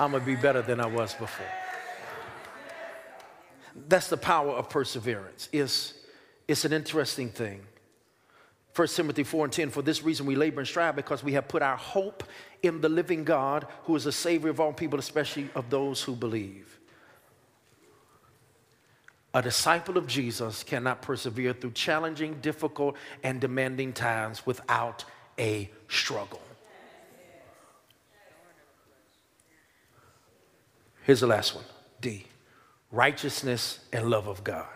I'm 0.00 0.10
gonna 0.10 0.24
be 0.24 0.34
better 0.34 0.62
than 0.62 0.80
I 0.80 0.86
was 0.86 1.14
before. 1.14 1.46
That's 3.86 4.08
the 4.08 4.16
power 4.16 4.50
of 4.50 4.68
perseverance. 4.68 5.48
It's, 5.52 5.94
it's 6.48 6.64
an 6.64 6.72
interesting 6.72 7.28
thing. 7.28 7.60
1 8.74 8.88
Timothy 8.88 9.24
4 9.24 9.46
and 9.46 9.52
10, 9.52 9.70
for 9.70 9.82
this 9.82 10.02
reason 10.02 10.26
we 10.26 10.36
labor 10.36 10.60
and 10.60 10.68
strive 10.68 10.94
because 10.94 11.24
we 11.24 11.32
have 11.32 11.48
put 11.48 11.60
our 11.60 11.76
hope 11.76 12.22
in 12.62 12.80
the 12.80 12.88
living 12.88 13.24
God 13.24 13.66
who 13.84 13.96
is 13.96 14.04
the 14.04 14.12
Savior 14.12 14.50
of 14.50 14.60
all 14.60 14.72
people, 14.72 14.98
especially 14.98 15.48
of 15.54 15.70
those 15.70 16.02
who 16.02 16.14
believe. 16.14 16.78
A 19.34 19.42
disciple 19.42 19.96
of 19.96 20.06
Jesus 20.06 20.62
cannot 20.62 21.02
persevere 21.02 21.52
through 21.52 21.72
challenging, 21.72 22.40
difficult, 22.40 22.96
and 23.22 23.40
demanding 23.40 23.92
times 23.92 24.44
without 24.44 25.04
a 25.38 25.70
struggle. 25.88 26.40
Here's 31.02 31.20
the 31.20 31.26
last 31.26 31.54
one 31.54 31.64
D 32.00 32.26
righteousness 32.92 33.80
and 33.92 34.10
love 34.10 34.26
of 34.26 34.42
God. 34.42 34.66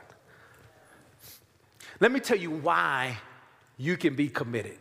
Let 2.01 2.13
me 2.13 2.21
tell 2.21 2.39
you 2.39 2.51
why 2.51 3.19
you 3.77 3.97
can 3.97 4.15
be 4.15 4.29
committed. 4.29 4.79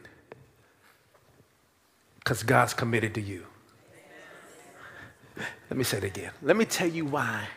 Because 2.20 2.44
God's 2.44 2.74
committed 2.74 3.14
to 3.16 3.22
you. 3.22 3.46
Let 5.70 5.78
me 5.78 5.84
say 5.84 5.98
it 5.98 6.04
again. 6.04 6.32
Let 6.42 6.56
me 6.56 6.66
tell 6.66 6.88
you 6.88 7.06
why. 7.06 7.48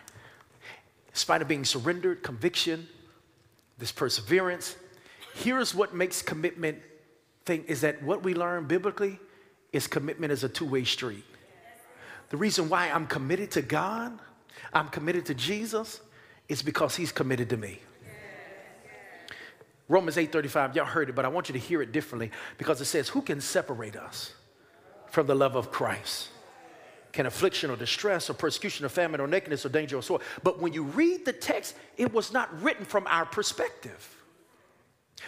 In 1.09 1.15
spite 1.15 1.43
of 1.43 1.49
being 1.49 1.65
surrendered, 1.65 2.23
conviction, 2.23 2.89
this 3.79 3.93
perseverance, 3.93 4.77
here's 5.35 5.75
what 5.75 5.95
makes 5.95 6.23
commitment 6.23 6.79
thing 7.45 7.65
is 7.69 7.83
that 7.83 8.03
what 8.03 8.23
we 8.23 8.35
learn 8.35 8.67
biblically 8.67 9.21
is 9.73 9.87
commitment 9.87 10.33
is 10.33 10.43
a 10.45 10.49
two-way 10.49 10.85
street. 10.85 11.25
The 12.31 12.37
reason 12.37 12.69
why 12.69 12.91
I'm 12.91 13.07
committed 13.07 13.51
to 13.53 13.63
God, 13.63 14.19
I'm 14.73 14.89
committed 14.89 15.27
to 15.27 15.35
Jesus, 15.35 16.01
is 16.49 16.63
because 16.63 16.97
he's 16.97 17.13
committed 17.13 17.51
to 17.51 17.57
me. 17.57 17.81
Romans 19.89 20.17
8:35, 20.17 20.75
y'all 20.75 20.85
heard 20.85 21.09
it, 21.09 21.15
but 21.15 21.25
I 21.25 21.29
want 21.29 21.49
you 21.49 21.53
to 21.53 21.59
hear 21.59 21.81
it 21.81 21.93
differently 21.93 22.33
because 22.59 22.81
it 22.81 22.87
says, 22.87 23.09
Who 23.09 23.23
can 23.23 23.41
separate 23.41 23.97
us 23.97 24.33
from 25.09 25.27
the 25.27 25.35
love 25.35 25.55
of 25.55 25.71
Christ? 25.71 26.29
Can 27.13 27.27
affliction 27.27 27.71
or 27.71 27.77
distress 27.77 28.29
or 28.29 28.35
persecution 28.35 28.85
or 28.85 28.89
famine 28.91 29.21
or 29.21 29.27
nakedness 29.27 29.65
or 29.65 29.71
danger 29.71 29.97
or 29.97 30.03
sword? 30.03 30.23
But 30.43 30.61
when 30.61 30.73
you 30.73 30.83
read 30.83 31.25
the 31.25 31.33
text, 31.33 31.75
it 31.97 32.13
was 32.13 32.33
not 32.33 32.61
written 32.61 32.85
from 32.85 33.07
our 33.07 33.25
perspective. 33.25 34.17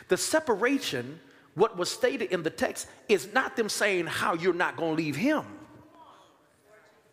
The 0.08 0.16
separation, 0.16 1.18
what 1.54 1.78
was 1.78 1.90
stated 1.90 2.30
in 2.30 2.42
the 2.42 2.50
text, 2.50 2.88
is 3.08 3.32
not 3.32 3.56
them 3.56 3.68
saying 3.68 4.06
how 4.06 4.34
you're 4.34 4.52
not 4.52 4.76
going 4.76 4.96
to 4.96 5.02
leave 5.02 5.16
him. 5.16 5.44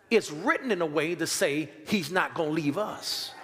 It's 0.10 0.32
written 0.32 0.72
in 0.72 0.82
a 0.82 0.86
way 0.86 1.16
to 1.16 1.28
say 1.28 1.70
he's 1.88 2.12
not 2.12 2.34
going 2.34 2.50
to 2.50 2.56
leave 2.56 2.78
us. 2.78 3.35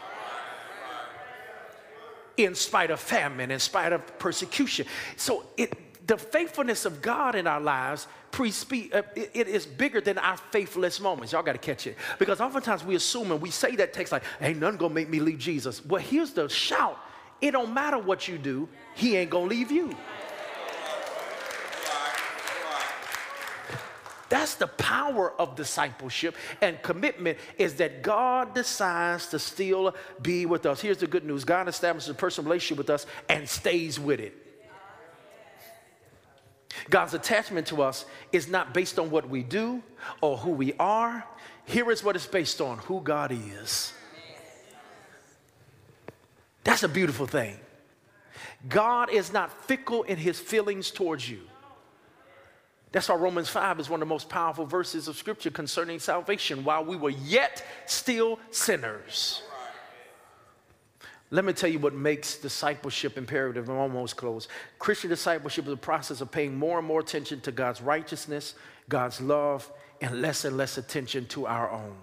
In 2.45 2.55
spite 2.55 2.91
of 2.91 2.99
famine, 2.99 3.51
in 3.51 3.59
spite 3.59 3.93
of 3.93 4.19
persecution. 4.19 4.85
So 5.15 5.45
it, 5.57 5.73
the 6.07 6.17
faithfulness 6.17 6.85
of 6.85 7.01
God 7.01 7.35
in 7.35 7.47
our 7.47 7.61
lives 7.61 8.07
uh, 8.33 9.01
it, 9.15 9.31
it 9.33 9.47
is 9.47 9.65
bigger 9.65 9.99
than 9.99 10.17
our 10.17 10.37
faithless 10.37 10.99
moments. 10.99 11.33
Y'all 11.33 11.43
got 11.43 11.53
to 11.53 11.57
catch 11.57 11.85
it. 11.85 11.97
Because 12.17 12.39
oftentimes 12.39 12.83
we 12.83 12.95
assume 12.95 13.31
and 13.31 13.41
we 13.41 13.51
say 13.51 13.75
that 13.75 13.93
text 13.93 14.11
like, 14.11 14.23
ain't 14.39 14.59
nothing 14.59 14.77
going 14.77 14.91
to 14.91 14.95
make 14.95 15.09
me 15.09 15.19
leave 15.19 15.37
Jesus. 15.37 15.85
Well, 15.85 16.01
here's 16.01 16.31
the 16.31 16.47
shout. 16.47 16.97
It 17.41 17.51
don't 17.51 17.73
matter 17.73 17.97
what 17.97 18.27
you 18.27 18.37
do. 18.37 18.69
He 18.95 19.17
ain't 19.17 19.29
going 19.29 19.49
to 19.49 19.55
leave 19.55 19.71
you. 19.71 19.95
That's 24.31 24.55
the 24.55 24.67
power 24.67 25.33
of 25.37 25.57
discipleship 25.57 26.37
and 26.61 26.81
commitment 26.81 27.37
is 27.57 27.75
that 27.75 28.01
God 28.01 28.55
decides 28.55 29.27
to 29.27 29.39
still 29.39 29.93
be 30.21 30.45
with 30.45 30.65
us. 30.65 30.79
Here's 30.79 30.99
the 30.99 31.05
good 31.05 31.25
news 31.25 31.43
God 31.43 31.67
establishes 31.67 32.07
a 32.07 32.13
personal 32.13 32.49
relationship 32.49 32.77
with 32.77 32.89
us 32.89 33.05
and 33.27 33.47
stays 33.47 33.99
with 33.99 34.21
it. 34.21 34.33
God's 36.89 37.13
attachment 37.13 37.67
to 37.67 37.81
us 37.81 38.05
is 38.31 38.47
not 38.47 38.73
based 38.73 38.99
on 38.99 39.11
what 39.11 39.27
we 39.27 39.43
do 39.43 39.83
or 40.21 40.37
who 40.37 40.51
we 40.51 40.71
are. 40.79 41.25
Here 41.65 41.91
is 41.91 42.01
what 42.01 42.15
it's 42.15 42.25
based 42.25 42.61
on 42.61 42.77
who 42.77 43.01
God 43.01 43.33
is. 43.33 43.91
That's 46.63 46.83
a 46.83 46.89
beautiful 46.89 47.25
thing. 47.25 47.59
God 48.69 49.11
is 49.11 49.33
not 49.33 49.51
fickle 49.65 50.03
in 50.03 50.15
his 50.15 50.39
feelings 50.39 50.89
towards 50.89 51.29
you. 51.29 51.41
That's 52.91 53.07
why 53.07 53.15
Romans 53.15 53.49
5 53.49 53.79
is 53.79 53.89
one 53.89 54.01
of 54.01 54.07
the 54.07 54.13
most 54.13 54.27
powerful 54.27 54.65
verses 54.65 55.07
of 55.07 55.15
scripture 55.15 55.49
concerning 55.49 55.99
salvation 55.99 56.63
while 56.63 56.83
we 56.83 56.97
were 56.97 57.11
yet 57.11 57.65
still 57.85 58.37
sinners. 58.49 59.43
Let 61.33 61.45
me 61.45 61.53
tell 61.53 61.69
you 61.69 61.79
what 61.79 61.93
makes 61.93 62.35
discipleship 62.35 63.17
imperative. 63.17 63.69
I'm 63.69 63.77
almost 63.77 64.17
close. 64.17 64.49
Christian 64.79 65.09
discipleship 65.09 65.65
is 65.65 65.71
a 65.71 65.77
process 65.77 66.19
of 66.19 66.29
paying 66.29 66.53
more 66.53 66.77
and 66.77 66.85
more 66.85 66.99
attention 66.99 67.39
to 67.41 67.53
God's 67.53 67.81
righteousness, 67.81 68.55
God's 68.89 69.21
love, 69.21 69.71
and 70.01 70.21
less 70.21 70.43
and 70.43 70.57
less 70.57 70.77
attention 70.77 71.25
to 71.27 71.47
our 71.47 71.71
own. 71.71 71.95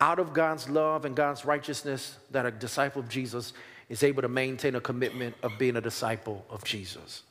Out 0.00 0.18
of 0.18 0.32
God's 0.32 0.70
love 0.70 1.04
and 1.04 1.14
God's 1.14 1.44
righteousness, 1.44 2.16
that 2.30 2.46
a 2.46 2.50
disciple 2.50 3.02
of 3.02 3.08
Jesus 3.10 3.52
is 3.90 4.02
able 4.02 4.22
to 4.22 4.28
maintain 4.28 4.74
a 4.74 4.80
commitment 4.80 5.34
of 5.42 5.58
being 5.58 5.76
a 5.76 5.80
disciple 5.82 6.46
of 6.48 6.64
Jesus. 6.64 7.22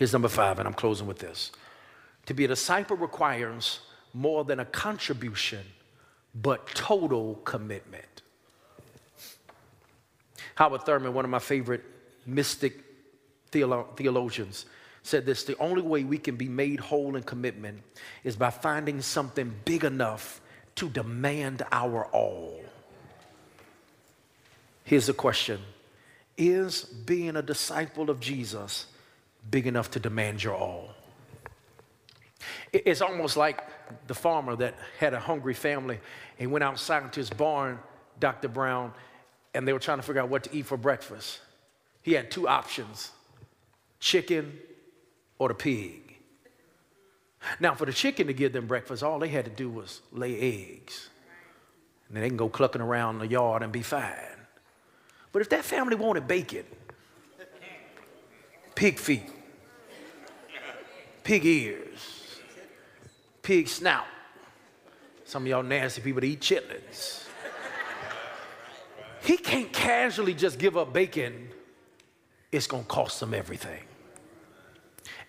Here's 0.00 0.14
number 0.14 0.28
five, 0.28 0.58
and 0.58 0.66
I'm 0.66 0.72
closing 0.72 1.06
with 1.06 1.18
this. 1.18 1.52
To 2.24 2.32
be 2.32 2.46
a 2.46 2.48
disciple 2.48 2.96
requires 2.96 3.80
more 4.14 4.44
than 4.44 4.58
a 4.58 4.64
contribution, 4.64 5.60
but 6.34 6.66
total 6.68 7.34
commitment. 7.44 8.22
Howard 10.54 10.84
Thurman, 10.84 11.12
one 11.12 11.26
of 11.26 11.30
my 11.30 11.38
favorite 11.38 11.84
mystic 12.24 12.82
theolo- 13.52 13.94
theologians, 13.94 14.64
said 15.02 15.26
this 15.26 15.44
the 15.44 15.58
only 15.58 15.82
way 15.82 16.02
we 16.02 16.16
can 16.16 16.36
be 16.36 16.48
made 16.48 16.80
whole 16.80 17.14
in 17.14 17.22
commitment 17.22 17.82
is 18.24 18.36
by 18.36 18.48
finding 18.48 19.02
something 19.02 19.54
big 19.66 19.84
enough 19.84 20.40
to 20.76 20.88
demand 20.88 21.62
our 21.72 22.06
all. 22.06 22.58
Here's 24.84 25.08
the 25.08 25.12
question 25.12 25.60
Is 26.38 26.84
being 26.84 27.36
a 27.36 27.42
disciple 27.42 28.08
of 28.08 28.18
Jesus 28.18 28.86
big 29.48 29.66
enough 29.66 29.90
to 29.92 30.00
demand 30.00 30.42
your 30.42 30.54
all. 30.54 30.90
It's 32.72 33.00
almost 33.00 33.36
like 33.36 33.66
the 34.06 34.14
farmer 34.14 34.56
that 34.56 34.74
had 34.98 35.14
a 35.14 35.20
hungry 35.20 35.54
family 35.54 36.00
and 36.38 36.50
went 36.50 36.64
outside 36.64 37.02
into 37.02 37.20
his 37.20 37.30
barn, 37.30 37.78
Dr. 38.18 38.48
Brown, 38.48 38.92
and 39.54 39.66
they 39.66 39.72
were 39.72 39.78
trying 39.78 39.98
to 39.98 40.02
figure 40.02 40.22
out 40.22 40.28
what 40.28 40.44
to 40.44 40.56
eat 40.56 40.66
for 40.66 40.76
breakfast. 40.76 41.40
He 42.02 42.12
had 42.12 42.30
two 42.30 42.48
options 42.48 43.12
chicken 43.98 44.58
or 45.38 45.48
the 45.48 45.54
pig. 45.54 46.16
Now, 47.58 47.74
for 47.74 47.86
the 47.86 47.92
chicken 47.92 48.26
to 48.26 48.32
give 48.32 48.52
them 48.52 48.66
breakfast, 48.66 49.02
all 49.02 49.18
they 49.18 49.28
had 49.28 49.44
to 49.46 49.50
do 49.50 49.68
was 49.70 50.00
lay 50.12 50.38
eggs. 50.38 51.08
And 52.08 52.16
then 52.16 52.22
they 52.22 52.28
can 52.28 52.36
go 52.36 52.48
clucking 52.48 52.80
around 52.80 53.18
the 53.18 53.26
yard 53.26 53.62
and 53.62 53.72
be 53.72 53.82
fine. 53.82 54.14
But 55.32 55.42
if 55.42 55.48
that 55.50 55.64
family 55.64 55.94
wanted 55.94 56.26
bacon, 56.26 56.64
pig 58.80 58.98
feet, 58.98 59.28
pig 61.22 61.44
ears, 61.44 62.38
pig 63.42 63.68
snout. 63.68 64.06
Some 65.26 65.42
of 65.42 65.48
y'all 65.48 65.62
nasty 65.62 66.00
people 66.00 66.22
that 66.22 66.26
eat 66.26 66.40
chitlins. 66.40 67.26
He 69.22 69.36
can't 69.36 69.70
casually 69.70 70.32
just 70.32 70.58
give 70.58 70.78
up 70.78 70.94
bacon. 70.94 71.50
It's 72.50 72.66
to 72.84 72.88
cost 72.88 73.22
him 73.22 73.34
everything. 73.34 73.82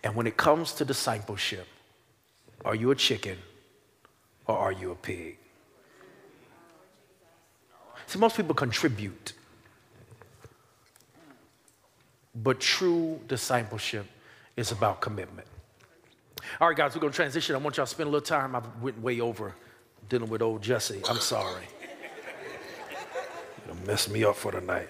And 0.01 0.15
when 0.15 0.27
it 0.27 0.37
comes 0.37 0.71
to 0.75 0.85
discipleship, 0.85 1.67
are 2.63 2.73
you 2.73 2.91
a 2.91 2.95
chicken 2.95 3.37
or 4.47 4.57
are 4.57 4.71
you 4.71 4.91
a 4.91 4.95
pig? 4.95 5.37
See, 8.07 8.17
most 8.17 8.37
people 8.37 8.55
contribute. 8.55 9.33
But 12.35 12.59
true 12.59 13.19
discipleship 13.27 14.05
is 14.55 14.71
about 14.71 15.01
commitment. 15.01 15.47
All 16.59 16.67
right, 16.67 16.77
guys, 16.77 16.95
we're 16.95 17.01
going 17.01 17.11
to 17.11 17.15
transition. 17.15 17.55
I 17.55 17.59
want 17.59 17.77
y'all 17.77 17.85
to 17.85 17.91
spend 17.91 18.07
a 18.07 18.11
little 18.11 18.25
time. 18.25 18.55
I 18.55 18.61
went 18.81 18.99
way 19.01 19.19
over 19.19 19.53
dealing 20.09 20.29
with 20.29 20.41
old 20.41 20.61
Jesse. 20.61 21.01
I'm 21.09 21.17
sorry. 21.17 21.63
You're 21.81 23.73
going 23.73 23.79
to 23.79 23.87
mess 23.87 24.09
me 24.09 24.23
up 24.23 24.35
for 24.35 24.51
the 24.51 24.61
night. 24.61 24.89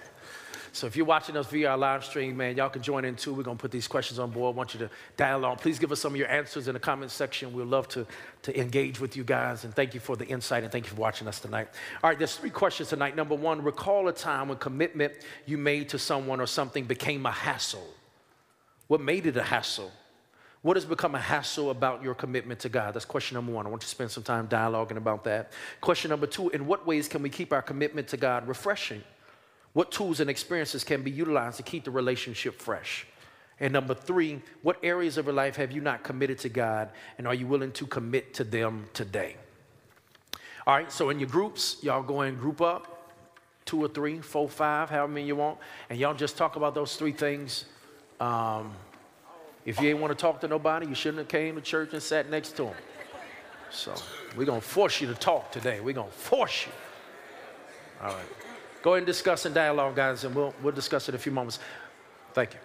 So 0.73 0.87
if 0.87 0.95
you're 0.95 1.05
watching 1.05 1.35
us 1.35 1.47
via 1.47 1.69
our 1.71 1.77
live 1.77 2.05
stream, 2.05 2.37
man, 2.37 2.55
y'all 2.55 2.69
can 2.69 2.81
join 2.81 3.03
in 3.03 3.15
too. 3.15 3.33
We're 3.33 3.43
going 3.43 3.57
to 3.57 3.61
put 3.61 3.71
these 3.71 3.89
questions 3.89 4.19
on 4.19 4.31
board. 4.31 4.55
I 4.55 4.57
want 4.57 4.73
you 4.73 4.79
to 4.79 4.89
dialogue. 5.17 5.59
Please 5.59 5.77
give 5.77 5.91
us 5.91 5.99
some 5.99 6.13
of 6.13 6.17
your 6.17 6.29
answers 6.29 6.69
in 6.69 6.73
the 6.73 6.79
comment 6.79 7.11
section. 7.11 7.51
We'd 7.51 7.67
love 7.67 7.89
to, 7.89 8.07
to 8.43 8.57
engage 8.57 9.01
with 9.01 9.17
you 9.17 9.25
guys. 9.25 9.65
And 9.65 9.75
thank 9.75 9.93
you 9.93 9.99
for 9.99 10.15
the 10.15 10.25
insight 10.25 10.63
and 10.63 10.71
thank 10.71 10.85
you 10.85 10.91
for 10.91 11.01
watching 11.01 11.27
us 11.27 11.41
tonight. 11.41 11.67
All 12.01 12.09
right, 12.09 12.17
there's 12.17 12.37
three 12.37 12.49
questions 12.49 12.87
tonight. 12.87 13.17
Number 13.17 13.35
one, 13.35 13.61
recall 13.61 14.07
a 14.07 14.13
time 14.13 14.47
when 14.47 14.57
commitment 14.59 15.13
you 15.45 15.57
made 15.57 15.89
to 15.89 15.99
someone 15.99 16.39
or 16.39 16.47
something 16.47 16.85
became 16.85 17.25
a 17.25 17.31
hassle. 17.31 17.87
What 18.87 19.01
made 19.01 19.25
it 19.25 19.35
a 19.35 19.43
hassle? 19.43 19.91
What 20.61 20.77
has 20.77 20.85
become 20.85 21.15
a 21.15 21.19
hassle 21.19 21.71
about 21.71 22.01
your 22.01 22.13
commitment 22.13 22.61
to 22.61 22.69
God? 22.69 22.93
That's 22.93 23.03
question 23.03 23.35
number 23.35 23.51
one. 23.51 23.65
I 23.65 23.69
want 23.69 23.81
you 23.81 23.87
to 23.87 23.89
spend 23.89 24.11
some 24.11 24.23
time 24.23 24.47
dialoguing 24.47 24.97
about 24.97 25.25
that. 25.25 25.51
Question 25.81 26.09
number 26.09 26.27
two, 26.27 26.49
in 26.51 26.65
what 26.65 26.85
ways 26.85 27.07
can 27.07 27.21
we 27.21 27.29
keep 27.29 27.51
our 27.51 27.61
commitment 27.61 28.07
to 28.09 28.17
God 28.17 28.47
refreshing? 28.47 29.01
What 29.73 29.91
tools 29.91 30.19
and 30.19 30.29
experiences 30.29 30.83
can 30.83 31.01
be 31.01 31.11
utilized 31.11 31.57
to 31.57 31.63
keep 31.63 31.85
the 31.85 31.91
relationship 31.91 32.59
fresh? 32.59 33.07
And 33.59 33.71
number 33.71 33.93
three, 33.93 34.41
what 34.63 34.77
areas 34.83 35.17
of 35.17 35.25
your 35.25 35.35
life 35.35 35.55
have 35.55 35.71
you 35.71 35.81
not 35.81 36.03
committed 36.03 36.39
to 36.39 36.49
God 36.49 36.89
and 37.17 37.27
are 37.27 37.33
you 37.33 37.45
willing 37.47 37.71
to 37.73 37.85
commit 37.85 38.33
to 38.33 38.43
them 38.43 38.87
today? 38.93 39.35
All 40.65 40.75
right, 40.75 40.91
so 40.91 41.09
in 41.09 41.19
your 41.19 41.29
groups, 41.29 41.77
y'all 41.81 42.03
go 42.03 42.21
and 42.21 42.39
group 42.39 42.61
up 42.61 42.91
two 43.65 43.83
or 43.83 43.87
three, 43.87 44.19
four, 44.19 44.49
five, 44.49 44.89
however 44.89 45.11
many 45.11 45.27
you 45.27 45.35
want, 45.35 45.57
and 45.89 45.99
y'all 45.99 46.13
just 46.13 46.37
talk 46.37 46.55
about 46.55 46.75
those 46.75 46.95
three 46.95 47.11
things. 47.11 47.65
Um, 48.19 48.73
if 49.65 49.79
you 49.79 49.89
ain't 49.89 49.99
want 49.99 50.11
to 50.11 50.19
talk 50.19 50.41
to 50.41 50.47
nobody, 50.47 50.87
you 50.87 50.95
shouldn't 50.95 51.19
have 51.19 51.27
came 51.27 51.55
to 51.55 51.61
church 51.61 51.93
and 51.93 52.01
sat 52.01 52.29
next 52.29 52.55
to 52.57 52.63
them. 52.63 52.75
So 53.69 53.93
we're 54.35 54.45
going 54.45 54.59
to 54.59 54.67
force 54.67 54.99
you 54.99 55.07
to 55.07 55.13
talk 55.13 55.51
today. 55.51 55.79
We're 55.79 55.93
going 55.93 56.09
to 56.09 56.17
force 56.17 56.65
you. 56.65 56.71
All 58.01 58.13
right. 58.13 58.50
Go 58.81 58.91
ahead 58.91 58.99
and 58.99 59.07
discuss 59.07 59.45
and 59.45 59.53
dialogue, 59.53 59.95
guys, 59.95 60.23
and 60.23 60.33
we'll, 60.33 60.53
we'll 60.63 60.73
discuss 60.73 61.07
it 61.07 61.11
in 61.11 61.15
a 61.15 61.19
few 61.19 61.31
moments. 61.31 61.59
Thank 62.33 62.53
you. 62.53 62.59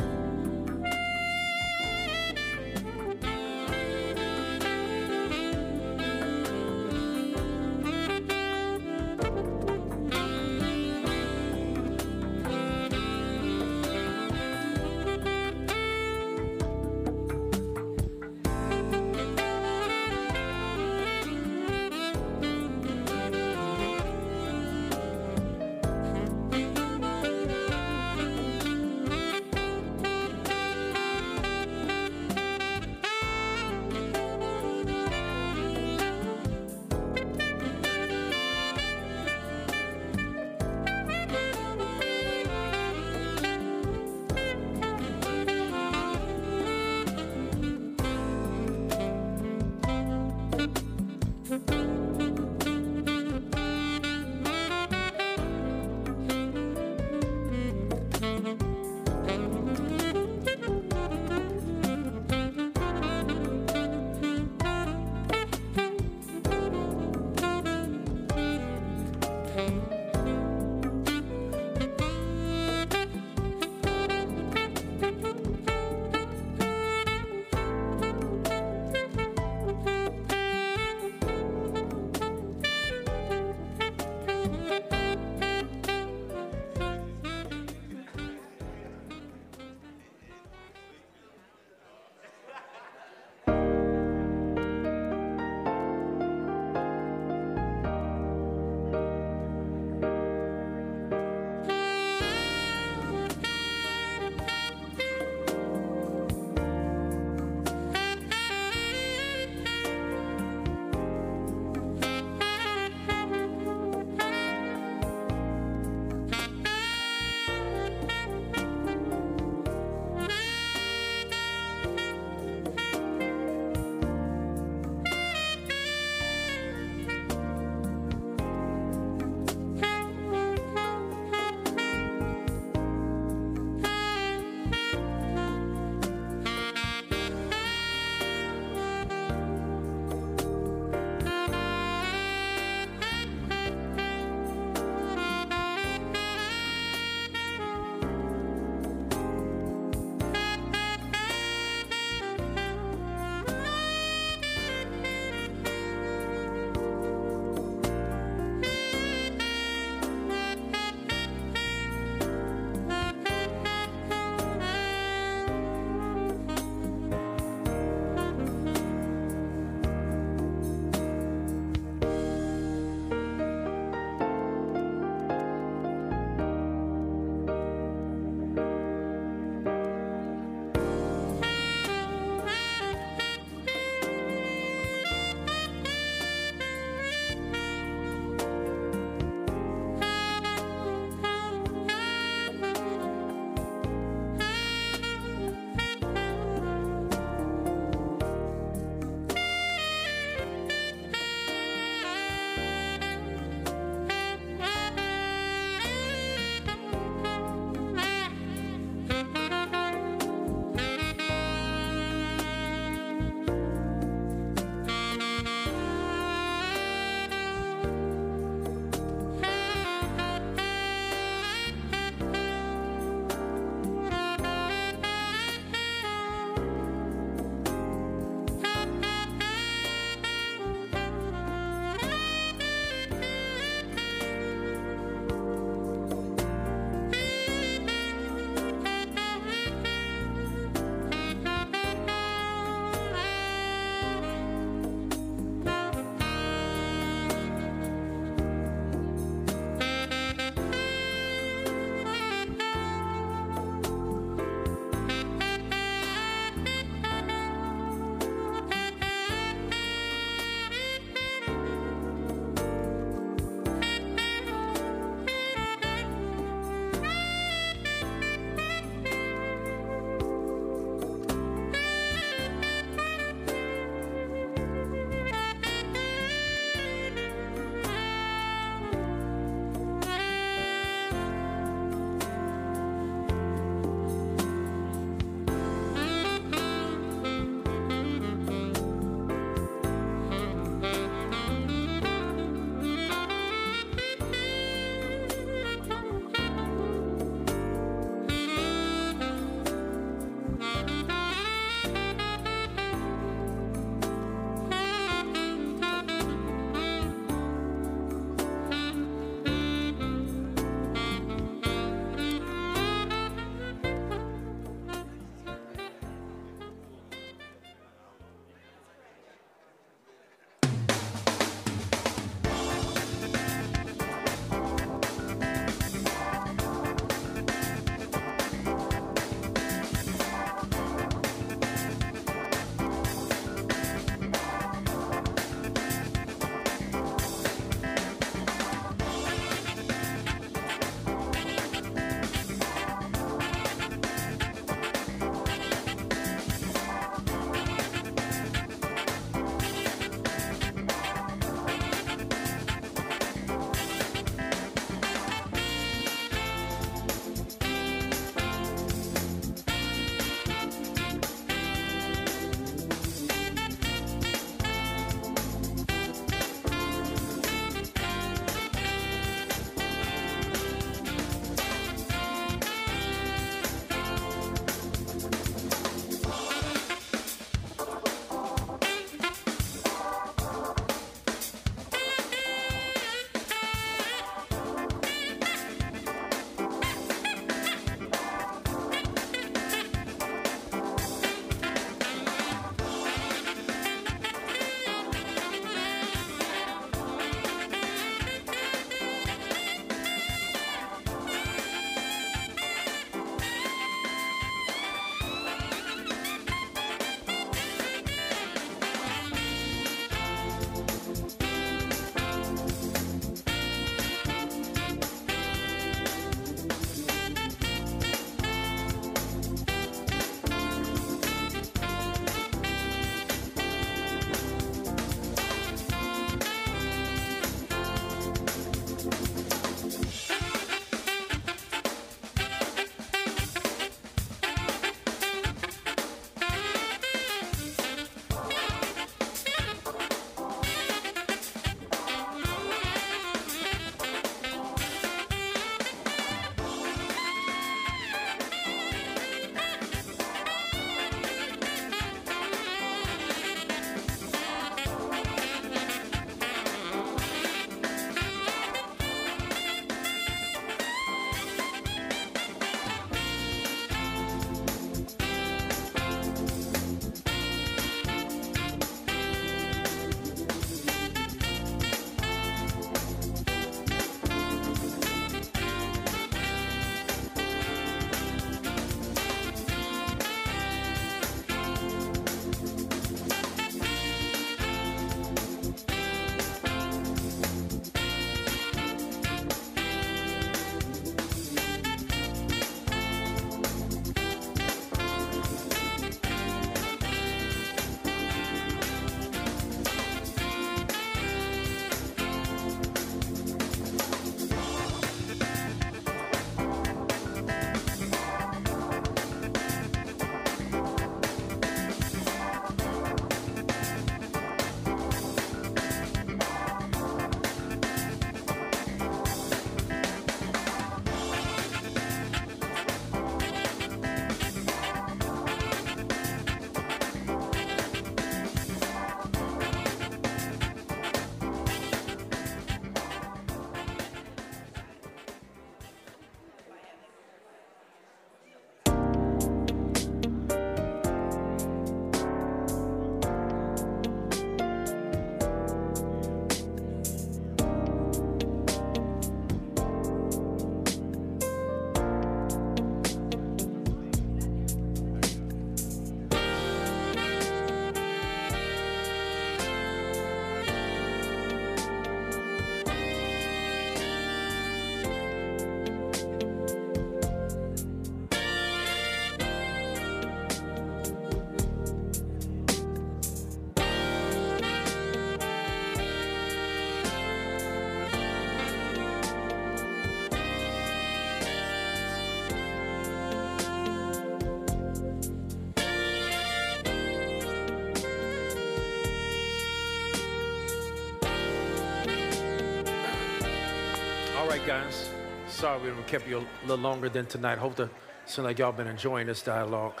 All 594.48 594.54
right, 594.54 594.66
guys. 594.66 595.10
Sorry 595.46 595.92
we 595.92 596.02
kept 596.04 596.26
you 596.26 596.38
a 596.38 596.46
little 596.62 596.78
longer 596.78 597.10
than 597.10 597.26
tonight. 597.26 597.58
Hope 597.58 597.76
to 597.76 597.90
seem 598.24 598.46
like 598.46 598.58
y'all 598.58 598.72
been 598.72 598.86
enjoying 598.86 599.26
this 599.26 599.42
dialogue. 599.42 600.00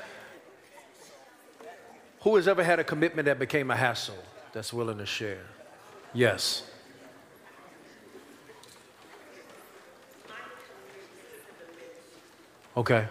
Who 2.22 2.34
has 2.36 2.48
ever 2.48 2.64
had 2.64 2.78
a 2.78 2.84
commitment 2.84 3.26
that 3.26 3.38
became 3.38 3.70
a 3.70 3.76
hassle 3.76 4.16
that's 4.54 4.72
willing 4.72 4.96
to 4.96 5.04
share? 5.04 5.42
Yes. 6.14 6.62
Okay. 12.74 13.06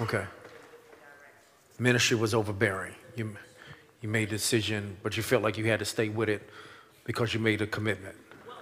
Okay. 0.00 0.24
Ministry 1.78 2.16
was 2.16 2.32
overbearing. 2.32 2.94
You, 3.14 3.36
you 4.00 4.08
made 4.08 4.28
a 4.28 4.30
decision, 4.32 4.96
but 5.02 5.16
you 5.16 5.22
felt 5.22 5.42
like 5.42 5.58
you 5.58 5.64
had 5.66 5.78
to 5.80 5.84
stay 5.84 6.08
with 6.08 6.28
it 6.28 6.48
because 7.04 7.34
you 7.34 7.40
made 7.40 7.60
a 7.62 7.66
commitment. 7.66 8.16
Well, 8.46 8.56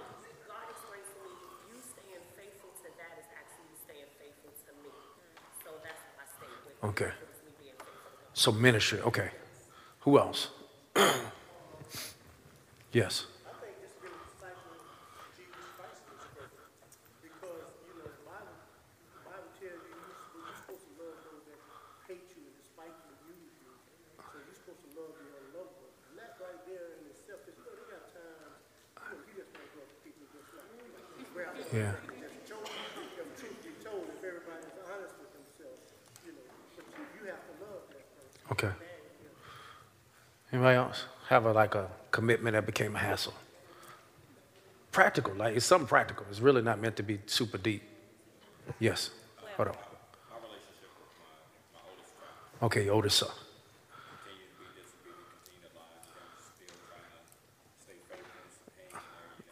God 0.47 0.65
explains 0.71 1.05
to 1.13 1.19
me, 1.23 1.29
you 1.69 1.77
staying 1.81 2.25
faithful 2.35 2.71
to 2.81 2.89
that 2.97 3.19
is 3.19 3.27
actually 3.37 3.75
staying 3.85 4.09
faithful 4.17 4.51
to 4.65 4.71
me. 4.81 4.89
So 5.63 5.69
that's 5.83 6.01
why 6.15 6.23
I 6.23 6.27
stay 6.37 6.49
with 6.65 6.73
it. 6.73 6.87
Okay. 6.87 7.11
It's 7.29 7.43
me 7.45 7.51
being 7.59 7.77
faithful. 7.77 8.33
So 8.33 8.51
ministry, 8.51 8.99
okay. 9.01 9.29
Who 10.01 10.17
else? 10.17 10.49
yes. 12.91 13.27
I 13.45 13.53
think 13.59 13.75
just 13.83 13.99
being 14.01 14.15
a 14.15 14.23
disciple 14.25 14.73
of 14.73 15.27
Jesus 15.37 15.67
Christ 15.75 16.01
is 16.07 16.23
perfect. 16.33 16.71
Because, 17.21 17.67
you 17.85 17.93
know, 17.99 18.07
the 18.09 18.23
Bible, 18.25 18.57
the 19.13 19.21
Bible 19.27 19.51
tells 19.59 19.83
you 19.85 19.93
you're 19.93 20.55
supposed 20.63 20.87
to 20.87 20.93
love 20.97 21.19
those 21.27 21.43
that 21.51 21.59
hate 22.07 22.25
you 22.33 22.47
and 22.47 22.55
despite 22.57 22.95
you 23.05 23.11
and 23.11 23.35
use 23.35 23.53
you. 23.59 23.69
So 24.31 24.39
you're 24.39 24.55
supposed 24.55 24.81
to 24.87 24.91
love 24.95 25.11
your 25.19 25.43
loved 25.51 25.75
ones. 25.83 25.99
And 26.07 26.15
that 26.23 26.39
right 26.39 26.61
there 26.63 26.95
in 27.03 27.11
itself, 27.11 27.43
because, 27.43 27.59
you 27.59 27.67
know, 27.67 27.75
they 27.75 27.91
got 27.91 28.07
times, 28.15 28.55
you 28.95 29.11
know, 29.11 29.19
you 29.27 29.33
just 29.35 29.51
want 29.51 29.67
to 29.67 29.83
love 29.83 29.91
people 30.07 30.23
just 30.31 30.47
like, 30.55 30.71
like 30.71 31.27
rare. 31.35 31.51
Yeah. 31.51 31.57
Just 31.57 31.57
told, 31.57 31.57
the 31.57 31.57
truth 31.57 31.57
be 31.57 31.57
told, 31.57 31.57
if 31.57 31.57
everybody's 31.57 31.57
honest 31.57 31.57
with 31.57 31.57
themselves, 31.57 31.57
you 31.57 31.57
know, 31.57 31.57
but 31.57 31.57
you, 31.57 31.57
you 31.57 31.57
have 31.57 31.57
to 31.57 31.57
love 31.57 31.57
that 31.57 31.65
person. 31.83 32.07
Okay. 38.51 38.71
Anybody 40.51 40.77
else 40.77 41.05
have 41.27 41.45
a, 41.45 41.51
like 41.51 41.75
a 41.75 41.89
commitment 42.11 42.53
that 42.53 42.65
became 42.65 42.95
a 42.95 42.99
hassle? 42.99 43.33
Practical, 44.91 45.33
like 45.35 45.55
it's 45.55 45.65
something 45.65 45.87
practical. 45.87 46.25
It's 46.29 46.39
really 46.39 46.61
not 46.61 46.79
meant 46.79 46.95
to 46.95 47.03
be 47.03 47.19
super 47.25 47.57
deep. 47.57 47.83
Yes. 48.79 49.11
Hold 49.57 49.69
on. 49.69 49.75
Okay, 52.63 52.85
your 52.85 52.95
oldest 52.95 53.17
son. 53.17 53.29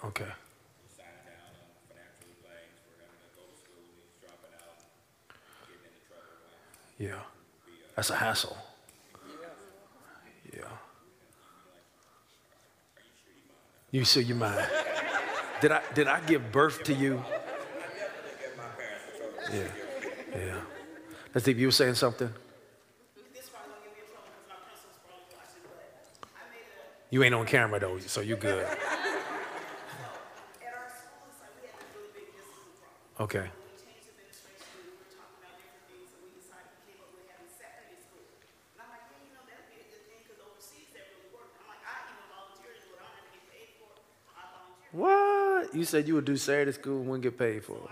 Okay. 0.05 0.25
Yeah. 6.97 7.19
That's 7.95 8.09
a 8.09 8.15
hassle. 8.15 8.57
Yeah. 10.53 10.61
You 13.91 14.05
say 14.05 14.21
you 14.21 14.35
mind. 14.35 14.67
Did 15.61 15.71
I 15.71 15.81
did 15.93 16.07
I 16.07 16.19
give 16.21 16.51
birth 16.51 16.83
to 16.83 16.93
you? 16.93 17.23
Yeah. 19.53 19.67
Yeah. 20.35 20.61
Let's 21.33 21.47
if 21.47 21.57
you 21.57 21.67
were 21.67 21.71
saying 21.71 21.95
something. 21.95 22.29
You 27.09 27.23
ain't 27.23 27.33
on 27.33 27.45
camera 27.45 27.79
though, 27.79 27.99
so 27.99 28.21
you're 28.21 28.37
good. 28.37 28.67
Okay. 33.19 33.49
What? 44.91 45.55
You 45.75 45.83
said 45.83 46.07
you 46.07 46.15
would 46.15 46.23
do 46.23 46.37
Saturday 46.37 46.71
school 46.71 46.99
and 46.99 47.07
wouldn't 47.07 47.23
get 47.23 47.37
paid 47.37 47.65
for 47.65 47.73
it. 47.73 47.91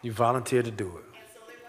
You 0.00 0.12
volunteered 0.12 0.64
to 0.64 0.70
do 0.70 0.86
it. 0.96 1.04
And 1.04 1.28
so 1.34 1.40
they 1.46 1.52
were 1.60 1.68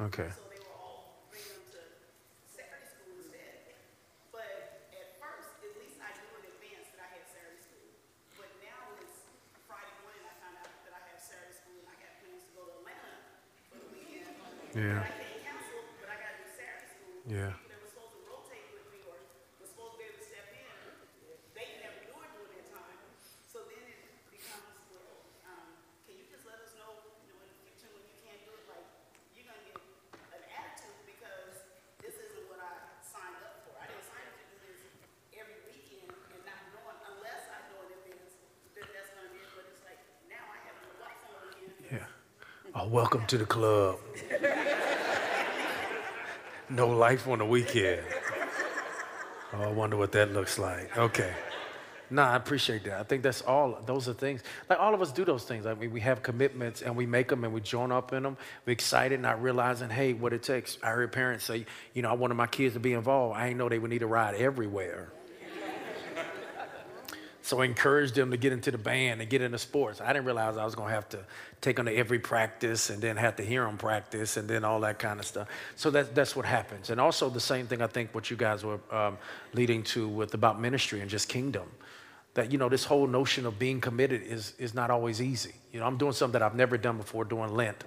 like, 0.00 0.18
okay, 0.18 0.30
Yeah. 14.74 15.04
Yeah. 17.28 17.52
Yeah. 41.90 41.98
Oh, 42.74 42.88
welcome 42.88 43.26
to 43.26 43.38
the 43.38 43.46
club. 43.46 43.98
no 46.72 46.88
life 46.88 47.28
on 47.28 47.38
the 47.38 47.44
weekend. 47.44 48.02
Oh, 49.52 49.62
I 49.62 49.70
wonder 49.70 49.96
what 49.96 50.12
that 50.12 50.32
looks 50.32 50.58
like. 50.58 50.96
Okay. 50.96 51.32
No, 52.10 52.22
I 52.22 52.36
appreciate 52.36 52.84
that. 52.84 53.00
I 53.00 53.02
think 53.04 53.22
that's 53.22 53.40
all. 53.40 53.78
Those 53.86 54.06
are 54.06 54.12
things. 54.12 54.42
Like 54.68 54.78
all 54.78 54.92
of 54.94 55.00
us 55.00 55.12
do 55.12 55.24
those 55.24 55.44
things. 55.44 55.64
I 55.64 55.72
mean, 55.72 55.90
we 55.92 56.00
have 56.00 56.22
commitments 56.22 56.82
and 56.82 56.94
we 56.94 57.06
make 57.06 57.28
them 57.28 57.42
and 57.44 57.54
we 57.54 57.62
join 57.62 57.90
up 57.90 58.12
in 58.12 58.22
them. 58.22 58.36
We're 58.66 58.72
excited, 58.72 59.18
not 59.20 59.42
realizing, 59.42 59.88
hey, 59.88 60.12
what 60.12 60.34
it 60.34 60.42
takes. 60.42 60.76
I 60.82 60.90
heard 60.90 61.10
parents 61.12 61.44
say, 61.44 61.64
you 61.94 62.02
know, 62.02 62.10
I 62.10 62.12
wanted 62.12 62.34
my 62.34 62.46
kids 62.46 62.74
to 62.74 62.80
be 62.80 62.92
involved. 62.92 63.38
I 63.38 63.46
didn't 63.46 63.58
know 63.58 63.68
they 63.70 63.78
would 63.78 63.90
need 63.90 64.02
a 64.02 64.06
ride 64.06 64.34
everywhere. 64.34 65.10
So 67.52 67.60
I 67.60 67.66
encouraged 67.66 68.14
them 68.14 68.30
to 68.30 68.38
get 68.38 68.54
into 68.54 68.70
the 68.70 68.78
band 68.78 69.20
and 69.20 69.28
get 69.28 69.42
into 69.42 69.58
sports. 69.58 70.00
I 70.00 70.14
didn't 70.14 70.24
realize 70.24 70.56
I 70.56 70.64
was 70.64 70.74
going 70.74 70.88
to 70.88 70.94
have 70.94 71.10
to 71.10 71.18
take 71.60 71.76
them 71.76 71.84
to 71.84 71.94
every 71.94 72.18
practice 72.18 72.88
and 72.88 73.02
then 73.02 73.18
have 73.18 73.36
to 73.36 73.42
hear 73.42 73.66
them 73.66 73.76
practice 73.76 74.38
and 74.38 74.48
then 74.48 74.64
all 74.64 74.80
that 74.80 74.98
kind 74.98 75.20
of 75.20 75.26
stuff. 75.26 75.48
So 75.76 75.90
that, 75.90 76.14
that's 76.14 76.34
what 76.34 76.46
happens. 76.46 76.88
And 76.88 76.98
also 76.98 77.28
the 77.28 77.40
same 77.40 77.66
thing 77.66 77.82
I 77.82 77.88
think 77.88 78.14
what 78.14 78.30
you 78.30 78.38
guys 78.38 78.64
were 78.64 78.80
um, 78.90 79.18
leading 79.52 79.82
to 79.82 80.08
with 80.08 80.32
about 80.32 80.62
ministry 80.62 81.02
and 81.02 81.10
just 81.10 81.28
kingdom. 81.28 81.68
That, 82.32 82.50
you 82.50 82.56
know, 82.56 82.70
this 82.70 82.86
whole 82.86 83.06
notion 83.06 83.44
of 83.44 83.58
being 83.58 83.82
committed 83.82 84.22
is, 84.22 84.54
is 84.58 84.72
not 84.72 84.90
always 84.90 85.20
easy. 85.20 85.52
You 85.74 85.80
know, 85.80 85.86
I'm 85.86 85.98
doing 85.98 86.14
something 86.14 86.40
that 86.40 86.42
I've 86.42 86.56
never 86.56 86.78
done 86.78 86.96
before, 86.96 87.26
doing 87.26 87.54
Lent. 87.54 87.84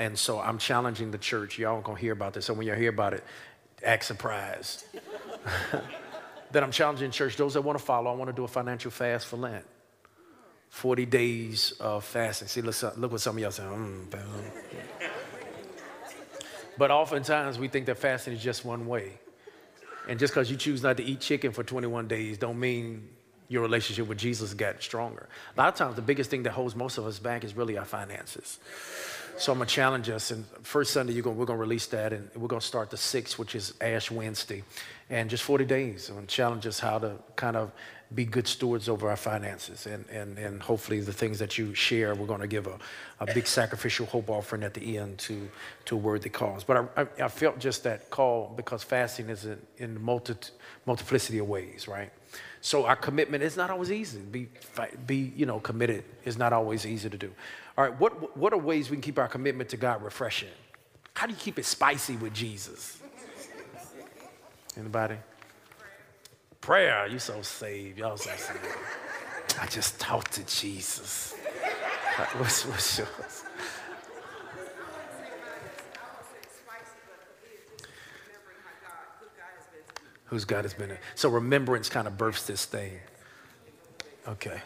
And 0.00 0.18
so 0.18 0.40
I'm 0.40 0.58
challenging 0.58 1.12
the 1.12 1.18
church. 1.18 1.56
Y'all 1.56 1.80
going 1.82 1.98
to 1.98 2.00
hear 2.00 2.14
about 2.14 2.34
this. 2.34 2.46
So 2.46 2.52
when 2.52 2.66
you 2.66 2.74
hear 2.74 2.90
about 2.90 3.14
it, 3.14 3.22
act 3.84 4.06
surprised. 4.06 4.86
that 6.54 6.62
I'm 6.62 6.70
challenging 6.70 7.10
church, 7.10 7.36
those 7.36 7.54
that 7.54 7.60
want 7.60 7.78
to 7.78 7.84
follow, 7.84 8.10
I 8.10 8.14
want 8.14 8.30
to 8.30 8.32
do 8.32 8.44
a 8.44 8.48
financial 8.48 8.90
fast 8.90 9.26
for 9.26 9.36
Lent. 9.36 9.64
40 10.70 11.06
days 11.06 11.72
of 11.78 12.04
fasting. 12.04 12.48
See, 12.48 12.60
look, 12.60 12.74
look 12.96 13.12
what 13.12 13.20
some 13.20 13.36
of 13.36 13.42
y'all 13.42 13.52
say. 13.52 13.62
Mm, 13.62 14.10
but 16.76 16.90
oftentimes 16.90 17.58
we 17.58 17.68
think 17.68 17.86
that 17.86 17.98
fasting 17.98 18.34
is 18.34 18.42
just 18.42 18.64
one 18.64 18.86
way. 18.86 19.12
And 20.08 20.18
just 20.18 20.34
because 20.34 20.50
you 20.50 20.56
choose 20.56 20.82
not 20.82 20.96
to 20.96 21.04
eat 21.04 21.20
chicken 21.20 21.52
for 21.52 21.62
21 21.62 22.08
days 22.08 22.38
don't 22.38 22.58
mean 22.58 23.08
your 23.48 23.62
relationship 23.62 24.08
with 24.08 24.18
Jesus 24.18 24.52
got 24.54 24.82
stronger. 24.82 25.28
A 25.56 25.60
lot 25.60 25.68
of 25.68 25.76
times 25.76 25.96
the 25.96 26.02
biggest 26.02 26.30
thing 26.30 26.42
that 26.44 26.52
holds 26.52 26.74
most 26.74 26.98
of 26.98 27.06
us 27.06 27.18
back 27.18 27.44
is 27.44 27.56
really 27.56 27.78
our 27.78 27.84
finances. 27.84 28.58
So 29.36 29.50
I'm 29.52 29.58
gonna 29.58 29.66
challenge 29.68 30.08
us. 30.10 30.30
And 30.30 30.44
first 30.62 30.92
Sunday, 30.92 31.12
you're 31.12 31.22
gonna, 31.22 31.36
we're 31.36 31.44
gonna 31.44 31.58
release 31.58 31.86
that, 31.88 32.12
and 32.12 32.30
we're 32.36 32.48
gonna 32.48 32.60
start 32.60 32.90
the 32.90 32.96
sixth, 32.96 33.38
which 33.38 33.54
is 33.54 33.74
Ash 33.80 34.10
Wednesday. 34.10 34.62
and 35.10 35.28
just 35.28 35.42
40 35.42 35.64
days 35.64 36.08
and 36.08 36.28
challenge 36.28 36.66
us 36.66 36.78
how 36.78 36.98
to 36.98 37.16
kind 37.36 37.56
of 37.56 37.72
be 38.14 38.24
good 38.24 38.46
stewards 38.46 38.88
over 38.88 39.10
our 39.10 39.16
finances. 39.16 39.86
And, 39.86 40.06
and, 40.08 40.38
and 40.38 40.62
hopefully, 40.62 41.00
the 41.00 41.12
things 41.12 41.38
that 41.40 41.58
you 41.58 41.74
share, 41.74 42.14
we're 42.14 42.26
going 42.26 42.40
to 42.40 42.46
give 42.46 42.66
a, 42.66 42.78
a 43.20 43.26
big 43.26 43.46
sacrificial 43.46 44.06
hope 44.06 44.30
offering 44.30 44.62
at 44.62 44.74
the 44.74 44.98
end 44.98 45.18
to, 45.18 45.48
to 45.86 45.96
a 45.96 45.98
worthy 45.98 46.30
cause. 46.30 46.62
But 46.62 46.76
I, 46.96 47.02
I, 47.02 47.24
I 47.24 47.28
felt 47.28 47.58
just 47.58 47.82
that 47.84 48.10
call 48.10 48.52
because 48.56 48.82
fasting 48.82 49.30
is 49.30 49.44
in, 49.46 49.58
in 49.78 50.02
multi, 50.02 50.34
multiplicity 50.86 51.38
of 51.38 51.48
ways, 51.48 51.88
right? 51.88 52.10
So 52.60 52.86
our 52.86 52.96
commitment 52.96 53.42
is 53.42 53.56
not 53.56 53.70
always 53.70 53.90
easy. 53.90 54.20
Be, 54.20 54.48
be 55.06 55.32
you 55.36 55.44
know, 55.44 55.60
committed 55.60 56.04
is 56.24 56.38
not 56.38 56.52
always 56.52 56.86
easy 56.86 57.10
to 57.10 57.18
do. 57.18 57.32
All 57.76 57.84
right, 57.84 58.00
what, 58.00 58.36
what 58.36 58.52
are 58.52 58.58
ways 58.58 58.88
we 58.88 58.96
can 58.96 59.02
keep 59.02 59.18
our 59.18 59.28
commitment 59.28 59.70
to 59.70 59.76
God 59.76 60.02
refreshing? 60.02 60.48
How 61.14 61.26
do 61.26 61.32
you 61.32 61.38
keep 61.38 61.58
it 61.58 61.64
spicy 61.64 62.16
with 62.16 62.32
Jesus? 62.32 62.98
Anybody? 64.76 65.16
Prayer. 66.60 67.06
You 67.08 67.18
so 67.18 67.42
saved. 67.42 67.98
Y'all 67.98 68.16
so 68.16 68.30
saved. 68.36 68.60
I 69.60 69.66
just 69.66 70.00
talked 70.00 70.32
to 70.32 70.44
Jesus. 70.44 71.34
What's, 72.38 72.64
what's 72.66 72.98
yours? 72.98 73.44
Whose 80.26 80.44
God 80.44 80.64
has 80.64 80.74
been. 80.74 80.96
So 81.14 81.28
remembrance 81.28 81.88
kind 81.88 82.06
of 82.06 82.16
births 82.16 82.46
this 82.46 82.64
thing. 82.64 82.98
Okay. 84.26 84.60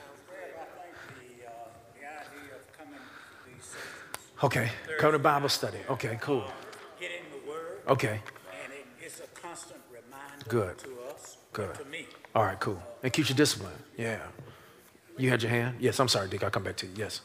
Okay. 4.42 4.70
Come 4.98 5.12
to 5.12 5.18
Bible 5.18 5.48
study. 5.48 5.78
Okay, 5.90 6.16
cool. 6.20 6.44
Get 7.00 7.10
in 7.10 7.40
the 7.40 7.50
Word, 7.50 7.80
Okay. 7.88 8.20
and 8.64 8.72
it, 8.72 8.86
it's 9.00 9.20
a 9.20 9.40
constant 9.40 9.80
reminder 9.90 10.44
Good. 10.48 10.78
to 10.78 10.90
us, 11.12 11.38
Good. 11.52 11.74
to 11.74 11.84
me. 11.86 12.06
All 12.34 12.44
right, 12.44 12.58
cool. 12.60 12.80
And 13.02 13.12
keeps 13.12 13.28
you 13.28 13.34
disciplined. 13.34 13.78
Yeah. 13.96 14.20
You 15.16 15.30
had 15.30 15.42
your 15.42 15.50
hand? 15.50 15.76
Yes, 15.80 15.98
I'm 15.98 16.06
sorry, 16.08 16.28
Dick. 16.28 16.44
I'll 16.44 16.50
come 16.50 16.62
back 16.62 16.76
to 16.76 16.86
you. 16.86 16.92
Yes. 16.96 17.20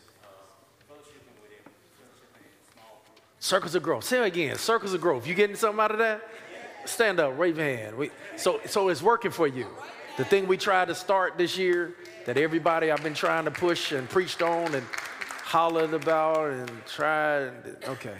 Circles 3.40 3.76
of 3.76 3.84
growth. 3.84 4.06
Say 4.06 4.20
it 4.20 4.26
again. 4.26 4.58
Circles 4.58 4.94
of 4.94 5.02
growth. 5.02 5.28
You 5.28 5.36
getting 5.36 5.56
something 5.56 5.80
out 5.84 5.92
of 5.92 5.98
that? 6.00 6.22
Stand 6.86 7.20
up, 7.20 7.38
raise 7.38 7.56
your 7.56 7.66
hand. 7.66 7.98
We, 7.98 8.10
so, 8.38 8.60
so 8.66 8.90
it's 8.90 9.02
working 9.02 9.32
for 9.32 9.48
you. 9.48 9.68
The 10.18 10.26
thing 10.26 10.48
we 10.48 10.58
tried 10.58 10.88
to 10.88 10.96
start 10.96 11.38
this 11.38 11.58
year, 11.58 11.96
that 12.26 12.38
everybody 12.38 12.92
I've 12.92 13.04
been 13.04 13.14
trying 13.14 13.46
to 13.46 13.52
push 13.52 13.92
and 13.92 14.10
preached 14.10 14.42
on 14.42 14.74
and 14.76 14.86
hollered 15.54 15.94
about 15.94 16.50
and 16.50 16.72
tried. 16.88 17.52
Okay. 17.88 18.18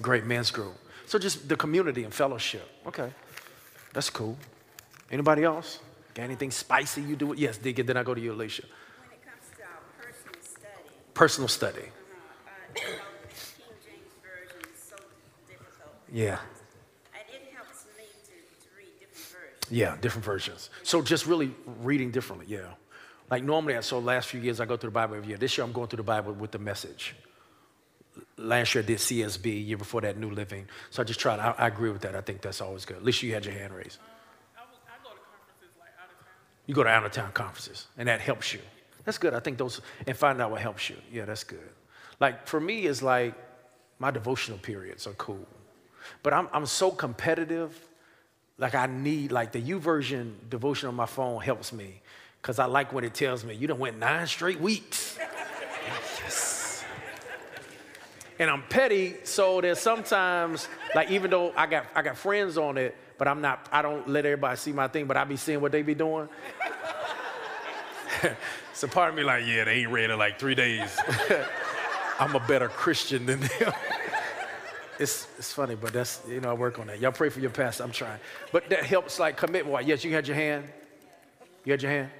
Great 0.00 0.24
men's 0.24 0.50
group. 0.52 0.74
So 1.06 1.18
just 1.18 1.48
the 1.48 1.56
community 1.56 2.04
and 2.04 2.14
fellowship. 2.14 2.66
Okay. 2.86 3.10
That's 3.92 4.08
cool. 4.10 4.36
Anybody 5.10 5.42
else? 5.42 5.80
Got 6.14 6.22
anything 6.24 6.52
spicy 6.52 7.02
you 7.02 7.16
do? 7.16 7.34
Yes, 7.36 7.58
and 7.58 7.76
then 7.88 7.96
I 7.96 8.04
go 8.04 8.14
to 8.14 8.20
you, 8.20 8.32
Alicia. 8.32 8.62
When 8.62 9.10
it 9.10 9.22
comes 9.26 9.44
to 9.56 9.62
our 9.64 9.80
personal 10.00 10.40
study, 10.40 10.88
Personal 11.14 11.48
study. 11.48 11.78
uh, 11.80 11.90
you 12.76 12.82
know, 12.82 12.88
King 13.56 13.74
James 13.84 14.14
Version 14.22 14.60
is 14.72 14.80
so 14.90 14.96
difficult. 15.48 15.94
Yeah. 16.12 16.38
And 17.14 17.24
it 17.34 17.52
helps 17.56 17.86
me 17.98 18.04
to, 18.28 18.34
to 18.62 18.68
read 18.78 18.94
different 19.00 19.32
versions. 19.32 19.72
Yeah, 19.80 19.96
different 20.00 20.24
versions. 20.24 20.70
So 20.84 21.02
just 21.02 21.26
really 21.26 21.50
reading 21.82 22.12
differently, 22.12 22.46
yeah. 22.48 22.74
Like 23.30 23.44
normally, 23.44 23.76
I 23.76 23.80
so 23.80 23.98
last 23.98 24.28
few 24.28 24.40
years 24.40 24.60
I 24.60 24.64
go 24.64 24.76
through 24.76 24.90
the 24.90 24.94
Bible 24.94 25.16
every 25.16 25.28
year. 25.28 25.36
This 25.36 25.56
year 25.56 25.64
I'm 25.64 25.72
going 25.72 25.88
through 25.88 25.98
the 25.98 26.02
Bible 26.02 26.32
with 26.32 26.50
the 26.50 26.58
message. 26.58 27.14
Last 28.36 28.74
year 28.74 28.82
I 28.82 28.86
did 28.86 28.98
CSB, 28.98 29.66
year 29.66 29.76
before 29.76 30.00
that 30.00 30.16
New 30.16 30.30
Living. 30.30 30.66
So 30.90 31.02
I 31.02 31.04
just 31.04 31.20
tried, 31.20 31.38
I, 31.38 31.50
I 31.58 31.66
agree 31.66 31.90
with 31.90 32.02
that. 32.02 32.14
I 32.14 32.20
think 32.20 32.40
that's 32.40 32.60
always 32.60 32.84
good. 32.84 32.96
At 32.96 33.04
least 33.04 33.22
you 33.22 33.34
had 33.34 33.44
your 33.44 33.54
hand 33.54 33.74
raised. 33.74 33.98
You 36.66 36.74
go 36.74 36.82
to 36.82 36.90
out 36.90 37.04
of 37.04 37.12
town 37.12 37.32
conferences, 37.32 37.86
and 37.96 38.08
that 38.08 38.20
helps 38.20 38.52
you. 38.52 38.60
That's 39.04 39.16
good. 39.16 39.32
I 39.32 39.40
think 39.40 39.56
those, 39.56 39.80
and 40.06 40.14
find 40.14 40.40
out 40.40 40.50
what 40.50 40.60
helps 40.60 40.90
you. 40.90 40.96
Yeah, 41.10 41.24
that's 41.24 41.44
good. 41.44 41.70
Like 42.20 42.46
for 42.46 42.60
me, 42.60 42.86
it's 42.86 43.02
like 43.02 43.34
my 43.98 44.10
devotional 44.10 44.58
periods 44.58 45.06
are 45.06 45.14
cool. 45.14 45.46
But 46.22 46.34
I'm, 46.34 46.48
I'm 46.52 46.66
so 46.66 46.90
competitive, 46.90 47.74
like 48.58 48.74
I 48.74 48.86
need, 48.86 49.32
like 49.32 49.52
the 49.52 49.62
YouVersion 49.62 50.50
devotion 50.50 50.88
on 50.88 50.94
my 50.94 51.06
phone 51.06 51.40
helps 51.40 51.72
me. 51.72 52.02
Because 52.48 52.58
I 52.58 52.64
like 52.64 52.94
when 52.94 53.04
it 53.04 53.12
tells 53.12 53.44
me, 53.44 53.54
you 53.54 53.66
done 53.66 53.78
went 53.78 53.98
nine 53.98 54.26
straight 54.26 54.58
weeks. 54.58 55.18
yes. 56.24 56.82
And 58.38 58.48
I'm 58.48 58.62
petty, 58.70 59.16
so 59.24 59.60
there's 59.60 59.78
sometimes, 59.78 60.66
like 60.94 61.10
even 61.10 61.30
though 61.30 61.52
I 61.54 61.66
got 61.66 61.84
I 61.94 62.00
got 62.00 62.16
friends 62.16 62.56
on 62.56 62.78
it, 62.78 62.96
but 63.18 63.28
I'm 63.28 63.42
not, 63.42 63.68
I 63.70 63.82
don't 63.82 64.08
let 64.08 64.24
everybody 64.24 64.56
see 64.56 64.72
my 64.72 64.88
thing, 64.88 65.04
but 65.04 65.18
I 65.18 65.24
be 65.24 65.36
seeing 65.36 65.60
what 65.60 65.72
they 65.72 65.82
be 65.82 65.94
doing. 65.94 66.26
so 68.72 68.88
part 68.88 69.10
of 69.10 69.14
me 69.14 69.24
like, 69.24 69.44
yeah, 69.46 69.64
they 69.64 69.80
ain't 69.80 69.90
read 69.90 70.08
it 70.08 70.16
like 70.16 70.38
three 70.38 70.54
days. 70.54 70.98
I'm 72.18 72.34
a 72.34 72.40
better 72.48 72.68
Christian 72.68 73.26
than 73.26 73.40
them. 73.40 73.50
it's, 74.98 75.28
it's 75.36 75.52
funny, 75.52 75.74
but 75.74 75.92
that's, 75.92 76.22
you 76.26 76.40
know, 76.40 76.48
I 76.48 76.54
work 76.54 76.78
on 76.78 76.86
that. 76.86 76.98
Y'all 76.98 77.12
pray 77.12 77.28
for 77.28 77.40
your 77.40 77.50
pastor, 77.50 77.84
I'm 77.84 77.92
trying. 77.92 78.20
But 78.52 78.70
that 78.70 78.84
helps 78.84 79.18
like 79.18 79.36
commit 79.36 79.66
more. 79.66 79.82
Yes, 79.82 80.02
you 80.02 80.14
had 80.14 80.26
your 80.26 80.36
hand? 80.36 80.64
You 81.66 81.72
had 81.72 81.82
your 81.82 81.92
hand? 81.92 82.10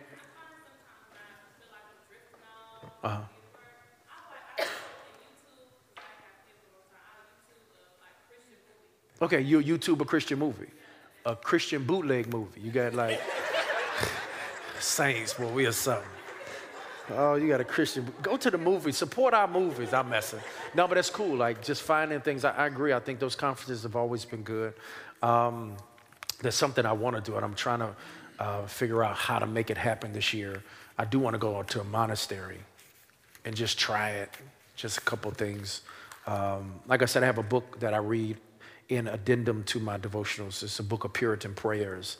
Uh-huh. 3.02 3.20
Okay, 9.20 9.40
you 9.40 9.60
YouTube 9.60 10.00
a 10.00 10.04
Christian 10.04 10.38
movie, 10.38 10.68
a 11.26 11.34
Christian 11.34 11.84
bootleg 11.84 12.32
movie. 12.32 12.60
You 12.60 12.70
got 12.70 12.94
like 12.94 13.20
saints, 14.78 15.34
boy, 15.34 15.48
we 15.52 15.66
are 15.66 15.72
something. 15.72 16.08
Oh, 17.10 17.34
you 17.34 17.48
got 17.48 17.60
a 17.60 17.64
Christian. 17.64 18.06
Go 18.22 18.36
to 18.36 18.50
the 18.50 18.58
movies. 18.58 18.96
Support 18.96 19.34
our 19.34 19.48
movies. 19.48 19.92
I'm 19.94 20.10
messing. 20.10 20.40
No, 20.74 20.86
but 20.86 20.96
that's 20.96 21.10
cool. 21.10 21.36
Like 21.36 21.62
just 21.62 21.82
finding 21.82 22.20
things. 22.20 22.44
I, 22.44 22.50
I 22.50 22.66
agree. 22.66 22.92
I 22.92 23.00
think 23.00 23.18
those 23.18 23.34
conferences 23.34 23.82
have 23.82 23.96
always 23.96 24.24
been 24.24 24.42
good. 24.42 24.74
Um, 25.22 25.76
there's 26.40 26.54
something 26.54 26.84
I 26.84 26.92
want 26.92 27.16
to 27.16 27.22
do, 27.22 27.34
and 27.36 27.44
I'm 27.44 27.54
trying 27.54 27.80
to 27.80 27.96
uh, 28.38 28.66
figure 28.66 29.02
out 29.02 29.16
how 29.16 29.38
to 29.38 29.46
make 29.46 29.70
it 29.70 29.78
happen 29.78 30.12
this 30.12 30.32
year. 30.32 30.62
I 30.98 31.06
do 31.06 31.18
want 31.18 31.34
to 31.34 31.38
go 31.38 31.62
to 31.62 31.80
a 31.80 31.84
monastery 31.84 32.58
and 33.48 33.56
just 33.56 33.78
try 33.78 34.10
it. 34.10 34.30
Just 34.76 34.98
a 34.98 35.00
couple 35.00 35.30
things. 35.30 35.80
Um, 36.26 36.80
like 36.86 37.00
I 37.00 37.06
said, 37.06 37.22
I 37.22 37.26
have 37.26 37.38
a 37.38 37.42
book 37.42 37.80
that 37.80 37.94
I 37.94 37.96
read 37.96 38.36
in 38.90 39.08
addendum 39.08 39.64
to 39.64 39.80
my 39.80 39.96
devotionals. 39.96 40.62
It's 40.62 40.78
a 40.80 40.82
book 40.82 41.04
of 41.04 41.14
Puritan 41.14 41.54
prayers. 41.54 42.18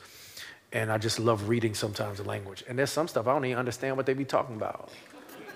And 0.73 0.91
I 0.91 0.97
just 0.97 1.19
love 1.19 1.47
reading 1.47 1.75
sometimes 1.75 2.17
the 2.17 2.23
language. 2.23 2.63
And 2.67 2.79
there's 2.79 2.89
some 2.89 3.07
stuff 3.07 3.27
I 3.27 3.33
don't 3.33 3.45
even 3.45 3.59
understand 3.59 3.95
what 3.95 4.07
they 4.07 4.15
be 4.15 4.25
talking 4.25 4.55
about. 4.55 4.89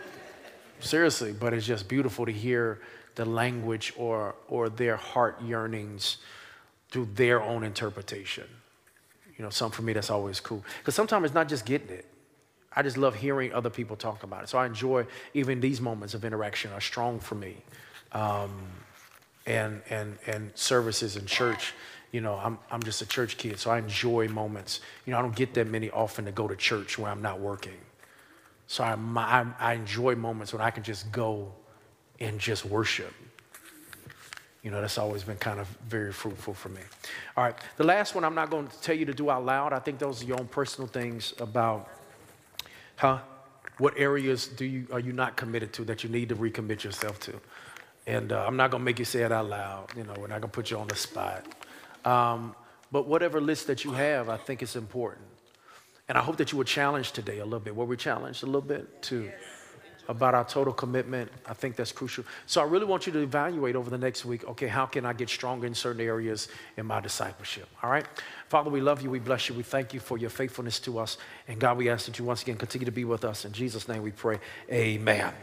Seriously, 0.79 1.33
but 1.33 1.55
it's 1.55 1.65
just 1.65 1.87
beautiful 1.87 2.27
to 2.27 2.31
hear 2.31 2.79
the 3.15 3.25
language 3.25 3.93
or, 3.97 4.35
or 4.47 4.69
their 4.69 4.95
heart 4.95 5.41
yearnings 5.41 6.17
through 6.91 7.09
their 7.15 7.41
own 7.41 7.63
interpretation. 7.63 8.45
You 9.37 9.43
know, 9.43 9.49
something 9.49 9.75
for 9.75 9.81
me 9.81 9.93
that's 9.93 10.11
always 10.11 10.39
cool. 10.39 10.63
Because 10.77 10.93
sometimes 10.93 11.25
it's 11.25 11.33
not 11.33 11.49
just 11.49 11.65
getting 11.65 11.89
it. 11.89 12.12
I 12.75 12.81
just 12.81 12.97
love 12.97 13.15
hearing 13.15 13.53
other 13.53 13.69
people 13.69 13.95
talk 13.95 14.23
about 14.23 14.43
it. 14.43 14.49
So 14.49 14.57
I 14.57 14.65
enjoy 14.65 15.05
even 15.33 15.59
these 15.59 15.79
moments 15.79 16.13
of 16.13 16.25
interaction 16.25 16.71
are 16.71 16.81
strong 16.81 17.19
for 17.19 17.35
me. 17.35 17.57
Um, 18.11 18.51
and, 19.45 19.81
and, 19.89 20.17
and 20.27 20.51
services 20.55 21.17
in 21.17 21.25
church, 21.25 21.73
you 22.11 22.21
know, 22.21 22.35
I'm, 22.35 22.59
I'm 22.71 22.81
just 22.83 23.01
a 23.01 23.05
church 23.05 23.37
kid, 23.37 23.59
so 23.59 23.71
I 23.71 23.79
enjoy 23.79 24.27
moments. 24.29 24.81
You 25.05 25.11
know, 25.11 25.19
I 25.19 25.21
don't 25.21 25.35
get 25.35 25.53
that 25.55 25.67
many 25.67 25.89
often 25.89 26.25
to 26.25 26.31
go 26.31 26.47
to 26.47 26.55
church 26.55 26.97
when 26.97 27.11
I'm 27.11 27.21
not 27.21 27.39
working. 27.39 27.77
So 28.67 28.83
I, 28.83 28.95
I, 29.17 29.45
I 29.59 29.73
enjoy 29.73 30.15
moments 30.15 30.53
when 30.53 30.61
I 30.61 30.71
can 30.71 30.83
just 30.83 31.11
go 31.11 31.51
and 32.19 32.39
just 32.39 32.65
worship. 32.65 33.13
You 34.61 34.71
know, 34.71 34.79
that's 34.79 34.97
always 34.97 35.23
been 35.23 35.37
kind 35.37 35.59
of 35.59 35.67
very 35.89 36.13
fruitful 36.13 36.53
for 36.53 36.69
me. 36.69 36.79
All 37.35 37.43
right, 37.43 37.55
the 37.75 37.83
last 37.83 38.15
one 38.15 38.23
I'm 38.23 38.35
not 38.35 38.49
going 38.49 38.67
to 38.67 38.81
tell 38.81 38.95
you 38.95 39.05
to 39.05 39.13
do 39.13 39.29
out 39.29 39.43
loud. 39.45 39.73
I 39.73 39.79
think 39.79 39.99
those 39.99 40.23
are 40.23 40.25
your 40.25 40.39
own 40.39 40.47
personal 40.47 40.87
things 40.87 41.33
about, 41.39 41.89
huh? 42.95 43.19
What 43.77 43.97
areas 43.97 44.47
do 44.47 44.65
you 44.65 44.87
are 44.91 44.99
you 44.99 45.13
not 45.13 45.35
committed 45.35 45.73
to 45.73 45.83
that 45.85 46.03
you 46.03 46.09
need 46.09 46.29
to 46.29 46.35
recommit 46.35 46.83
yourself 46.83 47.19
to? 47.21 47.39
And 48.05 48.31
uh, 48.31 48.45
I'm 48.45 48.57
not 48.57 48.71
going 48.71 48.81
to 48.81 48.85
make 48.85 48.99
you 48.99 49.05
say 49.05 49.23
it 49.23 49.31
out 49.31 49.49
loud. 49.49 49.87
You 49.95 50.03
know, 50.03 50.13
we're 50.17 50.27
not 50.27 50.41
going 50.41 50.41
to 50.41 50.47
put 50.49 50.71
you 50.71 50.77
on 50.77 50.87
the 50.87 50.95
spot. 50.95 51.45
Um, 52.05 52.55
but 52.91 53.07
whatever 53.07 53.39
list 53.39 53.67
that 53.67 53.83
you 53.83 53.91
have, 53.93 54.29
I 54.29 54.37
think 54.37 54.61
it's 54.61 54.75
important. 54.75 55.25
And 56.09 56.17
I 56.17 56.21
hope 56.21 56.37
that 56.37 56.51
you 56.51 56.57
were 56.57 56.65
challenged 56.65 57.15
today 57.15 57.39
a 57.39 57.43
little 57.45 57.59
bit. 57.61 57.75
Were 57.75 57.85
we 57.85 57.95
challenged 57.95 58.43
a 58.43 58.45
little 58.45 58.61
bit 58.61 59.01
too? 59.01 59.31
About 60.07 60.35
our 60.35 60.43
total 60.43 60.73
commitment. 60.73 61.31
I 61.45 61.53
think 61.53 61.75
that's 61.75 61.91
crucial. 61.91 62.25
So 62.45 62.61
I 62.61 62.65
really 62.65 62.85
want 62.85 63.07
you 63.07 63.13
to 63.13 63.19
evaluate 63.19 63.75
over 63.75 63.89
the 63.89 63.97
next 63.97 64.25
week 64.25 64.43
okay, 64.45 64.67
how 64.67 64.85
can 64.85 65.05
I 65.05 65.13
get 65.13 65.29
stronger 65.29 65.65
in 65.65 65.73
certain 65.73 66.01
areas 66.01 66.49
in 66.77 66.85
my 66.85 66.99
discipleship? 66.99 67.67
All 67.81 67.89
right? 67.89 68.05
Father, 68.49 68.69
we 68.69 68.81
love 68.81 69.01
you. 69.01 69.09
We 69.09 69.19
bless 69.19 69.49
you. 69.49 69.55
We 69.55 69.63
thank 69.63 69.93
you 69.93 69.99
for 69.99 70.17
your 70.17 70.29
faithfulness 70.29 70.79
to 70.81 70.99
us. 70.99 71.17
And 71.47 71.59
God, 71.59 71.77
we 71.77 71.89
ask 71.89 72.05
that 72.05 72.19
you 72.19 72.25
once 72.25 72.41
again 72.41 72.57
continue 72.57 72.85
to 72.85 72.91
be 72.91 73.05
with 73.05 73.23
us. 73.25 73.45
In 73.45 73.51
Jesus' 73.53 73.87
name 73.87 74.03
we 74.03 74.11
pray. 74.11 74.39
Amen. 74.71 75.33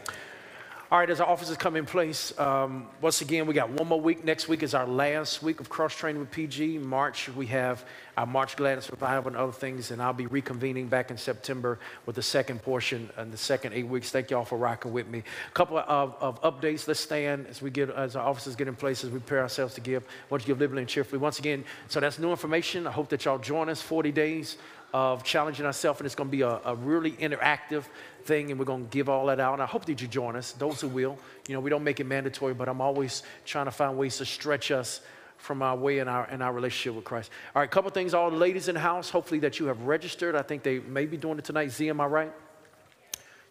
All 0.93 0.99
right, 0.99 1.09
as 1.09 1.21
our 1.21 1.29
offices 1.29 1.57
come 1.57 1.77
in 1.77 1.87
place, 1.87 2.37
um, 2.37 2.89
once 3.01 3.21
again, 3.21 3.47
we 3.47 3.55
got 3.55 3.71
one 3.71 3.87
more 3.87 4.01
week. 4.01 4.25
Next 4.25 4.49
week 4.49 4.65
is 4.65 4.75
our 4.75 4.89
last 4.89 5.41
week 5.41 5.61
of 5.61 5.69
cross 5.69 5.95
training 5.95 6.19
with 6.19 6.33
PG. 6.33 6.79
March, 6.79 7.29
we 7.29 7.47
have 7.47 7.85
our 8.17 8.27
March 8.27 8.57
Gladness 8.57 8.91
Revival 8.91 9.29
and 9.29 9.37
other 9.37 9.53
things, 9.53 9.93
and 9.93 10.03
I'll 10.03 10.13
be 10.13 10.27
reconvening 10.27 10.91
back 10.91 11.13
in 11.13 11.17
September 11.17 11.79
with 12.07 12.17
the 12.17 12.23
second 12.23 12.61
portion 12.65 13.09
and 13.17 13.33
the 13.33 13.37
second 13.37 13.73
eight 13.73 13.87
weeks. 13.87 14.11
Thank 14.11 14.33
you 14.33 14.37
all 14.37 14.45
for 14.45 14.59
rocking 14.59 14.93
with 14.93 15.07
me. 15.07 15.23
A 15.47 15.53
couple 15.53 15.79
of, 15.79 16.17
of 16.19 16.43
updates. 16.43 16.89
Let's 16.89 16.99
stand 16.99 17.47
as 17.47 17.63
we 17.63 17.71
get 17.71 17.91
as 17.91 18.17
our 18.17 18.27
offices 18.27 18.57
get 18.57 18.67
in 18.67 18.75
place 18.75 19.05
as 19.05 19.11
we 19.11 19.21
prepare 19.21 19.43
ourselves 19.43 19.75
to 19.75 19.81
give. 19.81 20.05
Want 20.29 20.43
you 20.43 20.47
to 20.47 20.49
give 20.49 20.59
liberally 20.59 20.83
and 20.83 20.89
cheerfully. 20.89 21.19
Once 21.21 21.39
again, 21.39 21.65
so 21.87 22.01
that's 22.01 22.19
new 22.19 22.33
information. 22.33 22.89
I 22.89 22.91
hope 22.91 23.11
that 23.11 23.25
y'all 23.25 23.39
join 23.39 23.69
us 23.69 23.81
40 23.81 24.11
days 24.11 24.57
of 24.93 25.23
challenging 25.25 25.67
ourselves, 25.67 26.01
and 26.01 26.07
it's 26.07 26.15
going 26.15 26.29
to 26.29 26.37
be 26.37 26.43
a, 26.43 26.61
a 26.65 26.75
really 26.75 27.13
interactive 27.13 27.85
thing, 28.25 28.51
and 28.51 28.59
we're 28.59 28.65
going 28.65 28.85
to 28.85 28.91
give 28.91 29.09
all 29.09 29.27
that 29.27 29.41
out. 29.41 29.55
And 29.55 29.63
I 29.63 29.67
hope 29.67 29.85
that 29.87 30.01
you 30.01 30.09
join 30.09 30.37
us, 30.37 30.53
those 30.53 30.81
who 30.81 30.89
will. 30.89 31.19
You 31.47 31.55
know, 31.55 31.61
we 31.61 31.71
don't 31.71 31.85
make 31.85 32.01
it 32.01 32.05
mandatory, 32.05 32.55
but 32.55 32.69
I'm 32.69 32.81
always 32.81 33.23
trying 33.45 33.67
to 33.67 33.71
find 33.71 33.97
ways 33.97 34.19
to 34.19 34.25
stretch 34.25 34.71
us 34.71 35.01
from 35.37 35.63
our 35.63 35.77
way 35.77 35.99
in 35.99 36.09
our 36.09 36.29
in 36.29 36.43
our 36.43 36.53
relationship 36.53 36.95
with 36.97 37.05
Christ. 37.05 37.31
All 37.55 37.63
right, 37.63 37.71
couple 37.71 37.91
things. 37.91 38.15
All 38.15 38.31
the 38.31 38.37
ladies 38.37 38.69
in 38.69 38.75
the 38.75 38.81
house, 38.81 39.11
hopefully 39.11 39.41
that 39.41 39.59
you 39.59 39.67
have 39.67 39.81
registered. 39.83 40.35
I 40.35 40.43
think 40.43 40.63
they 40.63 40.81
may 40.81 41.07
be 41.07 41.17
doing 41.17 41.39
it 41.39 41.45
tonight. 41.45 41.71
Z, 41.71 41.89
am 41.89 42.01
I 42.01 42.07
right? 42.07 42.33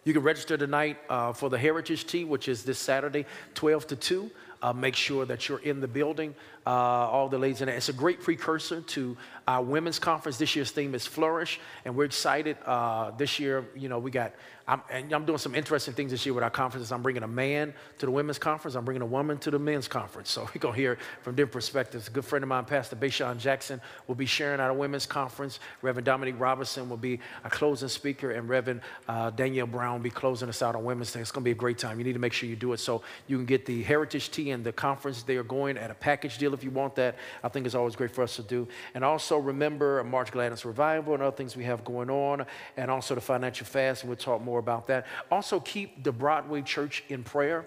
You 0.04 0.14
can 0.14 0.22
register 0.22 0.56
tonight 0.56 0.96
uh, 1.10 1.32
for 1.32 1.50
the 1.50 1.58
Heritage 1.58 2.06
Tea, 2.06 2.24
which 2.24 2.48
is 2.48 2.64
this 2.64 2.78
Saturday, 2.78 3.26
12 3.54 3.88
to 3.88 3.96
2. 3.96 4.30
Uh, 4.62 4.72
make 4.72 4.96
sure 4.96 5.26
that 5.26 5.48
you're 5.48 5.58
in 5.58 5.80
the 5.80 5.88
building. 5.88 6.34
Uh, 6.66 6.70
all 6.70 7.28
the 7.28 7.38
ladies 7.38 7.62
in 7.62 7.66
there. 7.66 7.76
It's 7.76 7.88
a 7.88 7.92
great 7.94 8.20
precursor 8.20 8.82
to 8.82 9.16
our 9.48 9.62
women's 9.62 9.98
conference. 9.98 10.36
This 10.36 10.54
year's 10.54 10.70
theme 10.70 10.94
is 10.94 11.06
Flourish, 11.06 11.58
and 11.86 11.96
we're 11.96 12.04
excited. 12.04 12.58
Uh, 12.66 13.12
this 13.12 13.40
year, 13.40 13.64
you 13.74 13.88
know, 13.88 13.98
we 13.98 14.10
got, 14.10 14.34
I'm, 14.68 14.82
and 14.90 15.12
I'm 15.12 15.24
doing 15.24 15.38
some 15.38 15.54
interesting 15.54 15.94
things 15.94 16.10
this 16.10 16.24
year 16.26 16.34
with 16.34 16.44
our 16.44 16.50
conferences. 16.50 16.92
I'm 16.92 17.02
bringing 17.02 17.22
a 17.22 17.28
man 17.28 17.72
to 17.98 18.06
the 18.06 18.12
women's 18.12 18.38
conference, 18.38 18.74
I'm 18.74 18.84
bringing 18.84 19.02
a 19.02 19.06
woman 19.06 19.38
to 19.38 19.50
the 19.50 19.58
men's 19.58 19.88
conference. 19.88 20.30
So 20.40 20.42
we're 20.42 20.60
going 20.60 20.74
to 20.74 20.80
hear 20.80 20.98
from 21.22 21.34
different 21.34 21.52
perspectives. 21.52 22.06
A 22.06 22.10
good 22.10 22.24
friend 22.24 22.44
of 22.44 22.48
mine, 22.48 22.64
Pastor 22.64 22.94
Bashan 22.94 23.38
Jackson, 23.38 23.80
will 24.06 24.14
be 24.14 24.26
sharing 24.26 24.60
at 24.60 24.70
a 24.70 24.74
women's 24.74 25.06
conference. 25.06 25.58
Reverend 25.82 26.06
Dominique 26.06 26.38
Robinson 26.38 26.88
will 26.88 26.96
be 26.96 27.18
a 27.42 27.50
closing 27.50 27.88
speaker, 27.88 28.30
and 28.30 28.48
Reverend 28.48 28.80
uh, 29.08 29.30
Danielle 29.30 29.66
Brown 29.66 29.94
will 29.94 30.04
be 30.04 30.10
closing 30.10 30.48
us 30.48 30.62
out 30.62 30.76
on 30.76 30.84
Women's 30.84 31.12
Day. 31.12 31.20
It's 31.20 31.32
going 31.32 31.42
to 31.42 31.44
be 31.44 31.50
a 31.50 31.54
great 31.54 31.78
time. 31.78 31.98
You 31.98 32.04
need 32.04 32.12
to 32.12 32.20
make 32.20 32.32
sure 32.32 32.48
you 32.48 32.54
do 32.54 32.72
it 32.72 32.78
so 32.78 33.02
you 33.26 33.36
can 33.36 33.46
get 33.46 33.66
the 33.66 33.82
Heritage 33.82 34.30
Tea 34.30 34.52
and 34.52 34.62
the 34.62 34.72
conference. 34.72 35.22
They 35.22 35.36
are 35.36 35.42
going 35.42 35.76
at 35.76 35.90
a 35.90 35.94
package 35.94 36.38
deal 36.38 36.49
if 36.54 36.64
you 36.64 36.70
want 36.70 36.94
that. 36.96 37.16
I 37.42 37.48
think 37.48 37.66
it's 37.66 37.74
always 37.74 37.96
great 37.96 38.10
for 38.10 38.22
us 38.22 38.36
to 38.36 38.42
do. 38.42 38.68
And 38.94 39.04
also 39.04 39.38
remember 39.38 40.02
March 40.04 40.32
Gladness 40.32 40.64
Revival 40.64 41.14
and 41.14 41.22
other 41.22 41.36
things 41.36 41.56
we 41.56 41.64
have 41.64 41.84
going 41.84 42.10
on, 42.10 42.46
and 42.76 42.90
also 42.90 43.14
the 43.14 43.20
financial 43.20 43.66
fast, 43.66 44.02
and 44.02 44.08
we'll 44.08 44.16
talk 44.16 44.42
more 44.42 44.58
about 44.58 44.86
that. 44.88 45.06
Also, 45.30 45.60
keep 45.60 46.02
the 46.04 46.12
Broadway 46.12 46.62
Church 46.62 47.04
in 47.08 47.22
prayer. 47.22 47.64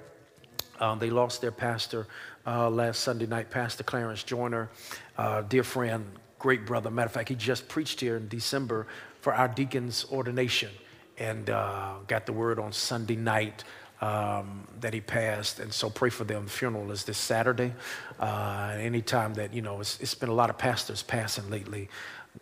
Um, 0.80 1.00
they 1.00 1.10
lost 1.10 1.42
their 1.42 1.52
pastor 1.52 2.08
uh, 2.46 2.70
last 2.70 3.02
Sunday 3.02 3.26
night, 3.26 3.50
Pastor 3.50 3.84
Clarence 3.84 4.24
Joyner, 4.24 4.70
uh, 5.18 5.42
dear 5.42 5.64
friend, 5.64 6.06
great 6.40 6.66
brother. 6.66 6.90
Matter 6.90 7.06
of 7.06 7.14
fact, 7.14 7.30
he 7.30 7.36
just 7.36 7.68
preached 7.68 8.02
here 8.02 8.18
in 8.18 8.28
December 8.28 8.88
for 9.22 9.34
our 9.34 9.48
deacon's 9.48 10.06
ordination 10.12 10.70
and 11.18 11.50
uh, 11.50 11.94
got 12.08 12.26
the 12.26 12.34
word 12.34 12.60
on 12.60 12.74
Sunday 12.74 13.16
night 13.16 13.64
um, 14.04 14.68
that 14.82 14.94
he 14.94 15.00
passed. 15.00 15.60
And 15.60 15.72
so 15.72 15.90
pray 15.90 16.10
for 16.10 16.26
them. 16.26 16.44
The 16.44 16.52
funeral 16.52 16.92
is 16.92 17.06
this 17.06 17.18
Saturday. 17.18 17.74
Uh, 18.20 18.76
anytime 18.78 19.34
that, 19.36 19.54
you 19.54 19.62
know, 19.62 19.80
it's, 19.80 19.98
it's 20.02 20.14
been 20.14 20.30
a 20.30 20.34
lot 20.34 20.50
of 20.50 20.58
pastors 20.58 21.02
passing 21.02 21.50
lately. 21.50 21.90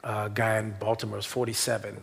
Uh, 0.03 0.27
guy 0.29 0.57
in 0.57 0.71
Baltimore 0.79 1.19
is 1.19 1.25
47, 1.25 2.01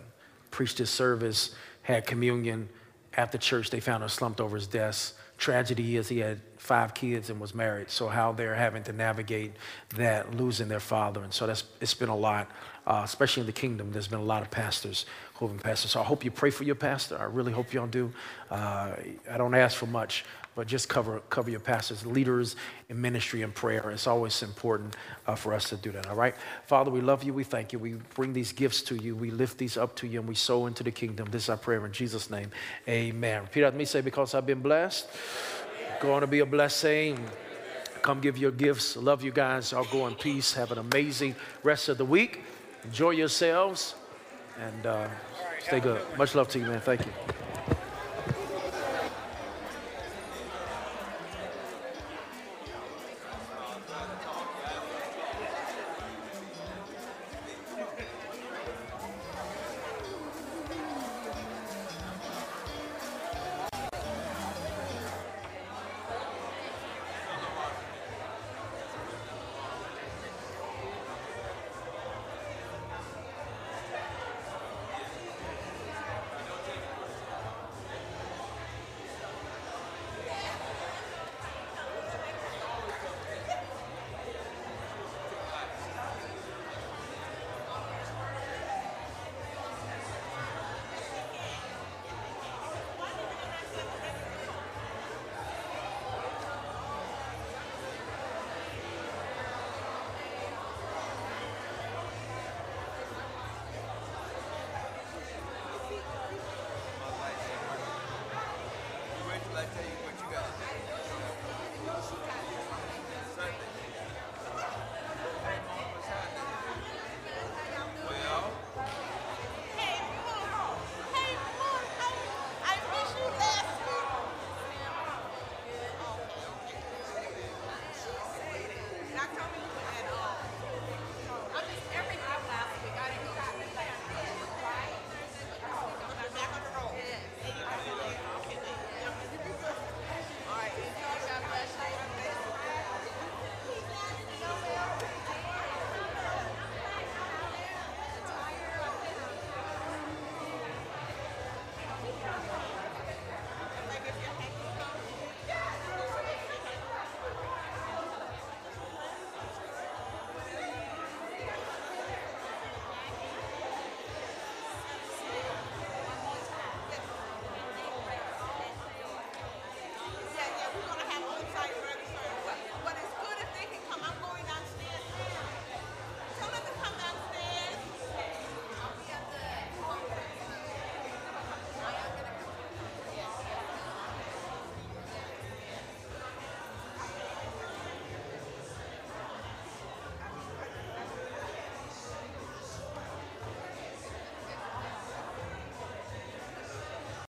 preached 0.53 0.79
his 0.79 0.91
service, 0.91 1.57
had 1.83 2.07
communion. 2.07 2.69
After 3.17 3.37
church, 3.37 3.71
they 3.71 3.81
found 3.81 4.05
him 4.05 4.09
slumped 4.09 4.41
over 4.41 4.55
his 4.55 4.69
desk. 4.69 5.17
Tragedy 5.39 5.97
is 5.97 6.09
he 6.09 6.19
had 6.19 6.41
five 6.57 6.95
kids 6.95 7.29
and 7.29 7.41
was 7.41 7.53
married. 7.53 7.91
So 7.91 8.07
how 8.07 8.31
they're 8.31 8.55
having 8.55 8.85
to 8.85 8.93
navigate 8.93 9.53
that, 9.97 10.37
losing 10.37 10.69
their 10.69 10.81
father. 10.81 11.25
And 11.25 11.33
so 11.33 11.49
that's, 11.49 11.65
it's 11.81 11.95
been 11.95 12.11
a 12.11 12.17
lot, 12.17 12.49
uh, 12.89 13.03
especially 13.05 13.43
in 13.43 13.47
the 13.47 13.53
kingdom. 13.53 13.93
There's 13.93 14.09
been 14.09 14.19
a 14.19 14.25
lot 14.25 14.41
of 14.41 14.51
pastors 14.51 15.05
who 15.35 15.47
have 15.47 15.57
been 15.57 15.63
pastors. 15.63 15.91
So 15.91 16.01
I 16.01 16.05
hope 16.05 16.25
you 16.25 16.31
pray 16.31 16.49
for 16.49 16.65
your 16.65 16.75
pastor. 16.75 17.19
I 17.19 17.25
really 17.25 17.53
hope 17.53 17.75
y'all 17.75 17.87
do. 17.87 18.11
Uh, 18.51 18.93
I 19.31 19.37
don't 19.37 19.55
ask 19.55 19.77
for 19.77 19.85
much, 19.85 20.25
but 20.55 20.67
just 20.67 20.89
cover, 20.89 21.21
cover 21.29 21.51
your 21.51 21.61
pastors, 21.61 22.07
leaders 22.07 22.57
in 22.89 22.99
ministry 22.99 23.43
and 23.43 23.55
prayer. 23.55 23.91
It's 23.91 24.07
always 24.07 24.43
important 24.43 24.97
uh, 25.27 25.35
for 25.35 25.53
us 25.53 25.69
to 25.69 25.77
do 25.77 25.93
that, 25.93 26.07
all 26.07 26.17
right? 26.17 26.35
Father, 26.67 26.91
we 26.91 27.03
love 27.03 27.23
you. 27.23 27.35
We 27.35 27.45
thank 27.45 27.75
you. 27.75 27.79
We 27.79 27.93
bring 28.15 28.33
these 28.33 28.53
gifts 28.53 28.81
to 28.85 28.97
you. 28.97 29.15
We 29.15 29.31
lift 29.31 29.59
these 29.59 29.77
up 29.77 29.95
to 29.97 30.07
you, 30.07 30.21
and 30.21 30.29
we 30.29 30.35
sow 30.35 30.65
into 30.65 30.83
the 30.83 30.91
kingdom. 30.91 31.29
This 31.31 31.43
is 31.45 31.51
our 31.51 31.59
prayer 31.59 31.85
in 31.85 31.93
Jesus' 31.93 32.31
name. 32.31 32.51
Amen. 32.89 33.43
Repeat 33.43 33.65
after 33.65 33.79
me. 33.79 33.85
Say, 33.85 34.01
because 34.01 34.35
I've 34.35 34.47
been 34.47 34.63
blessed, 34.63 35.11
going 36.01 36.23
to 36.23 36.27
be 36.27 36.39
a 36.39 36.47
blessing. 36.47 37.23
Come 38.01 38.23
give 38.23 38.39
your 38.39 38.53
gifts. 38.53 38.97
Love 38.97 39.23
you 39.23 39.31
guys. 39.31 39.75
I'll 39.75 39.85
go 39.85 40.07
in 40.07 40.15
peace. 40.15 40.55
Have 40.55 40.73
an 40.73 40.79
amazing 40.79 41.37
rest 41.63 41.91
of 41.91 41.99
the 41.99 42.07
week. 42.07 42.41
Enjoy 42.89 43.11
yourselves 43.11 43.97
and 44.59 44.87
uh, 44.87 45.09
stay 45.61 45.79
good. 45.79 46.01
Much 46.17 46.35
love 46.35 46.49
to 46.49 46.59
you, 46.59 46.65
man. 46.65 46.81
Thank 46.81 47.05
you. 47.05 47.13